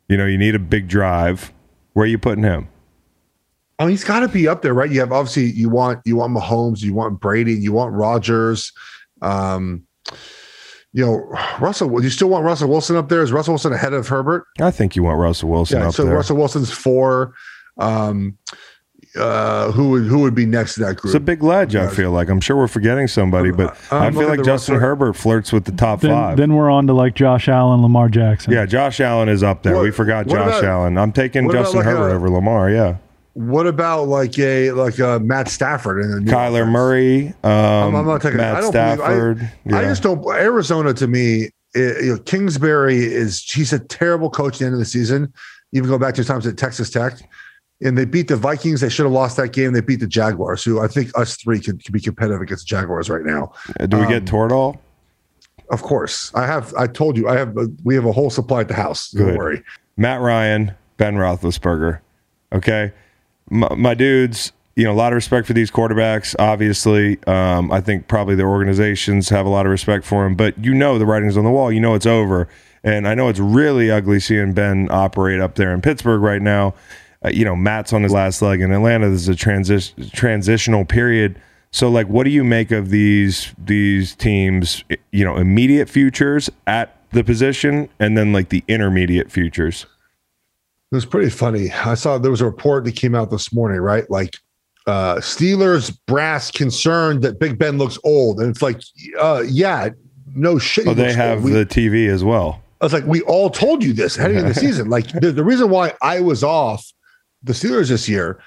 you 0.09 0.17
know, 0.17 0.25
you 0.25 0.38
need 0.38 0.55
a 0.55 0.59
big 0.59 0.88
drive. 0.88 1.53
Where 1.93 2.05
are 2.05 2.07
you 2.07 2.17
putting 2.17 2.43
him? 2.43 2.67
I 3.80 3.84
mean, 3.84 3.91
he's 3.91 4.03
got 4.05 4.21
to 4.21 4.28
be 4.30 4.47
up 4.47 4.61
there, 4.61 4.73
right? 4.73 4.89
You 4.89 5.01
have 5.01 5.11
obviously 5.11 5.45
you 5.51 5.69
want 5.69 5.99
you 6.05 6.15
want 6.15 6.34
Mahomes, 6.36 6.82
you 6.82 6.93
want 6.93 7.19
Brady, 7.19 7.53
you 7.53 7.73
want 7.73 7.93
Rodgers. 7.93 8.71
Um, 9.21 9.84
you 10.93 11.05
know, 11.05 11.15
Russell. 11.59 12.01
You 12.01 12.09
still 12.09 12.30
want 12.30 12.45
Russell 12.45 12.69
Wilson 12.69 12.95
up 12.95 13.09
there? 13.09 13.21
Is 13.21 13.32
Russell 13.34 13.53
Wilson 13.53 13.73
ahead 13.73 13.91
of 13.93 14.07
Herbert? 14.07 14.45
I 14.61 14.71
think 14.71 14.95
you 14.95 15.03
want 15.03 15.19
Russell 15.19 15.49
Wilson 15.49 15.80
Yeah. 15.80 15.88
up 15.89 15.93
So 15.93 16.05
there. 16.05 16.15
Russell 16.15 16.38
Wilson's 16.38 16.71
four. 16.71 17.34
Um, 17.78 18.38
uh, 19.17 19.71
who 19.71 19.89
would 19.91 20.03
who 20.03 20.19
would 20.19 20.36
be 20.36 20.45
next 20.45 20.76
to 20.76 20.82
that 20.82 20.95
group? 20.97 21.05
It's 21.05 21.15
a 21.15 21.19
big 21.21 21.41
ledge. 21.43 21.76
I 21.76 21.88
feel 21.88 22.11
like 22.11 22.30
I'm 22.30 22.41
sure 22.41 22.55
we're 22.57 22.67
forgetting 22.67 23.07
somebody, 23.07 23.51
but 23.51 23.78
I'm 23.91 24.03
I 24.03 24.11
feel 24.19 24.28
like 24.30 24.43
Justin 24.43 24.76
roster. 24.76 24.80
Herbert 24.80 25.13
flirts 25.13 25.51
with 25.53 25.63
the 25.65 25.71
top 25.71 26.01
Then, 26.01 26.11
five. 26.11 26.38
then 26.38 26.53
we're 26.53 26.69
on 26.69 26.88
to 26.88 26.93
like 26.93 27.13
Josh 27.15 27.47
Allen, 27.47 27.82
Lamar 27.82 28.09
Jackson. 28.09 28.51
yeah, 28.53 28.65
Josh 28.65 28.99
Allen 28.99 29.30
is 29.30 29.41
up 29.43 29.63
there. 29.63 29.76
What- 29.76 29.84
we 29.84 29.91
forgot 29.91 30.28
Josh 30.28 30.59
about- 30.59 30.63
Allen. 30.65 30.97
I'm 30.97 31.11
taking 31.13 31.45
what 31.45 31.55
about 31.55 31.61
Justin 31.63 31.80
like 31.80 31.86
Herbert 31.88 32.09
a- 32.09 32.15
over 32.15 32.30
Lamar. 32.30 32.69
Yeah, 32.69 32.95
What 33.36 33.67
about 33.67 34.07
like 34.07 34.39
a 34.39 34.71
like 34.71 34.97
a 34.97 35.19
Matt 35.19 35.49
Stafford 35.49 36.01
and 36.01 36.25
Kyler 36.25 36.61
offense? 36.61 36.71
Murray, 36.71 37.27
um, 37.43 37.51
I'm, 37.51 37.95
I'm 37.95 38.05
not 38.05 38.21
taking. 38.21 38.38
Matt 38.38 38.55
I 38.55 38.61
don't 38.61 38.71
Stafford. 38.71 39.41
I, 39.41 39.77
I 39.77 39.81
yeah. 39.81 39.89
just 39.89 40.03
don't. 40.03 40.25
Arizona 40.27 40.93
to 40.93 41.05
me, 41.05 41.49
it, 41.73 42.05
you 42.05 42.13
know, 42.13 42.19
Kingsbury 42.19 43.03
is 43.03 43.43
he's 43.43 43.73
a 43.73 43.79
terrible 43.79 44.29
coach 44.29 44.55
at 44.55 44.59
the 44.59 44.65
end 44.67 44.73
of 44.75 44.79
the 44.79 44.86
season. 44.86 45.33
Even 45.73 45.89
go 45.89 45.99
back 45.99 46.13
to 46.13 46.19
his 46.19 46.27
times 46.27 46.47
at 46.47 46.57
Texas 46.57 46.89
Tech, 46.89 47.19
and 47.83 47.97
they 47.97 48.05
beat 48.05 48.29
the 48.29 48.38
Vikings. 48.38 48.79
They 48.79 48.88
should 48.88 49.03
have 49.03 49.11
lost 49.11 49.36
that 49.36 49.51
game. 49.51 49.73
They 49.73 49.81
beat 49.81 49.99
the 49.99 50.07
Jaguars, 50.07 50.63
who 50.63 50.79
I 50.79 50.88
think 50.88 51.11
us 51.17 51.36
three 51.36 51.59
could, 51.59 51.83
could 51.83 51.91
be 51.91 51.99
competitive 51.99 52.41
against 52.41 52.69
the 52.69 52.69
Jaguars 52.69 53.09
right 53.09 53.25
now. 53.25 53.51
Do 53.86 53.97
we 53.97 54.03
um, 54.03 54.09
get 54.09 54.23
Toradol? 54.23 54.79
Of 55.71 55.81
course, 55.81 56.31
I 56.36 56.45
have. 56.45 56.73
I 56.75 56.88
told 56.88 57.17
you, 57.17 57.27
I 57.27 57.38
have. 57.38 57.57
A, 57.57 57.67
we 57.83 57.95
have 57.95 58.05
a 58.05 58.13
whole 58.13 58.29
supply 58.29 58.61
at 58.61 58.69
the 58.69 58.75
house. 58.75 59.11
Don't 59.11 59.27
Good. 59.27 59.38
worry. 59.38 59.63
Matt 59.97 60.21
Ryan, 60.21 60.71
Ben 60.95 61.15
Roethlisberger. 61.15 61.99
Okay, 62.53 62.93
my, 63.49 63.73
my 63.75 63.93
dudes. 63.93 64.51
You 64.75 64.83
know, 64.83 64.91
a 64.91 64.93
lot 64.93 65.13
of 65.13 65.15
respect 65.15 65.47
for 65.47 65.53
these 65.53 65.71
quarterbacks. 65.71 66.35
Obviously, 66.37 67.17
um, 67.27 67.71
I 67.71 67.79
think 67.79 68.09
probably 68.09 68.35
their 68.35 68.49
organizations 68.49 69.29
have 69.29 69.45
a 69.45 69.49
lot 69.49 69.65
of 69.65 69.71
respect 69.71 70.05
for 70.05 70.25
them. 70.25 70.35
But 70.35 70.63
you 70.63 70.73
know, 70.73 70.99
the 70.99 71.05
writing's 71.05 71.37
on 71.37 71.45
the 71.45 71.49
wall. 71.49 71.71
You 71.71 71.79
know, 71.79 71.95
it's 71.95 72.05
over. 72.05 72.49
And 72.83 73.07
I 73.07 73.15
know 73.15 73.29
it's 73.29 73.39
really 73.39 73.89
ugly 73.89 74.19
seeing 74.19 74.53
Ben 74.53 74.89
operate 74.91 75.39
up 75.39 75.55
there 75.55 75.73
in 75.73 75.81
Pittsburgh 75.81 76.21
right 76.21 76.41
now. 76.41 76.75
Uh, 77.23 77.29
you 77.29 77.43
know, 77.43 77.55
Matt's 77.55 77.93
on 77.93 78.03
his 78.03 78.11
last 78.11 78.41
leg 78.41 78.61
in 78.61 78.71
Atlanta. 78.71 79.09
This 79.09 79.21
is 79.21 79.29
a 79.29 79.33
transi- 79.33 80.11
transitional 80.11 80.85
period. 80.85 81.41
So, 81.71 81.89
like, 81.89 82.07
what 82.07 82.25
do 82.25 82.29
you 82.29 82.43
make 82.43 82.71
of 82.71 82.89
these 82.89 83.53
these 83.57 84.15
teams? 84.15 84.83
You 85.11 85.25
know, 85.25 85.35
immediate 85.35 85.89
futures 85.89 86.49
at 86.67 86.95
the 87.11 87.23
position, 87.23 87.89
and 87.99 88.17
then 88.17 88.33
like 88.33 88.49
the 88.49 88.63
intermediate 88.67 89.31
futures. 89.31 89.87
It 90.95 91.03
was 91.03 91.05
pretty 91.05 91.29
funny. 91.29 91.71
I 91.71 91.95
saw 91.95 92.17
there 92.17 92.31
was 92.31 92.39
a 92.39 92.45
report 92.45 92.85
that 92.85 92.95
came 92.95 93.15
out 93.15 93.29
this 93.29 93.51
morning, 93.51 93.81
right? 93.81 94.09
Like 94.09 94.37
uh 94.87 95.15
Steelers 95.15 95.97
brass 96.05 96.51
concerned 96.51 97.21
that 97.23 97.37
Big 97.39 97.57
Ben 97.59 97.77
looks 97.77 97.99
old. 98.05 98.39
And 98.39 98.49
it's 98.49 98.61
like, 98.61 98.79
uh 99.19 99.43
yeah, 99.45 99.89
no 100.33 100.57
shit. 100.57 100.87
Oh, 100.87 100.93
they 100.93 101.11
have. 101.11 101.43
We- 101.43 101.51
the 101.51 101.65
TV 101.65 102.07
as 102.07 102.23
well. 102.23 102.61
I 102.79 102.85
was 102.85 102.93
like, 102.93 103.05
we 103.05 103.21
all 103.23 103.49
told 103.49 103.83
you 103.83 103.91
this 103.93 104.15
heading 104.15 104.37
into 104.37 104.49
the 104.53 104.59
season. 104.59 104.89
Like 104.89 105.07
the, 105.19 105.31
the 105.31 105.43
reason 105.43 105.69
why 105.69 105.93
I 106.01 106.19
was 106.21 106.43
off 106.43 106.85
the 107.43 107.51
Steelers 107.53 107.89
this 107.89 108.07
year 108.07 108.39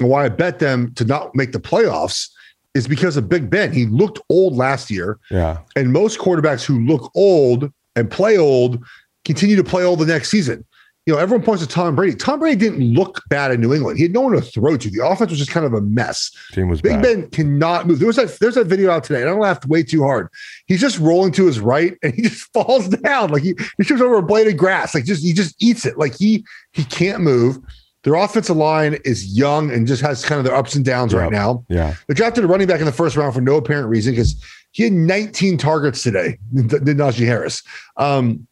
and 0.00 0.08
why 0.08 0.24
I 0.24 0.28
bet 0.30 0.58
them 0.58 0.94
to 0.94 1.04
not 1.04 1.34
make 1.34 1.52
the 1.52 1.60
playoffs 1.60 2.30
is 2.74 2.88
because 2.88 3.18
of 3.18 3.28
Big 3.28 3.50
Ben. 3.50 3.70
He 3.70 3.84
looked 3.86 4.18
old 4.30 4.54
last 4.56 4.90
year. 4.90 5.18
Yeah. 5.30 5.58
And 5.76 5.92
most 5.92 6.18
quarterbacks 6.18 6.64
who 6.64 6.80
look 6.86 7.10
old 7.14 7.70
and 7.96 8.10
play 8.10 8.38
old 8.38 8.82
continue 9.24 9.56
to 9.56 9.64
play 9.64 9.84
old 9.84 9.98
the 9.98 10.06
next 10.06 10.30
season. 10.30 10.64
You 11.06 11.14
know, 11.14 11.18
everyone 11.18 11.44
points 11.44 11.66
to 11.66 11.68
Tom 11.68 11.96
Brady. 11.96 12.14
Tom 12.14 12.38
Brady 12.38 12.56
didn't 12.56 12.94
look 12.94 13.22
bad 13.28 13.50
in 13.50 13.60
New 13.60 13.74
England. 13.74 13.98
He 13.98 14.04
had 14.04 14.12
no 14.12 14.20
one 14.20 14.32
to 14.34 14.40
throw 14.40 14.76
to. 14.76 14.88
The 14.88 15.04
offense 15.04 15.30
was 15.30 15.38
just 15.40 15.50
kind 15.50 15.66
of 15.66 15.72
a 15.72 15.80
mess. 15.80 16.30
Team 16.52 16.68
was 16.68 16.80
Big 16.80 16.92
bad. 16.92 17.02
Ben 17.02 17.30
cannot 17.30 17.88
move. 17.88 17.98
There 17.98 18.06
was 18.06 18.16
that 18.16 18.38
there's 18.38 18.54
that 18.54 18.68
video 18.68 18.90
out 18.92 19.02
today, 19.02 19.20
and 19.20 19.28
I 19.28 19.32
laughed 19.32 19.66
way 19.66 19.82
too 19.82 20.02
hard. 20.02 20.28
He's 20.66 20.80
just 20.80 21.00
rolling 21.00 21.32
to 21.32 21.46
his 21.46 21.58
right 21.58 21.96
and 22.04 22.14
he 22.14 22.22
just 22.28 22.52
falls 22.52 22.88
down. 22.88 23.30
Like 23.30 23.42
he, 23.42 23.54
he 23.78 23.84
trips 23.84 24.00
over 24.00 24.16
a 24.16 24.22
blade 24.22 24.46
of 24.46 24.56
grass. 24.56 24.94
Like 24.94 25.04
just 25.04 25.24
he 25.24 25.32
just 25.32 25.60
eats 25.60 25.84
it. 25.84 25.98
Like 25.98 26.16
he 26.16 26.44
he 26.72 26.84
can't 26.84 27.20
move. 27.20 27.58
Their 28.04 28.14
offensive 28.14 28.56
line 28.56 28.98
is 29.04 29.36
young 29.36 29.70
and 29.70 29.86
just 29.86 30.02
has 30.02 30.24
kind 30.24 30.38
of 30.38 30.44
their 30.44 30.54
ups 30.54 30.74
and 30.74 30.84
downs 30.84 31.14
right 31.14 31.30
now. 31.30 31.64
Yeah. 31.68 31.94
They 32.08 32.14
drafted 32.14 32.42
a 32.42 32.48
running 32.48 32.66
back 32.66 32.80
in 32.80 32.86
the 32.86 32.92
first 32.92 33.16
round 33.16 33.32
for 33.32 33.40
no 33.40 33.56
apparent 33.56 33.88
reason 33.88 34.12
because 34.12 34.42
he 34.72 34.82
had 34.84 34.92
19 34.92 35.56
targets 35.56 36.02
today, 36.02 36.38
did 36.52 36.70
Najee 36.70 37.26
Harris. 37.26 37.62
Um, 37.96 38.46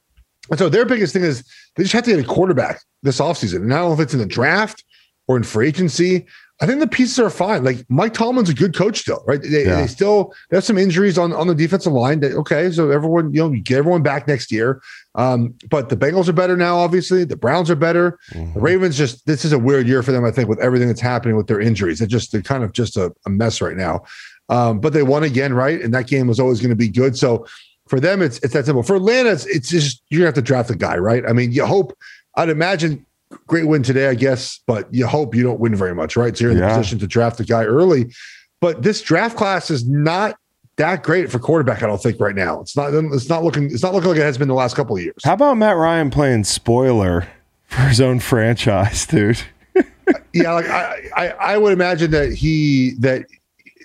and 0.51 0.59
so 0.59 0.69
their 0.69 0.85
biggest 0.85 1.13
thing 1.13 1.23
is 1.23 1.45
they 1.77 1.85
just 1.85 1.93
have 1.95 2.05
to 2.05 2.11
get 2.11 2.21
a 2.25 2.29
quarterback 2.29 2.81
this 3.03 3.21
offseason. 3.21 3.63
And 3.63 3.73
I 3.73 3.79
don't 3.79 3.89
know 3.89 3.95
if 3.95 4.01
it's 4.01 4.13
in 4.13 4.19
the 4.21 4.27
draft 4.27 4.85
or 5.29 5.37
in 5.37 5.43
free 5.43 5.69
agency. 5.69 6.27
I 6.63 6.67
think 6.67 6.81
the 6.81 6.87
pieces 6.87 7.19
are 7.19 7.31
fine. 7.31 7.65
Like 7.65 7.87
Mike 7.89 8.13
Tomlin's 8.13 8.51
a 8.51 8.55
good 8.55 8.75
coach 8.77 8.99
still, 8.99 9.25
right? 9.27 9.41
They, 9.41 9.65
Yeah. 9.65 9.81
they 9.81 9.87
still 9.87 10.35
they 10.51 10.59
have 10.59 10.65
some 10.65 10.77
injuries 10.77 11.17
on, 11.17 11.33
on 11.33 11.47
the 11.47 11.55
defensive 11.55 11.95
line. 11.95 12.21
That, 12.21 12.33
okay, 12.33 12.71
so 12.71 12.91
everyone, 12.91 13.33
you 13.33 13.41
know, 13.41 13.51
you 13.51 13.63
get 13.63 13.79
everyone 13.79 14.03
back 14.03 14.29
next 14.29 14.53
year. 14.53 14.83
Um, 15.15 15.55
but 15.71 15.89
the 15.89 15.97
Bengals 15.97 16.29
are 16.29 16.35
better 16.35 16.59
now, 16.59 16.77
obviously. 16.77 17.25
The 17.25 17.37
Browns 17.37 17.71
are 17.71 17.77
better. 17.77 18.19
The 18.33 18.61
Ravens 18.61 18.99
just 18.99 19.25
this 19.25 19.47
is 19.47 19.53
a 19.53 19.59
weird 19.59 19.87
year 19.89 20.03
for 20.03 20.13
them, 20.13 20.27
I 20.27 20.31
think, 20.31 20.51
with 20.51 20.59
everything 20.61 20.89
that's 20.89 21.01
happening 21.01 21.37
with 21.37 21.47
their 21.47 21.61
injuries. 21.61 22.01
They're 22.01 22.09
just 22.09 22.31
they're 22.33 22.43
kind 22.43 22.63
of 22.63 22.73
just 22.73 22.99
a, 22.99 23.11
a 23.25 23.31
mess 23.31 23.63
right 23.63 23.77
now. 23.77 24.03
Um, 24.51 24.81
but 24.81 24.93
they 24.93 25.03
won 25.05 25.23
again, 25.23 25.55
right? 25.55 25.81
And 25.81 25.95
that 25.95 26.09
game 26.09 26.27
was 26.27 26.39
always 26.41 26.61
going 26.61 26.71
to 26.71 26.77
be 26.77 26.89
good. 26.89 27.17
So 27.17 27.47
for 27.91 28.01
them, 28.01 28.23
it's 28.23 28.39
it's 28.39 28.55
that 28.55 28.65
simple. 28.65 28.83
For 28.83 28.95
Atlanta, 28.97 29.31
it's, 29.33 29.45
it's 29.47 29.69
just 29.69 30.03
you're 30.09 30.21
gonna 30.21 30.29
have 30.29 30.35
to 30.37 30.43
draft 30.43 30.71
a 30.71 30.77
guy, 30.77 30.97
right? 30.97 31.25
I 31.29 31.33
mean, 31.33 31.53
you 31.53 31.67
hope. 31.67 31.93
I'd 32.37 32.49
imagine 32.49 33.05
great 33.49 33.67
win 33.67 33.83
today, 33.83 34.07
I 34.09 34.15
guess, 34.15 34.61
but 34.67 34.93
you 34.95 35.07
hope 35.07 35.35
you 35.35 35.43
don't 35.43 35.59
win 35.61 35.75
very 35.75 35.95
much, 35.95 36.17
right? 36.17 36.37
So 36.37 36.45
you're 36.45 36.53
in 36.53 36.59
Yeah. 36.59 36.69
the 36.69 36.75
position 36.79 36.99
to 37.01 37.07
draft 37.09 37.41
a 37.41 37.45
guy 37.45 37.65
early. 37.65 38.13
But 38.61 38.83
this 38.83 39.03
draft 39.03 39.37
class 39.37 39.71
is 39.71 39.87
not 39.89 40.37
that 40.77 41.03
great 41.03 41.31
for 41.31 41.39
quarterback. 41.39 41.83
I 41.83 41.87
don't 41.87 42.01
think 42.03 42.21
right 42.21 42.35
now. 42.37 42.61
It's 42.61 42.77
not. 42.77 42.95
It's 42.95 43.29
not 43.29 43.43
looking. 43.43 43.65
It's 43.65 43.83
not 43.83 43.93
looking 43.93 44.09
like 44.11 44.19
it 44.19 44.23
has 44.23 44.39
been 44.39 44.49
the 44.49 44.55
last 44.55 44.77
couple 44.77 44.97
of 44.97 45.03
years. 45.03 45.17
How 45.25 45.35
about 45.35 45.57
Matt 45.57 45.77
Ryan 45.77 46.11
playing 46.11 46.45
spoiler 46.45 47.27
for 47.67 47.83
his 47.83 48.01
own 48.01 48.21
franchise, 48.31 49.05
dude? 49.07 49.41
yeah, 50.33 50.53
like 50.53 50.67
I, 50.69 51.09
I, 51.17 51.29
I 51.31 51.59
would 51.59 51.73
imagine 51.73 52.13
that 52.13 52.33
he 52.33 52.93
that 53.01 53.27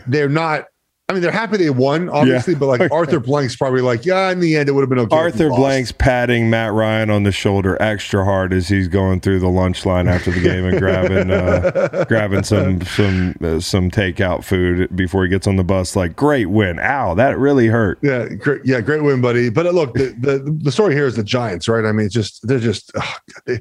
they're 0.07 0.29
not. 0.29 0.67
I 1.07 1.13
mean, 1.13 1.21
they're 1.21 1.31
happy 1.31 1.57
they 1.57 1.69
won, 1.69 2.09
obviously, 2.09 2.55
but 2.55 2.65
like 2.65 2.91
Arthur 2.91 3.19
Blank's 3.19 3.55
probably 3.55 3.81
like, 3.81 4.05
yeah, 4.05 4.31
in 4.31 4.39
the 4.39 4.55
end, 4.57 4.67
it 4.67 4.71
would 4.71 4.81
have 4.81 4.89
been 4.89 4.97
okay. 4.99 5.15
Arthur. 5.15 5.49
Blank's 5.49 5.91
patting 5.91 6.49
Matt 6.49 6.73
Ryan 6.73 7.11
on 7.11 7.21
the 7.21 7.31
shoulder 7.31 7.79
extra 7.79 8.25
hard 8.25 8.51
as 8.51 8.67
he's 8.67 8.87
going 8.87 9.19
through 9.19 9.39
the 9.39 9.47
lunch 9.47 9.85
line 9.85 10.07
after 10.07 10.31
the 10.31 10.39
game 10.41 10.65
and 10.65 10.79
grabbing 10.79 11.29
uh, 11.29 12.05
grabbing 12.07 12.41
some 12.41 12.81
some 12.81 13.35
uh, 13.43 13.59
some 13.59 13.91
takeout 13.91 14.43
food 14.43 14.95
before 14.95 15.23
he 15.23 15.29
gets 15.29 15.45
on 15.45 15.57
the 15.57 15.63
bus. 15.63 15.95
Like, 15.95 16.15
great 16.15 16.47
win! 16.47 16.79
Ow, 16.79 17.13
that 17.13 17.37
really 17.37 17.67
hurt. 17.67 17.99
Yeah, 18.01 18.27
great, 18.27 18.65
yeah, 18.65 18.81
great 18.81 19.03
win, 19.03 19.21
buddy. 19.21 19.49
But 19.49 19.67
uh, 19.67 19.71
look, 19.71 19.93
the, 19.93 20.15
the 20.19 20.57
the 20.63 20.71
story 20.71 20.95
here 20.95 21.05
is 21.05 21.15
the 21.15 21.23
Giants, 21.23 21.67
right? 21.67 21.85
I 21.85 21.91
mean, 21.91 22.07
it's 22.07 22.15
just 22.15 22.47
they're 22.47 22.57
just 22.57 22.91
ugh, 22.95 23.19
they, 23.45 23.59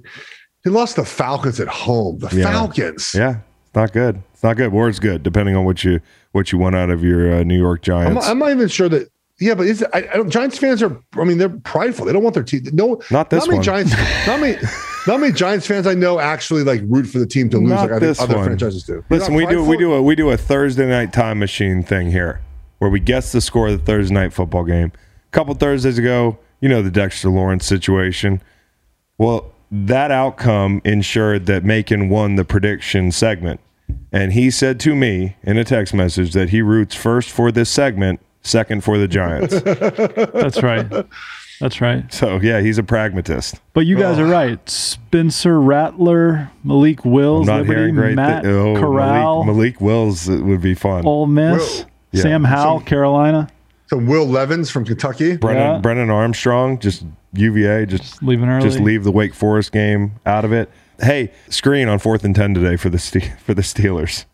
they 0.65 0.71
lost 0.71 0.97
the 0.97 1.05
Falcons 1.05 1.61
at 1.61 1.69
home. 1.69 2.21
The 2.21 2.35
Yeah. 2.35 2.51
Falcons. 2.51 3.15
Yeah, 3.15 3.41
not 3.75 3.93
good. 3.93 4.23
It's 4.33 4.43
not 4.43 4.57
good. 4.57 4.73
Or 4.73 4.89
it's 4.89 4.99
good, 4.99 5.23
depending 5.23 5.57
on 5.57 5.65
what 5.65 5.85
you 5.85 6.01
what 6.33 6.53
you 6.53 6.59
want 6.59 6.77
out 6.77 6.91
of 6.91 7.03
your 7.03 7.35
uh, 7.35 7.43
New 7.43 7.59
York 7.59 7.81
I'm, 7.81 8.15
Giants. 8.15 8.27
I'm 8.27 8.39
not 8.39 8.51
even 8.51 8.69
sure 8.69 8.89
that. 8.89 9.09
Yeah, 9.41 9.55
but 9.55 9.67
is 9.67 9.85
I, 9.93 9.99
I 9.99 10.17
don't, 10.17 10.31
Giants 10.31 10.59
fans 10.59 10.83
are. 10.83 10.97
I 11.15 11.25
mean, 11.25 11.39
they're 11.39 11.49
prideful. 11.49 12.07
They 12.07 12.13
don't 12.13 12.23
want 12.23 12.35
their 12.35 12.45
team. 12.45 12.63
No, 12.73 13.01
Not 13.11 13.31
this 13.31 13.41
Not 13.41 13.49
many 13.49 13.59
one. 13.59 13.65
Giants. 13.65 13.93
Not 14.27 14.41
many. 14.41 14.59
Not 15.07 15.21
many 15.21 15.33
Giants 15.33 15.67
fans 15.67 15.87
I 15.87 15.95
know 15.95 16.19
actually 16.19 16.63
like 16.63 16.81
root 16.85 17.05
for 17.07 17.19
the 17.19 17.27
team 17.27 17.51
to 17.51 17.59
lose. 17.59 17.69
Not 17.69 17.91
like 17.91 17.91
I 17.91 17.99
think 18.01 18.21
other 18.21 18.37
one. 18.37 18.47
franchises 18.47 18.85
do. 18.85 19.05
They're 19.09 19.19
Listen, 19.19 19.35
we 19.35 19.45
do 19.47 19.63
we 19.63 19.77
do 19.77 19.93
a 19.93 20.03
we 20.03 20.15
do 20.15 20.31
a 20.31 20.37
Thursday 20.37 20.87
night 20.87 21.13
time 21.13 21.39
machine 21.39 21.83
thing 21.83 22.11
here, 22.11 22.41
where 22.79 22.91
we 22.91 23.01
guess 23.01 23.33
the 23.33 23.41
score 23.41 23.69
of 23.69 23.79
the 23.79 23.85
Thursday 23.85 24.15
night 24.15 24.33
football 24.33 24.65
game. 24.65 24.93
A 24.95 25.31
couple 25.33 25.55
Thursdays 25.55 25.99
ago, 25.99 26.39
you 26.61 26.69
know 26.69 26.81
the 26.81 26.91
Dexter 26.91 27.29
Lawrence 27.29 27.67
situation. 27.67 28.41
Well, 29.19 29.53
that 29.71 30.11
outcome 30.11 30.81
ensured 30.85 31.47
that 31.47 31.65
Macon 31.65 32.09
won 32.09 32.37
the 32.37 32.45
prediction 32.45 33.13
segment, 33.13 33.61
and 34.13 34.33
he 34.33 34.51
said 34.51 34.79
to 34.81 34.95
me 34.95 35.37
in 35.43 35.57
a 35.59 35.65
text 35.65 35.95
message 35.95 36.33
that 36.33 36.51
he 36.51 36.63
roots 36.63 36.95
first 36.95 37.31
for 37.31 37.51
this 37.53 37.71
segment, 37.71 38.21
second 38.43 38.83
for 38.85 38.99
the 38.99 39.09
Giants. 39.09 39.61
That's 39.63 40.63
right. 40.63 40.87
That's 41.61 41.81
right. 41.81 42.13
so 42.13 42.41
yeah, 42.41 42.61
he's 42.61 42.79
a 42.79 42.83
pragmatist. 42.83 43.61
But 43.75 43.87
you 43.87 43.97
guys 43.97 44.19
are 44.19 44.27
right. 44.27 44.69
Spencer 44.69 45.61
Rattler, 45.61 46.51
Malik 46.65 47.05
I'm 47.05 47.13
Wills, 47.13 47.47
not 47.47 47.61
Liberty, 47.61 47.79
hearing 47.81 47.95
great. 47.95 48.17
Matt 48.17 48.43
thi- 48.45 48.51
oh, 48.51 48.75
Corral, 48.77 49.45
Malik, 49.45 49.57
Malik 49.57 49.81
Willis 49.81 50.29
it 50.29 50.41
would 50.43 50.61
be 50.61 50.75
fun. 50.75 51.07
Ole 51.07 51.27
Miss, 51.27 51.81
Will. 51.81 51.91
Yeah. 52.13 52.23
Sam 52.23 52.45
Howell, 52.45 52.81
Carolina. 52.81 53.49
So 53.87 53.99
Will 53.99 54.27
Levis 54.27 54.71
from 54.71 54.85
Kentucky. 54.85 55.37
Brennan 55.37 55.75
Yeah. 55.75 55.79
Brennan 55.79 56.11
Armstrong, 56.11 56.79
just 56.81 57.05
UVA, 57.35 57.87
just 57.87 58.23
Leaving 58.23 58.49
early. 58.49 58.63
just 58.67 58.81
leave 58.81 59.05
the 59.05 59.13
Wake 59.13 59.35
Forest 59.35 59.73
game 59.73 60.13
out 60.27 60.45
of 60.45 60.53
it. 60.53 60.71
Hey, 61.01 61.33
screen 61.49 61.89
on 61.89 61.99
fourth 61.99 62.25
and 62.25 62.35
ten 62.35 62.55
today 62.55 62.77
for 62.77 62.91
the 62.91 62.99
Ste- 62.99 63.33
for 63.45 63.55
the 63.55 63.63
Steelers. 63.63 64.25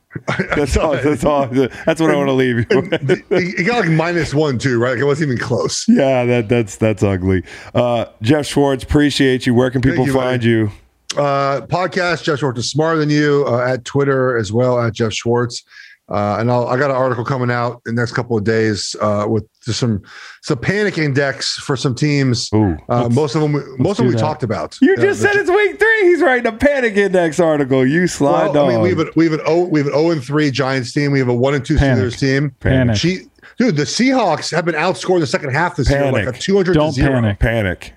That's 0.57 0.77
all. 0.77 0.93
That's 0.93 1.25
all. 1.25 1.47
That's 1.47 2.01
what 2.01 2.11
I 2.11 2.17
want 2.17 2.29
to 2.29 2.33
leave 2.33 2.67
you. 2.71 2.81
with. 2.81 3.29
he, 3.57 3.63
got 3.63 3.85
like 3.85 3.91
minus 3.91 4.35
one 4.35 4.59
too, 4.59 4.79
right? 4.79 4.93
Like 4.93 4.99
it 4.99 5.05
wasn't 5.05 5.31
even 5.31 5.39
close. 5.39 5.85
yeah, 5.89 6.25
that 6.25 6.49
that's 6.49 6.77
that's 6.77 7.03
ugly. 7.03 7.45
Uh, 7.75 8.07
Geoff 8.21 8.47
Schwartz, 8.47 8.83
appreciate 8.83 9.47
you. 9.47 9.55
Where 9.55 9.71
can 9.71 9.81
people 9.81 10.07
you, 10.07 10.13
buddy. 10.13 10.27
find 10.27 10.45
you? 10.45 10.71
Uh, 11.17 11.61
podcast. 11.67 12.25
Geoff 12.25 12.41
Schwartz 12.41 12.59
is 12.59 12.71
smarter 12.71 12.99
than 12.99 13.11
you 13.11 13.45
uh, 13.47 13.65
at 13.65 13.85
Twitter 13.85 14.37
as 14.37 14.53
well 14.53 14.81
at 14.81 14.95
Geoff 14.95 15.13
Schwartz. 15.13 15.63
Uh, 16.11 16.39
and 16.41 16.51
I'll, 16.51 16.67
I 16.67 16.77
got 16.77 16.91
an 16.91 16.97
article 16.97 17.25
coming 17.25 17.51
out 17.53 17.81
in 17.87 17.95
the 17.95 18.03
next 18.03 18.13
couple 18.15 18.37
of 18.37 18.43
days 18.43 18.97
uh, 19.01 19.27
with 19.29 19.47
just 19.65 19.79
some 19.79 20.03
some 20.43 20.59
panic 20.59 20.99
index 20.99 21.55
for 21.57 21.77
some 21.77 21.95
teams. 21.95 22.51
Ooh, 22.53 22.77
uh, 22.89 23.09
most 23.09 23.37
of 23.37 23.43
them, 23.43 23.53
most 23.79 23.99
of 24.01 24.05
them 24.05 24.07
we 24.09 24.13
that. 24.15 24.19
talked 24.19 24.43
about. 24.43 24.77
You 24.83 24.95
Uh, 24.95 25.01
just 25.01 25.23
the- 25.23 25.29
said 25.29 25.37
it's 25.37 25.49
week 25.51 25.79
three. 25.79 26.03
He's 26.09 26.21
writing 26.21 26.47
a 26.53 26.57
panic 26.57 26.97
index 26.97 27.39
article. 27.39 27.87
You 27.87 28.09
slide 28.09 28.47
Well, 28.47 28.53
dog. 28.55 28.71
I 28.71 28.73
mean, 28.73 28.81
we 28.83 28.89
have 28.91 28.99
an 28.99 29.11
we 29.15 29.25
have 29.27 29.35
an 29.35 29.41
O 29.47 29.65
we 29.65 29.79
have 29.81 29.87
an 29.87 29.93
O 29.95 30.11
and 30.11 30.23
three 30.25 30.51
Giants 30.51 30.93
team. 30.93 31.13
We 31.13 31.21
have 31.21 31.29
a 31.29 31.35
one 31.35 31.55
and 31.55 31.65
two 31.65 31.77
Panic. 31.77 32.05
Steelers 32.05 32.19
team. 32.19 32.51
Panic. 32.59 32.97
She, 32.97 33.27
dude, 33.59 33.77
the 33.77 33.85
Seahawks 33.85 34.51
have 34.55 34.65
been 34.65 34.75
outscored 34.75 35.15
in 35.17 35.21
the 35.21 35.27
second 35.29 35.51
half 35.51 35.77
this 35.77 35.89
year, 35.91 36.11
like 36.11 36.27
a 36.27 36.33
two 36.33 36.57
hundred. 36.57 36.75
Don't 36.75 36.89
to 36.89 36.95
zero. 36.95 37.13
panic. 37.13 37.39
panic. 37.39 37.93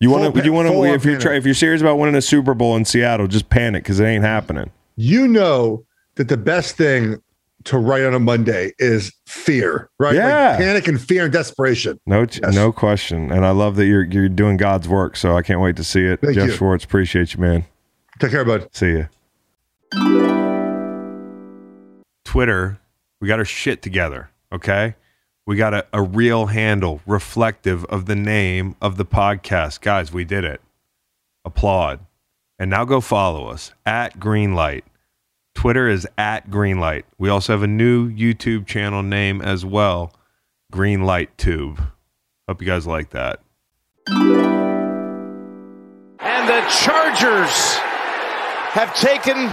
You 0.00 0.10
want 0.10 0.34
to? 0.34 0.44
You 0.44 0.52
want 0.52 0.66
to? 0.66 0.74
If 0.82 1.04
you're 1.04 1.12
panic. 1.14 1.20
try, 1.20 1.36
if 1.36 1.44
you're 1.44 1.54
serious 1.54 1.80
about 1.80 1.96
winning 1.96 2.16
a 2.16 2.22
Super 2.22 2.54
Bowl 2.54 2.74
in 2.74 2.84
Seattle, 2.84 3.28
just 3.28 3.48
panic 3.50 3.84
because 3.84 4.00
it 4.00 4.04
ain't 4.04 4.24
happening. 4.24 4.70
You 4.96 5.28
know 5.28 5.84
that 6.16 6.26
the 6.28 6.36
best 6.36 6.76
thing 6.76 7.22
to 7.64 7.78
write 7.78 8.04
on 8.04 8.14
a 8.14 8.18
Monday 8.18 8.72
is 8.78 9.12
fear, 9.26 9.88
right? 9.98 10.14
Yeah. 10.14 10.50
Like 10.50 10.58
panic 10.58 10.88
and 10.88 11.00
fear 11.00 11.24
and 11.24 11.32
desperation. 11.32 11.98
No, 12.06 12.20
Yes. 12.22 12.54
no 12.54 12.72
question. 12.72 13.30
And 13.30 13.44
I 13.44 13.50
love 13.50 13.76
that 13.76 13.86
you're 13.86 14.04
you're 14.04 14.28
doing 14.28 14.56
God's 14.56 14.88
work. 14.88 15.16
So 15.16 15.36
I 15.36 15.42
can't 15.42 15.60
wait 15.60 15.76
to 15.76 15.84
see 15.84 16.04
it. 16.04 16.20
Thank 16.20 16.34
Geoff 16.34 16.48
you. 16.48 16.52
Schwartz, 16.54 16.84
appreciate 16.84 17.34
you, 17.34 17.40
man. 17.40 17.64
Take 18.20 18.30
care, 18.30 18.44
bud. 18.44 18.68
See 18.72 18.86
you. 18.90 19.08
Twitter, 22.24 22.78
we 23.20 23.28
got 23.28 23.38
our 23.38 23.44
shit 23.44 23.82
together. 23.82 24.30
Okay, 24.52 24.94
we 25.46 25.56
got 25.56 25.74
a, 25.74 25.86
a 25.92 26.02
real 26.02 26.46
handle 26.46 27.00
reflective 27.06 27.84
of 27.86 28.06
the 28.06 28.16
name 28.16 28.76
of 28.80 28.96
the 28.96 29.04
podcast, 29.04 29.80
guys. 29.80 30.12
We 30.12 30.24
did 30.24 30.44
it. 30.44 30.60
Applaud. 31.44 32.00
And 32.58 32.70
now 32.70 32.84
go 32.84 33.00
follow 33.00 33.48
us 33.48 33.72
at 33.84 34.20
Greenlight. 34.20 34.82
Twitter 35.54 35.88
is 35.88 36.06
at 36.18 36.50
Greenlight. 36.50 37.04
We 37.18 37.28
also 37.28 37.52
have 37.52 37.62
a 37.62 37.68
new 37.68 38.10
YouTube 38.10 38.66
channel 38.66 39.02
name 39.02 39.40
as 39.40 39.64
well, 39.64 40.12
Greenlight 40.72 41.28
Tube. 41.36 41.80
Hope 42.48 42.60
you 42.60 42.66
guys 42.66 42.86
like 42.86 43.10
that. 43.10 43.40
And 46.20 46.48
the 46.48 46.60
Chargers 46.84 47.74
have 48.72 48.94
taken 48.96 49.50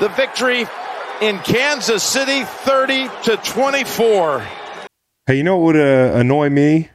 the 0.00 0.08
victory 0.14 0.66
in 1.22 1.38
Kansas 1.38 2.02
City 2.02 2.44
30 2.44 3.08
to 3.24 3.36
24. 3.38 4.46
Hey, 5.26 5.36
you 5.38 5.42
know 5.42 5.56
what 5.56 5.74
would 5.74 5.76
uh, 5.76 6.18
annoy 6.18 6.50
me? 6.50 6.90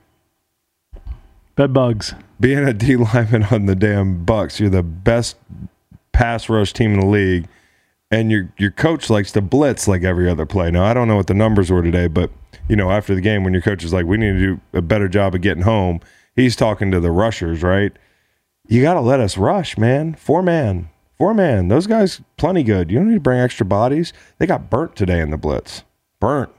Bed 1.55 1.73
bugs. 1.73 2.13
Being 2.39 2.59
a 2.59 2.73
D 2.73 2.95
lineman 3.13 3.43
on 3.45 3.65
the 3.65 3.75
damn 3.75 4.23
Bucks, 4.23 4.59
you're 4.59 4.69
the 4.69 4.83
best 4.83 5.37
pass 6.11 6.49
rush 6.49 6.73
team 6.73 6.93
in 6.93 6.99
the 6.99 7.05
league, 7.05 7.47
and 8.11 8.29
your 8.31 8.53
your 8.57 8.71
coach 8.71 9.09
likes 9.09 9.31
to 9.31 9.41
blitz 9.41 9.87
like 9.87 10.03
every 10.03 10.29
other 10.29 10.45
play. 10.45 10.69
Now 10.69 10.83
I 10.83 10.93
don't 10.93 11.07
know 11.07 11.15
what 11.15 11.27
the 11.27 11.33
numbers 11.33 11.71
were 11.71 11.81
today, 11.81 12.07
but 12.07 12.29
you 12.67 12.75
know 12.75 12.91
after 12.91 13.15
the 13.15 13.21
game 13.21 13.43
when 13.43 13.53
your 13.53 13.61
coach 13.61 13.83
is 13.83 13.93
like, 13.93 14.05
"We 14.05 14.17
need 14.17 14.33
to 14.33 14.39
do 14.39 14.61
a 14.73 14.81
better 14.81 15.07
job 15.07 15.33
of 15.33 15.41
getting 15.41 15.63
home," 15.63 16.01
he's 16.35 16.55
talking 16.55 16.91
to 16.91 16.99
the 16.99 17.11
rushers, 17.11 17.63
right? 17.63 17.93
You 18.67 18.81
got 18.81 18.93
to 18.93 19.01
let 19.01 19.19
us 19.19 19.37
rush, 19.37 19.77
man. 19.77 20.13
Four 20.13 20.43
man, 20.43 20.89
four 21.17 21.33
man. 21.33 21.69
Those 21.69 21.87
guys 21.87 22.21
plenty 22.37 22.63
good. 22.63 22.91
You 22.91 22.99
don't 22.99 23.09
need 23.09 23.15
to 23.15 23.21
bring 23.21 23.39
extra 23.39 23.65
bodies. 23.65 24.13
They 24.37 24.45
got 24.45 24.69
burnt 24.69 24.95
today 24.95 25.19
in 25.21 25.31
the 25.31 25.37
blitz. 25.37 25.83
Burnt. 26.19 26.51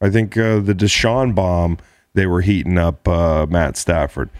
I 0.00 0.10
think 0.10 0.36
uh, 0.36 0.60
the 0.60 0.74
DeSean 0.74 1.34
bomb 1.34 1.78
they 2.14 2.26
were 2.26 2.40
heating 2.40 2.78
up 2.78 3.06
uh, 3.06 3.46
Matt 3.48 3.76
Stafford. 3.76 4.30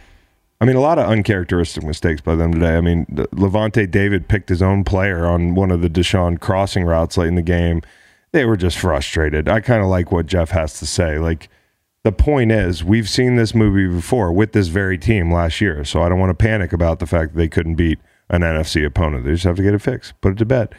I 0.61 0.65
mean, 0.65 0.77
a 0.77 0.81
lot 0.81 0.99
of 0.99 1.09
uncharacteristic 1.09 1.85
mistakes 1.85 2.21
by 2.21 2.35
them 2.35 2.53
today. 2.53 2.77
I 2.77 2.81
mean, 2.81 3.07
Lavonte 3.07 3.89
David 3.91 4.29
picked 4.29 4.49
his 4.49 4.61
own 4.61 4.83
player 4.83 5.25
on 5.25 5.55
one 5.55 5.71
of 5.71 5.83
the 5.83 5.91
DeSean 5.91 6.41
crossing 6.41 6.85
routes 6.85 7.17
late 7.17 7.29
in 7.29 7.37
the 7.37 7.43
game. 7.43 7.83
They 8.33 8.45
were 8.45 8.57
just 8.57 8.77
frustrated. 8.79 9.49
I 9.49 9.61
kind 9.61 9.83
of 9.83 9.89
like 9.89 10.11
what 10.11 10.27
Geoff 10.27 10.51
has 10.51 10.79
to 10.81 10.87
say. 10.87 11.19
Like, 11.19 11.49
the 12.03 12.13
point 12.13 12.53
is, 12.53 12.83
we've 12.83 13.09
seen 13.09 13.37
this 13.37 13.55
movie 13.55 13.87
before 13.87 14.33
with 14.33 14.53
this 14.53 14.69
very 14.69 14.99
team 14.99 15.33
last 15.33 15.61
year. 15.61 15.85
So 15.85 16.03
I 16.03 16.09
don't 16.09 16.19
want 16.19 16.31
to 16.31 16.35
panic 16.43 16.73
about 16.73 16.99
the 16.99 17.07
fact 17.07 17.33
that 17.33 17.39
they 17.39 17.49
couldn't 17.49 17.77
beat 17.77 17.99
an 18.29 18.43
NFC 18.43 18.85
opponent. 18.85 19.25
They 19.25 19.33
just 19.33 19.45
have 19.45 19.57
to 19.57 19.63
get 19.63 19.75
it 19.75 19.83
fixed, 19.83 20.21
put 20.21 20.33
it 20.33 20.39
to 20.39 20.45
bed. 20.45 20.75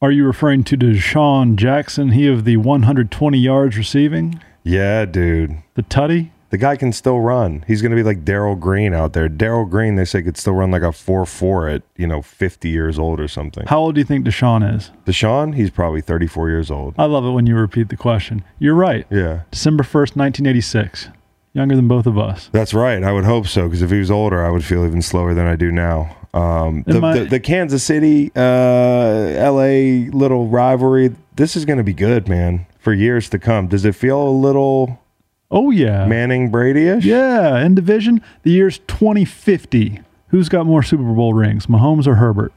Are 0.00 0.12
you 0.12 0.24
referring 0.24 0.62
to 0.64 0.76
DeSean 0.76 1.56
Jackson, 1.56 2.10
he 2.10 2.28
of 2.28 2.44
the 2.44 2.56
120 2.56 3.38
yards 3.38 3.76
receiving? 3.76 4.40
Yeah, 4.62 5.04
dude. 5.04 5.62
The 5.74 5.82
tutty? 5.82 6.30
The 6.50 6.58
guy 6.58 6.76
can 6.76 6.92
still 6.92 7.20
run. 7.20 7.64
He's 7.66 7.82
going 7.82 7.90
to 7.90 7.96
be 7.96 8.02
like 8.02 8.24
Darrell 8.24 8.54
Green 8.54 8.94
out 8.94 9.12
there. 9.12 9.28
Darrell 9.28 9.66
Green, 9.66 9.96
they 9.96 10.04
say, 10.06 10.22
could 10.22 10.36
still 10.38 10.54
run 10.54 10.70
like 10.70 10.82
a 10.82 10.92
4 10.92 11.26
4 11.26 11.68
at, 11.68 11.82
you 11.96 12.06
know, 12.06 12.22
50 12.22 12.68
years 12.70 12.98
old 12.98 13.20
or 13.20 13.28
something. 13.28 13.66
How 13.66 13.78
old 13.80 13.94
do 13.96 14.00
you 14.00 14.04
think 14.06 14.24
DeSean 14.26 14.74
is? 14.76 14.90
DeSean, 15.04 15.54
he's 15.54 15.70
probably 15.70 16.00
34 16.00 16.48
years 16.48 16.70
old. 16.70 16.94
I 16.96 17.04
love 17.04 17.24
it 17.26 17.30
when 17.32 17.46
you 17.46 17.54
repeat 17.54 17.90
the 17.90 17.96
question. 17.96 18.44
You're 18.58 18.74
right. 18.74 19.06
Yeah. 19.10 19.42
December 19.50 19.84
1st, 19.84 20.16
1986. 20.16 21.08
Younger 21.54 21.76
than 21.76 21.88
both 21.88 22.06
of 22.06 22.16
us. 22.18 22.48
That's 22.52 22.72
right. 22.72 23.02
I 23.02 23.12
would 23.12 23.24
hope 23.24 23.46
so 23.46 23.64
because 23.64 23.82
if 23.82 23.90
he 23.90 23.98
was 23.98 24.10
older, 24.10 24.44
I 24.44 24.50
would 24.50 24.64
feel 24.64 24.84
even 24.86 25.02
slower 25.02 25.34
than 25.34 25.46
I 25.46 25.56
do 25.56 25.72
now. 25.72 26.14
Um, 26.34 26.84
the, 26.86 27.00
my- 27.00 27.18
the, 27.18 27.24
the 27.24 27.40
Kansas 27.40 27.82
City, 27.82 28.30
uh, 28.36 29.50
LA 29.50 30.08
little 30.16 30.46
rivalry, 30.48 31.14
this 31.36 31.56
is 31.56 31.64
going 31.64 31.78
to 31.78 31.84
be 31.84 31.94
good, 31.94 32.28
man, 32.28 32.66
for 32.78 32.92
years 32.92 33.28
to 33.30 33.38
come. 33.38 33.66
Does 33.66 33.84
it 33.84 33.94
feel 33.94 34.20
a 34.20 34.30
little 34.30 35.00
Oh, 35.50 35.70
yeah. 35.70 36.06
Manning 36.06 36.50
Brady 36.50 36.88
ish? 36.88 37.04
Yeah. 37.04 37.58
In 37.64 37.74
division, 37.74 38.20
the 38.42 38.50
year's 38.50 38.78
2050. 38.86 40.00
Who's 40.28 40.48
got 40.50 40.66
more 40.66 40.82
Super 40.82 41.02
Bowl 41.14 41.32
rings, 41.32 41.66
Mahomes 41.66 42.06
or 42.06 42.16
Herbert? 42.16 42.52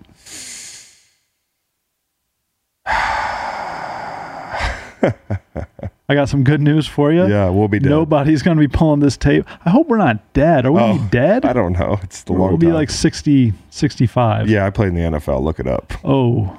I 6.09 6.13
got 6.15 6.27
some 6.29 6.43
good 6.43 6.61
news 6.61 6.87
for 6.87 7.11
you. 7.13 7.25
Yeah, 7.27 7.49
we'll 7.49 7.69
be 7.69 7.79
dead. 7.79 7.89
Nobody's 7.89 8.41
going 8.41 8.57
to 8.57 8.61
be 8.61 8.67
pulling 8.67 8.99
this 8.99 9.15
tape. 9.15 9.45
I 9.65 9.69
hope 9.69 9.87
we're 9.87 9.97
not 9.97 10.33
dead. 10.33 10.65
Are 10.65 10.71
we 10.71 10.81
Oh, 10.81 11.07
dead? 11.09 11.45
I 11.45 11.53
don't 11.53 11.71
know. 11.73 11.99
It's 12.03 12.23
the 12.23 12.33
long 12.33 12.49
We'll 12.49 12.57
be 12.57 12.65
time. 12.67 12.75
like 12.75 12.89
60, 12.89 13.53
65. 13.69 14.49
yeah, 14.49 14.65
I 14.65 14.69
played 14.71 14.89
in 14.89 14.95
the 14.95 15.17
NFL. 15.19 15.41
Look 15.41 15.59
it 15.59 15.67
up. 15.67 15.93
Oh, 16.03 16.57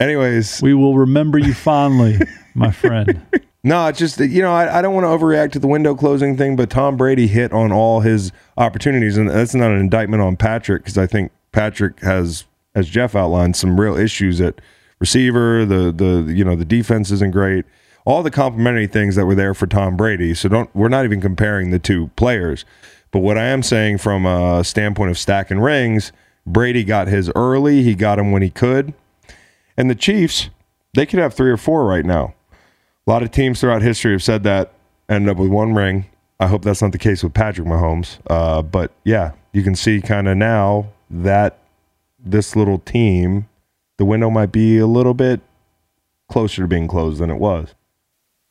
Anyways, 0.00 0.60
we 0.60 0.74
will 0.74 0.96
remember 0.98 1.38
you 1.38 1.54
fondly, 1.54 2.18
my 2.54 2.70
friend. 2.72 3.20
No, 3.66 3.86
it's 3.86 3.98
just 3.98 4.20
you 4.20 4.42
know 4.42 4.52
I, 4.52 4.78
I 4.78 4.82
don't 4.82 4.94
want 4.94 5.04
to 5.04 5.08
overreact 5.08 5.52
to 5.52 5.58
the 5.58 5.66
window 5.66 5.94
closing 5.94 6.36
thing, 6.36 6.54
but 6.54 6.68
Tom 6.68 6.98
Brady 6.98 7.26
hit 7.26 7.50
on 7.52 7.72
all 7.72 8.00
his 8.00 8.30
opportunities, 8.58 9.16
and 9.16 9.30
that's 9.30 9.54
not 9.54 9.70
an 9.70 9.80
indictment 9.80 10.22
on 10.22 10.36
Patrick 10.36 10.82
because 10.82 10.98
I 10.98 11.06
think 11.06 11.32
Patrick 11.50 11.98
has, 12.00 12.44
as 12.74 12.90
Geoff 12.90 13.16
outlined, 13.16 13.56
some 13.56 13.80
real 13.80 13.96
issues 13.96 14.38
at 14.42 14.60
receiver. 15.00 15.64
The 15.64 15.90
the 15.90 16.30
you 16.30 16.44
know 16.44 16.56
the 16.56 16.66
defense 16.66 17.10
isn't 17.10 17.30
great. 17.30 17.64
All 18.04 18.22
the 18.22 18.30
complimentary 18.30 18.86
things 18.86 19.16
that 19.16 19.24
were 19.24 19.34
there 19.34 19.54
for 19.54 19.66
Tom 19.66 19.96
Brady. 19.96 20.34
So 20.34 20.50
don't 20.50 20.68
we're 20.76 20.88
not 20.88 21.06
even 21.06 21.22
comparing 21.22 21.70
the 21.70 21.78
two 21.78 22.08
players. 22.16 22.66
But 23.12 23.20
what 23.20 23.38
I 23.38 23.44
am 23.44 23.62
saying 23.62 23.98
from 23.98 24.26
a 24.26 24.62
standpoint 24.62 25.10
of 25.10 25.16
stacking 25.16 25.60
rings, 25.60 26.12
Brady 26.46 26.84
got 26.84 27.08
his 27.08 27.30
early. 27.34 27.82
He 27.82 27.94
got 27.94 28.18
him 28.18 28.30
when 28.30 28.42
he 28.42 28.50
could, 28.50 28.92
and 29.74 29.88
the 29.88 29.94
Chiefs 29.94 30.50
they 30.92 31.06
could 31.06 31.18
have 31.18 31.32
three 31.32 31.50
or 31.50 31.56
four 31.56 31.86
right 31.86 32.04
now. 32.04 32.34
A 33.06 33.10
lot 33.10 33.22
of 33.22 33.30
teams 33.30 33.60
throughout 33.60 33.82
history 33.82 34.12
have 34.12 34.22
said 34.22 34.42
that, 34.44 34.72
ended 35.08 35.30
up 35.30 35.36
with 35.36 35.50
one 35.50 35.74
ring. 35.74 36.06
I 36.40 36.46
hope 36.46 36.62
that's 36.62 36.80
not 36.82 36.92
the 36.92 36.98
case 36.98 37.22
with 37.22 37.34
Patrick 37.34 37.68
Mahomes. 37.68 38.18
Uh, 38.28 38.62
but 38.62 38.92
yeah, 39.04 39.32
you 39.52 39.62
can 39.62 39.76
see 39.76 40.00
kind 40.00 40.28
of 40.28 40.36
now 40.36 40.88
that 41.10 41.58
this 42.18 42.56
little 42.56 42.78
team, 42.78 43.48
the 43.98 44.04
window 44.04 44.30
might 44.30 44.52
be 44.52 44.78
a 44.78 44.86
little 44.86 45.14
bit 45.14 45.40
closer 46.28 46.62
to 46.62 46.68
being 46.68 46.88
closed 46.88 47.20
than 47.20 47.30
it 47.30 47.38
was. 47.38 47.74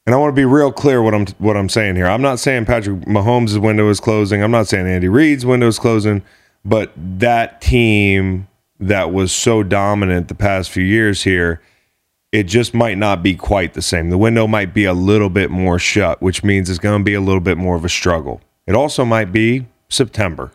And 0.06 0.14
I 0.14 0.18
want 0.18 0.32
to 0.32 0.40
be 0.40 0.46
real 0.46 0.72
clear 0.72 1.02
what 1.02 1.14
I'm 1.14 1.26
what 1.38 1.56
I'm 1.56 1.70
saying 1.70 1.96
here. 1.96 2.06
I'm 2.06 2.22
not 2.22 2.40
saying 2.40 2.66
Patrick 2.66 3.02
Mahomes' 3.02 3.58
window 3.60 3.90
is 3.90 4.00
closing. 4.00 4.44
I'm 4.44 4.52
not 4.52 4.68
saying 4.68 4.86
Andy 4.86 5.08
Reid's 5.08 5.46
window 5.46 5.68
is 5.68 5.80
closing, 5.80 6.22
but 6.66 6.92
that 6.98 7.62
team 7.62 8.48
that 8.80 9.14
was 9.14 9.32
so 9.32 9.64
dominant 9.64 10.28
the 10.28 10.36
past 10.36 10.72
few 10.72 10.84
years 10.84 11.24
here, 11.24 11.62
it 12.34 12.44
just 12.48 12.74
might 12.74 12.98
not 12.98 13.22
be 13.22 13.36
quite 13.36 13.76
the 13.76 13.82
same. 13.82 14.10
The 14.10 14.18
window 14.18 14.48
might 14.48 14.74
be 14.74 14.86
a 14.86 14.94
little 14.94 15.30
bit 15.30 15.52
more 15.52 15.78
shut, 15.78 16.20
which 16.20 16.44
means 16.44 16.68
it's 16.68 16.80
going 16.80 17.00
to 17.00 17.04
be 17.04 17.14
a 17.14 17.22
little 17.22 17.40
bit 17.40 17.60
more 17.60 17.76
of 17.76 17.86
a 17.86 17.90
struggle. 17.90 18.42
It 18.66 18.74
also 18.74 19.06
might 19.06 19.32
be 19.32 19.68
September. 19.88 20.52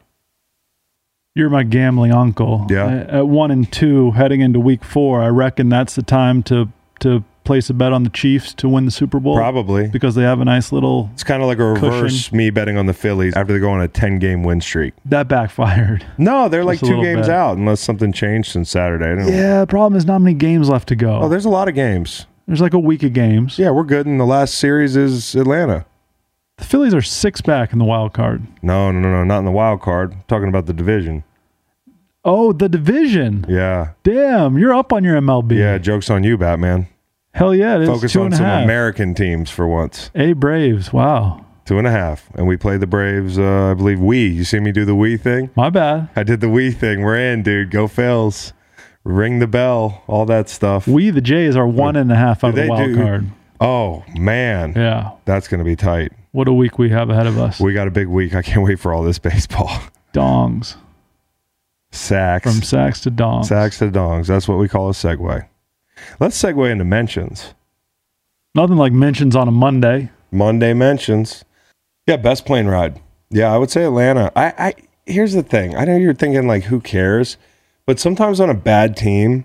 You're 1.37 1.51
my 1.51 1.62
gambling 1.62 2.11
uncle. 2.11 2.66
Yeah. 2.68 3.07
At 3.09 3.29
one 3.29 3.53
and 3.53 3.70
two, 3.72 4.11
heading 4.11 4.41
into 4.41 4.59
week 4.59 4.83
four, 4.83 5.22
I 5.22 5.29
reckon 5.29 5.68
that's 5.68 5.95
the 5.95 6.03
time 6.03 6.43
to 6.45 6.68
to 6.99 7.22
place 7.49 7.68
a 7.68 7.74
bet 7.74 7.92
on 7.92 8.05
the 8.05 8.11
Chiefs 8.11 8.55
to 8.55 8.68
win 8.68 8.84
the 8.84 8.90
Super 8.92 9.18
Bowl. 9.18 9.34
Probably. 9.36 9.88
because 9.88 10.14
they 10.14 10.22
have 10.22 10.40
a 10.40 10.44
nice 10.44 10.70
little 10.70 11.11
It's 11.14 11.24
kind 11.24 11.42
of 11.42 11.49
like 11.49 11.59
a 11.59 11.64
reverse 11.64 12.01
Cushion. 12.12 12.36
me 12.36 12.51
betting 12.51 12.76
on 12.78 12.86
the 12.86 12.92
Phillies 12.94 13.34
after 13.34 13.53
they 13.53 13.59
go 13.59 13.70
on 13.70 13.80
a 13.80 13.88
10 13.88 14.20
game 14.20 14.44
win 14.44 14.61
streak. 14.61 14.94
that 15.07 15.26
backfired. 15.26 16.07
No, 16.18 16.49
they're 16.49 16.62
like 16.64 16.78
Just 16.78 16.92
two 16.92 17.03
games 17.03 17.26
bit. 17.26 17.34
out 17.34 17.57
unless 17.57 17.80
something 17.80 18.12
changed 18.12 18.53
since 18.53 18.70
Saturday. 18.70 19.28
Yeah, 19.32 19.61
the 19.62 19.66
problem 19.66 19.96
is 19.99 20.05
not 20.05 20.20
many 20.20 20.34
games 20.34 20.68
left 20.68 20.86
to 20.88 20.94
go. 20.96 21.20
Oh, 21.22 21.28
there's 21.28 21.44
a 21.44 21.49
lot 21.51 21.66
of 21.68 21.74
games. 21.74 22.26
There's 22.46 22.61
like 22.61 22.74
a 22.74 22.78
week 22.78 23.03
of 23.03 23.12
games. 23.12 23.59
Yeah, 23.59 23.70
we're 23.70 23.82
good. 23.84 24.07
And 24.07 24.20
the 24.20 24.24
last 24.24 24.55
series 24.55 24.94
is 24.96 25.34
Atlanta. 25.34 25.84
The 26.59 26.64
Phillies 26.64 26.92
are 26.94 27.03
six 27.03 27.40
back 27.40 27.72
in 27.72 27.78
the 27.78 27.84
wild 27.84 28.12
card. 28.14 28.42
No, 28.62 28.90
no, 28.90 29.01
no, 29.01 29.11
no, 29.11 29.24
not 29.24 29.38
in 29.40 29.44
the 29.44 29.51
wild 29.51 29.80
card. 29.80 30.12
I'm 30.12 30.22
talking 30.28 30.49
about 30.49 30.66
the 30.66 30.72
division. 30.72 31.24
Oh, 32.24 32.53
the 32.53 32.68
division. 32.68 33.46
Yeah. 33.49 33.92
Damn, 34.03 34.59
you're 34.59 34.74
up 34.74 34.92
on 34.92 35.05
your 35.05 35.16
MLB. 35.20 35.57
Yeah, 35.57 35.78
joke's 35.78 36.11
on 36.11 36.24
you, 36.24 36.36
Batman. 36.36 36.88
Hell 37.39 37.55
yeah, 37.55 37.76
it 37.76 37.82
is 37.82 37.89
Focus 37.89 38.12
two 38.12 38.22
on 38.22 38.32
some 38.32 38.45
half. 38.45 38.64
American 38.64 39.14
teams 39.14 39.49
for 39.49 39.66
once. 39.68 40.11
A 40.16 40.32
Braves. 40.32 40.93
Wow. 40.93 41.47
Two 41.66 41.78
and 41.78 41.86
a 41.86 41.91
half. 41.93 42.28
And 42.34 42.49
we 42.49 42.57
play 42.57 42.78
the 42.78 42.86
Braves, 42.89 43.39
uh, 43.39 43.70
I 43.70 43.74
believe, 43.74 44.01
we. 44.01 44.26
You 44.26 44.43
see 44.43 44.59
me 44.59 44.72
do 44.72 44.84
the 44.84 44.97
we 44.97 45.16
thing? 45.16 45.51
My 45.55 45.70
bad. 45.70 46.09
I 46.16 46.24
did 46.24 46.41
the 46.41 46.49
we 46.49 46.72
thing. 46.72 47.03
We're 47.03 47.16
in, 47.16 47.45
dude. 47.45 47.70
Go 47.70 47.86
Phils. 47.86 48.53
Ring 49.05 49.39
the 49.39 49.47
bell. 49.47 50.03
All 50.09 50.26
that 50.26 50.49
stuff. 50.49 50.89
We 50.89 51.11
the 51.11 51.20
Jays 51.20 51.55
are 51.55 51.66
one 51.66 51.95
and 51.95 52.11
a 52.11 52.16
half 52.16 52.43
out 52.43 52.51
of 52.51 52.57
the 52.57 52.66
wild 52.66 52.86
do- 52.89 52.97
card. 52.97 53.30
Oh, 53.61 54.05
man. 54.16 54.72
Yeah. 54.74 55.12
That's 55.24 55.47
going 55.47 55.59
to 55.59 55.64
be 55.64 55.76
tight. 55.76 56.11
What 56.32 56.49
a 56.49 56.53
week 56.53 56.76
we 56.78 56.91
have 56.91 57.09
ahead 57.09 57.28
of 57.28 57.39
us. 57.39 57.61
We 57.61 57.72
got 57.72 57.86
a 57.86 57.93
big 57.93 58.09
week. 58.09 58.34
I 58.34 58.43
can't 58.43 58.64
wait 58.64 58.80
for 58.80 58.93
all 58.93 59.05
this 59.05 59.18
baseball. 59.20 59.70
Dongs. 60.12 60.74
Sacks. 61.93 62.43
From 62.45 62.62
sacks 62.62 63.01
to 63.03 63.11
dongs. 63.12 63.45
Sacks 63.47 63.78
to 63.78 63.91
dongs. 63.91 64.26
That's 64.26 64.49
what 64.49 64.59
we 64.59 64.68
call 64.68 64.89
a 64.89 64.93
segue. 64.93 65.47
Let's 66.20 66.40
segue 66.40 66.70
into 66.70 66.84
mentions. 66.84 67.55
Nothing 68.55 68.76
like 68.76 68.92
mentions 68.92 69.36
on 69.36 69.49
a 69.49 69.53
Monday. 69.53 70.11
Monday 70.30 70.74
mentions. 70.74 71.44
Yeah, 72.07 72.16
best 72.16 72.46
plane 72.46 72.66
ride. 72.66 73.01
Yeah, 73.30 73.53
I 73.53 73.59
would 73.59 73.70
say 73.70 73.84
Atlanta. 73.84 74.32
I, 74.34 74.46
I 74.59 74.74
here's 75.07 75.32
the 75.34 75.42
thing. 75.42 75.76
I 75.76 75.84
know 75.84 75.96
you're 75.96 76.14
thinking 76.14 76.46
like 76.46 76.64
who 76.64 76.80
cares, 76.80 77.36
but 77.86 77.99
sometimes 77.99 78.40
on 78.40 78.51
a 78.51 78.55
bad 78.55 78.96
team, 78.96 79.44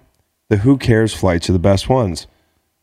the 0.50 0.58
who 0.58 0.78
cares 0.78 1.14
flights 1.14 1.50
are 1.50 1.54
the 1.54 1.60
best 1.60 1.90
ones. 1.90 2.28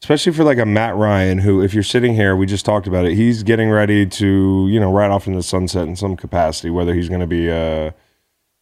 Especially 0.03 0.33
for 0.33 0.45
like 0.45 0.59
a 0.59 0.65
Matt 0.65 0.97
Ryan, 0.97 1.39
who, 1.39 1.63
if 1.63 1.75
you're 1.75 1.83
sitting 1.83 2.15
here, 2.15 2.35
we 2.35 2.47
just 2.47 2.65
talked 2.65 2.87
about 2.87 3.05
it. 3.05 3.15
He's 3.15 3.43
getting 3.43 3.69
ready 3.71 4.07
to, 4.07 4.67
you 4.71 4.81
know, 4.81 4.91
ride 4.91 5.11
off 5.11 5.27
into 5.27 5.39
the 5.39 5.43
sunset 5.43 5.87
in 5.87 5.95
some 5.95 6.17
capacity. 6.17 6.71
Whether 6.71 6.95
he's 6.95 7.09
going 7.09 7.21
to 7.21 7.27
be 7.27 7.49
a 7.49 7.95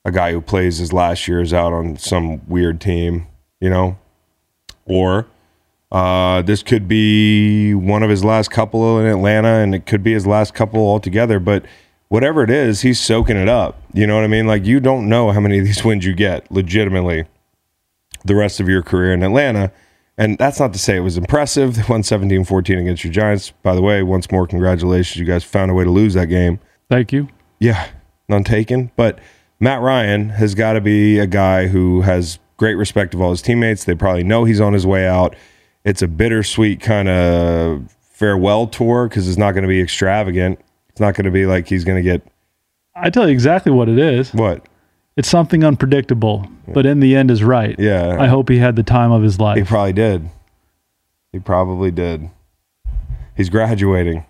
a 0.05 0.11
guy 0.11 0.33
who 0.33 0.41
plays 0.41 0.79
his 0.79 0.93
last 0.93 1.29
years 1.29 1.53
out 1.53 1.73
on 1.73 1.97
some 1.97 2.47
weird 2.49 2.81
team, 2.81 3.27
you 3.61 3.71
know, 3.71 3.99
or 4.89 5.27
uh, 5.91 6.43
this 6.43 6.63
could 6.63 6.87
be 6.87 7.75
one 7.75 8.03
of 8.03 8.11
his 8.11 8.25
last 8.25 8.51
couple 8.51 8.99
in 8.99 9.07
Atlanta, 9.07 9.49
and 9.49 9.75
it 9.75 9.87
could 9.87 10.03
be 10.03 10.13
his 10.13 10.27
last 10.27 10.55
couple 10.55 10.81
altogether. 10.81 11.39
But 11.39 11.65
whatever 12.09 12.43
it 12.43 12.51
is, 12.51 12.83
he's 12.83 13.01
soaking 13.01 13.37
it 13.37 13.49
up. 13.49 13.81
You 13.95 14.07
know 14.07 14.15
what 14.15 14.25
I 14.25 14.29
mean? 14.29 14.47
Like 14.47 14.67
you 14.67 14.81
don't 14.81 15.09
know 15.09 15.31
how 15.31 15.41
many 15.41 15.59
of 15.59 15.65
these 15.65 15.85
wins 15.85 16.05
you 16.05 16.15
get 16.15 16.51
legitimately 16.51 17.25
the 18.25 18.35
rest 18.35 18.61
of 18.61 18.69
your 18.69 18.83
career 18.83 19.13
in 19.13 19.23
Atlanta. 19.23 19.73
And 20.19 20.37
that's 20.37 20.59
not 20.59 20.73
to 20.73 20.79
say 20.81 20.97
it 20.97 21.01
was 21.01 21.17
impressive. 21.17 21.77
They 21.77 21.85
won 21.89 22.03
17 22.03 22.45
14 22.45 22.79
against 22.79 23.05
your 23.05 23.13
Giants. 23.13 23.53
By 23.63 23.75
the 23.75 23.83
way, 23.83 24.03
once 24.03 24.31
more, 24.33 24.47
congratulations. 24.47 25.17
You 25.17 25.25
guys 25.25 25.45
found 25.45 25.71
a 25.71 25.75
way 25.75 25.85
to 25.85 25.91
lose 25.91 26.15
that 26.15 26.27
game. 26.27 26.59
Thank 26.91 27.13
you. 27.13 27.29
Yeah, 27.61 27.89
none 28.29 28.43
taken. 28.43 28.91
But 28.97 29.21
Matt 29.61 29.81
Ryan 29.81 30.31
has 30.31 30.55
got 30.55 30.73
to 30.73 30.81
be 30.81 31.19
a 31.19 31.27
guy 31.27 31.69
who 31.69 32.03
has 32.03 32.41
great 32.59 32.75
respect 32.75 33.15
of 33.15 33.23
all 33.23 33.31
his 33.31 33.41
teammates. 33.41 33.85
They 33.85 33.95
probably 33.95 34.25
know 34.25 34.45
he's 34.45 34.61
on 34.61 34.75
his 34.75 34.87
way 34.87 35.07
out. 35.07 35.35
It's 35.85 36.03
a 36.03 36.09
bittersweet 36.09 36.81
kind 36.81 37.09
of 37.09 37.97
farewell 38.03 38.67
tour 38.67 39.09
because 39.09 39.27
it's 39.27 39.39
not 39.39 39.53
going 39.53 39.63
to 39.63 39.69
be 39.69 39.81
extravagant. 39.81 40.61
It's 40.91 41.01
not 41.01 41.15
going 41.15 41.25
to 41.25 41.31
be 41.31 41.47
like 41.47 41.67
he's 41.67 41.85
going 41.85 41.97
to 41.97 42.03
get 42.03 42.23
I 43.01 43.11
tell 43.11 43.29
you 43.29 43.33
exactly 43.33 43.73
what 43.73 43.89
it 43.89 43.99
is. 43.99 44.33
what? 44.35 44.67
It's 45.17 45.29
something 45.29 45.65
unpredictable, 45.65 46.49
but 46.69 46.87
in 46.87 47.01
the 47.01 47.17
end 47.17 47.33
is 47.33 47.43
right. 47.43 47.75
Yeah. 47.77 48.17
I 48.21 48.29
hope 48.29 48.49
he 48.49 48.59
had 48.59 48.77
the 48.77 48.85
time 48.85 49.11
of 49.11 49.21
his 49.21 49.41
life. 49.41 49.57
He 49.59 49.65
probably 49.65 49.93
did. 49.93 50.31
He 51.33 51.41
probably 51.41 51.91
did. 51.91 52.31
He's 53.37 53.51
graduating. 53.51 54.25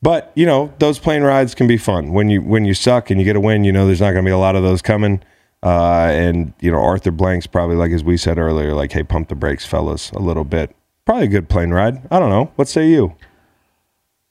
But, 0.00 0.32
you 0.34 0.46
know, 0.46 0.72
those 0.78 0.98
plane 0.98 1.22
rides 1.22 1.54
can 1.54 1.66
be 1.66 1.76
fun. 1.76 2.12
When 2.12 2.30
you 2.30 2.40
when 2.40 2.64
you 2.64 2.72
suck 2.72 3.10
and 3.10 3.20
you 3.20 3.24
get 3.24 3.36
a 3.36 3.40
win, 3.40 3.64
you 3.64 3.72
know 3.72 3.86
there's 3.86 4.00
not 4.00 4.12
going 4.12 4.24
to 4.24 4.28
be 4.28 4.32
a 4.32 4.38
lot 4.38 4.56
of 4.56 4.62
those 4.62 4.80
coming. 4.82 5.22
Uh, 5.64 6.08
and, 6.12 6.52
you 6.60 6.70
know, 6.70 6.78
Arthur 6.78 7.10
Blank's 7.10 7.46
probably 7.46 7.76
like 7.76 7.90
as 7.90 8.04
we 8.04 8.16
said 8.18 8.38
earlier, 8.38 8.74
like, 8.74 8.92
hey, 8.92 9.02
pump 9.02 9.28
the 9.28 9.34
brakes, 9.34 9.64
fellas, 9.64 10.10
a 10.10 10.18
little 10.18 10.44
bit. 10.44 10.76
Probably 11.06 11.24
a 11.24 11.28
good 11.28 11.48
plane 11.48 11.70
ride. 11.70 12.06
I 12.10 12.18
don't 12.20 12.28
know. 12.30 12.52
What 12.56 12.68
say 12.68 12.88
you? 12.88 13.14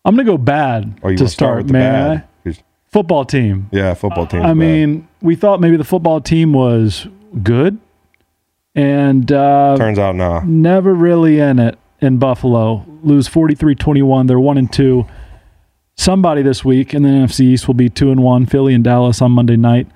I'm 0.06 0.16
gonna 0.16 0.26
go 0.26 0.38
bad 0.38 1.00
Or 1.02 1.12
you 1.12 1.18
to 1.18 1.28
start 1.28 1.32
start, 1.32 1.58
with 1.58 1.68
the 1.68 1.74
man. 1.74 2.18
bad? 2.44 2.64
Football 2.92 3.26
team. 3.26 3.70
Yeah, 3.72 3.96
football 3.96 4.28
team. 4.28 4.44
I 4.44 4.54
mean, 4.54 5.08
we 5.22 5.36
thought 5.36 5.60
maybe 5.60 5.78
the 5.78 5.84
football 5.84 6.22
team 6.22 6.54
was 6.54 7.08
good, 7.42 7.80
and 8.76 9.32
uh, 9.32 9.76
turns 9.78 9.98
out 9.98 10.16
nah. 10.16 10.42
never 10.46 10.94
really 10.94 11.40
in 11.40 11.58
it 11.58 11.80
in 12.02 12.18
Buffalo. 12.20 12.86
Lose 13.02 13.28
43-21. 13.28 14.28
They're 14.28 14.40
one 14.40 14.60
and 14.60 14.72
two. 14.72 15.08
somebody 15.96 16.44
this 16.44 16.64
week 16.64 16.94
in 16.94 17.02
the 17.02 17.10
NFC 17.10 17.42
East 17.42 17.66
will 17.68 17.74
be 17.74 17.90
two 17.90 18.12
and 18.12 18.22
one. 18.22 18.46
Philly 18.46 18.76
and 18.76 18.84
Dallas 18.84 19.22
on 19.24 19.32
Monday 19.32 19.56
night, 19.56 19.88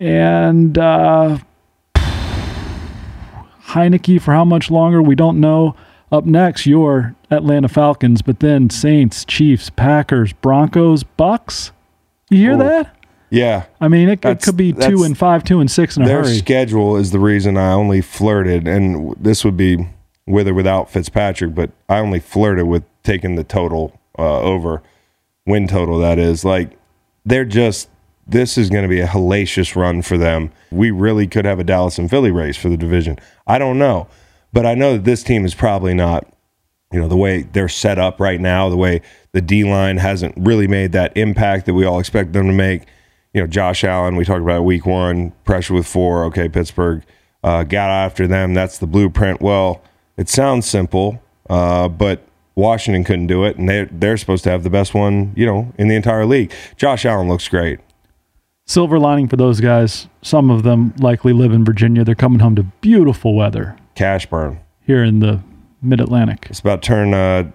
and 0.00 0.76
uh, 0.78 1.38
Heinicke 3.66 4.20
for 4.20 4.32
how 4.32 4.44
much 4.44 4.70
longer 4.70 5.02
we 5.02 5.14
don't 5.14 5.40
know. 5.40 5.74
Up 6.12 6.24
next, 6.24 6.66
your 6.66 7.16
Atlanta 7.30 7.68
Falcons, 7.68 8.22
but 8.22 8.38
then 8.40 8.70
Saints, 8.70 9.24
Chiefs, 9.24 9.70
Packers, 9.70 10.32
Broncos, 10.32 11.02
Bucks. 11.02 11.72
You 12.30 12.38
hear 12.38 12.52
Ooh. 12.54 12.58
that? 12.58 12.96
Yeah. 13.30 13.64
I 13.80 13.88
mean, 13.88 14.08
it, 14.08 14.24
it 14.24 14.42
could 14.42 14.56
be 14.56 14.72
two 14.72 15.02
and 15.02 15.18
five, 15.18 15.42
two 15.42 15.58
and 15.58 15.68
six 15.68 15.96
in 15.96 16.04
a 16.04 16.06
Their 16.06 16.22
hurry. 16.22 16.36
schedule 16.36 16.96
is 16.96 17.10
the 17.10 17.18
reason 17.18 17.56
I 17.56 17.72
only 17.72 18.00
flirted, 18.00 18.68
and 18.68 19.12
this 19.18 19.44
would 19.44 19.56
be 19.56 19.88
with 20.26 20.46
or 20.46 20.54
without 20.54 20.88
Fitzpatrick, 20.88 21.54
but 21.54 21.72
I 21.88 21.98
only 21.98 22.20
flirted 22.20 22.66
with 22.66 22.84
taking 23.02 23.34
the 23.34 23.42
total 23.42 23.98
uh, 24.16 24.40
over 24.40 24.82
win 25.46 25.66
total. 25.66 25.98
That 25.98 26.18
is 26.18 26.44
like 26.44 26.78
they're 27.24 27.44
just. 27.44 27.88
This 28.26 28.56
is 28.56 28.70
going 28.70 28.82
to 28.82 28.88
be 28.88 29.00
a 29.00 29.06
hellacious 29.06 29.76
run 29.76 30.02
for 30.02 30.16
them. 30.16 30.50
We 30.70 30.90
really 30.90 31.26
could 31.26 31.44
have 31.44 31.58
a 31.58 31.64
Dallas 31.64 31.98
and 31.98 32.08
Philly 32.08 32.30
race 32.30 32.56
for 32.56 32.68
the 32.68 32.76
division. 32.76 33.18
I 33.46 33.58
don't 33.58 33.78
know, 33.78 34.08
but 34.52 34.64
I 34.64 34.74
know 34.74 34.94
that 34.94 35.04
this 35.04 35.22
team 35.22 35.44
is 35.44 35.54
probably 35.54 35.94
not 35.94 36.26
you 36.94 37.00
know 37.00 37.08
the 37.08 37.16
way 37.16 37.42
they're 37.42 37.68
set 37.68 37.98
up 37.98 38.20
right 38.20 38.40
now, 38.40 38.68
the 38.68 38.76
way 38.76 39.02
the 39.32 39.40
D 39.40 39.64
line 39.64 39.96
hasn't 39.96 40.32
really 40.36 40.68
made 40.68 40.92
that 40.92 41.16
impact 41.16 41.66
that 41.66 41.74
we 41.74 41.84
all 41.84 41.98
expect 41.98 42.32
them 42.32 42.46
to 42.46 42.52
make. 42.52 42.82
You 43.32 43.40
know, 43.40 43.48
Josh 43.48 43.82
Allen, 43.82 44.14
we 44.14 44.24
talked 44.24 44.42
about 44.42 44.62
week 44.62 44.86
one, 44.86 45.32
pressure 45.44 45.74
with 45.74 45.88
four. 45.88 46.24
Okay, 46.26 46.48
Pittsburgh 46.48 47.02
uh, 47.42 47.64
got 47.64 47.90
after 47.90 48.28
them. 48.28 48.54
That's 48.54 48.78
the 48.78 48.86
blueprint. 48.86 49.40
Well, 49.40 49.82
it 50.16 50.28
sounds 50.28 50.68
simple, 50.68 51.20
uh, 51.50 51.88
but 51.88 52.22
Washington 52.54 53.02
couldn't 53.02 53.26
do 53.26 53.42
it, 53.42 53.56
and 53.56 53.68
they're 53.68 53.88
they're 53.90 54.16
supposed 54.16 54.44
to 54.44 54.50
have 54.50 54.62
the 54.62 54.70
best 54.70 54.94
one, 54.94 55.32
you 55.34 55.46
know, 55.46 55.72
in 55.76 55.88
the 55.88 55.96
entire 55.96 56.24
league. 56.24 56.52
Josh 56.76 57.04
Allen 57.04 57.28
looks 57.28 57.48
great. 57.48 57.80
Silver 58.66 58.98
lining 58.98 59.28
for 59.28 59.36
those 59.36 59.60
guys. 59.60 60.08
Some 60.22 60.50
of 60.50 60.62
them 60.62 60.94
likely 60.98 61.32
live 61.32 61.52
in 61.52 61.64
Virginia. 61.64 62.02
They're 62.04 62.14
coming 62.14 62.40
home 62.40 62.56
to 62.56 62.62
beautiful 62.62 63.34
weather 63.34 63.76
Cash 63.94 64.26
burn. 64.26 64.60
here 64.80 65.04
in 65.04 65.20
the 65.20 65.40
Mid 65.82 66.00
Atlantic. 66.00 66.46
It's 66.48 66.60
about 66.60 66.82
to 66.82 66.86
turn. 66.86 67.12
Uh, 67.14 67.50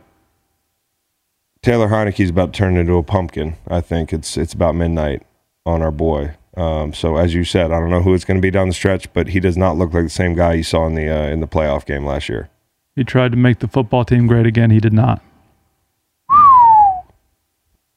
Taylor 1.64 1.88
Heinicke's 1.88 2.30
about 2.30 2.53
to 2.53 2.57
turn 2.57 2.77
into 2.77 2.94
a 2.94 3.03
pumpkin. 3.03 3.56
I 3.68 3.81
think 3.81 4.14
it's 4.14 4.38
it's 4.38 4.53
about 4.53 4.76
midnight 4.76 5.26
on 5.65 5.81
our 5.81 5.91
boy. 5.91 6.36
Um, 6.56 6.94
so 6.94 7.18
as 7.18 7.34
you 7.34 7.44
said, 7.44 7.72
I 7.72 7.80
don't 7.80 7.90
know 7.90 8.02
who 8.02 8.14
it's 8.14 8.23
going 8.26 8.38
to 8.38 8.41
be 8.41 8.52
down 8.52 8.68
the 8.68 8.73
stretch, 8.73 9.11
but 9.14 9.30
he 9.30 9.40
does 9.40 9.57
not 9.57 9.77
look 9.77 9.94
like 9.94 10.03
the 10.03 10.10
same 10.10 10.36
guy 10.36 10.53
you 10.53 10.64
saw 10.64 10.86
in 10.86 10.94
the 10.94 11.10
uh, 11.10 11.27
in 11.27 11.40
the 11.40 11.48
playoff 11.48 11.86
game 11.86 12.06
last 12.06 12.30
year. 12.30 12.49
He 12.95 13.03
tried 13.03 13.31
to 13.31 13.38
make 13.38 13.60
the 13.60 13.68
football 13.68 14.06
team 14.06 14.27
great 14.27 14.45
again. 14.45 14.69
He 14.69 14.80
did 14.80 14.94
not. 14.94 15.23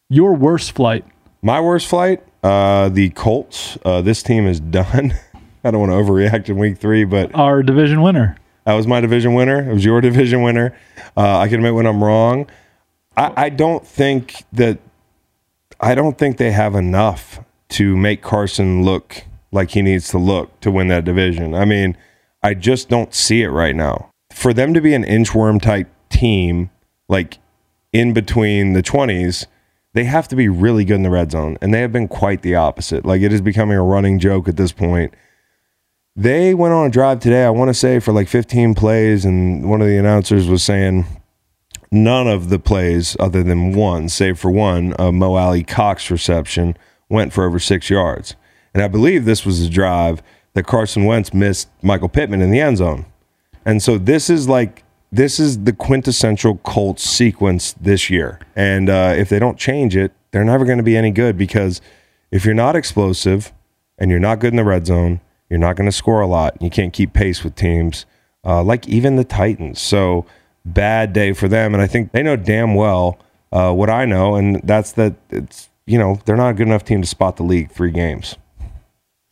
Your 0.08 0.34
worst 0.34 0.72
flight. 0.72 1.04
My 1.44 1.60
worst 1.60 1.88
flight, 1.88 2.22
uh, 2.44 2.88
the 2.88 3.10
Colts. 3.10 3.76
Uh, 3.84 4.00
this 4.00 4.22
team 4.22 4.46
is 4.46 4.60
done. 4.60 5.14
I 5.64 5.72
don't 5.72 5.80
want 5.80 5.90
to 5.90 5.96
overreact 5.96 6.48
in 6.48 6.56
week 6.56 6.78
three, 6.78 7.04
but 7.04 7.34
Our 7.34 7.64
division 7.64 8.00
winner. 8.02 8.36
That 8.64 8.74
was 8.74 8.86
my 8.86 9.00
division 9.00 9.34
winner. 9.34 9.68
It 9.68 9.74
was 9.74 9.84
your 9.84 10.00
division 10.08 10.42
winner. 10.42 10.76
Uh, 11.16 11.38
I 11.38 11.48
can 11.48 11.56
admit 11.56 11.74
when 11.74 11.86
I'm 11.86 12.02
wrong. 12.02 12.48
I, 13.16 13.32
I 13.36 13.48
don't 13.48 13.84
think 13.84 14.44
that 14.52 14.78
I 15.80 15.96
don't 15.96 16.16
think 16.16 16.36
they 16.36 16.52
have 16.52 16.76
enough 16.76 17.40
to 17.70 17.96
make 17.96 18.22
Carson 18.22 18.84
look 18.84 19.24
like 19.50 19.70
he 19.70 19.82
needs 19.82 20.08
to 20.10 20.18
look 20.18 20.60
to 20.60 20.70
win 20.70 20.86
that 20.88 21.04
division. 21.04 21.54
I 21.54 21.64
mean, 21.64 21.96
I 22.40 22.54
just 22.54 22.88
don't 22.88 23.12
see 23.12 23.42
it 23.42 23.48
right 23.48 23.74
now. 23.74 24.10
For 24.32 24.54
them 24.54 24.74
to 24.74 24.80
be 24.80 24.94
an 24.94 25.04
inchworm 25.04 25.60
type 25.60 25.88
team, 26.08 26.70
like 27.08 27.38
in 27.92 28.12
between 28.12 28.74
the 28.74 28.82
20s, 28.82 29.46
they 29.94 30.04
have 30.04 30.28
to 30.28 30.36
be 30.36 30.48
really 30.48 30.84
good 30.84 30.96
in 30.96 31.02
the 31.02 31.10
red 31.10 31.30
zone. 31.32 31.58
And 31.60 31.72
they 31.72 31.80
have 31.80 31.92
been 31.92 32.08
quite 32.08 32.42
the 32.42 32.54
opposite. 32.54 33.04
Like 33.04 33.22
it 33.22 33.32
is 33.32 33.40
becoming 33.40 33.76
a 33.76 33.82
running 33.82 34.18
joke 34.18 34.48
at 34.48 34.56
this 34.56 34.72
point. 34.72 35.14
They 36.14 36.54
went 36.54 36.74
on 36.74 36.86
a 36.86 36.90
drive 36.90 37.20
today, 37.20 37.44
I 37.44 37.50
want 37.50 37.70
to 37.70 37.74
say, 37.74 37.98
for 37.98 38.12
like 38.12 38.28
15 38.28 38.74
plays, 38.74 39.24
and 39.24 39.68
one 39.68 39.80
of 39.80 39.88
the 39.88 39.96
announcers 39.96 40.46
was 40.46 40.62
saying 40.62 41.06
none 41.90 42.28
of 42.28 42.50
the 42.50 42.58
plays, 42.58 43.16
other 43.18 43.42
than 43.42 43.72
one, 43.72 44.08
save 44.08 44.38
for 44.38 44.50
one, 44.50 44.94
a 44.98 45.10
Mo 45.10 45.36
Alie-Cox 45.36 46.10
reception, 46.10 46.76
went 47.08 47.32
for 47.32 47.44
over 47.44 47.58
six 47.58 47.88
yards. 47.88 48.36
And 48.74 48.82
I 48.82 48.88
believe 48.88 49.24
this 49.24 49.46
was 49.46 49.62
a 49.62 49.70
drive 49.70 50.22
that 50.54 50.66
Carson 50.66 51.04
Wentz 51.04 51.32
missed 51.32 51.68
Michael 51.82 52.08
Pittman 52.08 52.42
in 52.42 52.50
the 52.50 52.60
end 52.60 52.78
zone. 52.78 53.06
And 53.64 53.82
so 53.82 53.96
this 53.96 54.28
is 54.28 54.48
like 54.48 54.84
this 55.12 55.38
is 55.38 55.64
the 55.64 55.72
quintessential 55.72 56.56
Colts 56.58 57.04
sequence 57.04 57.74
this 57.74 58.10
year. 58.10 58.40
And 58.56 58.88
uh, 58.88 59.14
if 59.16 59.28
they 59.28 59.38
don't 59.38 59.58
change 59.58 59.94
it, 59.94 60.12
they're 60.30 60.44
never 60.44 60.64
going 60.64 60.78
to 60.78 60.84
be 60.84 60.96
any 60.96 61.10
good 61.10 61.36
because 61.36 61.80
if 62.30 62.44
you're 62.44 62.54
not 62.54 62.74
explosive 62.74 63.52
and 63.98 64.10
you're 64.10 64.18
not 64.18 64.40
good 64.40 64.52
in 64.52 64.56
the 64.56 64.64
red 64.64 64.86
zone, 64.86 65.20
you're 65.50 65.60
not 65.60 65.76
going 65.76 65.88
to 65.88 65.92
score 65.92 66.22
a 66.22 66.26
lot. 66.26 66.60
You 66.62 66.70
can't 66.70 66.94
keep 66.94 67.12
pace 67.12 67.44
with 67.44 67.54
teams 67.54 68.06
uh, 68.44 68.62
like 68.62 68.88
even 68.88 69.16
the 69.16 69.24
Titans. 69.24 69.80
So 69.80 70.26
bad 70.64 71.12
day 71.12 71.32
for 71.32 71.48
them. 71.48 71.74
And 71.74 71.82
I 71.82 71.86
think 71.86 72.12
they 72.12 72.22
know 72.22 72.36
damn 72.36 72.74
well 72.74 73.18
uh, 73.52 73.72
what 73.72 73.90
I 73.90 74.04
know, 74.04 74.34
and 74.34 74.60
that's 74.64 74.92
that 74.92 75.14
it's 75.30 75.68
you 75.86 75.98
know 75.98 76.20
they're 76.24 76.36
not 76.36 76.50
a 76.50 76.54
good 76.54 76.66
enough 76.66 76.84
team 76.84 77.02
to 77.02 77.06
spot 77.06 77.36
the 77.36 77.42
league 77.42 77.70
three 77.70 77.90
games. 77.90 78.36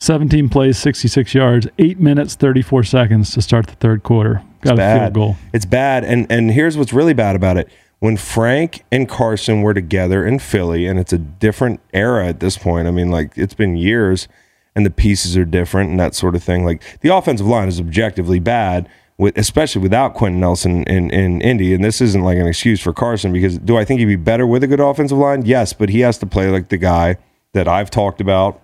17 0.00 0.48
plays, 0.48 0.78
66 0.78 1.34
yards, 1.34 1.68
8 1.78 2.00
minutes, 2.00 2.34
34 2.34 2.84
seconds 2.84 3.32
to 3.32 3.42
start 3.42 3.66
the 3.66 3.74
third 3.74 4.02
quarter. 4.02 4.42
Got 4.62 4.74
a 4.74 4.76
field 4.76 4.78
bad. 4.78 5.14
goal. 5.14 5.36
It's 5.52 5.64
bad. 5.64 6.04
And 6.04 6.30
and 6.30 6.50
here's 6.50 6.76
what's 6.76 6.92
really 6.92 7.14
bad 7.14 7.36
about 7.36 7.56
it. 7.56 7.68
When 7.98 8.16
Frank 8.16 8.82
and 8.90 9.08
Carson 9.08 9.60
were 9.62 9.74
together 9.74 10.24
in 10.24 10.38
Philly, 10.38 10.86
and 10.86 10.98
it's 10.98 11.12
a 11.12 11.18
different 11.18 11.80
era 11.92 12.26
at 12.26 12.40
this 12.40 12.56
point. 12.56 12.88
I 12.88 12.90
mean, 12.90 13.10
like 13.10 13.32
it's 13.36 13.54
been 13.54 13.76
years, 13.76 14.26
and 14.74 14.86
the 14.86 14.90
pieces 14.90 15.36
are 15.36 15.44
different 15.44 15.90
and 15.90 16.00
that 16.00 16.14
sort 16.14 16.34
of 16.34 16.42
thing. 16.42 16.64
Like 16.64 16.82
the 17.00 17.14
offensive 17.14 17.46
line 17.46 17.68
is 17.68 17.78
objectively 17.78 18.38
bad, 18.38 18.88
with 19.18 19.36
especially 19.36 19.82
without 19.82 20.14
Quenton 20.14 20.40
Nelson 20.40 20.84
in 20.84 21.10
in 21.10 21.40
Indy. 21.42 21.74
And 21.74 21.84
this 21.84 22.00
isn't 22.00 22.22
like 22.22 22.38
an 22.38 22.46
excuse 22.46 22.80
for 22.80 22.92
Carson 22.92 23.32
because 23.32 23.58
do 23.58 23.76
I 23.76 23.84
think 23.84 24.00
he'd 24.00 24.06
be 24.06 24.16
better 24.16 24.46
with 24.46 24.62
a 24.64 24.66
good 24.66 24.80
offensive 24.80 25.18
line? 25.18 25.44
Yes, 25.44 25.72
but 25.72 25.90
he 25.90 26.00
has 26.00 26.16
to 26.18 26.26
play 26.26 26.48
like 26.48 26.68
the 26.68 26.78
guy 26.78 27.16
that 27.52 27.68
I've 27.68 27.90
talked 27.90 28.20
about 28.20 28.60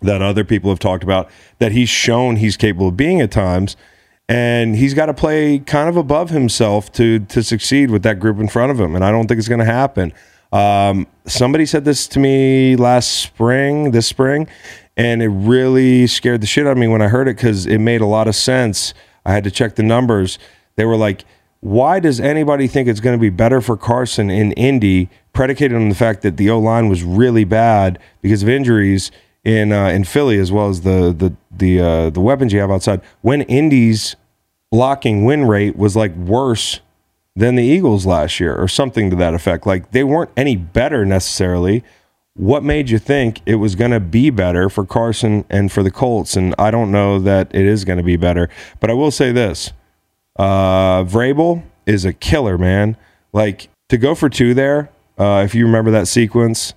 that 0.00 0.22
other 0.22 0.44
people 0.44 0.70
have 0.70 0.78
talked 0.78 1.02
about 1.02 1.28
that 1.58 1.72
he's 1.72 1.88
shown 1.88 2.36
he's 2.36 2.56
capable 2.56 2.88
of 2.88 2.96
being 2.96 3.20
at 3.20 3.30
times 3.32 3.76
and 4.28 4.76
he's 4.76 4.92
got 4.92 5.06
to 5.06 5.14
play 5.14 5.58
kind 5.58 5.88
of 5.88 5.96
above 5.96 6.30
himself 6.30 6.92
to 6.92 7.20
to 7.20 7.42
succeed 7.42 7.90
with 7.90 8.02
that 8.02 8.20
group 8.20 8.38
in 8.38 8.48
front 8.48 8.70
of 8.70 8.78
him 8.78 8.94
and 8.94 9.04
i 9.04 9.10
don't 9.10 9.26
think 9.26 9.38
it's 9.38 9.48
going 9.48 9.58
to 9.58 9.64
happen. 9.64 10.12
Um, 10.50 11.06
somebody 11.26 11.66
said 11.66 11.84
this 11.84 12.06
to 12.08 12.18
me 12.18 12.74
last 12.74 13.12
spring 13.20 13.90
this 13.90 14.06
spring 14.06 14.48
and 14.96 15.22
it 15.22 15.28
really 15.28 16.06
scared 16.06 16.40
the 16.40 16.46
shit 16.46 16.66
out 16.66 16.72
of 16.72 16.78
me 16.78 16.88
when 16.88 17.02
i 17.02 17.08
heard 17.08 17.28
it 17.28 17.36
because 17.36 17.66
it 17.66 17.78
made 17.78 18.00
a 18.00 18.06
lot 18.06 18.28
of 18.28 18.34
sense. 18.34 18.94
I 19.26 19.32
had 19.32 19.44
to 19.44 19.50
check 19.50 19.76
the 19.76 19.82
numbers. 19.82 20.38
They 20.76 20.84
were 20.84 20.96
like 20.96 21.24
why 21.60 21.98
does 21.98 22.20
anybody 22.20 22.68
think 22.68 22.88
it's 22.88 23.00
going 23.00 23.18
to 23.18 23.20
be 23.20 23.30
better 23.30 23.60
for 23.60 23.76
carson 23.76 24.30
in 24.30 24.52
indy 24.52 25.10
predicated 25.32 25.76
on 25.76 25.88
the 25.88 25.94
fact 25.94 26.22
that 26.22 26.36
the 26.36 26.48
o-line 26.48 26.88
was 26.88 27.02
really 27.02 27.44
bad 27.44 27.98
because 28.22 28.42
of 28.42 28.48
injuries 28.48 29.10
in 29.44 29.72
uh, 29.72 29.88
in 29.88 30.04
Philly 30.04 30.38
as 30.38 30.52
well 30.52 30.68
as 30.68 30.82
the 30.82 31.14
the 31.16 31.34
the 31.50 31.80
uh, 31.80 32.10
the 32.10 32.20
weapons 32.20 32.52
you 32.52 32.60
have 32.60 32.70
outside. 32.70 33.00
When 33.22 33.42
Indy's 33.42 34.16
blocking 34.70 35.24
win 35.24 35.46
rate 35.46 35.76
was 35.76 35.96
like 35.96 36.14
worse 36.14 36.80
than 37.38 37.54
the 37.54 37.62
Eagles 37.62 38.04
last 38.04 38.40
year, 38.40 38.56
or 38.56 38.66
something 38.66 39.10
to 39.10 39.16
that 39.16 39.34
effect. 39.34 39.66
Like 39.66 39.92
they 39.92 40.04
weren't 40.04 40.30
any 40.36 40.56
better 40.56 41.04
necessarily. 41.04 41.84
What 42.34 42.62
made 42.62 42.90
you 42.90 42.98
think 42.98 43.40
it 43.46 43.56
was 43.56 43.74
going 43.74 43.90
to 43.90 44.00
be 44.00 44.30
better 44.30 44.68
for 44.68 44.84
Carson 44.84 45.44
and 45.50 45.72
for 45.72 45.82
the 45.82 45.90
Colts? 45.90 46.36
And 46.36 46.54
I 46.58 46.70
don't 46.70 46.92
know 46.92 47.18
that 47.18 47.52
it 47.54 47.64
is 47.66 47.84
going 47.84 47.96
to 47.96 48.04
be 48.04 48.16
better. 48.16 48.48
But 48.80 48.90
I 48.90 48.92
will 48.94 49.10
say 49.10 49.32
this: 49.32 49.72
uh, 50.36 51.04
Vrabel 51.04 51.62
is 51.86 52.04
a 52.04 52.12
killer, 52.12 52.58
man. 52.58 52.96
Like 53.32 53.68
to 53.88 53.98
go 53.98 54.14
for 54.14 54.28
two 54.28 54.54
there. 54.54 54.90
Uh, 55.16 55.42
if 55.44 55.54
you 55.54 55.64
remember 55.64 55.90
that 55.92 56.08
sequence, 56.08 56.74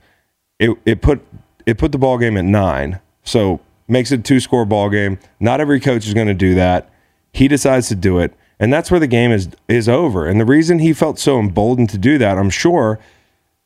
it 0.60 0.72
it 0.86 1.02
put 1.02 1.26
it 1.66 1.78
put 1.78 1.92
the 1.92 1.98
ball 1.98 2.18
game 2.18 2.38
at 2.38 2.46
nine. 2.46 3.00
So 3.24 3.60
makes 3.88 4.12
it 4.12 4.22
a 4.22 4.24
two 4.24 4.40
score 4.40 4.66
ball 4.66 4.90
game. 4.90 5.20
Not 5.40 5.62
every 5.62 5.80
coach 5.80 6.08
is 6.08 6.14
going 6.14 6.28
to 6.28 6.34
do 6.34 6.56
that. 6.56 6.90
He 7.34 7.48
decides 7.48 7.88
to 7.90 7.96
do 7.96 8.20
it, 8.20 8.34
and 8.60 8.72
that's 8.72 8.92
where 8.92 9.00
the 9.00 9.08
game 9.08 9.32
is 9.32 9.50
is 9.68 9.88
over. 9.88 10.28
And 10.28 10.40
the 10.40 10.46
reason 10.46 10.80
he 10.80 10.94
felt 10.94 11.20
so 11.20 11.40
emboldened 11.40 11.90
to 11.92 11.98
do 11.98 12.18
that, 12.18 12.38
I'm 12.38 12.50
sure. 12.50 13.00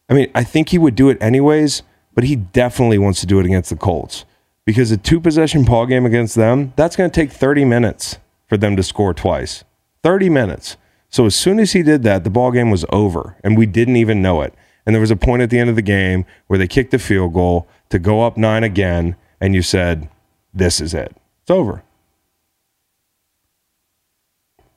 I 0.10 0.14
mean, 0.14 0.30
I 0.36 0.44
think 0.44 0.70
he 0.70 0.78
would 0.78 0.96
do 0.96 1.10
it 1.10 1.18
anyways, 1.20 1.82
but 2.14 2.26
he 2.26 2.36
definitely 2.36 3.00
wants 3.00 3.20
to 3.22 3.26
do 3.26 3.40
it 3.40 3.46
against 3.46 3.72
the 3.72 3.76
Colts 3.76 4.26
because 4.66 4.92
a 4.92 4.98
two 4.98 5.20
possession 5.20 5.64
ball 5.64 5.86
game 5.86 6.06
against 6.06 6.36
them, 6.36 6.74
that's 6.76 6.96
going 6.96 7.10
to 7.10 7.14
take 7.14 7.32
30 7.32 7.66
minutes 7.66 8.18
for 8.48 8.58
them 8.58 8.76
to 8.76 8.84
score 8.84 9.14
twice. 9.14 9.64
30 10.04 10.30
minutes. 10.30 10.78
So 11.10 11.26
as 11.26 11.36
soon 11.36 11.60
as 11.60 11.72
he 11.72 11.82
did 11.82 12.04
that, 12.04 12.24
the 12.24 12.30
ball 12.30 12.52
game 12.52 12.72
was 12.72 12.86
over, 12.90 13.38
and 13.44 13.58
we 13.58 13.66
didn't 13.66 13.96
even 13.96 14.22
know 14.22 14.42
it. 14.42 14.54
And 14.86 14.94
there 14.94 15.02
was 15.02 15.12
a 15.12 15.16
point 15.16 15.42
at 15.42 15.50
the 15.50 15.60
end 15.60 15.70
of 15.70 15.76
the 15.76 15.82
game 15.82 16.26
where 16.48 16.60
they 16.60 16.68
kicked 16.68 16.92
the 16.92 17.00
field 17.00 17.34
goal 17.34 17.68
to 17.90 18.00
go 18.00 18.24
up 18.24 18.38
nine 18.38 18.64
again, 18.64 19.16
and 19.42 19.56
you 19.56 19.62
said, 19.62 20.10
This 20.54 20.80
is 20.80 20.94
it. 20.94 21.16
It's 21.42 21.52
over. 21.52 21.84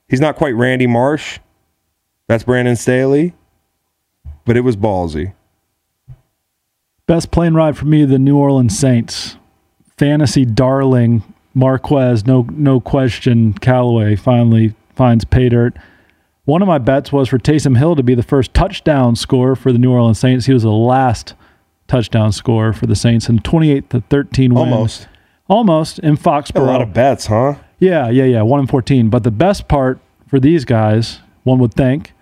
He's 0.08 0.20
not 0.20 0.36
quite 0.36 0.54
Randy 0.54 0.86
Marsh. 0.86 1.38
That's 2.26 2.44
Brandon 2.44 2.76
Staley. 2.76 3.34
But 4.44 4.56
it 4.56 4.62
was 4.62 4.76
ballsy. 4.76 5.34
Best 7.06 7.30
plane 7.30 7.54
ride 7.54 7.76
for 7.76 7.84
me, 7.84 8.04
the 8.04 8.18
New 8.18 8.36
Orleans 8.36 8.78
Saints. 8.78 9.36
Fantasy 9.96 10.44
darling 10.44 11.22
Marquez, 11.54 12.26
no 12.26 12.42
no 12.52 12.80
question. 12.80 13.52
Callaway 13.54 14.14
finally 14.14 14.74
finds 14.94 15.24
pay 15.24 15.48
dirt. 15.48 15.76
One 16.48 16.62
of 16.62 16.68
my 16.68 16.78
bets 16.78 17.12
was 17.12 17.28
for 17.28 17.38
Taysom 17.38 17.76
Hill 17.76 17.94
to 17.94 18.02
be 18.02 18.14
the 18.14 18.22
first 18.22 18.54
touchdown 18.54 19.16
scorer 19.16 19.54
for 19.54 19.70
the 19.70 19.78
New 19.78 19.92
Orleans 19.92 20.18
Saints. 20.18 20.46
He 20.46 20.54
was 20.54 20.62
the 20.62 20.72
last 20.72 21.34
touchdown 21.88 22.32
scorer 22.32 22.72
for 22.72 22.86
the 22.86 22.96
Saints 22.96 23.28
in 23.28 23.40
28 23.40 23.90
to 23.90 24.00
13 24.00 24.54
win. 24.54 24.72
Almost. 24.72 25.08
Almost 25.46 25.98
in 25.98 26.16
Foxborough. 26.16 26.62
A 26.62 26.64
lot 26.64 26.80
of 26.80 26.94
bets, 26.94 27.26
huh? 27.26 27.56
Yeah, 27.78 28.08
yeah, 28.08 28.24
yeah. 28.24 28.40
One 28.40 28.60
in 28.60 28.66
14. 28.66 29.10
But 29.10 29.24
the 29.24 29.30
best 29.30 29.68
part 29.68 30.00
for 30.26 30.40
these 30.40 30.64
guys, 30.64 31.18
one 31.44 31.58
would 31.58 31.74
think, 31.74 32.14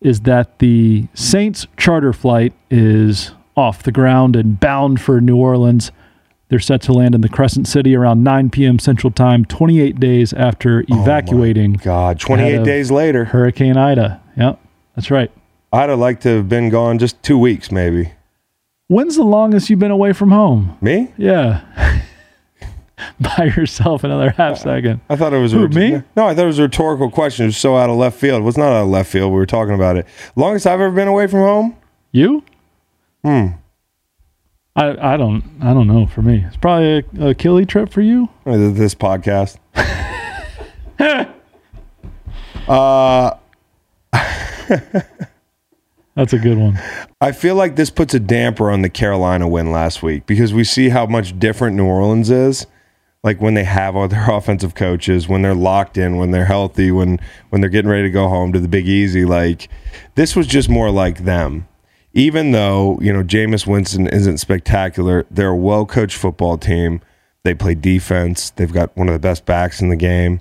is 0.00 0.20
that 0.20 0.60
the 0.60 1.08
Saints 1.14 1.66
charter 1.76 2.12
flight 2.12 2.52
is 2.70 3.32
off 3.56 3.82
the 3.82 3.90
ground 3.90 4.36
and 4.36 4.60
bound 4.60 5.00
for 5.00 5.20
New 5.20 5.36
Orleans. 5.36 5.90
They're 6.52 6.60
set 6.60 6.82
to 6.82 6.92
land 6.92 7.14
in 7.14 7.22
the 7.22 7.30
Crescent 7.30 7.66
City 7.66 7.96
around 7.96 8.22
9 8.24 8.50
p.m. 8.50 8.78
Central 8.78 9.10
Time, 9.10 9.46
28 9.46 9.98
days 9.98 10.34
after 10.34 10.84
evacuating 10.88 11.72
God, 11.72 12.20
28 12.20 12.62
days 12.62 12.90
later. 12.90 13.24
Hurricane 13.24 13.78
Ida. 13.78 14.20
Yep, 14.36 14.60
that's 14.94 15.10
right. 15.10 15.30
I'd 15.72 15.88
have 15.88 15.98
liked 15.98 16.20
to 16.24 16.36
have 16.36 16.50
been 16.50 16.68
gone 16.68 16.98
just 16.98 17.22
two 17.22 17.38
weeks, 17.38 17.72
maybe. 17.72 18.12
When's 18.88 19.16
the 19.16 19.22
longest 19.22 19.70
you've 19.70 19.78
been 19.78 19.90
away 19.90 20.12
from 20.12 20.30
home? 20.30 20.76
Me? 20.82 21.10
Yeah. 21.16 21.64
By 23.18 23.50
yourself 23.56 24.04
another 24.04 24.28
half 24.32 24.58
second. 24.58 25.00
I 25.08 25.16
thought 25.16 25.32
it 25.32 25.38
was 25.38 25.52
Who, 25.52 25.66
me? 25.68 26.02
No, 26.14 26.26
I 26.26 26.34
thought 26.34 26.44
it 26.44 26.48
was 26.48 26.58
a 26.58 26.64
rhetorical 26.64 27.10
question. 27.10 27.46
It 27.46 27.48
was 27.48 27.56
so 27.56 27.78
out 27.78 27.88
of 27.88 27.96
left 27.96 28.20
field. 28.20 28.42
It 28.42 28.44
was 28.44 28.58
not 28.58 28.74
out 28.74 28.82
of 28.82 28.88
left 28.88 29.10
field. 29.10 29.32
We 29.32 29.38
were 29.38 29.46
talking 29.46 29.74
about 29.74 29.96
it. 29.96 30.06
Longest 30.36 30.66
I've 30.66 30.82
ever 30.82 30.90
been 30.90 31.08
away 31.08 31.28
from 31.28 31.40
home? 31.40 31.78
You? 32.10 32.44
Hmm. 33.24 33.52
I 34.74 35.14
I 35.14 35.16
don't 35.16 35.44
I 35.60 35.74
don't 35.74 35.86
know. 35.86 36.06
For 36.06 36.22
me, 36.22 36.44
it's 36.46 36.56
probably 36.56 37.04
a, 37.20 37.28
a 37.30 37.34
Killy 37.34 37.66
trip 37.66 37.90
for 37.90 38.00
you. 38.00 38.28
Uh, 38.46 38.70
This 38.70 38.94
podcast. 38.94 39.58
That's 46.14 46.32
a 46.32 46.38
good 46.38 46.58
one. 46.58 46.78
I 47.20 47.32
feel 47.32 47.54
like 47.54 47.76
this 47.76 47.90
puts 47.90 48.14
a 48.14 48.20
damper 48.20 48.70
on 48.70 48.82
the 48.82 48.90
Carolina 48.90 49.48
win 49.48 49.72
last 49.72 50.02
week 50.02 50.26
because 50.26 50.52
we 50.52 50.64
see 50.64 50.90
how 50.90 51.06
much 51.06 51.38
different 51.38 51.76
New 51.76 51.86
Orleans 51.86 52.30
is. 52.30 52.66
Like 53.24 53.40
when 53.40 53.54
they 53.54 53.64
have 53.64 53.96
all 53.96 54.08
their 54.08 54.30
offensive 54.34 54.74
coaches, 54.74 55.28
when 55.28 55.42
they're 55.42 55.54
locked 55.54 55.96
in, 55.96 56.16
when 56.16 56.30
they're 56.30 56.44
healthy, 56.44 56.90
when 56.90 57.18
when 57.50 57.60
they're 57.60 57.70
getting 57.70 57.90
ready 57.90 58.04
to 58.04 58.10
go 58.10 58.28
home 58.28 58.52
to 58.52 58.60
the 58.60 58.68
Big 58.68 58.88
Easy. 58.88 59.24
Like 59.24 59.68
this 60.14 60.36
was 60.36 60.46
just 60.46 60.68
more 60.68 60.90
like 60.90 61.24
them. 61.24 61.66
Even 62.14 62.52
though 62.52 62.98
you 63.00 63.12
know 63.12 63.22
Jameis 63.22 63.66
Winston 63.66 64.06
isn't 64.06 64.38
spectacular, 64.38 65.26
they're 65.30 65.48
a 65.48 65.56
well 65.56 65.86
coached 65.86 66.16
football 66.16 66.58
team. 66.58 67.00
They 67.44 67.54
play 67.54 67.74
defense. 67.74 68.50
They've 68.50 68.72
got 68.72 68.96
one 68.96 69.08
of 69.08 69.14
the 69.14 69.18
best 69.18 69.46
backs 69.46 69.80
in 69.80 69.88
the 69.88 69.96
game, 69.96 70.40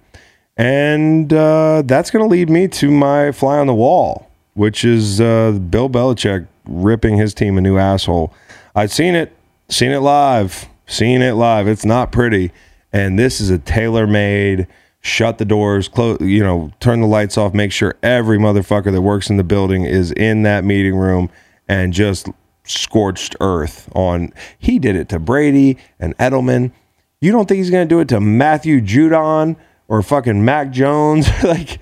and 0.57 1.31
uh, 1.31 1.84
that's 1.85 2.11
going 2.11 2.23
to 2.23 2.30
lead 2.30 2.49
me 2.49 2.68
to 2.68 2.91
my 2.91 3.31
fly 3.31 3.57
on 3.57 3.68
the 3.68 3.73
wall, 3.73 4.30
which 4.53 4.84
is 4.85 5.22
uh, 5.22 5.52
Bill 5.52 5.89
Belichick 5.89 6.48
ripping 6.65 7.18
his 7.18 7.34
team 7.34 7.57
a 7.57 7.61
new 7.61 7.77
asshole. 7.77 8.34
I've 8.76 8.91
seen 8.91 9.15
it, 9.15 9.35
seen 9.69 9.91
it 9.91 9.99
live, 9.99 10.68
seen 10.85 11.22
it 11.22 11.34
live. 11.34 11.68
It's 11.68 11.85
not 11.85 12.11
pretty, 12.11 12.52
and 12.93 13.18
this 13.18 13.41
is 13.41 13.49
a 13.49 13.57
tailor 13.57 14.07
made. 14.07 14.68
Shut 15.03 15.39
the 15.39 15.45
doors, 15.45 15.88
close. 15.88 16.19
You 16.22 16.43
know, 16.43 16.72
turn 16.80 17.02
the 17.02 17.07
lights 17.07 17.35
off. 17.38 17.56
Make 17.56 17.72
sure 17.72 17.95
every 18.03 18.38
motherfucker 18.38 18.91
that 18.91 19.02
works 19.02 19.31
in 19.31 19.38
the 19.38 19.43
building 19.43 19.84
is 19.84 20.11
in 20.11 20.43
that 20.43 20.64
meeting 20.64 20.95
room, 20.95 21.31
and 21.67 21.93
just 21.93 22.29
scorched 22.63 23.35
earth 23.39 23.89
on. 23.95 24.33
He 24.57 24.79
did 24.79 24.95
it 24.95 25.09
to 25.09 25.19
Brady 25.19 25.77
and 25.99 26.17
Edelman. 26.17 26.71
You 27.19 27.31
don't 27.31 27.47
think 27.47 27.59
he's 27.59 27.69
going 27.69 27.88
to 27.88 27.93
do 27.93 27.99
it 27.99 28.07
to 28.09 28.19
Matthew 28.19 28.81
Judon 28.81 29.55
or 29.88 30.01
fucking 30.01 30.43
Mac 30.43 30.71
Jones? 30.71 31.27
like, 31.43 31.79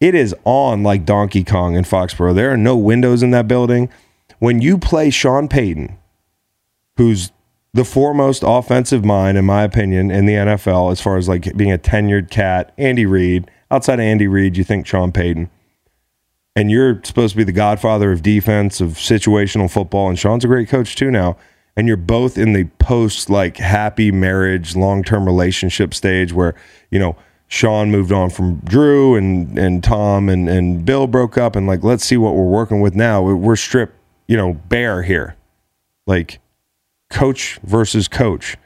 it 0.00 0.14
is 0.14 0.34
on 0.44 0.82
like 0.82 1.04
Donkey 1.04 1.44
Kong 1.44 1.76
in 1.76 1.84
Foxborough. 1.84 2.34
There 2.34 2.50
are 2.50 2.56
no 2.56 2.76
windows 2.76 3.22
in 3.22 3.30
that 3.30 3.48
building. 3.48 3.88
When 4.38 4.60
you 4.60 4.76
play 4.76 5.10
Sean 5.10 5.48
Payton, 5.48 5.96
who's 6.96 7.30
the 7.74 7.84
foremost 7.84 8.42
offensive 8.44 9.04
mind, 9.04 9.38
in 9.38 9.44
my 9.44 9.62
opinion, 9.62 10.10
in 10.10 10.26
the 10.26 10.34
NFL, 10.34 10.92
as 10.92 11.00
far 11.00 11.16
as 11.16 11.28
like 11.28 11.56
being 11.56 11.72
a 11.72 11.78
tenured 11.78 12.30
cat, 12.30 12.72
Andy 12.76 13.06
Reid. 13.06 13.50
Outside 13.70 13.94
of 13.94 14.00
Andy 14.00 14.26
Reid, 14.26 14.56
you 14.56 14.64
think 14.64 14.86
Sean 14.86 15.12
Payton. 15.12 15.48
And 16.54 16.70
you're 16.70 17.00
supposed 17.02 17.32
to 17.32 17.38
be 17.38 17.44
the 17.44 17.52
godfather 17.52 18.12
of 18.12 18.22
defense, 18.22 18.80
of 18.80 18.90
situational 18.90 19.70
football. 19.70 20.08
And 20.08 20.18
Sean's 20.18 20.44
a 20.44 20.48
great 20.48 20.68
coach 20.68 20.96
too 20.96 21.10
now. 21.10 21.36
And 21.76 21.88
you're 21.88 21.96
both 21.96 22.36
in 22.36 22.52
the 22.52 22.64
post 22.78 23.30
like 23.30 23.56
happy 23.56 24.12
marriage, 24.12 24.76
long 24.76 25.02
term 25.02 25.24
relationship 25.24 25.94
stage 25.94 26.32
where, 26.32 26.54
you 26.90 26.98
know, 26.98 27.16
Sean 27.48 27.90
moved 27.90 28.12
on 28.12 28.30
from 28.30 28.56
Drew 28.60 29.14
and 29.14 29.58
and 29.58 29.84
Tom 29.84 30.28
and 30.28 30.48
and 30.48 30.84
Bill 30.84 31.06
broke 31.06 31.36
up 31.36 31.54
and 31.54 31.66
like 31.66 31.82
let's 31.82 32.04
see 32.04 32.16
what 32.16 32.34
we're 32.34 32.44
working 32.44 32.80
with 32.80 32.94
now. 32.94 33.22
We're- 33.22 33.56
stripped, 33.56 33.94
you 34.26 34.36
know, 34.36 34.54
bare 34.54 35.02
here. 35.02 35.36
Like 36.06 36.40
coach 37.10 37.58
versus 37.62 38.08
coach. 38.08 38.56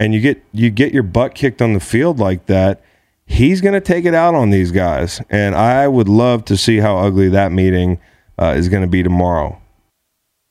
And 0.00 0.14
you 0.14 0.20
get 0.20 0.44
you 0.52 0.70
get 0.70 0.92
your 0.92 1.02
butt 1.02 1.34
kicked 1.34 1.60
on 1.60 1.72
the 1.72 1.80
field 1.80 2.20
like 2.20 2.46
that, 2.46 2.80
he's 3.28 3.60
going 3.60 3.74
to 3.74 3.80
take 3.80 4.04
it 4.04 4.14
out 4.14 4.34
on 4.34 4.50
these 4.50 4.72
guys. 4.72 5.22
And 5.30 5.54
I 5.54 5.86
would 5.86 6.08
love 6.08 6.44
to 6.46 6.56
see 6.56 6.78
how 6.78 6.98
ugly 6.98 7.28
that 7.28 7.52
meeting 7.52 8.00
uh, 8.38 8.54
is 8.56 8.68
going 8.68 8.82
to 8.82 8.88
be 8.88 9.02
tomorrow. 9.02 9.60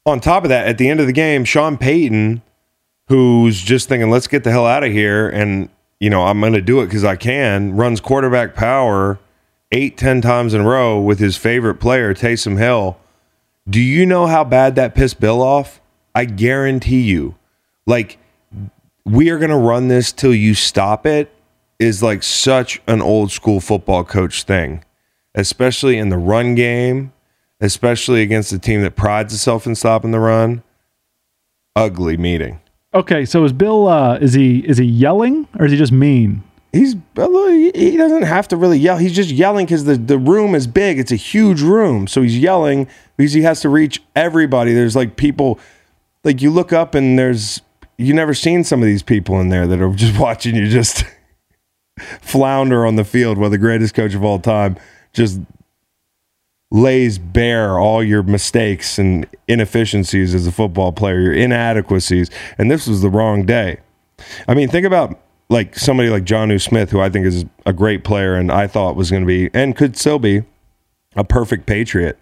On 0.06 0.22
top 0.22 0.44
of 0.44 0.50
that, 0.50 0.68
at 0.68 0.78
the 0.78 0.88
end 0.88 1.02
of 1.02 1.08
the 1.08 1.14
game, 1.14 1.44
Sean 1.44 1.78
Payton, 1.78 2.42
who's 3.08 3.60
just 3.60 3.90
thinking, 3.90 4.10
let's 4.10 4.28
get 4.28 4.44
the 4.44 4.52
hell 4.52 4.66
out 4.66 4.84
of 4.84 4.92
here, 4.92 5.28
and 5.28 5.70
you 6.00 6.10
know, 6.10 6.24
I'm 6.24 6.40
going 6.40 6.54
to 6.54 6.62
do 6.62 6.82
it 6.82 6.86
because 6.86 7.04
I 7.04 7.16
can, 7.16 7.76
runs 7.76 8.00
quarterback 8.00 8.54
power 8.54 9.20
eight, 9.72 9.98
ten 9.98 10.22
times 10.22 10.54
in 10.54 10.62
a 10.62 10.64
row 10.64 11.02
with 11.02 11.20
his 11.20 11.36
favorite 11.36 11.76
player, 11.76 12.14
Taysom 12.14 12.58
Hill. 12.58 12.98
Do 13.68 13.82
you 13.82 14.06
know 14.06 14.28
how 14.28 14.44
bad 14.44 14.76
that 14.76 14.96
pissed 14.96 15.20
Bill 15.20 15.42
off? 15.42 15.82
I 16.16 16.26
guarantee 16.26 17.02
you. 17.02 17.36
Like, 17.86 18.20
we 19.04 19.30
are 19.30 19.40
going 19.40 19.50
to 19.50 19.58
run 19.58 19.88
this 19.88 20.12
till 20.12 20.34
you 20.34 20.54
stop 20.54 21.06
it 21.06 21.34
is 21.80 22.02
like 22.02 22.24
such 22.24 22.82
an 22.88 23.02
old 23.02 23.32
school 23.32 23.60
football 23.60 24.04
coach 24.04 24.44
thing, 24.44 24.84
especially 25.36 25.98
in 25.98 26.10
the 26.10 26.18
run 26.18 26.56
game, 26.56 27.14
especially 27.60 28.22
against 28.22 28.52
a 28.52 28.60
team 28.60 28.82
that 28.82 28.96
prides 28.96 29.34
itself 29.34 29.66
in 29.68 29.76
stopping 29.76 30.12
the 30.12 30.20
run. 30.20 30.64
Ugly 31.76 32.18
meeting. 32.18 32.60
Okay, 32.94 33.26
so 33.26 33.44
is 33.44 33.54
Bill? 33.54 33.88
Uh, 33.88 34.18
is 34.18 34.34
he 34.34 34.60
is 34.60 34.78
he 34.80 34.86
yelling 34.86 35.48
or 35.60 35.66
is 35.66 35.72
he 35.72 35.78
just 35.78 35.92
mean? 35.92 36.44
He's 36.74 36.96
he 37.16 37.98
doesn't 37.98 38.24
have 38.24 38.48
to 38.50 38.58
really 38.58 38.80
yell. 38.80 38.98
He's 38.98 39.16
just 39.16 39.30
yelling 39.30 39.66
because 39.66 39.86
the, 39.86 39.96
the 39.96 40.18
room 40.18 40.56
is 40.56 40.68
big. 40.68 41.00
It's 41.00 41.12
a 41.12 41.16
huge 41.16 41.62
room, 41.62 42.08
so 42.08 42.22
he's 42.22 42.38
yelling 42.38 42.88
because 43.16 43.34
he 43.34 43.42
has 43.44 43.62
to 43.62 43.70
reach 43.70 44.02
everybody. 44.16 44.74
There's 44.74 44.96
like 44.96 45.16
people, 45.16 45.60
like 46.24 46.42
you 46.42 46.50
look 46.50 46.74
up 46.74 46.96
and 46.96 47.18
there's 47.18 47.62
you 47.98 48.14
never 48.14 48.34
seen 48.34 48.64
some 48.64 48.82
of 48.82 48.86
these 48.86 49.04
people 49.04 49.40
in 49.40 49.50
there 49.50 49.68
that 49.68 49.82
are 49.82 49.94
just 49.94 50.20
watching 50.20 50.56
you 50.56 50.68
just 50.68 51.04
flounder 52.22 52.86
on 52.86 52.96
the 52.96 53.04
field 53.04 53.38
while 53.38 53.50
the 53.50 53.58
greatest 53.58 53.94
coach 53.94 54.14
of 54.14 54.24
all 54.24 54.40
time 54.40 54.78
just 55.14 55.40
lays 56.70 57.18
bare 57.18 57.80
all 57.80 58.04
your 58.04 58.24
mistakes 58.24 59.00
and 59.00 59.26
inefficiencies 59.48 60.36
as 60.36 60.46
a 60.46 60.52
football 60.52 60.92
player, 60.92 61.20
your 61.22 61.34
inadequacies, 61.34 62.30
and 62.58 62.70
this 62.70 62.88
was 62.88 63.02
the 63.02 63.10
wrong 63.10 63.46
day. 63.46 63.78
I 64.48 64.54
mean, 64.54 64.70
think 64.70 64.86
about 64.86 65.20
like 65.50 65.78
somebody 65.78 66.10
like 66.10 66.24
Jonnu 66.24 66.62
Smith, 66.62 66.92
who 66.92 67.00
I 67.00 67.10
think 67.10 67.26
is 67.26 67.46
a 67.66 67.74
great 67.74 68.04
player 68.04 68.36
and 68.36 68.52
I 68.52 68.68
thought 68.68 68.96
was 68.96 69.10
going 69.10 69.24
to 69.24 69.28
be 69.28 69.50
and 69.54 69.76
could 69.76 69.96
still 69.96 70.20
be 70.20 70.44
a 71.16 71.24
perfect 71.24 71.66
Patriot. 71.66 72.20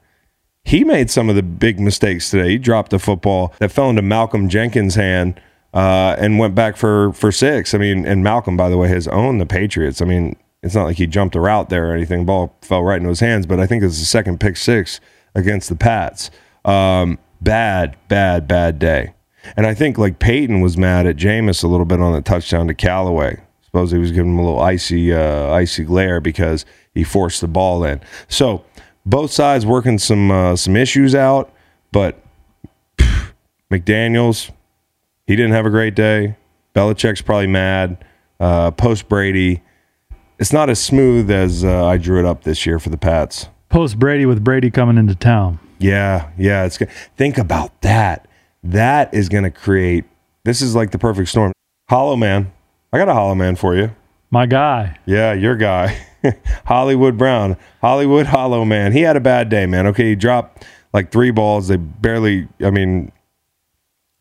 He 0.63 0.83
made 0.83 1.11
some 1.11 1.29
of 1.29 1.35
the 1.35 1.43
big 1.43 1.79
mistakes 1.79 2.29
today. 2.29 2.51
He 2.51 2.57
dropped 2.57 2.93
a 2.93 2.99
football 2.99 3.53
that 3.59 3.71
fell 3.71 3.89
into 3.89 4.01
Malcolm 4.01 4.49
Jenkins' 4.49 4.95
hand 4.95 5.39
uh, 5.75 6.15
and 6.17 6.39
went 6.39 6.55
back 6.55 6.77
for 6.77 7.13
for 7.13 7.31
six. 7.31 7.73
I 7.73 7.77
mean, 7.77 8.05
and 8.05 8.23
Malcolm, 8.23 8.57
by 8.57 8.69
the 8.69 8.77
way, 8.77 8.87
has 8.87 9.07
owned 9.09 9.39
the 9.39 9.45
Patriots. 9.45 10.01
I 10.01 10.05
mean, 10.05 10.35
it's 10.63 10.73
not 10.73 10.85
like 10.85 10.97
he 10.97 11.05
jumped 11.05 11.35
a 11.35 11.39
route 11.39 11.69
there 11.69 11.91
or 11.91 11.93
anything. 11.93 12.25
Ball 12.25 12.55
fell 12.61 12.81
right 12.81 12.97
into 12.97 13.09
his 13.09 13.19
hands, 13.19 13.45
but 13.45 13.59
I 13.59 13.67
think 13.67 13.83
it's 13.83 13.99
the 13.99 14.05
second 14.05 14.39
pick 14.39 14.57
six 14.57 14.99
against 15.35 15.69
the 15.69 15.75
Pats. 15.75 16.31
Um, 16.63 17.19
bad, 17.41 17.97
bad, 18.07 18.47
bad 18.47 18.79
day. 18.79 19.13
And 19.55 19.67
I 19.67 19.75
think 19.75 19.99
like 19.99 20.17
Peyton 20.17 20.61
was 20.61 20.75
mad 20.75 21.05
at 21.05 21.17
Jameis 21.17 21.63
a 21.63 21.67
little 21.67 21.85
bit 21.85 22.01
on 22.01 22.13
the 22.13 22.21
touchdown 22.21 22.67
to 22.67 22.73
Callaway. 22.73 23.39
Suppose 23.61 23.91
he 23.91 23.99
was 23.99 24.11
giving 24.11 24.31
him 24.31 24.39
a 24.39 24.43
little 24.43 24.61
icy, 24.61 25.13
uh, 25.13 25.51
icy 25.51 25.83
glare 25.83 26.19
because 26.19 26.65
he 26.95 27.03
forced 27.03 27.41
the 27.41 27.47
ball 27.47 27.83
in. 27.83 28.01
So 28.27 28.63
both 29.05 29.31
sides 29.31 29.65
working 29.65 29.99
some 29.99 30.31
uh, 30.31 30.55
some 30.55 30.75
issues 30.75 31.13
out, 31.13 31.53
but 31.91 32.19
pff, 32.97 33.33
McDaniels 33.69 34.49
he 35.27 35.35
didn't 35.35 35.53
have 35.53 35.65
a 35.65 35.69
great 35.69 35.95
day. 35.95 36.35
Belichick's 36.73 37.21
probably 37.21 37.47
mad. 37.47 38.03
Uh, 38.39 38.71
Post 38.71 39.07
Brady, 39.07 39.61
it's 40.39 40.51
not 40.51 40.69
as 40.69 40.79
smooth 40.79 41.31
as 41.31 41.63
uh, 41.63 41.85
I 41.85 41.97
drew 41.97 42.19
it 42.19 42.25
up 42.25 42.43
this 42.43 42.65
year 42.65 42.79
for 42.79 42.89
the 42.89 42.97
Pats. 42.97 43.47
Post 43.69 43.97
Brady 43.97 44.25
with 44.25 44.43
Brady 44.43 44.69
coming 44.69 44.97
into 44.97 45.15
town. 45.15 45.59
Yeah, 45.79 46.29
yeah. 46.37 46.65
It's. 46.65 46.77
Think 47.17 47.37
about 47.37 47.81
that. 47.81 48.27
That 48.63 49.13
is 49.13 49.29
going 49.29 49.43
to 49.43 49.51
create. 49.51 50.05
This 50.43 50.61
is 50.61 50.75
like 50.75 50.91
the 50.91 50.99
perfect 50.99 51.29
storm. 51.29 51.53
Hollow 51.89 52.15
man, 52.15 52.51
I 52.91 52.97
got 52.97 53.09
a 53.09 53.13
hollow 53.13 53.35
man 53.35 53.55
for 53.55 53.75
you. 53.75 53.95
My 54.31 54.45
guy. 54.45 54.97
Yeah, 55.05 55.33
your 55.33 55.55
guy, 55.55 55.97
Hollywood 56.65 57.17
Brown, 57.17 57.57
Hollywood 57.81 58.25
Hollow 58.25 58.65
Man. 58.65 58.91
He 58.91 59.01
had 59.01 59.15
a 59.15 59.19
bad 59.19 59.49
day, 59.49 59.65
man. 59.65 59.87
Okay, 59.87 60.09
he 60.09 60.15
dropped 60.15 60.65
like 60.93 61.11
three 61.11 61.31
balls. 61.31 61.67
They 61.67 61.77
barely. 61.77 62.47
I 62.61 62.69
mean, 62.71 63.11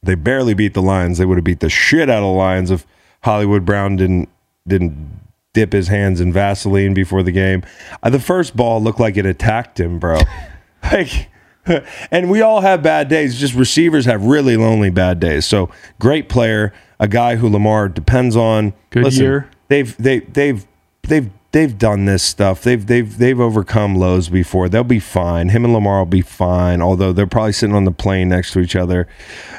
they 0.04 0.14
barely 0.14 0.54
beat 0.54 0.74
the 0.74 0.82
Lions. 0.82 1.18
They 1.18 1.24
would 1.24 1.38
have 1.38 1.44
beat 1.44 1.60
the 1.60 1.70
shit 1.70 2.10
out 2.10 2.18
of 2.18 2.24
the 2.24 2.38
Lions 2.38 2.70
if 2.70 2.86
Hollywood 3.22 3.64
Brown 3.64 3.96
didn't 3.96 4.28
didn't 4.66 5.20
dip 5.52 5.72
his 5.72 5.88
hands 5.88 6.20
in 6.20 6.32
Vaseline 6.32 6.94
before 6.94 7.22
the 7.22 7.32
game. 7.32 7.62
Uh, 8.02 8.10
the 8.10 8.20
first 8.20 8.56
ball 8.56 8.82
looked 8.82 9.00
like 9.00 9.16
it 9.16 9.24
attacked 9.24 9.80
him, 9.80 9.98
bro. 9.98 10.18
like, 10.92 11.28
and 12.10 12.30
we 12.30 12.42
all 12.42 12.60
have 12.60 12.82
bad 12.82 13.08
days. 13.08 13.38
Just 13.38 13.54
receivers 13.54 14.04
have 14.04 14.24
really 14.24 14.56
lonely 14.56 14.90
bad 14.90 15.20
days. 15.20 15.46
So 15.46 15.70
great 15.98 16.28
player, 16.28 16.72
a 17.00 17.08
guy 17.08 17.36
who 17.36 17.48
Lamar 17.48 17.88
depends 17.88 18.36
on. 18.36 18.74
Good 18.90 19.12
year. 19.14 19.50
They've 19.68 19.96
they 19.96 20.20
they've 20.20 20.66
they've 21.02 21.30
they've 21.54 21.78
done 21.78 22.04
this 22.04 22.22
stuff. 22.22 22.62
They've 22.62 22.84
they've 22.84 23.16
they've 23.16 23.40
overcome 23.40 23.94
lows 23.94 24.28
before. 24.28 24.68
They'll 24.68 24.84
be 24.84 24.98
fine. 24.98 25.50
Him 25.50 25.64
and 25.64 25.72
Lamar 25.72 26.00
will 26.00 26.06
be 26.06 26.20
fine. 26.20 26.82
Although 26.82 27.12
they're 27.12 27.28
probably 27.28 27.52
sitting 27.52 27.76
on 27.76 27.84
the 27.84 27.92
plane 27.92 28.28
next 28.28 28.52
to 28.52 28.60
each 28.60 28.76
other, 28.76 29.08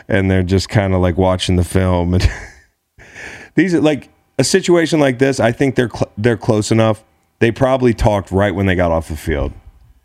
and 0.08 0.30
they're 0.30 0.44
just 0.44 0.70
kind 0.70 0.94
of 0.94 1.02
like 1.02 1.18
watching 1.18 1.56
the 1.56 1.64
film. 1.64 2.14
And 2.14 2.30
these 3.56 3.74
are 3.74 3.82
like 3.82 4.10
a 4.38 4.44
situation 4.44 5.00
like 5.00 5.20
this. 5.20 5.40
I 5.40 5.54
think 5.54 5.76
they're 5.76 5.90
cl- 5.90 6.12
they're 6.18 6.38
close 6.38 6.70
enough. 6.70 7.04
They 7.40 7.52
probably 7.52 7.94
talked 7.94 8.30
right 8.30 8.54
when 8.54 8.66
they 8.66 8.76
got 8.76 8.92
off 8.92 9.08
the 9.08 9.18
field, 9.18 9.54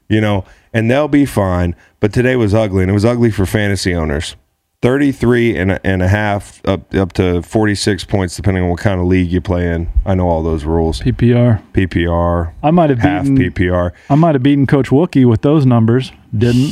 you 0.09 0.21
know, 0.21 0.45
and 0.73 0.91
they'll 0.91 1.09
be 1.09 1.27
fine. 1.27 1.75
But 1.99 2.13
today 2.13 2.37
was 2.37 2.55
ugly, 2.55 2.83
and 2.83 2.91
it 2.91 2.95
was 2.95 3.05
ugly 3.05 3.33
for 3.33 3.47
fantasy 3.47 3.95
owners. 3.95 4.37
33 4.83 5.57
and 5.59 5.73
a, 5.73 5.87
and 5.87 6.03
a 6.03 6.09
half 6.09 6.67
up 6.67 6.95
up 6.95 7.13
to 7.13 7.43
46 7.43 8.05
points 8.05 8.35
depending 8.37 8.63
on 8.65 8.71
what 8.71 8.81
kind 8.81 8.99
of 9.01 9.07
league 9.07 9.31
you 9.31 9.41
play 9.41 9.71
in. 9.73 9.91
I 10.07 10.15
know 10.15 10.27
all 10.29 10.43
those 10.43 10.65
rules. 10.65 11.01
PPR. 11.01 11.63
PPR, 11.73 12.53
I 12.63 12.71
might 12.71 12.89
have 12.91 12.99
half 13.01 13.25
beaten. 13.25 13.37
PPR. 13.53 13.93
I 14.09 14.15
might 14.15 14.35
have 14.35 14.43
beaten 14.43 14.67
Coach 14.67 14.89
Wookie 14.89 15.29
with 15.29 15.43
those 15.43 15.67
numbers. 15.67 16.13
Didn't. 16.37 16.71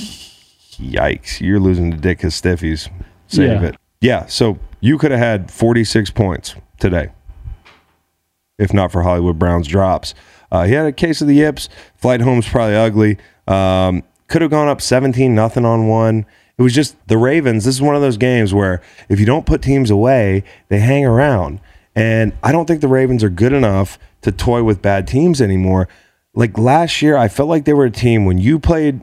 Yikes, 0.78 1.40
you're 1.40 1.60
losing 1.60 1.90
to 1.90 1.96
Dick 1.96 2.20
Stiffies. 2.20 2.88
Save 3.26 3.62
Yeah. 3.62 3.68
it. 3.68 3.76
Yeah, 4.00 4.26
so 4.26 4.58
you 4.80 4.96
could 4.96 5.10
have 5.10 5.20
had 5.20 5.50
46 5.50 6.10
points 6.10 6.54
today 6.78 7.08
if 8.58 8.72
not 8.74 8.90
for 8.90 9.02
Hollywood 9.02 9.38
Brown's 9.38 9.68
drops. 9.68 10.14
Uh, 10.50 10.64
he 10.64 10.72
had 10.72 10.84
a 10.86 10.92
case 10.92 11.20
of 11.20 11.28
the 11.28 11.34
yips. 11.34 11.68
Flight 11.96 12.20
home's 12.20 12.48
probably 12.48 12.74
ugly. 12.74 13.16
Um, 13.46 14.02
could 14.26 14.42
have 14.42 14.50
gone 14.50 14.66
up 14.66 14.80
17 14.80 15.32
nothing 15.34 15.64
on 15.64 15.86
one. 15.86 16.26
It 16.58 16.62
was 16.62 16.74
just 16.74 16.96
the 17.06 17.16
Ravens. 17.16 17.64
This 17.64 17.76
is 17.76 17.82
one 17.82 17.94
of 17.94 18.02
those 18.02 18.16
games 18.16 18.52
where 18.52 18.82
if 19.08 19.20
you 19.20 19.26
don't 19.26 19.46
put 19.46 19.62
teams 19.62 19.90
away, 19.90 20.42
they 20.68 20.80
hang 20.80 21.04
around. 21.04 21.60
And 21.94 22.32
I 22.42 22.52
don't 22.52 22.66
think 22.66 22.80
the 22.80 22.88
Ravens 22.88 23.22
are 23.22 23.30
good 23.30 23.52
enough 23.52 23.98
to 24.22 24.32
toy 24.32 24.62
with 24.64 24.82
bad 24.82 25.06
teams 25.06 25.40
anymore. 25.40 25.88
Like 26.34 26.58
last 26.58 27.00
year, 27.00 27.16
I 27.16 27.28
felt 27.28 27.48
like 27.48 27.64
they 27.64 27.72
were 27.72 27.84
a 27.84 27.90
team 27.90 28.24
when 28.24 28.38
you 28.38 28.58
played 28.58 29.02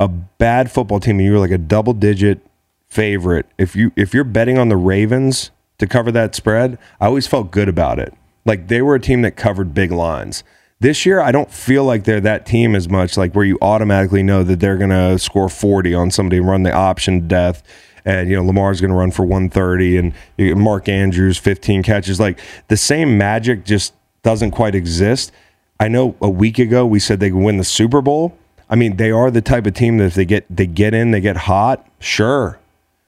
a 0.00 0.08
bad 0.08 0.70
football 0.70 1.00
team 1.00 1.18
and 1.18 1.26
you 1.26 1.32
were 1.32 1.38
like 1.38 1.50
a 1.50 1.58
double 1.58 1.92
digit 1.92 2.40
favorite. 2.88 3.46
If 3.58 3.76
you 3.76 3.92
if 3.96 4.12
you're 4.12 4.24
betting 4.24 4.58
on 4.58 4.68
the 4.68 4.76
Ravens 4.76 5.50
to 5.78 5.86
cover 5.86 6.10
that 6.12 6.34
spread, 6.34 6.78
I 7.00 7.06
always 7.06 7.26
felt 7.26 7.50
good 7.50 7.68
about 7.68 7.98
it. 7.98 8.14
Like 8.44 8.68
they 8.68 8.82
were 8.82 8.94
a 8.94 9.00
team 9.00 9.22
that 9.22 9.36
covered 9.36 9.74
big 9.74 9.92
lines. 9.92 10.42
This 10.80 11.04
year, 11.04 11.20
I 11.20 11.32
don't 11.32 11.50
feel 11.50 11.82
like 11.82 12.04
they're 12.04 12.20
that 12.20 12.46
team 12.46 12.76
as 12.76 12.88
much, 12.88 13.16
like 13.16 13.34
where 13.34 13.44
you 13.44 13.58
automatically 13.60 14.22
know 14.22 14.44
that 14.44 14.60
they're 14.60 14.76
going 14.76 14.90
to 14.90 15.18
score 15.18 15.48
40 15.48 15.92
on 15.94 16.12
somebody 16.12 16.36
and 16.36 16.46
run 16.46 16.62
the 16.62 16.72
option 16.72 17.22
to 17.22 17.26
death. 17.26 17.64
And, 18.04 18.30
you 18.30 18.36
know, 18.36 18.44
Lamar's 18.44 18.80
going 18.80 18.92
to 18.92 18.96
run 18.96 19.10
for 19.10 19.24
130 19.24 19.96
and 20.38 20.58
Mark 20.58 20.88
Andrews, 20.88 21.36
15 21.36 21.82
catches. 21.82 22.20
Like 22.20 22.38
the 22.68 22.76
same 22.76 23.18
magic 23.18 23.64
just 23.64 23.92
doesn't 24.22 24.52
quite 24.52 24.76
exist. 24.76 25.32
I 25.80 25.88
know 25.88 26.14
a 26.20 26.30
week 26.30 26.60
ago 26.60 26.86
we 26.86 27.00
said 27.00 27.18
they 27.18 27.30
could 27.30 27.38
win 27.38 27.56
the 27.56 27.64
Super 27.64 28.00
Bowl. 28.00 28.38
I 28.70 28.76
mean, 28.76 28.98
they 28.98 29.10
are 29.10 29.30
the 29.30 29.42
type 29.42 29.66
of 29.66 29.74
team 29.74 29.98
that 29.98 30.04
if 30.04 30.14
they 30.14 30.24
get 30.24 30.44
they 30.48 30.66
get 30.66 30.94
in, 30.94 31.10
they 31.10 31.20
get 31.20 31.36
hot, 31.36 31.86
sure. 31.98 32.58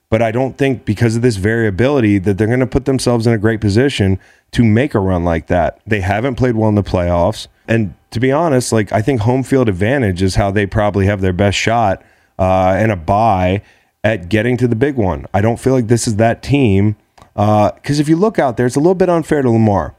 But 0.09 0.23
I 0.23 0.33
don't 0.33 0.59
think 0.59 0.85
because 0.85 1.15
of 1.15 1.23
this 1.23 1.37
variability 1.37 2.19
that 2.19 2.37
they're 2.37 2.49
going 2.49 2.61
to 2.61 2.67
put 2.67 2.85
themselves 2.85 3.27
in 3.27 3.33
a 3.33 3.39
great 3.39 3.61
position 3.61 4.19
to 4.53 4.65
make 4.65 4.95
a 4.95 4.99
run 4.99 5.25
like 5.25 5.47
that. 5.47 5.81
They 5.87 6.01
haven't 6.01 6.35
played 6.35 6.57
well 6.57 6.69
in 6.69 6.75
the 6.75 6.83
playoffs. 6.83 7.47
And 7.71 7.95
to 8.11 8.21
be 8.21 8.33
honest, 8.33 8.73
like 8.73 8.93
I 8.93 9.01
think 9.01 9.23
home 9.23 9.43
field 9.43 9.69
advantage 9.69 10.21
is 10.21 10.35
how 10.35 10.51
they 10.51 10.67
probably 10.67 11.07
have 11.07 11.23
their 11.23 11.33
best 11.33 11.57
shot 11.57 12.03
uh, 12.39 12.75
and 12.77 12.93
a 12.93 12.97
buy 12.97 13.63
at 14.05 14.29
getting 14.29 14.57
to 14.59 14.69
the 14.69 14.77
big 14.77 14.97
one. 14.97 15.27
I 15.33 15.41
don't 15.41 15.59
feel 15.59 15.73
like 15.73 15.87
this 15.87 16.07
is 16.07 16.17
that 16.17 16.43
team. 16.43 16.97
Because 17.35 18.01
if 18.01 18.09
you 18.09 18.17
look 18.17 18.39
out 18.39 18.57
there, 18.57 18.67
it's 18.67 18.77
a 18.77 18.81
little 18.81 18.95
bit 18.95 19.09
unfair 19.09 19.41
to 19.41 19.51
Lamar. 19.51 19.95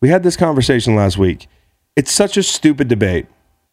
We 0.00 0.08
had 0.08 0.22
this 0.22 0.36
conversation 0.36 0.94
last 0.94 1.18
week. 1.18 1.46
It's 1.96 2.12
such 2.12 2.36
a 2.36 2.42
stupid 2.42 2.88
debate. 2.88 3.26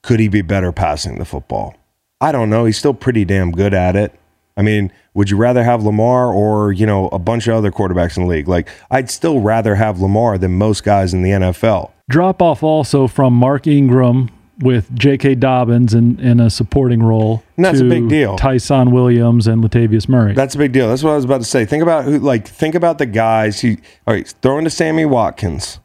Could 0.04 0.20
he 0.20 0.28
be 0.28 0.42
better 0.42 0.72
passing 0.72 1.18
the 1.18 1.26
football? 1.26 1.76
I 2.20 2.32
don't 2.32 2.50
know. 2.50 2.66
He's 2.66 2.78
still 2.78 2.94
pretty 2.94 3.24
damn 3.24 3.52
good 3.52 3.74
at 3.74 3.96
it. 3.96 4.20
I 4.58 4.64
mean, 4.64 4.92
would 5.14 5.30
you 5.30 5.38
rather 5.38 5.64
have 5.64 5.84
Lamar 5.84 6.34
or, 6.34 6.72
you 6.72 6.86
know, 6.88 7.10
a 7.10 7.20
bunch 7.20 7.48
of 7.48 7.54
other 7.54 7.72
quarterbacks 7.72 8.18
in 8.18 8.24
the 8.24 8.30
league? 8.30 8.48
Like, 8.48 8.68
I'd 8.90 9.10
still 9.10 9.40
rather 9.40 9.76
have 9.76 10.02
Lamar 10.02 10.38
than 10.38 10.54
most 10.58 10.84
guys 10.84 11.14
in 11.14 11.22
the 11.22 11.30
NFL. 11.30 11.92
Drop 12.10 12.42
off 12.42 12.64
also 12.64 13.08
from 13.08 13.34
Mark 13.34 13.68
Ingram 13.68 14.30
with 14.60 14.94
J.K. 14.96 15.36
Dobbins 15.36 15.94
in, 15.94 16.20
in 16.20 16.40
a 16.40 16.50
supporting 16.50 17.04
role. 17.04 17.44
And 17.58 17.66
that's 17.66 17.80
a 17.80 17.84
big 17.84 18.08
deal. 18.10 18.38
Ty'Son 18.38 18.92
Williams 18.92 19.46
and 19.46 19.64
Latavius 19.64 20.10
Murray. 20.10 20.34
That's 20.34 20.56
a 20.56 20.58
big 20.58 20.72
deal. 20.72 20.88
That's 20.88 21.04
what 21.04 21.12
I 21.12 21.16
was 21.16 21.26
about 21.26 21.42
to 21.42 21.46
say. 21.46 21.66
Think 21.66 21.84
about 21.84 22.06
who, 22.06 22.18
like, 22.20 22.48
think 22.48 22.76
about 22.76 22.98
the 22.98 23.06
guys. 23.06 23.60
He, 23.60 23.78
all 24.08 24.14
right, 24.14 24.28
throwing 24.42 24.64
to 24.64 24.70
Sammy 24.70 25.06
Watkins. 25.06 25.80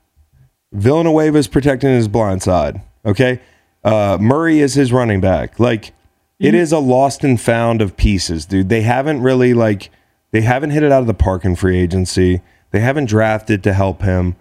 Villanueva 0.72 1.36
is 1.36 1.48
protecting 1.48 1.90
his 1.90 2.08
blind 2.08 2.42
side. 2.42 2.80
Okay. 3.04 3.40
Uh, 3.84 4.16
Murray 4.20 4.60
is 4.60 4.74
his 4.74 4.92
running 4.92 5.20
back. 5.20 5.58
Like, 5.60 5.92
it 6.38 6.54
is 6.54 6.72
a 6.72 6.78
lost 6.78 7.24
and 7.24 7.40
found 7.40 7.82
of 7.82 7.96
pieces, 7.96 8.46
dude. 8.46 8.68
They 8.68 8.82
haven't 8.82 9.22
really, 9.22 9.54
like, 9.54 9.90
they 10.30 10.40
haven't 10.40 10.70
hit 10.70 10.82
it 10.82 10.90
out 10.90 11.00
of 11.00 11.06
the 11.06 11.14
park 11.14 11.44
in 11.44 11.56
free 11.56 11.76
agency. 11.78 12.40
They 12.70 12.80
haven't 12.80 13.06
drafted 13.06 13.62
to 13.64 13.74
help 13.74 14.02
him. 14.02 14.36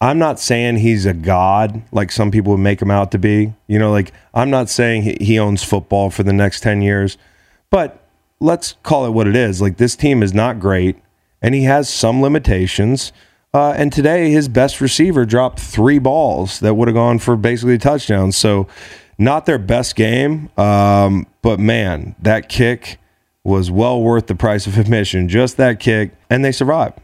I'm 0.00 0.18
not 0.18 0.40
saying 0.40 0.76
he's 0.76 1.04
a 1.04 1.12
god 1.12 1.82
like 1.92 2.10
some 2.10 2.30
people 2.30 2.52
would 2.52 2.60
make 2.60 2.80
him 2.80 2.90
out 2.90 3.10
to 3.12 3.18
be. 3.18 3.52
You 3.66 3.78
know, 3.78 3.90
like, 3.90 4.12
I'm 4.32 4.48
not 4.48 4.70
saying 4.70 5.18
he, 5.20 5.38
owns 5.38 5.62
football 5.62 6.10
for 6.10 6.22
the 6.22 6.32
next 6.32 6.60
10 6.60 6.80
years, 6.80 7.18
but 7.68 8.02
let's 8.40 8.76
call 8.82 9.04
it 9.04 9.10
what 9.10 9.26
it 9.26 9.36
is. 9.36 9.60
Like, 9.60 9.76
this 9.76 9.96
team 9.96 10.22
is 10.22 10.32
not 10.32 10.58
great, 10.58 10.96
and 11.42 11.54
he 11.54 11.64
has 11.64 11.88
some 11.88 12.22
limitations. 12.22 13.12
Uh, 13.52 13.72
and 13.72 13.92
today, 13.92 14.30
his 14.30 14.48
best 14.48 14.80
receiver 14.80 15.26
dropped 15.26 15.60
three 15.60 15.98
balls 15.98 16.60
that 16.60 16.74
would 16.74 16.88
have 16.88 16.94
gone 16.94 17.18
for 17.18 17.36
basically 17.36 17.76
touchdowns. 17.76 18.36
So, 18.36 18.68
not 19.18 19.44
their 19.44 19.58
best 19.58 19.96
game, 19.96 20.48
um, 20.56 21.26
but 21.42 21.60
man, 21.60 22.14
that 22.22 22.48
kick 22.48 22.98
was 23.44 23.70
well 23.70 24.00
worth 24.00 24.28
the 24.28 24.34
price 24.34 24.66
of 24.66 24.78
admission. 24.78 25.28
Just 25.28 25.58
that 25.58 25.78
kick, 25.78 26.12
and 26.30 26.42
they 26.42 26.52
survived. 26.52 26.98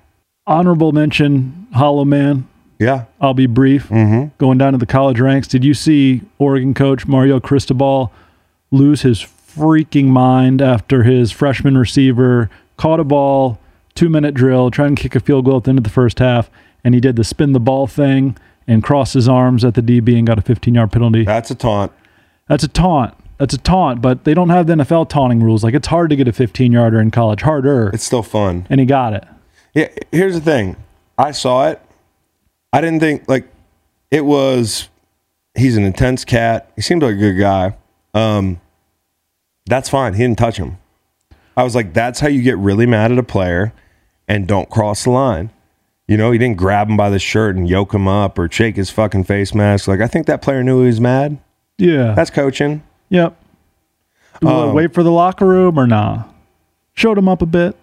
Honorable 0.46 0.92
mention, 0.92 1.66
Hollow 1.74 2.06
Man. 2.06 2.48
Yeah, 2.78 3.04
I'll 3.20 3.34
be 3.34 3.46
brief. 3.46 3.88
Mm-hmm. 3.88 4.34
Going 4.38 4.58
down 4.58 4.72
to 4.72 4.78
the 4.78 4.86
college 4.86 5.18
ranks, 5.20 5.48
did 5.48 5.64
you 5.64 5.74
see 5.74 6.22
Oregon 6.38 6.74
coach 6.74 7.06
Mario 7.06 7.40
Cristobal 7.40 8.12
lose 8.70 9.02
his 9.02 9.20
freaking 9.20 10.06
mind 10.06 10.60
after 10.60 11.02
his 11.02 11.32
freshman 11.32 11.78
receiver 11.78 12.50
caught 12.76 13.00
a 13.00 13.04
ball, 13.04 13.58
two 13.94 14.08
minute 14.10 14.34
drill, 14.34 14.70
trying 14.70 14.94
to 14.94 15.02
kick 15.02 15.14
a 15.14 15.20
field 15.20 15.46
goal 15.46 15.56
at 15.58 15.64
the 15.64 15.70
end 15.70 15.78
of 15.78 15.84
the 15.84 15.90
first 15.90 16.18
half, 16.18 16.50
and 16.84 16.94
he 16.94 17.00
did 17.00 17.16
the 17.16 17.24
spin 17.24 17.52
the 17.52 17.60
ball 17.60 17.86
thing 17.86 18.36
and 18.68 18.82
crossed 18.82 19.14
his 19.14 19.28
arms 19.28 19.64
at 19.64 19.74
the 19.74 19.80
DB 19.80 20.18
and 20.18 20.26
got 20.26 20.38
a 20.38 20.42
15 20.42 20.74
yard 20.74 20.92
penalty. 20.92 21.24
that's 21.24 21.50
a 21.50 21.54
taunt. 21.54 21.92
That's 22.48 22.64
a 22.64 22.68
taunt. 22.68 23.14
That's 23.38 23.54
a 23.54 23.58
taunt, 23.58 24.00
but 24.02 24.24
they 24.24 24.34
don't 24.34 24.48
have 24.50 24.66
the 24.66 24.74
NFL 24.74 25.08
taunting 25.08 25.42
rules. 25.42 25.62
Like 25.64 25.74
it's 25.74 25.88
hard 25.88 26.10
to 26.10 26.16
get 26.16 26.26
a 26.28 26.32
15 26.32 26.72
yarder 26.72 27.00
in 27.00 27.10
college, 27.10 27.42
harder, 27.42 27.90
It's 27.94 28.04
still 28.04 28.22
fun. 28.22 28.66
and 28.68 28.80
he 28.80 28.86
got 28.86 29.12
it. 29.14 29.24
Yeah, 29.74 29.88
here's 30.12 30.34
the 30.34 30.40
thing. 30.40 30.76
I 31.18 31.30
saw 31.32 31.68
it. 31.68 31.80
I 32.76 32.82
didn't 32.82 33.00
think 33.00 33.26
like 33.26 33.48
it 34.10 34.26
was. 34.26 34.90
He's 35.54 35.78
an 35.78 35.84
intense 35.84 36.26
cat. 36.26 36.70
He 36.76 36.82
seemed 36.82 37.02
like 37.02 37.14
a 37.14 37.18
good 37.18 37.38
guy. 37.38 37.74
Um, 38.12 38.60
that's 39.64 39.88
fine. 39.88 40.12
He 40.12 40.22
didn't 40.22 40.36
touch 40.36 40.58
him. 40.58 40.76
I 41.56 41.64
was 41.64 41.74
like, 41.74 41.94
that's 41.94 42.20
how 42.20 42.28
you 42.28 42.42
get 42.42 42.58
really 42.58 42.84
mad 42.84 43.12
at 43.12 43.16
a 43.16 43.22
player 43.22 43.72
and 44.28 44.46
don't 44.46 44.68
cross 44.68 45.04
the 45.04 45.10
line. 45.10 45.48
You 46.06 46.18
know, 46.18 46.30
he 46.32 46.38
didn't 46.38 46.58
grab 46.58 46.90
him 46.90 46.96
by 46.98 47.08
the 47.08 47.18
shirt 47.18 47.56
and 47.56 47.66
yoke 47.66 47.94
him 47.94 48.06
up 48.06 48.38
or 48.38 48.50
shake 48.52 48.76
his 48.76 48.90
fucking 48.90 49.24
face 49.24 49.54
mask. 49.54 49.88
Like, 49.88 50.02
I 50.02 50.06
think 50.06 50.26
that 50.26 50.42
player 50.42 50.62
knew 50.62 50.82
he 50.82 50.88
was 50.88 51.00
mad. 51.00 51.38
Yeah. 51.78 52.12
That's 52.12 52.28
coaching. 52.28 52.82
Yep. 53.08 53.34
Um, 54.44 54.74
wait 54.74 54.92
for 54.92 55.02
the 55.02 55.10
locker 55.10 55.46
room 55.46 55.78
or 55.78 55.86
nah? 55.86 56.24
Showed 56.92 57.16
him 57.16 57.30
up 57.30 57.40
a 57.40 57.46
bit. 57.46 57.74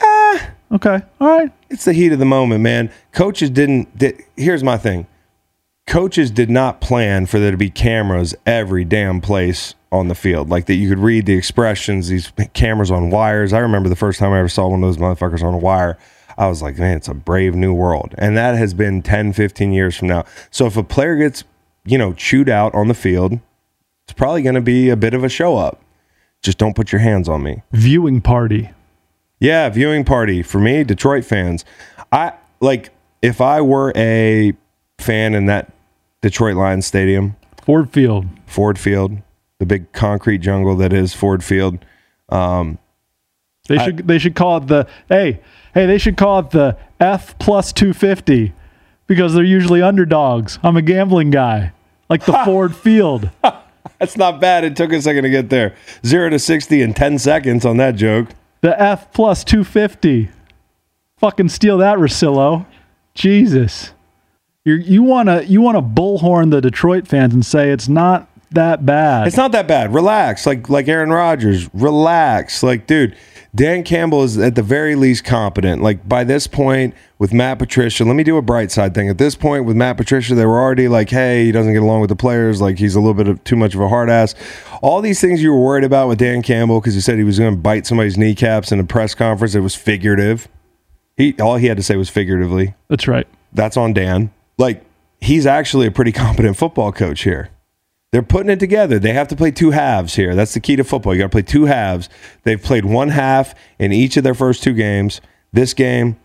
Ah. 0.00 0.50
Okay. 0.72 1.00
All 1.20 1.28
right. 1.28 1.52
It's 1.72 1.86
the 1.86 1.94
heat 1.94 2.12
of 2.12 2.18
the 2.18 2.26
moment, 2.26 2.60
man. 2.60 2.92
Coaches 3.12 3.48
didn't. 3.48 3.96
Did, 3.96 4.22
here's 4.36 4.62
my 4.62 4.76
thing. 4.76 5.06
coaches 5.86 6.30
did 6.30 6.50
not 6.50 6.82
plan 6.82 7.24
for 7.24 7.38
there 7.38 7.50
to 7.50 7.56
be 7.56 7.70
cameras 7.70 8.34
every 8.44 8.84
damn 8.84 9.22
place 9.22 9.74
on 9.90 10.08
the 10.08 10.14
field. 10.14 10.50
Like 10.50 10.66
that 10.66 10.74
you 10.74 10.88
could 10.88 10.98
read 10.98 11.24
the 11.24 11.34
expressions, 11.34 12.08
these 12.08 12.30
cameras 12.52 12.90
on 12.90 13.08
wires. 13.08 13.54
I 13.54 13.60
remember 13.60 13.88
the 13.88 13.96
first 13.96 14.18
time 14.18 14.32
I 14.32 14.38
ever 14.38 14.48
saw 14.48 14.68
one 14.68 14.84
of 14.84 14.88
those 14.88 14.98
motherfuckers 14.98 15.42
on 15.42 15.54
a 15.54 15.58
wire. 15.58 15.96
I 16.36 16.46
was 16.46 16.60
like, 16.60 16.78
man, 16.78 16.98
it's 16.98 17.08
a 17.08 17.14
brave 17.14 17.54
new 17.54 17.72
world. 17.72 18.14
And 18.18 18.36
that 18.36 18.54
has 18.54 18.74
been 18.74 19.02
10, 19.02 19.32
15 19.32 19.72
years 19.72 19.96
from 19.96 20.08
now. 20.08 20.24
So 20.50 20.66
if 20.66 20.76
a 20.76 20.82
player 20.82 21.16
gets, 21.16 21.44
you 21.86 21.96
know, 21.96 22.12
chewed 22.12 22.50
out 22.50 22.74
on 22.74 22.88
the 22.88 22.94
field, 22.94 23.38
it's 24.04 24.12
probably 24.12 24.42
going 24.42 24.56
to 24.56 24.60
be 24.60 24.90
a 24.90 24.96
bit 24.96 25.14
of 25.14 25.24
a 25.24 25.28
show 25.30 25.56
up. 25.56 25.82
Just 26.42 26.58
don't 26.58 26.76
put 26.76 26.92
your 26.92 27.00
hands 27.00 27.28
on 27.28 27.42
me. 27.42 27.62
Viewing 27.72 28.20
party. 28.20 28.70
Yeah, 29.42 29.68
viewing 29.70 30.04
party 30.04 30.40
for 30.40 30.60
me, 30.60 30.84
Detroit 30.84 31.24
fans. 31.24 31.64
I 32.12 32.34
like 32.60 32.90
if 33.22 33.40
I 33.40 33.60
were 33.60 33.92
a 33.96 34.52
fan 34.98 35.34
in 35.34 35.46
that 35.46 35.72
Detroit 36.20 36.54
Lions 36.54 36.86
stadium, 36.86 37.34
Ford 37.60 37.90
Field. 37.90 38.26
Ford 38.46 38.78
Field, 38.78 39.18
the 39.58 39.66
big 39.66 39.90
concrete 39.90 40.38
jungle 40.38 40.76
that 40.76 40.92
is 40.92 41.12
Ford 41.12 41.42
Field. 41.42 41.84
Um, 42.28 42.78
They 43.66 43.78
should 43.78 44.06
they 44.06 44.20
should 44.20 44.36
call 44.36 44.58
it 44.58 44.68
the 44.68 44.86
hey 45.08 45.40
hey 45.74 45.86
they 45.86 45.98
should 45.98 46.16
call 46.16 46.38
it 46.38 46.50
the 46.50 46.76
F 47.00 47.36
plus 47.40 47.72
two 47.72 47.92
fifty 47.92 48.52
because 49.08 49.34
they're 49.34 49.42
usually 49.42 49.82
underdogs. 49.82 50.60
I'm 50.62 50.76
a 50.76 50.82
gambling 50.82 51.30
guy, 51.30 51.72
like 52.08 52.24
the 52.26 52.32
Ford 52.44 52.76
Field. 52.76 53.30
that's 53.98 54.16
not 54.16 54.40
bad. 54.40 54.62
It 54.62 54.76
took 54.76 54.92
a 54.92 55.02
second 55.02 55.24
to 55.24 55.30
get 55.30 55.50
there. 55.50 55.74
Zero 56.06 56.30
to 56.30 56.38
sixty 56.38 56.80
in 56.80 56.94
ten 56.94 57.18
seconds 57.18 57.64
on 57.64 57.76
that 57.78 57.96
joke. 57.96 58.28
The 58.62 58.80
F 58.80 59.12
plus 59.12 59.44
two 59.44 59.64
fifty. 59.64 60.30
Fucking 61.18 61.50
steal 61.50 61.78
that, 61.78 61.98
Rosillo. 61.98 62.66
Jesus, 63.14 63.92
you 64.64 64.74
you 64.74 65.02
wanna 65.02 65.42
you 65.42 65.60
wanna 65.60 65.82
bullhorn 65.82 66.50
the 66.50 66.60
Detroit 66.60 67.06
fans 67.06 67.34
and 67.34 67.44
say 67.44 67.70
it's 67.70 67.88
not 67.88 68.28
that 68.52 68.86
bad. 68.86 69.26
It's 69.26 69.36
not 69.36 69.52
that 69.52 69.66
bad. 69.66 69.92
Relax. 69.92 70.46
Like 70.46 70.68
like 70.68 70.88
Aaron 70.88 71.10
Rodgers. 71.10 71.68
Relax. 71.74 72.62
Like, 72.62 72.86
dude, 72.86 73.16
Dan 73.54 73.82
Campbell 73.84 74.22
is 74.22 74.38
at 74.38 74.54
the 74.54 74.62
very 74.62 74.94
least 74.94 75.24
competent. 75.24 75.82
Like 75.82 76.08
by 76.08 76.24
this 76.24 76.46
point 76.46 76.94
with 77.18 77.34
Matt 77.34 77.58
Patricia, 77.58 78.02
let 78.02 78.16
me 78.16 78.24
do 78.24 78.38
a 78.38 78.42
bright 78.42 78.70
side 78.70 78.94
thing. 78.94 79.10
At 79.10 79.18
this 79.18 79.34
point 79.34 79.66
with 79.66 79.76
Matt 79.76 79.98
Patricia, 79.98 80.34
they 80.34 80.46
were 80.46 80.58
already 80.58 80.88
like, 80.88 81.10
hey, 81.10 81.44
he 81.44 81.52
doesn't 81.52 81.74
get 81.74 81.82
along 81.82 82.00
with 82.00 82.08
the 82.08 82.16
players. 82.16 82.62
Like 82.62 82.78
he's 82.78 82.94
a 82.94 83.00
little 83.00 83.14
bit 83.14 83.28
of 83.28 83.44
too 83.44 83.56
much 83.56 83.74
of 83.74 83.82
a 83.82 83.88
hard 83.88 84.08
ass. 84.08 84.34
All 84.80 85.02
these 85.02 85.20
things 85.20 85.42
you 85.42 85.52
were 85.52 85.60
worried 85.60 85.84
about 85.84 86.08
with 86.08 86.18
Dan 86.18 86.40
Campbell 86.40 86.80
because 86.80 86.94
he 86.94 87.00
said 87.02 87.18
he 87.18 87.24
was 87.24 87.38
going 87.38 87.54
to 87.54 87.60
bite 87.60 87.86
somebody's 87.86 88.16
kneecaps 88.16 88.72
in 88.72 88.80
a 88.80 88.84
press 88.84 89.14
conference. 89.14 89.54
It 89.54 89.60
was 89.60 89.74
figurative. 89.74 90.48
He 91.18 91.34
all 91.38 91.56
he 91.56 91.66
had 91.66 91.76
to 91.76 91.82
say 91.82 91.96
was 91.96 92.08
figuratively. 92.08 92.74
That's 92.88 93.06
right. 93.06 93.26
That's 93.52 93.76
on 93.76 93.92
Dan. 93.92 94.32
Like 94.56 94.82
he's 95.20 95.44
actually 95.44 95.86
a 95.86 95.90
pretty 95.90 96.12
competent 96.12 96.56
football 96.56 96.90
coach 96.90 97.20
here. 97.22 97.50
They're 98.12 98.22
putting 98.22 98.50
it 98.50 98.60
together. 98.60 98.98
They 98.98 99.14
have 99.14 99.28
to 99.28 99.36
play 99.36 99.50
two 99.50 99.70
halves 99.70 100.14
here. 100.14 100.34
That's 100.34 100.52
the 100.52 100.60
key 100.60 100.76
to 100.76 100.84
football. 100.84 101.14
You 101.14 101.20
got 101.20 101.26
to 101.26 101.30
play 101.30 101.42
two 101.42 101.64
halves. 101.64 102.10
They've 102.42 102.62
played 102.62 102.84
one 102.84 103.08
half 103.08 103.54
in 103.78 103.90
each 103.90 104.18
of 104.18 104.22
their 104.24 104.34
first 104.34 104.62
two 104.62 104.74
games. 104.74 105.22
This 105.52 105.72
game 105.72 106.16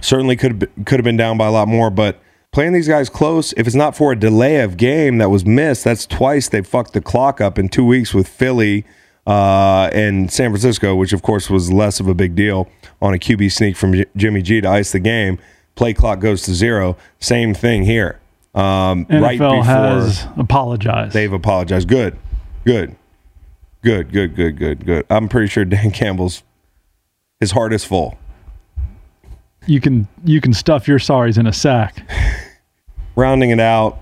certainly 0.00 0.36
could 0.36 0.70
could 0.86 0.98
have 0.98 1.04
been 1.04 1.18
down 1.18 1.36
by 1.36 1.46
a 1.46 1.50
lot 1.50 1.68
more, 1.68 1.90
but 1.90 2.18
playing 2.50 2.72
these 2.72 2.88
guys 2.88 3.10
close, 3.10 3.52
if 3.58 3.66
it's 3.66 3.76
not 3.76 3.94
for 3.94 4.12
a 4.12 4.16
delay 4.16 4.60
of 4.60 4.78
game 4.78 5.18
that 5.18 5.28
was 5.28 5.44
missed, 5.44 5.84
that's 5.84 6.06
twice 6.06 6.48
they 6.48 6.62
fucked 6.62 6.94
the 6.94 7.00
clock 7.02 7.42
up 7.42 7.58
in 7.58 7.68
two 7.68 7.84
weeks 7.84 8.14
with 8.14 8.26
Philly 8.26 8.86
uh, 9.26 9.90
and 9.92 10.32
San 10.32 10.50
Francisco, 10.50 10.94
which 10.94 11.12
of 11.12 11.20
course 11.20 11.50
was 11.50 11.70
less 11.70 12.00
of 12.00 12.08
a 12.08 12.14
big 12.14 12.34
deal 12.34 12.70
on 13.02 13.12
a 13.12 13.18
QB 13.18 13.52
sneak 13.52 13.76
from 13.76 13.92
J- 13.92 14.06
Jimmy 14.16 14.40
G 14.40 14.62
to 14.62 14.68
ice 14.68 14.92
the 14.92 14.98
game. 14.98 15.38
Play 15.74 15.92
clock 15.92 16.20
goes 16.20 16.42
to 16.44 16.54
zero. 16.54 16.96
Same 17.20 17.52
thing 17.52 17.84
here. 17.84 18.18
Um, 18.54 19.06
NFL 19.06 19.22
right 19.22 19.38
before 19.38 19.64
has 19.64 20.26
apologized. 20.36 21.14
they've 21.14 21.32
apologized. 21.32 21.88
Good, 21.88 22.18
good, 22.64 22.96
good, 23.82 24.12
good, 24.12 24.36
good, 24.36 24.58
good, 24.58 24.84
good. 24.86 25.06
I'm 25.08 25.28
pretty 25.28 25.48
sure 25.48 25.64
Dan 25.64 25.90
Campbell's 25.90 26.42
his 27.40 27.52
heart 27.52 27.72
is 27.72 27.84
full. 27.84 28.16
you 29.66 29.80
can 29.80 30.06
you 30.24 30.40
can 30.40 30.52
stuff 30.52 30.86
your 30.86 30.98
sorries 30.98 31.38
in 31.38 31.46
a 31.46 31.52
sack. 31.52 32.06
rounding 33.16 33.50
it 33.50 33.60
out, 33.60 33.98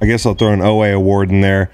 I 0.00 0.06
guess 0.06 0.24
I'll 0.26 0.34
throw 0.34 0.52
an 0.52 0.60
OA 0.62 0.92
award 0.94 1.30
in 1.30 1.40
there. 1.40 1.70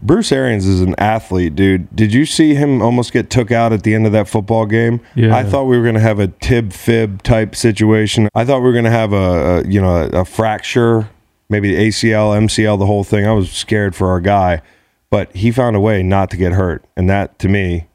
Bruce 0.00 0.30
Arians 0.30 0.64
is 0.64 0.80
an 0.80 0.94
athlete, 0.96 1.56
dude. 1.56 1.94
Did 1.94 2.12
you 2.14 2.24
see 2.24 2.54
him 2.54 2.80
almost 2.82 3.12
get 3.12 3.30
took 3.30 3.50
out 3.50 3.72
at 3.72 3.82
the 3.82 3.94
end 3.94 4.06
of 4.06 4.12
that 4.12 4.28
football 4.28 4.64
game? 4.64 5.00
Yeah. 5.16 5.34
I 5.34 5.42
thought 5.42 5.64
we 5.64 5.76
were 5.76 5.82
going 5.82 5.96
to 5.96 6.00
have 6.00 6.20
a 6.20 6.28
tib 6.28 6.72
fib 6.72 7.22
type 7.24 7.56
situation. 7.56 8.28
I 8.32 8.44
thought 8.44 8.58
we 8.58 8.66
were 8.66 8.72
going 8.72 8.84
to 8.84 8.90
have 8.90 9.12
a, 9.12 9.16
a 9.16 9.68
you 9.68 9.80
know 9.80 9.96
a, 9.96 10.20
a 10.20 10.24
fracture, 10.24 11.08
maybe 11.48 11.74
the 11.74 11.88
ACL, 11.88 12.36
MCL, 12.36 12.78
the 12.78 12.86
whole 12.86 13.04
thing. 13.04 13.26
I 13.26 13.32
was 13.32 13.50
scared 13.50 13.94
for 13.94 14.08
our 14.08 14.20
guy, 14.20 14.62
but 15.10 15.34
he 15.34 15.50
found 15.50 15.76
a 15.76 15.80
way 15.80 16.02
not 16.02 16.30
to 16.30 16.36
get 16.36 16.52
hurt, 16.52 16.84
and 16.96 17.08
that 17.08 17.38
to 17.40 17.48
me 17.48 17.86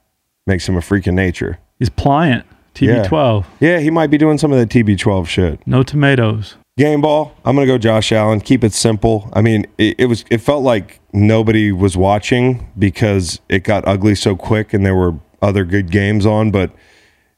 makes 0.45 0.67
him 0.67 0.75
a 0.75 0.81
freak 0.81 1.07
of 1.07 1.13
nature. 1.13 1.59
He's 1.80 1.89
pliant. 1.89 2.45
TB12. 2.75 3.45
Yeah, 3.59 3.80
he 3.80 3.91
might 3.91 4.07
be 4.07 4.17
doing 4.17 4.38
some 4.39 4.51
of 4.51 4.57
that 4.57 4.69
TB12 4.69 5.27
shit. 5.27 5.67
No 5.67 5.84
tomatoes. 5.84 6.55
Game 6.75 7.01
ball. 7.01 7.35
I'm 7.45 7.55
gonna 7.55 7.67
go 7.67 7.77
Josh 7.77 8.11
Allen. 8.11 8.41
Keep 8.41 8.63
it 8.63 8.73
simple. 8.73 9.30
I 9.34 9.41
mean, 9.41 9.67
it, 9.77 9.95
it 9.99 10.05
was. 10.07 10.25
It 10.31 10.39
felt 10.39 10.63
like 10.63 10.99
nobody 11.13 11.71
was 11.71 11.95
watching 11.95 12.67
because 12.80 13.39
it 13.47 13.63
got 13.63 13.88
ugly 13.88 14.15
so 14.15 14.35
quick, 14.35 14.73
and 14.73 14.84
there 14.84 14.95
were 14.95 15.13
other 15.39 15.65
good 15.65 15.91
games 15.91 16.25
on. 16.25 16.49
But 16.49 16.71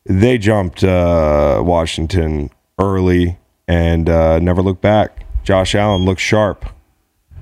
they 0.05 0.37
jumped 0.37 0.85
uh, 0.85 1.61
Washington 1.65 2.49
early 2.79 3.37
and 3.67 4.09
uh, 4.09 4.39
never 4.39 4.61
looked 4.61 4.81
back. 4.81 5.24
Josh 5.45 5.75
Allen 5.75 6.03
looks 6.03 6.23
sharp. 6.23 6.65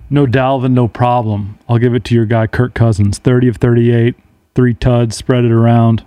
No 0.09 0.27
Dalvin, 0.27 0.73
no 0.73 0.87
problem. 0.89 1.57
I'll 1.67 1.79
give 1.79 1.95
it 1.95 2.03
to 2.05 2.15
your 2.15 2.25
guy 2.25 2.45
Kirk 2.47 2.73
Cousins. 2.73 3.17
30 3.17 3.47
of 3.47 3.57
38, 3.57 4.15
three 4.53 4.73
tuds, 4.73 5.15
spread 5.15 5.45
it 5.45 5.51
around. 5.51 6.05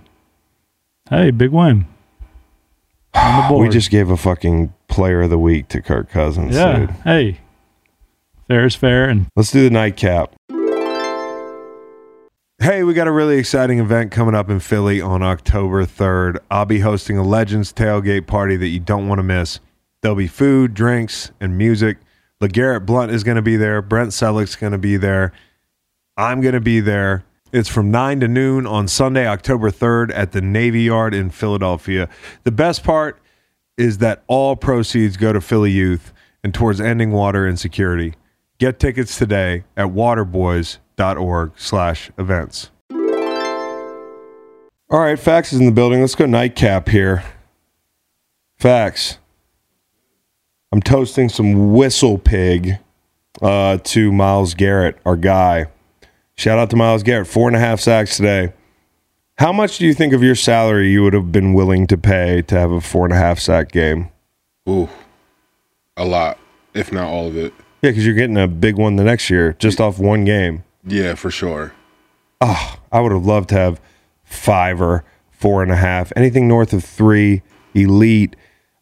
Hey, 1.09 1.31
big 1.31 1.49
win. 1.51 1.87
On 3.15 3.41
the 3.41 3.47
board. 3.49 3.67
We 3.67 3.73
just 3.73 3.89
gave 3.89 4.09
a 4.11 4.15
fucking 4.15 4.73
player 4.87 5.23
of 5.23 5.31
the 5.31 5.39
week 5.39 5.67
to 5.69 5.81
Kirk 5.81 6.09
Cousins. 6.09 6.55
yeah. 6.55 6.77
dude. 6.79 6.89
Hey, 7.03 7.39
fair 8.47 8.65
is 8.65 8.75
fair, 8.75 9.09
and 9.09 9.25
Let's 9.35 9.51
do 9.51 9.63
the 9.63 9.71
nightcap. 9.71 10.35
Hey, 12.59 12.83
we 12.83 12.93
got 12.93 13.07
a 13.07 13.11
really 13.11 13.37
exciting 13.37 13.79
event 13.79 14.11
coming 14.11 14.35
up 14.35 14.49
in 14.49 14.59
Philly 14.59 15.01
on 15.01 15.21
October 15.23 15.85
3rd. 15.85 16.37
I'll 16.49 16.65
be 16.65 16.79
hosting 16.79 17.17
a 17.17 17.23
Legends 17.23 17.73
tailgate 17.73 18.27
party 18.27 18.55
that 18.55 18.67
you 18.67 18.79
don't 18.79 19.07
want 19.07 19.19
to 19.19 19.23
miss. 19.23 19.59
There'll 20.01 20.15
be 20.15 20.27
food, 20.27 20.73
drinks, 20.73 21.31
and 21.39 21.57
music. 21.57 21.97
LeGarrette 22.41 22.85
Blunt 22.85 23.11
is 23.11 23.23
going 23.23 23.37
to 23.37 23.41
be 23.41 23.55
there. 23.55 23.81
Brent 23.81 24.11
Selleck's 24.11 24.55
going 24.55 24.71
to 24.71 24.77
be 24.77 24.97
there. 24.97 25.33
I'm 26.15 26.41
going 26.41 26.53
to 26.53 26.61
be 26.61 26.79
there. 26.79 27.25
It's 27.51 27.69
from 27.69 27.89
9 27.91 28.19
to 28.19 28.27
noon 28.27 28.67
on 28.67 28.87
Sunday, 28.87 29.25
October 29.25 29.71
3rd 29.71 30.11
at 30.13 30.33
the 30.33 30.41
Navy 30.41 30.81
Yard 30.83 31.13
in 31.13 31.29
Philadelphia. 31.29 32.09
The 32.43 32.51
best 32.51 32.83
part 32.83 33.19
is 33.77 33.99
that 33.99 34.23
all 34.27 34.55
proceeds 34.55 35.17
go 35.17 35.31
to 35.31 35.39
Philly 35.39 35.71
youth 35.71 36.13
and 36.43 36.53
towards 36.53 36.81
ending 36.81 37.11
water 37.11 37.47
insecurity. 37.47 38.15
Get 38.57 38.79
tickets 38.79 39.17
today 39.17 39.63
at 39.75 39.87
waterboys.org 39.87 41.51
slash 41.55 42.11
events. 42.17 42.71
All 44.89 45.01
right, 45.01 45.19
Fax 45.19 45.53
is 45.53 45.59
in 45.59 45.65
the 45.65 45.71
building. 45.71 46.01
Let's 46.01 46.15
go 46.15 46.25
nightcap 46.25 46.89
here. 46.89 47.23
Fax. 48.57 49.19
I'm 50.71 50.81
toasting 50.81 51.29
some 51.29 51.71
WhistlePig 51.71 52.79
uh, 53.41 53.77
to 53.83 54.11
Myles 54.11 54.53
Garrett, 54.53 54.97
our 55.05 55.15
guy. 55.15 55.67
Shout 56.35 56.59
out 56.59 56.69
to 56.71 56.75
Myles 56.75 57.03
Garrett, 57.03 57.27
four 57.27 57.47
and 57.47 57.55
a 57.55 57.59
half 57.59 57.79
sacks 57.79 58.17
today. 58.17 58.53
How 59.37 59.53
much 59.53 59.77
do 59.77 59.85
you 59.85 59.93
think 59.93 60.13
of 60.13 60.23
your 60.23 60.35
salary 60.35 60.91
you 60.91 61.03
would 61.03 61.13
have 61.13 61.31
been 61.31 61.53
willing 61.53 61.87
to 61.87 61.97
pay 61.97 62.41
to 62.43 62.55
have 62.59 62.71
a 62.71 62.81
four 62.81 63.05
and 63.05 63.13
a 63.13 63.17
half 63.17 63.39
sack 63.39 63.71
game? 63.71 64.09
Ooh, 64.67 64.89
a 65.95 66.03
lot, 66.05 66.37
if 66.73 66.91
not 66.91 67.07
all 67.07 67.27
of 67.27 67.37
it. 67.37 67.53
Yeah, 67.81 67.91
because 67.91 68.05
you're 68.05 68.15
getting 68.15 68.37
a 68.37 68.47
big 68.47 68.75
one 68.75 68.95
the 68.95 69.03
next 69.03 69.29
year 69.29 69.53
just 69.59 69.79
off 69.79 69.99
one 69.99 70.25
game. 70.25 70.63
Yeah, 70.83 71.15
for 71.15 71.31
sure. 71.31 71.73
I 72.41 72.99
would 72.99 73.11
have 73.11 73.25
loved 73.25 73.49
to 73.49 73.55
have 73.55 73.79
five 74.23 74.81
or 74.81 75.03
four 75.31 75.63
and 75.63 75.71
a 75.71 75.75
half, 75.75 76.11
anything 76.15 76.47
north 76.47 76.73
of 76.73 76.83
three, 76.83 77.41
elite. 77.73 78.35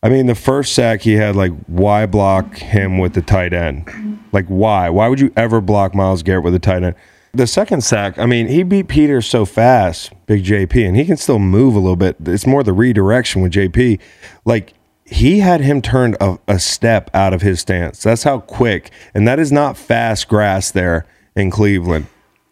I 0.06 0.10
mean, 0.10 0.27
the 0.27 0.36
first 0.36 0.73
sack 0.73 1.02
he 1.02 1.14
had, 1.14 1.36
like, 1.36 1.52
why 1.65 2.06
block 2.06 2.57
him 2.57 2.99
with 2.99 3.15
the 3.15 3.23
tight 3.23 3.53
end? 3.53 4.19
Like, 4.32 4.45
why? 4.45 4.88
Why 4.88 5.07
would 5.07 5.19
you 5.19 5.34
ever 5.36 5.61
block 5.61 5.95
Myles 5.95 6.22
Garrett 6.22 6.44
with 6.44 6.53
a 6.53 6.60
tight 6.60 6.84
end? 6.84 6.94
The 7.34 7.48
second 7.48 7.84
sack, 7.84 8.19
I 8.19 8.27
mean, 8.27 8.48
he 8.48 8.61
beat 8.61 8.88
Peter 8.88 9.19
so 9.19 9.45
fast, 9.45 10.14
Big 10.27 10.44
JP, 10.44 10.88
and 10.88 10.95
he 10.95 11.06
can 11.06 11.18
still 11.18 11.40
move 11.40 11.73
a 11.73 11.80
little 11.80 11.95
bit. 11.95 12.18
It's 12.23 12.45
more 12.45 12.61
the 12.61 12.72
redirection 12.72 13.41
with 13.41 13.53
JP. 13.53 13.99
Like, 14.45 14.76
he 15.06 15.40
had 15.40 15.61
him 15.61 15.82
turned 15.82 16.18
a, 16.22 16.38
a 16.48 16.60
step 16.60 17.10
out 17.15 17.34
of 17.34 17.41
his 17.41 17.60
stance. 17.60 18.03
That's 18.03 18.22
how 18.22 18.41
quick, 18.41 18.91
and 19.15 19.27
that 19.27 19.40
is 19.40 19.52
not 19.52 19.76
fast 19.76 20.27
grass 20.27 20.69
there 20.69 21.07
in 21.36 21.49
Cleveland. 21.49 22.06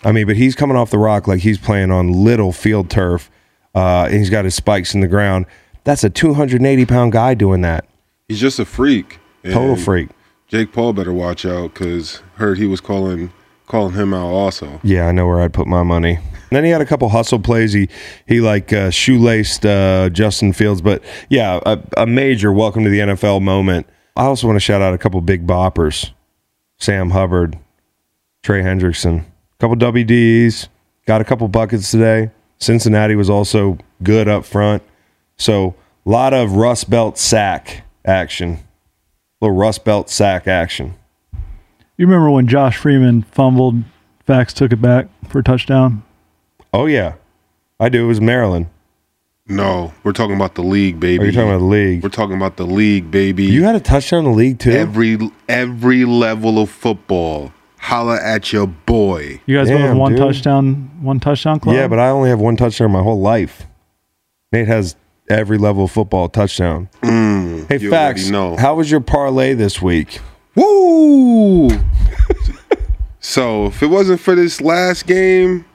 I 0.03 0.11
mean, 0.11 0.25
but 0.25 0.37
he's 0.37 0.55
coming 0.55 0.75
off 0.75 0.89
the 0.89 0.97
rock 0.97 1.27
like 1.27 1.41
he's 1.41 1.59
playing 1.59 1.91
on 1.91 2.11
little 2.11 2.51
field 2.51 2.89
turf, 2.89 3.29
uh, 3.75 4.05
and 4.05 4.15
he's 4.15 4.31
got 4.31 4.43
his 4.43 4.55
spikes 4.55 4.95
in 4.95 5.01
the 5.01 5.07
ground. 5.07 5.45
That's 5.83 6.03
a 6.03 6.09
280 6.09 6.85
pound 6.85 7.11
guy 7.11 7.33
doing 7.33 7.61
that. 7.61 7.85
He's 8.27 8.39
just 8.39 8.59
a 8.59 8.65
freak. 8.65 9.19
Total 9.43 9.75
freak. 9.75 10.09
Jake 10.47 10.71
Paul 10.71 10.93
better 10.93 11.11
watch 11.11 11.45
out 11.45 11.73
because 11.73 12.21
heard 12.35 12.57
he 12.57 12.65
was 12.65 12.79
calling 12.79 13.33
calling 13.67 13.93
him 13.93 14.13
out 14.13 14.27
also. 14.27 14.79
Yeah, 14.83 15.07
I 15.07 15.11
know 15.11 15.27
where 15.27 15.41
I'd 15.41 15.53
put 15.53 15.67
my 15.67 15.83
money. 15.83 16.15
And 16.15 16.51
then 16.51 16.63
he 16.63 16.69
had 16.69 16.81
a 16.81 16.85
couple 16.85 17.09
hustle 17.09 17.39
plays. 17.39 17.73
He 17.73 17.89
he 18.27 18.39
like 18.39 18.71
uh, 18.71 18.91
shoelaced 18.91 19.65
uh, 19.65 20.09
Justin 20.09 20.53
Fields, 20.53 20.81
but 20.81 21.03
yeah, 21.29 21.59
a, 21.65 21.79
a 21.97 22.05
major 22.05 22.53
welcome 22.53 22.83
to 22.83 22.89
the 22.89 22.99
NFL 22.99 23.41
moment. 23.41 23.87
I 24.15 24.25
also 24.25 24.45
want 24.45 24.57
to 24.57 24.61
shout 24.61 24.81
out 24.81 24.93
a 24.93 24.97
couple 24.97 25.19
big 25.21 25.47
boppers: 25.47 26.11
Sam 26.77 27.09
Hubbard, 27.09 27.57
Trey 28.43 28.61
Hendrickson, 28.61 29.21
a 29.21 29.25
couple 29.59 29.75
WDs, 29.75 30.67
got 31.07 31.19
a 31.19 31.23
couple 31.23 31.47
buckets 31.47 31.89
today. 31.89 32.29
Cincinnati 32.59 33.15
was 33.15 33.29
also 33.29 33.79
good 34.03 34.27
up 34.27 34.45
front, 34.45 34.83
so 35.37 35.75
a 36.05 36.09
lot 36.09 36.33
of 36.33 36.53
Rust 36.53 36.89
Belt 36.89 37.17
sack 37.17 37.83
action, 38.05 38.59
little 39.41 39.55
Rust 39.55 39.83
Belt 39.85 40.09
sack 40.09 40.47
action. 40.47 40.95
You 41.97 42.07
remember 42.07 42.31
when 42.31 42.47
Josh 42.47 42.77
Freeman 42.77 43.21
fumbled, 43.23 43.83
Fax 44.25 44.53
took 44.53 44.71
it 44.71 44.81
back 44.81 45.07
for 45.29 45.39
a 45.39 45.43
touchdown? 45.43 46.03
Oh 46.73 46.85
yeah, 46.85 47.15
I 47.79 47.89
do. 47.89 48.05
It 48.05 48.07
was 48.07 48.21
Maryland. 48.21 48.67
No, 49.45 49.93
we're 50.03 50.13
talking 50.13 50.35
about 50.35 50.55
the 50.55 50.63
league, 50.63 50.99
baby. 50.99 51.23
Are 51.23 51.27
you 51.27 51.31
talking 51.33 51.49
about 51.49 51.59
the 51.59 51.65
league? 51.65 52.01
We're 52.01 52.09
talking 52.09 52.37
about 52.37 52.55
the 52.55 52.65
league, 52.65 53.11
baby. 53.11 53.43
You 53.43 53.63
had 53.65 53.75
a 53.75 53.79
touchdown 53.81 54.19
in 54.19 54.31
the 54.31 54.37
league 54.37 54.59
too. 54.59 54.71
every 54.71 55.17
every 55.49 56.05
level 56.05 56.59
of 56.59 56.69
football. 56.69 57.51
Holla 57.77 58.17
at 58.23 58.53
your 58.53 58.67
boy. 58.67 59.41
You 59.45 59.57
guys 59.57 59.67
Damn, 59.67 59.91
both 59.91 59.97
one 59.97 60.11
dude. 60.13 60.21
touchdown, 60.21 60.91
one 61.03 61.19
touchdown 61.19 61.59
club. 61.59 61.75
yeah, 61.75 61.87
but 61.89 61.99
I 61.99 62.07
only 62.09 62.29
have 62.29 62.39
one 62.39 62.55
touchdown 62.55 62.91
my 62.91 63.03
whole 63.03 63.19
life. 63.19 63.63
Nate 64.53 64.67
has 64.67 64.95
every 65.33 65.57
level 65.57 65.85
of 65.85 65.91
football 65.91 66.29
touchdown. 66.29 66.89
hey, 67.01 67.07
Mm, 67.09 67.81
you 67.81 67.89
facts. 67.89 68.29
know. 68.29 68.55
How 68.57 68.75
was 68.75 68.89
your 68.91 68.99
parlay 69.01 69.53
this 69.53 69.81
week? 69.81 70.19
Woo! 70.55 71.69
so 73.19 73.65
if 73.67 73.81
it 73.81 73.87
wasn't 73.87 74.19
for 74.19 74.35
this 74.35 74.61
last 74.61 75.05
game, 75.07 75.65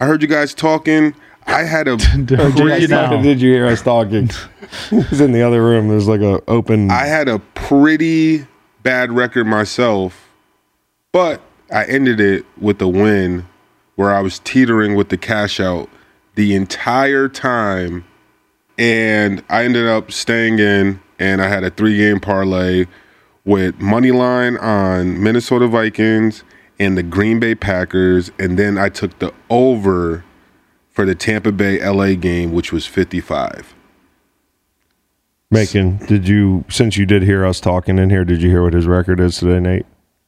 I 0.00 0.06
heard 0.06 0.22
you 0.22 0.28
guys 0.28 0.54
talking. 0.54 1.14
I 1.46 1.62
had 1.62 1.88
a 1.88 1.96
Did 2.24 2.30
you 2.82 2.88
now? 2.88 3.20
Did 3.22 3.40
you 3.40 3.52
hear 3.52 3.66
us 3.66 3.82
talking? 3.82 4.30
He's 4.90 5.20
in 5.20 5.32
the 5.32 5.42
other 5.42 5.62
room. 5.62 5.88
There's 5.88 6.08
like 6.08 6.20
a 6.20 6.42
open. 6.48 6.90
I 6.90 7.06
had 7.06 7.28
a 7.28 7.38
pretty 7.38 8.46
bad 8.82 9.12
record 9.12 9.46
myself, 9.46 10.28
but 11.12 11.40
I 11.72 11.84
ended 11.84 12.20
it 12.20 12.44
with 12.60 12.80
a 12.82 12.88
win 12.88 13.46
where 13.94 14.12
I 14.12 14.20
was 14.20 14.38
teetering 14.40 14.94
with 14.96 15.08
the 15.08 15.16
cash 15.16 15.60
out 15.60 15.88
the 16.34 16.54
entire 16.54 17.28
time. 17.28 18.04
And 18.78 19.42
I 19.48 19.64
ended 19.64 19.86
up 19.86 20.12
staying 20.12 20.58
in, 20.58 21.00
and 21.18 21.40
I 21.40 21.48
had 21.48 21.64
a 21.64 21.70
three 21.70 21.96
game 21.96 22.20
parlay 22.20 22.86
with 23.44 23.80
money 23.80 24.10
line 24.10 24.56
on 24.58 25.22
Minnesota 25.22 25.66
Vikings 25.66 26.44
and 26.78 26.98
the 26.98 27.02
Green 27.02 27.40
Bay 27.40 27.54
Packers. 27.54 28.30
And 28.38 28.58
then 28.58 28.76
I 28.76 28.88
took 28.88 29.18
the 29.18 29.32
over 29.48 30.24
for 30.90 31.06
the 31.06 31.14
Tampa 31.14 31.52
Bay 31.52 31.82
LA 31.82 32.14
game, 32.14 32.52
which 32.52 32.72
was 32.72 32.86
55. 32.86 33.74
Macon, 35.50 35.98
did 36.06 36.26
you 36.26 36.64
since 36.68 36.96
you 36.96 37.06
did 37.06 37.22
hear 37.22 37.46
us 37.46 37.60
talking 37.60 37.98
in 37.98 38.10
here? 38.10 38.24
Did 38.24 38.42
you 38.42 38.50
hear 38.50 38.64
what 38.64 38.74
his 38.74 38.86
record 38.86 39.20
is 39.20 39.38
today, 39.38 39.60
Nate? 39.60 39.86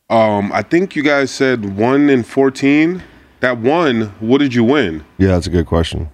Um, 0.08 0.52
I 0.52 0.62
think 0.62 0.94
you 0.94 1.02
guys 1.02 1.30
said 1.30 1.76
one 1.76 2.08
in 2.08 2.22
fourteen. 2.22 3.02
That 3.40 3.58
one, 3.58 4.02
what 4.20 4.38
did 4.38 4.54
you 4.54 4.62
win? 4.64 5.04
Yeah, 5.18 5.28
that's 5.28 5.46
a 5.46 5.50
good 5.50 5.66
question. 5.66 6.08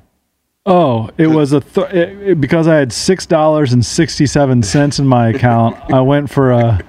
Oh, 0.67 1.11
it 1.19 1.27
was 1.27 1.53
a 1.53 1.61
th- 1.61 1.91
it, 1.93 2.09
it- 2.31 2.41
because 2.41 2.67
I 2.67 2.77
had 2.77 2.91
six 2.93 3.27
dollars 3.27 3.73
and 3.75 3.85
sixty 3.85 4.25
seven 4.25 4.63
cents 4.63 4.99
in 4.99 5.07
my 5.07 5.29
account. 5.29 5.77
I 5.93 6.01
went 6.01 6.31
for 6.31 6.53
a 6.53 6.81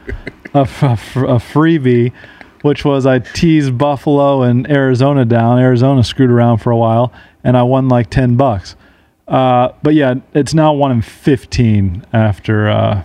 a 0.54 0.62
a 0.62 0.66
freebie, 0.66 2.14
which 2.62 2.86
was 2.86 3.06
I 3.06 3.20
teased 3.20 3.78
Buffalo 3.78 4.44
and 4.44 4.70
Arizona 4.72 5.26
down. 5.26 5.60
Arizona 5.60 6.06
screwed 6.06 6.30
around 6.32 6.60
for 6.60 6.72
a 6.72 6.78
while, 6.78 7.12
and 7.44 7.58
I 7.58 7.64
won 7.64 7.90
like 7.90 8.10
ten 8.10 8.38
bucks. 8.38 8.78
Uh, 9.28 9.74
but 9.84 9.94
yeah, 9.94 10.16
it's 10.34 10.54
now 10.54 10.72
one 10.72 10.94
in 10.94 11.02
fifteen 11.02 12.06
after 12.14 12.70
uh, 12.70 13.04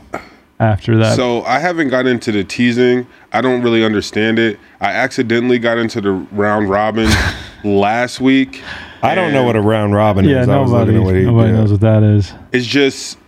after 0.60 0.96
that. 0.98 1.16
So 1.16 1.42
I 1.42 1.58
haven't 1.58 1.88
got 1.88 2.06
into 2.06 2.30
the 2.30 2.44
teasing. 2.44 3.08
I 3.32 3.40
don't 3.40 3.62
really 3.62 3.84
understand 3.84 4.38
it. 4.38 4.60
I 4.80 4.92
accidentally 4.92 5.58
got 5.58 5.78
into 5.78 6.00
the 6.00 6.12
round 6.12 6.70
robin 6.70 7.10
last 7.64 8.20
week. 8.20 8.62
I 9.02 9.14
don't 9.14 9.32
know 9.32 9.44
what 9.44 9.56
a 9.56 9.60
round 9.60 9.94
robin 9.94 10.24
yeah, 10.24 10.42
is. 10.42 10.48
I 10.48 10.58
was 10.58 10.70
nobody 10.70 10.92
looking 10.92 11.02
at 11.02 11.06
what 11.06 11.14
he 11.16 11.22
nobody 11.24 11.52
yeah. 11.52 11.58
knows 11.58 11.72
what 11.72 11.80
that 11.80 12.02
is. 12.02 12.32
It's 12.52 12.66
just 12.66 13.18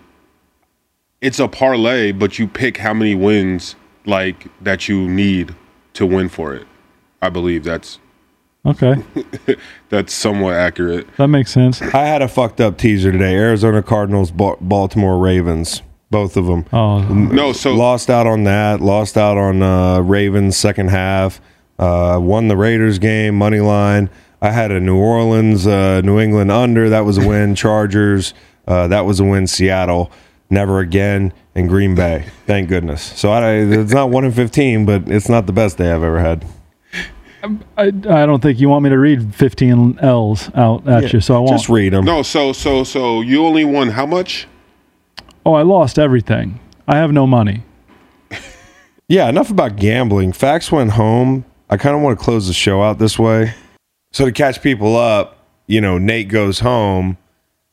it's 1.20 1.38
a 1.38 1.48
parlay, 1.48 2.12
but 2.12 2.38
you 2.38 2.48
pick 2.48 2.78
how 2.78 2.92
many 2.92 3.14
wins 3.14 3.76
like 4.04 4.48
that 4.62 4.88
you 4.88 5.08
need 5.08 5.54
to 5.94 6.06
win 6.06 6.28
for 6.28 6.54
it. 6.54 6.66
I 7.20 7.28
believe 7.28 7.64
that's 7.64 7.98
Okay, 8.64 8.94
that's 9.88 10.12
somewhat 10.14 10.54
accurate. 10.54 11.08
that 11.16 11.26
makes 11.26 11.50
sense. 11.50 11.82
I 11.82 12.04
had 12.04 12.22
a 12.22 12.28
fucked 12.28 12.60
up 12.60 12.78
teaser 12.78 13.10
today. 13.10 13.34
Arizona 13.34 13.82
Cardinals, 13.82 14.30
Ba- 14.30 14.56
Baltimore 14.60 15.18
Ravens, 15.18 15.82
both 16.12 16.36
of 16.36 16.46
them. 16.46 16.66
Oh, 16.72 17.00
No, 17.02 17.52
so 17.52 17.74
lost 17.74 18.08
out 18.08 18.28
on 18.28 18.44
that. 18.44 18.80
Lost 18.80 19.16
out 19.16 19.36
on 19.36 19.62
uh, 19.62 20.00
Ravens 20.00 20.56
second 20.56 20.90
half. 20.90 21.40
Uh, 21.76 22.20
won 22.22 22.46
the 22.46 22.56
Raiders 22.56 23.00
game 23.00 23.34
money 23.34 23.58
line. 23.58 24.08
I 24.43 24.51
had 24.51 24.70
a 24.73 24.81
New 24.81 24.98
Orleans, 24.98 25.66
uh, 25.66 26.01
New 26.02 26.19
England 26.20 26.51
under. 26.51 26.90
That 26.90 27.05
was 27.06 27.16
a 27.16 27.27
win. 27.27 27.55
Chargers. 27.64 28.35
Uh, 28.66 28.89
that 28.89 29.06
was 29.06 29.20
a 29.20 29.24
win. 29.24 29.47
Seattle. 29.47 30.10
Never 30.51 30.81
again. 30.81 31.32
And 31.55 31.69
Green 31.69 31.94
Bay. 31.94 32.27
Thank 32.47 32.69
goodness. 32.69 33.02
So 33.02 33.31
I, 33.31 33.52
it's 33.55 33.93
not 33.93 34.10
one 34.10 34.24
in 34.24 34.32
fifteen, 34.32 34.85
but 34.85 35.09
it's 35.09 35.28
not 35.28 35.47
the 35.47 35.52
best 35.52 35.78
day 35.78 35.90
I've 35.93 36.02
ever 36.02 36.19
had. 36.19 36.44
I, 37.77 37.86
I 37.86 38.27
don't 38.27 38.40
think 38.40 38.60
you 38.60 38.69
want 38.69 38.85
me 38.85 38.90
to 38.90 38.98
read 38.98 39.35
15 39.35 39.98
L's 40.01 40.48
out 40.55 40.86
at 40.86 41.12
you, 41.12 41.20
so 41.20 41.35
I 41.35 41.39
won't. 41.39 41.51
Just 41.51 41.69
read 41.69 41.93
them. 41.93 42.05
no, 42.05 42.23
so 42.23 42.52
so 42.52 42.85
so 42.85 43.20
you 43.20 43.44
only 43.44 43.64
won 43.64 43.89
how 43.89 44.06
much? 44.06 44.47
Oh, 45.44 45.55
I 45.55 45.62
lost 45.62 45.98
everything. 45.98 46.60
I 46.86 46.97
have 46.97 47.12
no 47.12 47.27
money. 47.27 47.62
Yeah, 49.09 49.28
enough 49.28 49.51
about 49.51 49.77
gambling. 49.77 50.32
Fax 50.32 50.73
went 50.73 50.93
home. 50.93 51.44
I 51.69 51.77
kind 51.77 51.94
of 51.94 52.01
want 52.01 52.19
to 52.19 52.24
close 52.24 52.47
the 52.47 52.55
show 52.55 52.82
out 52.82 52.98
this 52.98 53.19
way. 53.19 53.52
So 54.12 54.26
to 54.26 54.32
catch 54.32 54.60
people 54.60 54.94
up, 54.97 55.39
you 55.66 55.80
know, 55.80 55.97
Nate 55.97 56.28
goes 56.28 56.60
home, 56.60 57.16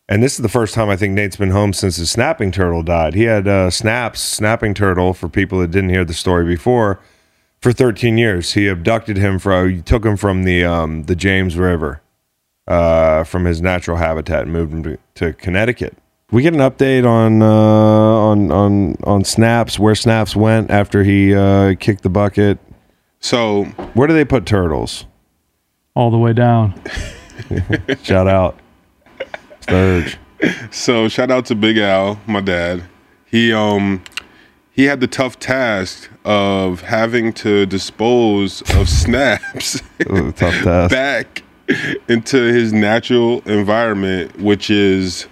and 0.07 0.24
this 0.24 0.34
is 0.34 0.40
the 0.40 0.49
first 0.49 0.74
time 0.74 0.90
I 0.90 0.95
think 0.95 1.14
Nate's 1.14 1.36
been 1.36 1.52
home 1.52 1.74
since 1.74 1.98
his 1.98 2.10
snapping 2.10 2.52
turtle 2.52 2.82
died. 2.82 3.14
He 3.14 3.24
had 3.24 3.45
uh, 3.45 3.70
Snaps, 3.70 4.22
snapping 4.22 4.74
turtle, 4.74 5.14
for 5.14 5.28
people 5.28 5.60
that 5.60 5.72
didn't 5.72 5.90
hear 5.90 6.06
the 6.06 6.14
story 6.14 6.45
before, 6.45 6.99
for 7.61 7.74
13 7.74 8.18
years. 8.18 8.53
He 8.53 8.68
abducted 8.68 9.18
him 9.18 9.38
from, 9.38 9.70
he 9.70 9.82
took 9.82 10.06
him 10.06 10.16
from 10.16 10.44
the 10.44 10.64
um, 10.64 11.03
the 11.03 11.16
James 11.16 11.57
River, 11.57 12.02
uh, 12.68 13.26
from 13.26 13.44
his 13.44 13.61
natural 13.61 13.98
habitat, 13.98 14.44
and 14.44 14.53
moved 14.53 14.72
him 14.72 14.84
to, 14.84 14.98
to 15.16 15.34
Connecticut. 15.34 15.98
We 16.32 16.41
get 16.41 16.53
an 16.53 16.60
update 16.60 17.06
on 17.06 17.41
uh, 17.41 17.45
on 17.45 18.49
on 18.49 18.95
on 19.03 19.26
Snaps, 19.26 19.78
where 19.78 19.95
Snaps 19.95 20.38
went 20.38 20.72
after 20.72 21.03
he 21.03 21.36
uh, 21.36 21.76
kicked 21.80 22.03
the 22.03 22.10
bucket. 22.10 22.60
So 23.20 23.66
Where 23.94 24.07
do 24.07 24.14
they 24.14 24.24
put 24.24 24.45
turtles? 24.45 25.06
All 25.99 26.09
the 26.09 26.17
way 26.17 26.31
down. 26.31 26.81
Shout 28.03 28.26
out, 28.30 28.57
Sturge. 29.59 30.17
So 30.71 31.09
shout 31.09 31.30
out 31.30 31.45
to 31.47 31.55
Big 31.55 31.77
Al, 31.77 32.21
my 32.26 32.39
dad. 32.39 32.84
He 33.26 33.51
um 33.51 34.01
he 34.71 34.85
had 34.85 35.01
the 35.01 35.07
tough 35.07 35.38
task 35.39 36.09
of 36.23 36.84
having 36.84 37.34
to 37.34 37.65
dispose 37.65 38.61
of 38.77 38.88
snaps 39.01 39.81
That 39.97 40.09
was 40.09 40.21
a 40.21 40.31
tough 40.31 40.63
task. 40.63 40.89
back 40.93 41.43
into 42.07 42.38
his 42.43 42.71
natural 42.71 43.41
environment, 43.41 44.39
which 44.39 44.69
is 44.69 45.27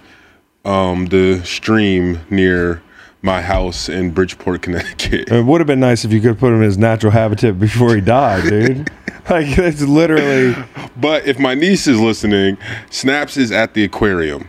um 0.66 1.06
the 1.06 1.40
stream 1.46 2.20
near 2.28 2.82
my 3.22 3.42
house 3.42 3.88
in 3.88 4.12
Bridgeport, 4.12 4.62
Connecticut. 4.62 5.28
It 5.30 5.44
would 5.44 5.60
have 5.60 5.66
been 5.66 5.80
nice 5.80 6.04
if 6.04 6.12
you 6.12 6.20
could 6.20 6.38
put 6.38 6.48
him 6.48 6.56
in 6.58 6.62
his 6.62 6.78
natural 6.78 7.10
habitat 7.12 7.58
before 7.58 7.94
he 7.94 8.00
died, 8.00 8.44
dude. 8.48 8.90
like 9.30 9.58
it's 9.58 9.82
literally. 9.82 10.54
But 10.96 11.26
if 11.26 11.38
my 11.38 11.54
niece 11.54 11.86
is 11.86 11.98
listening, 12.00 12.56
Snaps 12.90 13.36
is 13.36 13.50
at 13.52 13.74
the 13.74 13.84
aquarium. 13.84 14.48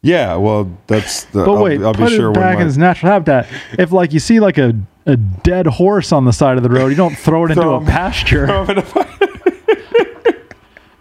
Yeah, 0.00 0.36
well, 0.36 0.70
that's. 0.86 1.24
The, 1.24 1.44
But 1.44 1.54
I'll, 1.56 1.62
wait, 1.62 1.82
I'll 1.82 1.92
put 1.92 2.08
be 2.10 2.16
sure 2.16 2.26
it 2.26 2.36
when 2.36 2.40
back 2.40 2.56
my- 2.56 2.62
in 2.62 2.68
its 2.68 2.76
natural 2.76 3.12
habitat. 3.12 3.48
If 3.78 3.92
like 3.92 4.12
you 4.12 4.20
see 4.20 4.38
like 4.40 4.56
a, 4.56 4.72
a 5.06 5.16
dead 5.16 5.66
horse 5.66 6.12
on 6.12 6.24
the 6.24 6.32
side 6.32 6.56
of 6.56 6.62
the 6.62 6.70
road, 6.70 6.88
you 6.88 6.94
don't 6.96 7.16
throw 7.18 7.44
it 7.44 7.50
into 7.50 7.62
Throw 7.62 7.74
a 7.76 7.80
him- 7.80 7.86
pasture. 7.86 8.46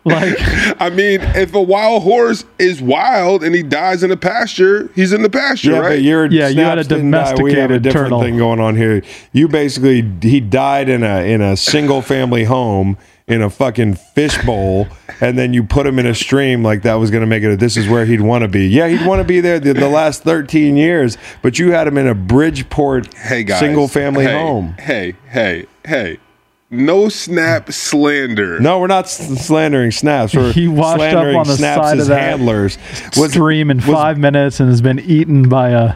Like, 0.08 0.36
I 0.82 0.90
mean, 0.90 1.22
if 1.22 1.54
a 1.54 1.62
wild 1.62 2.04
horse 2.04 2.46
is 2.60 2.82
wild 2.82 3.44
and 3.44 3.54
he 3.54 3.64
dies 3.64 4.04
in 4.04 4.10
the 4.10 4.18
pasture, 4.18 4.90
he's 4.96 5.14
in 5.14 5.22
the 5.22 5.30
pasture, 5.30 5.72
Yeah, 5.72 5.80
right? 5.80 5.90
but 5.90 6.02
you're 6.02 6.26
Yeah, 6.28 6.48
you 6.48 6.62
had 6.62 6.78
a 6.78 6.84
Snaps 6.84 6.88
didn't 6.88 7.12
die. 7.12 7.34
We 7.42 7.54
have 7.54 7.72
a 7.72 7.74
domesticated 7.80 7.84
different 7.84 8.06
turtle. 8.06 8.22
thing 8.22 8.38
going 8.38 8.60
on 8.60 8.76
here. 8.76 9.04
You 9.34 9.48
basically 9.48 10.10
he 10.22 10.40
died 10.40 10.90
in 10.90 11.04
a 11.04 11.22
in 11.22 11.42
a 11.42 11.56
single 11.58 12.02
family 12.02 12.46
home 12.46 12.98
in 13.28 13.42
a 13.42 13.50
fucking 13.50 13.94
fishbowl, 13.94 14.88
and 15.20 15.38
then 15.38 15.54
you 15.54 15.62
put 15.62 15.86
him 15.86 16.00
in 16.00 16.06
a 16.06 16.16
stream 16.16 16.64
like 16.64 16.84
that 16.84 16.94
was 16.96 17.12
going 17.12 17.22
to 17.22 17.28
make 17.28 17.44
it. 17.44 17.52
A, 17.52 17.58
this 17.58 17.76
is 17.76 17.86
where 17.88 18.06
he'd 18.06 18.22
want 18.22 18.44
to 18.44 18.48
be. 18.48 18.68
Yeah, 18.68 18.88
he'd 18.88 19.06
want 19.06 19.20
to 19.20 19.26
be 19.26 19.42
there 19.42 19.60
the, 19.60 19.74
the 19.74 19.90
last 19.90 20.24
thirteen 20.24 20.78
years, 20.78 21.18
but 21.42 21.60
you 21.60 21.72
had 21.72 21.88
him 21.88 21.98
in 21.98 22.08
a 22.08 22.16
Bridgeport 22.16 23.14
hey 23.16 23.44
guys, 23.44 23.60
single 23.60 23.88
family 23.90 24.24
hey, 24.26 24.32
home. 24.34 24.76
Hey, 24.80 25.16
hey, 25.30 25.66
hey! 25.86 26.20
No 26.70 27.08
snap 27.08 27.72
slander. 27.72 28.60
No, 28.60 28.80
we're 28.80 28.88
not 28.88 29.08
slandering 29.10 29.92
snaps. 29.92 30.36
We're 30.36 30.52
He 30.58 30.68
washed 30.68 31.02
up 31.02 31.36
on 31.36 31.48
the 31.48 31.56
snaps 31.56 31.82
side 31.82 32.00
of 32.00 32.08
that 32.08 32.38
handlers. 32.38 32.78
stream 33.14 33.72
in 33.72 33.80
five 33.80 34.18
minutes 34.18 34.60
and 34.60 34.70
has 34.70 34.82
been 34.82 35.00
eaten 35.00 35.48
by 35.48 35.70
a 35.70 35.96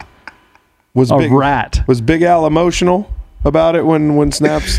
was 0.94 1.10
a 1.10 1.16
big, 1.16 1.32
rat. 1.32 1.80
Was 1.86 2.00
Big 2.00 2.22
Al 2.22 2.46
emotional 2.46 3.10
about 3.44 3.76
it 3.76 3.84
when 3.84 4.16
when 4.16 4.32
snaps? 4.32 4.78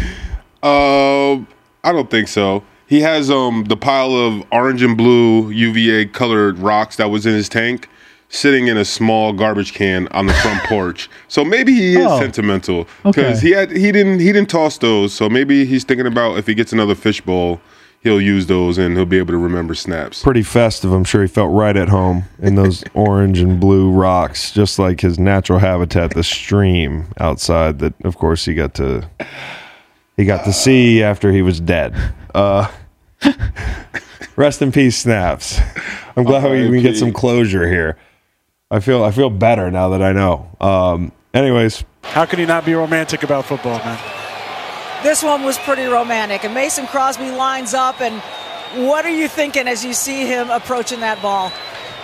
Um, 0.63 1.47
I 1.83 1.91
don't 1.91 2.09
think 2.09 2.27
so. 2.27 2.63
He 2.87 3.01
has 3.01 3.29
um 3.29 3.65
the 3.65 3.77
pile 3.77 4.15
of 4.15 4.43
orange 4.51 4.81
and 4.81 4.97
blue 4.97 5.49
UVA 5.51 6.07
colored 6.07 6.57
rocks 6.59 6.95
that 6.95 7.09
was 7.11 7.25
in 7.25 7.33
his 7.33 7.49
tank 7.49 7.87
sitting 8.33 8.67
in 8.67 8.77
a 8.77 8.83
small 8.83 9.31
garbage 9.31 9.73
can 9.73 10.07
on 10.09 10.25
the 10.25 10.33
front 10.33 10.61
porch. 10.63 11.07
So 11.27 11.45
maybe 11.45 11.71
he 11.73 11.95
is 11.95 12.05
Oh. 12.07 12.19
sentimental 12.19 12.87
Okay. 13.05 13.21
because 13.21 13.41
he 13.41 13.51
had 13.51 13.71
he 13.71 13.91
didn't 13.91 14.19
he 14.19 14.31
didn't 14.33 14.49
toss 14.49 14.77
those. 14.79 15.13
So 15.13 15.29
maybe 15.29 15.65
he's 15.65 15.83
thinking 15.83 16.07
about 16.07 16.37
if 16.37 16.47
he 16.47 16.55
gets 16.55 16.73
another 16.73 16.95
fishbowl, 16.95 17.61
he'll 18.01 18.19
use 18.19 18.47
those 18.47 18.77
and 18.79 18.95
he'll 18.97 19.05
be 19.05 19.19
able 19.19 19.31
to 19.33 19.37
remember 19.37 19.75
snaps. 19.75 20.23
pretty 20.23 20.41
festive. 20.43 20.91
I'm 20.91 21.03
sure 21.03 21.21
he 21.21 21.27
felt 21.27 21.51
right 21.53 21.77
at 21.77 21.89
home 21.89 22.23
in 22.41 22.55
those 22.55 22.83
orange 22.95 23.39
and 23.39 23.59
blue 23.59 23.91
rocks, 23.91 24.51
just 24.51 24.79
like 24.79 25.01
his 25.01 25.19
natural 25.19 25.59
habitat, 25.59 26.11
the 26.15 26.23
stream 26.23 27.05
outside. 27.19 27.79
That, 27.79 27.93
of 28.03 28.17
course, 28.17 28.45
he 28.45 28.55
got 28.55 28.73
to 28.75 29.07
he 30.17 30.25
got 30.25 30.43
to 30.45 30.53
see 30.53 31.03
after 31.03 31.31
he 31.31 31.41
was 31.43 31.59
dead. 31.59 31.95
Uh, 32.33 32.67
rest 34.35 34.61
in 34.61 34.71
peace, 34.71 34.97
snaps. 34.97 35.59
I'm 36.15 36.23
glad 36.23 36.49
we 36.51 36.67
can 36.69 36.81
get 36.81 36.97
some 36.97 37.13
closure 37.13 37.67
here. 37.67 37.97
I 38.73 38.79
feel 38.79 39.03
I 39.03 39.11
feel 39.11 39.29
better 39.29 39.69
now 39.69 39.89
that 39.89 40.01
I 40.01 40.13
know. 40.13 40.49
Um, 40.59 41.11
anyways, 41.31 41.83
How 42.01 42.25
can 42.25 42.39
you 42.39 42.47
not 42.47 42.65
be 42.65 42.73
romantic 42.73 43.21
about 43.21 43.45
football, 43.45 43.77
man? 43.77 43.99
This 45.03 45.21
one 45.21 45.43
was 45.43 45.59
pretty 45.59 45.83
romantic. 45.83 46.43
And 46.43 46.55
Mason 46.55 46.87
Crosby 46.87 47.29
lines 47.29 47.75
up, 47.75 48.01
and 48.01 48.19
what 48.87 49.05
are 49.05 49.15
you 49.15 49.27
thinking 49.27 49.67
as 49.67 49.85
you 49.85 49.93
see 49.93 50.25
him 50.25 50.49
approaching 50.49 51.01
that 51.01 51.21
ball? 51.21 51.51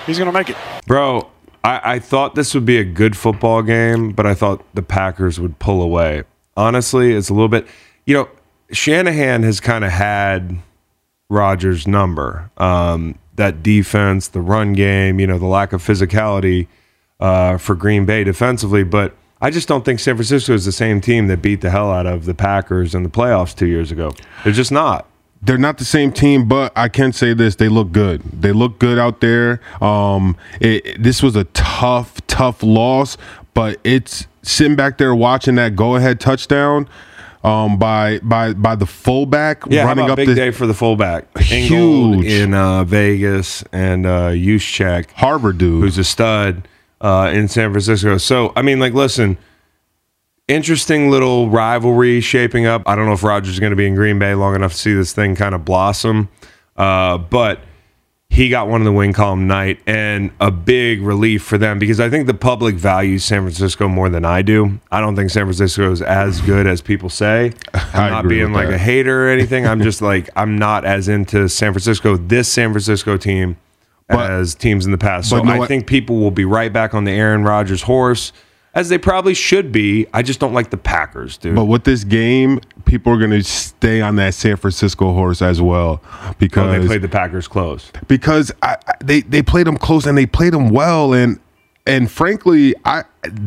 He's 0.05 0.19
going 0.19 0.27
to 0.27 0.31
make 0.31 0.51
it. 0.51 0.57
Bro, 0.85 1.31
I, 1.63 1.93
I 1.95 1.99
thought 1.99 2.35
this 2.35 2.53
would 2.53 2.65
be 2.65 2.77
a 2.77 2.83
good 2.83 3.17
football 3.17 3.63
game, 3.63 4.11
but 4.11 4.27
I 4.27 4.35
thought 4.35 4.63
the 4.75 4.83
Packers 4.83 5.39
would 5.39 5.57
pull 5.57 5.81
away. 5.81 6.23
Honestly, 6.55 7.13
it's 7.13 7.29
a 7.29 7.33
little 7.33 7.49
bit, 7.49 7.67
you 8.05 8.13
know, 8.13 8.29
Shanahan 8.71 9.41
has 9.41 9.59
kind 9.59 9.83
of 9.83 9.91
had 9.91 10.59
Rodgers' 11.29 11.87
number. 11.87 12.51
Um, 12.57 13.17
that 13.39 13.63
defense, 13.63 14.27
the 14.27 14.41
run 14.41 14.73
game, 14.73 15.19
you 15.19 15.25
know, 15.25 15.39
the 15.39 15.47
lack 15.47 15.73
of 15.73 15.81
physicality 15.81 16.67
uh, 17.19 17.57
for 17.57 17.73
Green 17.73 18.05
Bay 18.05 18.23
defensively. 18.23 18.83
But 18.83 19.15
I 19.41 19.49
just 19.49 19.67
don't 19.67 19.83
think 19.83 19.99
San 19.99 20.15
Francisco 20.15 20.53
is 20.53 20.65
the 20.65 20.71
same 20.71 21.01
team 21.01 21.27
that 21.27 21.41
beat 21.41 21.61
the 21.61 21.69
hell 21.69 21.91
out 21.91 22.05
of 22.05 22.25
the 22.25 22.33
Packers 22.33 22.93
in 22.93 23.03
the 23.03 23.09
playoffs 23.09 23.55
two 23.55 23.67
years 23.67 23.91
ago. 23.91 24.11
They're 24.43 24.53
just 24.53 24.71
not. 24.71 25.07
they're 25.41 25.57
not 25.57 25.77
the 25.77 25.85
same 25.85 26.11
team, 26.11 26.47
but 26.47 26.71
I 26.75 26.89
can 26.89 27.13
say 27.13 27.33
this: 27.33 27.55
they 27.55 27.69
look 27.69 27.91
good. 27.91 28.21
They 28.41 28.51
look 28.51 28.79
good 28.79 28.99
out 28.99 29.21
there. 29.21 29.61
Um, 29.81 30.35
it, 30.59 31.01
this 31.01 31.23
was 31.23 31.35
a 31.35 31.45
tough, 31.45 32.25
tough 32.27 32.61
loss, 32.61 33.17
but 33.53 33.79
it's 33.83 34.27
sitting 34.41 34.75
back 34.75 34.97
there 34.97 35.15
watching 35.15 35.55
that 35.55 35.75
go-ahead 35.75 36.19
touchdown 36.19 36.87
um, 37.43 37.77
by 37.79 38.19
by 38.19 38.53
by 38.53 38.75
the 38.75 38.85
fullback 38.85 39.63
Yeah, 39.69 39.85
running 39.85 40.09
up 40.09 40.17
big 40.17 40.27
the 40.27 40.35
day 40.35 40.51
for 40.51 40.67
the 40.67 40.73
fullback. 40.73 41.25
Ingold 41.51 42.23
Huge. 42.23 42.31
in 42.31 42.53
uh, 42.53 42.83
Vegas 42.83 43.63
and 43.71 44.05
uh, 44.05 44.29
Juszczyk, 44.31 45.11
Harvard 45.11 45.57
dude. 45.57 45.81
who's 45.83 45.97
a 45.97 46.03
stud 46.03 46.67
uh, 47.01 47.31
in 47.33 47.47
San 47.47 47.71
Francisco. 47.71 48.17
So, 48.17 48.51
I 48.55 48.61
mean, 48.61 48.79
like, 48.79 48.93
listen, 48.93 49.37
interesting 50.47 51.09
little 51.09 51.49
rivalry 51.49 52.21
shaping 52.21 52.65
up. 52.65 52.83
I 52.85 52.95
don't 52.95 53.05
know 53.05 53.13
if 53.13 53.23
Rodgers 53.23 53.53
is 53.53 53.59
going 53.59 53.69
to 53.71 53.75
be 53.77 53.87
in 53.87 53.95
Green 53.95 54.19
Bay 54.19 54.33
long 54.35 54.55
enough 54.55 54.73
to 54.73 54.77
see 54.77 54.93
this 54.93 55.13
thing 55.13 55.35
kind 55.35 55.55
of 55.55 55.63
blossom, 55.63 56.27
uh, 56.75 57.17
but 57.17 57.61
he 58.29 58.47
got 58.47 58.67
one 58.67 58.79
in 58.81 58.85
the 58.85 58.91
wing 58.91 59.11
column 59.11 59.47
night 59.47 59.79
and 59.87 60.31
a 60.39 60.51
big 60.51 61.01
relief 61.01 61.43
for 61.43 61.57
them 61.57 61.79
because 61.79 61.99
I 61.99 62.09
think 62.09 62.27
the 62.27 62.33
public 62.33 62.75
values 62.75 63.25
San 63.25 63.41
Francisco 63.41 63.87
more 63.87 64.07
than 64.07 64.23
I 64.23 64.43
do. 64.43 64.79
I 64.91 65.01
don't 65.01 65.15
think 65.15 65.31
San 65.31 65.45
Francisco 65.45 65.91
is 65.91 66.01
as 66.01 66.39
good 66.41 66.67
as 66.67 66.79
people 66.81 67.09
say. 67.09 67.53
I'm 67.73 68.11
not 68.11 68.27
being 68.27 68.53
like 68.53 68.67
that. 68.67 68.75
a 68.75 68.77
hater 68.77 69.25
or 69.25 69.29
anything. 69.29 69.65
I'm 69.65 69.81
just 69.81 70.01
like 70.03 70.29
I'm 70.35 70.57
not 70.59 70.85
as 70.85 71.07
into 71.09 71.49
San 71.49 71.73
Francisco, 71.73 72.17
this 72.17 72.47
San 72.47 72.71
Francisco 72.71 73.17
team 73.17 73.57
But- 74.07 74.29
as 74.31 74.53
teams 74.55 74.85
in 74.85 74.91
the 74.91 74.97
past. 74.99 75.29
So 75.29 75.41
know 75.41 75.51
I 75.51 75.57
what? 75.59 75.67
think 75.67 75.87
people 75.87 76.19
will 76.19 76.31
be 76.31 76.45
right 76.45 76.71
back 76.71 76.93
on 76.93 77.05
the 77.05 77.11
Aaron 77.11 77.43
Rodgers 77.43 77.81
horse 77.81 78.31
as 78.79 78.89
they 78.89 78.97
probably 78.97 79.33
should 79.33 79.71
be. 79.71 80.07
I 80.13 80.21
just 80.21 80.39
don't 80.39 80.53
like 80.53 80.69
the 80.69 80.77
Packers, 80.77 81.37
dude. 81.37 81.55
But 81.55 81.65
with 81.65 81.83
this 81.83 82.03
game, 82.03 82.59
people 82.85 83.13
are 83.13 83.17
going 83.17 83.31
to 83.31 83.43
stay 83.43 84.01
on 84.01 84.15
that 84.15 84.33
San 84.33 84.55
Francisco 84.55 85.13
horse 85.13 85.41
as 85.41 85.61
well 85.61 86.01
Oh, 86.05 86.33
because 86.39 86.81
they 86.81 86.87
played 86.87 87.01
the 87.01 87.09
Packers 87.09 87.47
close. 87.47 87.91
because 88.07 88.51
I, 88.63 88.77
I- 88.87 88.93
they 89.03 89.21
they 89.21 89.41
played 89.43 89.67
them 89.67 89.77
close 89.77 90.05
and 90.05 90.17
they 90.17 90.25
played 90.25 90.53
them 90.53 90.69
well 90.69 91.13
and 91.13 91.39
and 91.85 92.09
frankly 92.11 92.75
I 92.85 93.03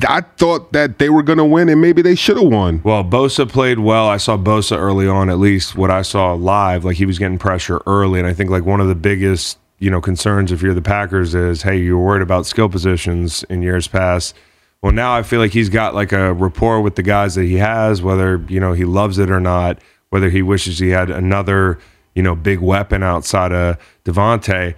I 0.09 0.21
thought 0.39 0.73
that 0.73 0.99
they 0.99 1.09
were 1.11 1.23
going 1.23 1.39
to 1.39 1.45
win 1.45 1.69
and 1.69 1.81
maybe 1.81 2.03
they 2.03 2.15
should 2.15 2.37
have 2.37 2.47
won. 2.51 2.81
Well, 2.85 3.03
Bosa 3.05 3.49
played 3.49 3.79
well. 3.79 4.07
I 4.09 4.17
saw 4.19 4.37
Bosa 4.37 4.77
early 4.79 5.07
on, 5.09 5.29
at 5.31 5.39
least 5.39 5.77
what 5.77 5.91
I 5.91 6.03
saw 6.03 6.33
live. 6.35 6.85
Like 6.85 6.97
he 6.97 7.07
was 7.07 7.19
getting 7.19 7.39
pressure 7.39 7.81
early, 7.87 8.19
and 8.19 8.29
I 8.29 8.35
think 8.35 8.51
like 8.51 8.65
one 8.65 8.81
of 8.81 8.89
the 8.89 8.95
biggest 8.95 9.59
you 9.79 9.91
know 9.91 10.01
concerns 10.01 10.53
if 10.53 10.63
you're 10.63 10.75
the 10.75 10.83
Packers 10.83 11.35
is, 11.35 11.63
hey, 11.63 11.77
you're 11.79 11.99
worried 11.99 12.23
about 12.23 12.47
skill 12.47 12.69
positions 12.69 13.45
in 13.51 13.63
years 13.63 13.89
past. 13.89 14.35
Well, 14.83 14.93
now 14.93 15.15
I 15.15 15.23
feel 15.23 15.39
like 15.39 15.53
he's 15.53 15.69
got 15.69 15.95
like 15.95 16.13
a 16.13 16.33
rapport 16.33 16.81
with 16.81 16.97
the 16.97 17.03
guys 17.03 17.37
that 17.37 17.45
he 17.45 17.55
has, 17.55 18.03
whether 18.03 18.45
you 18.49 18.61
know 18.61 18.73
he 18.73 18.85
loves 18.85 19.19
it 19.19 19.31
or 19.31 19.41
not, 19.41 19.79
whether 20.11 20.29
he 20.29 20.43
wishes 20.43 20.79
he 20.79 20.91
had 20.91 21.11
another 21.11 21.79
you 22.15 22.23
know 22.23 22.35
big 22.35 22.59
weapon 22.61 23.03
outside 23.03 23.53
of 23.53 23.79
Davante. 24.05 24.75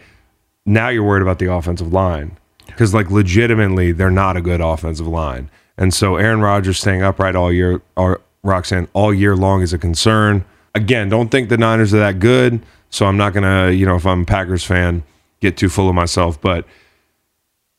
Now 0.66 0.89
you're 0.89 1.05
worried 1.05 1.22
about 1.22 1.39
the 1.39 1.52
offensive 1.52 1.93
line 1.93 2.39
because 2.66 2.94
like 2.94 3.10
legitimately 3.10 3.93
they're 3.93 4.10
not 4.10 4.36
a 4.36 4.40
good 4.40 4.60
offensive 4.60 5.06
line 5.06 5.51
and 5.76 5.93
so 5.93 6.16
aaron 6.16 6.40
rodgers 6.40 6.78
staying 6.78 7.02
upright 7.02 7.36
all 7.36 7.52
year 7.52 7.81
or 7.97 8.20
roxanne 8.43 8.89
all 8.93 9.12
year 9.12 9.36
long 9.36 9.62
is 9.62 9.72
a 9.72 9.78
concern 9.78 10.44
again 10.74 11.09
don't 11.09 11.31
think 11.31 11.48
the 11.48 11.56
niners 11.56 11.94
are 11.94 11.98
that 11.98 12.18
good 12.18 12.60
so 12.90 13.06
i'm 13.06 13.16
not 13.16 13.32
gonna 13.32 13.70
you 13.70 13.86
know 13.86 13.97
if 13.97 14.06
i'm 14.06 14.22
a 14.22 14.24
packers 14.24 14.64
fan 14.64 15.02
get 15.40 15.56
too 15.56 15.68
full 15.68 15.89
of 15.89 15.94
myself 15.94 16.40
but 16.40 16.66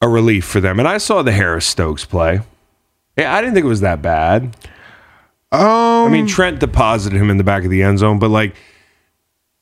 a 0.02 0.08
relief 0.10 0.46
for 0.46 0.60
them. 0.60 0.80
And 0.80 0.88
i 0.88 0.98
saw 0.98 1.22
the 1.22 1.32
Eric 1.34 1.64
Stokes 1.64 2.06
play. 2.06 2.42
Yeah 3.18 3.34
i 3.34 3.42
didn't 3.42 3.54
think 3.54 3.66
it 3.66 3.70
was 3.70 3.82
that 3.82 4.02
bad. 4.02 4.56
Um 5.52 5.62
I 6.06 6.10
mean, 6.10 6.28
Trent 6.28 6.60
deposited 6.60 7.18
him 7.18 7.30
in 7.30 7.38
the 7.38 7.44
back 7.44 7.64
of 7.64 7.70
the 7.70 7.82
end 7.82 8.00
zone, 8.00 8.20
but 8.20 8.30
like 8.30 8.56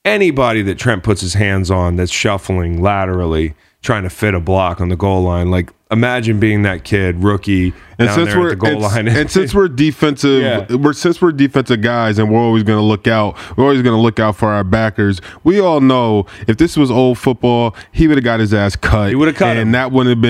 anybody 0.06 0.62
that 0.64 0.78
Trent 0.78 1.04
puts 1.04 1.22
his 1.22 1.36
hands 1.36 1.72
on 1.72 1.96
that's 1.96 2.12
shuffling 2.12 2.82
laterally, 2.82 3.54
trying 3.84 4.04
to 4.04 4.10
fit 4.10 4.34
a 4.34 4.40
block 4.40 4.82
on 4.82 4.90
the 4.90 4.96
goal 4.96 5.22
line, 5.24 5.52
like 5.52 5.70
imagine 5.92 6.40
being 6.40 6.64
that 6.64 6.84
kid, 6.84 7.22
rookie, 7.22 7.74
and 8.00 8.08
down 8.08 8.16
since 8.16 8.30
there 8.30 8.40
we're 8.40 8.48
at 8.54 8.60
the 8.60 8.66
goal 8.66 8.72
and, 8.72 8.82
line. 8.82 9.08
and 9.10 9.30
since 9.30 9.54
we're 9.54 9.68
defensive, 9.68 10.42
Yeah. 10.70 10.76
we're 10.78 10.94
since 10.94 11.22
we're 11.22 11.34
defensive 11.34 11.82
guys, 11.82 12.18
and 12.18 12.32
we're 12.32 12.40
always 12.40 12.64
going 12.64 12.80
to 12.80 12.84
look 12.84 13.08
out. 13.08 13.38
We're 13.58 13.66
always 13.66 13.82
going 13.84 13.96
to 13.96 14.02
look 14.02 14.20
out 14.20 14.36
for 14.38 14.48
our 14.48 14.64
backers. 14.64 15.20
We 15.44 15.60
all 15.60 15.82
know 15.82 16.26
if 16.48 16.58
this 16.58 16.76
was 16.78 16.90
old 16.90 17.20
football, 17.20 17.76
he 17.92 18.08
would 18.08 18.18
have 18.18 18.24
got 18.24 18.40
his 18.40 18.54
ass 18.54 18.76
cut. 18.76 19.10
He 19.10 19.16
would've 19.16 19.36
cut 19.36 19.50
and 19.58 19.60
him. 19.60 19.72
that 19.74 19.92
wouldn't 19.92 20.16
have 20.18 20.22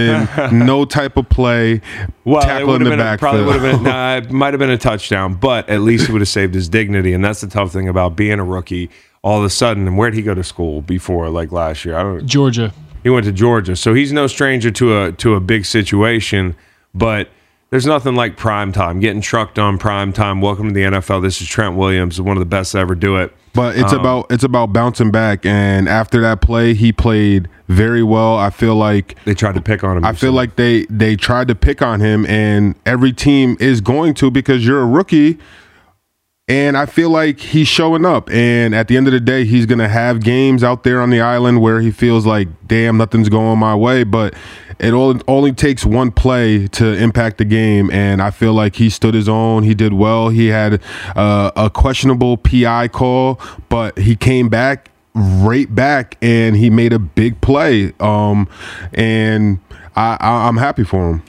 been 0.49 0.59
no 0.65 0.83
type 0.83 1.15
of 1.15 1.29
play. 1.29 1.79
well, 2.25 2.41
it 2.41 2.45
tackle 2.45 2.75
in 2.75 2.83
the 2.83 2.89
been 2.89 2.99
a, 2.99 3.17
probably 3.17 3.43
backfield. 3.45 3.61
would 3.61 3.71
have 3.71 3.75
been 3.77 3.83
nah, 3.91 4.15
it 4.17 4.31
might 4.31 4.53
have 4.53 4.59
been 4.59 4.71
a 4.71 4.77
touchdown, 4.77 5.35
but 5.35 5.69
at 5.69 5.81
least 5.81 6.07
he 6.07 6.11
would 6.11 6.21
have 6.21 6.27
saved 6.27 6.53
his 6.55 6.67
dignity, 6.67 7.13
and 7.13 7.23
that's 7.23 7.39
the 7.41 7.47
tough 7.47 7.71
thing 7.71 7.87
about 7.87 8.15
being 8.15 8.39
a 8.39 8.43
rookie. 8.43 8.89
All 9.21 9.39
of 9.39 9.45
a 9.45 9.49
sudden, 9.49 9.87
and 9.87 9.97
where'd 9.97 10.15
he 10.15 10.21
go 10.21 10.33
to 10.35 10.43
school 10.43 10.81
before? 10.81 11.29
Like 11.29 11.53
last 11.53 11.85
year, 11.85 11.95
I 11.95 12.03
don't. 12.03 12.25
Georgia. 12.25 12.73
He 13.03 13.09
went 13.09 13.25
to 13.25 13.31
Georgia, 13.31 13.75
so 13.75 13.93
he's 13.93 14.13
no 14.13 14.27
stranger 14.27 14.71
to 14.71 15.01
a 15.01 15.11
to 15.13 15.35
a 15.35 15.39
big 15.39 15.65
situation. 15.65 16.55
But 16.95 17.29
there's 17.69 17.85
nothing 17.85 18.15
like 18.15 18.37
prime 18.37 18.71
time. 18.71 18.99
Getting 18.99 19.21
trucked 19.21 19.59
on 19.59 19.77
prime 19.77 20.13
time. 20.13 20.39
Welcome 20.41 20.69
to 20.69 20.73
the 20.73 20.83
NFL. 20.83 21.21
This 21.21 21.41
is 21.41 21.47
Trent 21.47 21.75
Williams, 21.75 22.21
one 22.21 22.37
of 22.37 22.41
the 22.41 22.45
best 22.45 22.71
to 22.73 22.77
ever 22.77 22.95
do 22.95 23.17
it. 23.17 23.33
But 23.53 23.75
it's 23.75 23.91
Um, 23.93 23.99
about 23.99 24.27
it's 24.29 24.43
about 24.43 24.71
bouncing 24.73 25.11
back, 25.11 25.45
and 25.45 25.89
after 25.89 26.21
that 26.21 26.41
play, 26.41 26.73
he 26.73 26.91
played 26.91 27.49
very 27.67 28.03
well. 28.03 28.37
I 28.37 28.49
feel 28.49 28.75
like 28.75 29.15
They 29.25 29.33
tried 29.33 29.55
to 29.55 29.61
pick 29.61 29.83
on 29.83 29.97
him. 29.97 30.05
I 30.05 30.13
feel 30.13 30.31
like 30.31 30.55
they 30.55 30.85
they 30.89 31.15
tried 31.15 31.49
to 31.49 31.55
pick 31.55 31.81
on 31.81 31.99
him, 31.99 32.25
and 32.25 32.75
every 32.85 33.11
team 33.11 33.57
is 33.59 33.81
going 33.81 34.13
to 34.15 34.31
because 34.31 34.65
you're 34.65 34.81
a 34.81 34.87
rookie. 34.87 35.37
And 36.49 36.75
I 36.75 36.85
feel 36.85 37.09
like 37.09 37.39
he's 37.39 37.69
showing 37.69 38.05
up. 38.05 38.29
And 38.29 38.75
at 38.75 38.89
the 38.89 38.97
end 38.97 39.07
of 39.07 39.13
the 39.13 39.21
day, 39.21 39.45
he's 39.45 39.65
going 39.65 39.79
to 39.79 39.87
have 39.87 40.21
games 40.21 40.61
out 40.61 40.83
there 40.83 40.99
on 40.99 41.09
the 41.09 41.21
island 41.21 41.61
where 41.61 41.79
he 41.79 41.89
feels 41.89 42.25
like, 42.25 42.49
damn, 42.67 42.97
nothing's 42.97 43.29
going 43.29 43.57
my 43.59 43.73
way. 43.73 44.03
But 44.03 44.33
it 44.77 44.93
only 44.93 45.53
takes 45.53 45.85
one 45.85 46.11
play 46.11 46.67
to 46.67 46.93
impact 46.97 47.37
the 47.37 47.45
game. 47.45 47.89
And 47.91 48.21
I 48.21 48.29
feel 48.29 48.53
like 48.53 48.75
he 48.75 48.89
stood 48.89 49.13
his 49.13 49.29
own. 49.29 49.63
He 49.63 49.73
did 49.73 49.93
well. 49.93 50.27
He 50.27 50.47
had 50.47 50.81
uh, 51.15 51.51
a 51.55 51.69
questionable 51.69 52.35
PI 52.35 52.89
call, 52.89 53.39
but 53.69 53.97
he 53.97 54.17
came 54.17 54.49
back 54.49 54.89
right 55.15 55.73
back 55.73 56.17
and 56.21 56.57
he 56.57 56.69
made 56.69 56.91
a 56.91 56.99
big 56.99 57.39
play. 57.39 57.93
Um, 58.01 58.49
and 58.93 59.59
I, 59.95 60.17
I, 60.19 60.47
I'm 60.49 60.57
happy 60.57 60.83
for 60.83 61.09
him. 61.09 61.23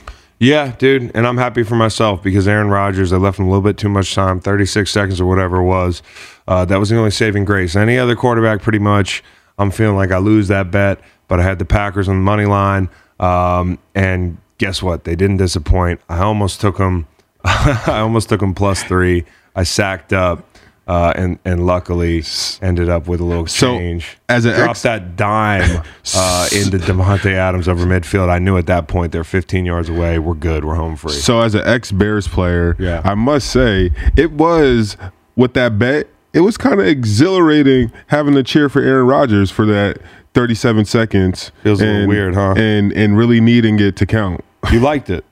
Yeah, 0.44 0.76
dude, 0.76 1.10
and 1.14 1.26
I'm 1.26 1.38
happy 1.38 1.62
for 1.62 1.74
myself 1.74 2.22
because 2.22 2.46
Aaron 2.46 2.68
Rodgers, 2.68 3.14
I 3.14 3.16
left 3.16 3.38
him 3.38 3.46
a 3.46 3.48
little 3.48 3.62
bit 3.62 3.78
too 3.78 3.88
much 3.88 4.14
time, 4.14 4.40
36 4.40 4.90
seconds 4.90 5.18
or 5.18 5.24
whatever 5.24 5.56
it 5.56 5.64
was. 5.64 6.02
Uh, 6.46 6.66
that 6.66 6.78
was 6.78 6.90
the 6.90 6.98
only 6.98 7.12
saving 7.12 7.46
grace. 7.46 7.74
Any 7.74 7.96
other 7.96 8.14
quarterback, 8.14 8.60
pretty 8.60 8.78
much, 8.78 9.24
I'm 9.56 9.70
feeling 9.70 9.96
like 9.96 10.10
I 10.10 10.18
lose 10.18 10.48
that 10.48 10.70
bet, 10.70 11.00
but 11.28 11.40
I 11.40 11.44
had 11.44 11.58
the 11.58 11.64
Packers 11.64 12.10
on 12.10 12.16
the 12.16 12.22
money 12.22 12.44
line, 12.44 12.90
um, 13.20 13.78
and 13.94 14.36
guess 14.58 14.82
what? 14.82 15.04
They 15.04 15.16
didn't 15.16 15.38
disappoint. 15.38 16.02
I 16.10 16.18
almost 16.18 16.60
took 16.60 16.76
them. 16.76 17.06
I 17.44 18.00
almost 18.00 18.28
took 18.28 18.40
them 18.40 18.52
plus 18.52 18.82
three. 18.82 19.24
I 19.56 19.62
sacked 19.62 20.12
up. 20.12 20.53
Uh, 20.86 21.14
and 21.16 21.38
and 21.46 21.64
luckily 21.64 22.22
ended 22.60 22.90
up 22.90 23.08
with 23.08 23.18
a 23.18 23.24
little 23.24 23.46
So, 23.46 23.78
change. 23.78 24.18
as 24.28 24.44
an 24.44 24.54
dropped 24.54 24.70
ex- 24.70 24.82
that 24.82 25.16
dime 25.16 25.82
uh, 26.14 26.48
into 26.54 26.76
Davante 26.78 27.32
Adams 27.32 27.68
over 27.68 27.86
midfield, 27.86 28.28
I 28.28 28.38
knew 28.38 28.58
at 28.58 28.66
that 28.66 28.86
point 28.86 29.10
they're 29.10 29.24
15 29.24 29.64
yards 29.64 29.88
away. 29.88 30.18
We're 30.18 30.34
good. 30.34 30.62
We're 30.64 30.74
home 30.74 30.96
free. 30.96 31.12
So 31.12 31.40
as 31.40 31.54
an 31.54 31.62
ex 31.64 31.90
Bears 31.90 32.28
player, 32.28 32.76
Yeah. 32.78 33.00
I 33.02 33.14
must 33.14 33.50
say 33.50 33.92
it 34.14 34.32
was 34.32 34.98
with 35.36 35.54
that 35.54 35.78
bet. 35.78 36.08
It 36.34 36.40
was 36.40 36.58
kind 36.58 36.78
of 36.78 36.86
exhilarating 36.86 37.90
having 38.08 38.34
to 38.34 38.42
cheer 38.42 38.68
for 38.68 38.82
Aaron 38.82 39.06
Rodgers 39.06 39.50
for 39.50 39.64
that 39.64 39.98
37 40.34 40.84
seconds. 40.84 41.50
Feels 41.62 41.80
a 41.80 41.86
little 41.86 42.08
weird, 42.08 42.34
huh? 42.34 42.54
And 42.58 42.92
and 42.92 43.16
really 43.16 43.40
needing 43.40 43.78
it 43.80 43.96
to 43.96 44.04
count. 44.06 44.44
You 44.72 44.80
liked 44.80 45.08
it. 45.10 45.24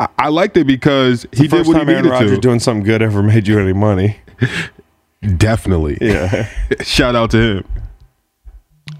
I, 0.00 0.08
I 0.18 0.28
liked 0.28 0.56
it 0.58 0.66
because 0.66 1.26
he 1.32 1.46
the 1.46 1.58
did 1.58 1.66
what 1.66 1.74
he 1.74 1.78
time 1.80 1.88
Aaron 1.88 2.02
needed 2.04 2.10
Rodgers 2.12 2.30
to. 2.32 2.40
doing 2.40 2.58
something 2.60 2.84
good 2.84 3.00
ever 3.02 3.22
made 3.22 3.46
you 3.48 3.58
any 3.58 3.72
money. 3.72 4.18
Definitely. 5.36 5.98
Yeah. 6.00 6.48
Shout 6.82 7.16
out 7.16 7.30
to 7.32 7.38
him. 7.38 7.64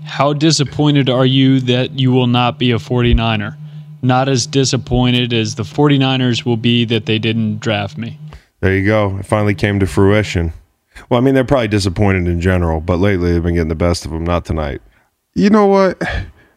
How 0.04 0.32
disappointed 0.32 1.08
are 1.08 1.26
you 1.26 1.60
that 1.60 1.98
you 1.98 2.12
will 2.12 2.26
not 2.26 2.58
be 2.58 2.70
a 2.70 2.76
49er? 2.76 3.56
Not 4.02 4.28
as 4.28 4.46
disappointed 4.46 5.32
as 5.32 5.56
the 5.56 5.62
49ers 5.62 6.44
will 6.44 6.56
be 6.56 6.84
that 6.86 7.06
they 7.06 7.18
didn't 7.18 7.58
draft 7.58 7.96
me. 7.96 8.18
There 8.60 8.74
you 8.74 8.84
go. 8.84 9.18
It 9.18 9.26
finally 9.26 9.54
came 9.54 9.80
to 9.80 9.86
fruition. 9.86 10.52
Well, 11.08 11.18
I 11.18 11.24
mean, 11.24 11.34
they're 11.34 11.44
probably 11.44 11.68
disappointed 11.68 12.26
in 12.26 12.40
general, 12.40 12.80
but 12.80 12.98
lately 12.98 13.32
they've 13.32 13.42
been 13.42 13.54
getting 13.54 13.68
the 13.68 13.74
best 13.74 14.04
of 14.04 14.12
them. 14.12 14.24
Not 14.24 14.44
tonight. 14.44 14.80
You 15.34 15.50
know 15.50 15.66
what? 15.66 16.00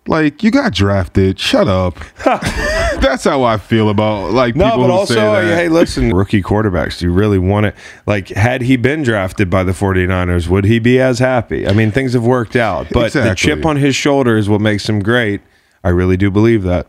Like 0.08 0.42
you 0.42 0.50
got 0.50 0.74
drafted. 0.74 1.40
Shut 1.40 1.68
up. 1.68 2.00
That's 2.26 3.24
how 3.26 3.44
I 3.44 3.58
feel 3.58 3.90
about 3.90 4.32
like 4.32 4.56
No, 4.56 4.66
people 4.66 4.80
but 4.82 4.88
who 4.88 4.92
also, 4.94 5.14
say 5.14 5.22
that. 5.22 5.56
hey, 5.56 5.70
listen, 5.70 6.10
rookie 6.16 6.42
quarterbacks, 6.42 7.00
do 7.00 7.06
you 7.06 7.14
really 7.14 7.38
want 7.38 7.68
it? 7.68 7.76
Like, 8.08 8.30
had 8.30 8.62
he 8.64 8.76
been 8.76 9.04
drafted 9.04 9.50
by 9.50 9.64
the 9.64 9.72
49ers, 9.72 10.48
would 10.48 10.66
he 10.66 10.80
be 10.80 11.00
as 11.00 11.20
happy? 11.20 11.68
I 11.68 11.74
mean, 11.74 11.92
things 11.92 12.14
have 12.14 12.26
worked 12.26 12.56
out, 12.56 12.88
but 12.92 13.14
the 13.14 13.36
chip 13.36 13.66
on 13.66 13.76
his 13.78 13.96
shoulder 13.96 14.36
is 14.38 14.50
what 14.50 14.62
makes 14.62 14.88
him 14.90 15.02
great. 15.02 15.42
I 15.84 15.90
really 15.90 16.18
do 16.18 16.32
believe 16.32 16.64
that. 16.64 16.88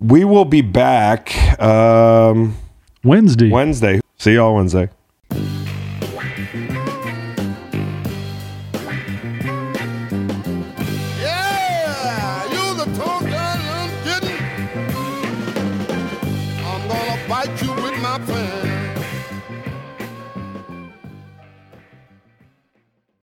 We 0.00 0.24
will 0.24 0.44
be 0.46 0.62
back 0.62 1.60
um, 1.60 2.56
Wednesday. 3.04 3.50
Wednesday. 3.50 4.00
See 4.16 4.34
y'all 4.34 4.54
Wednesday. 4.54 4.88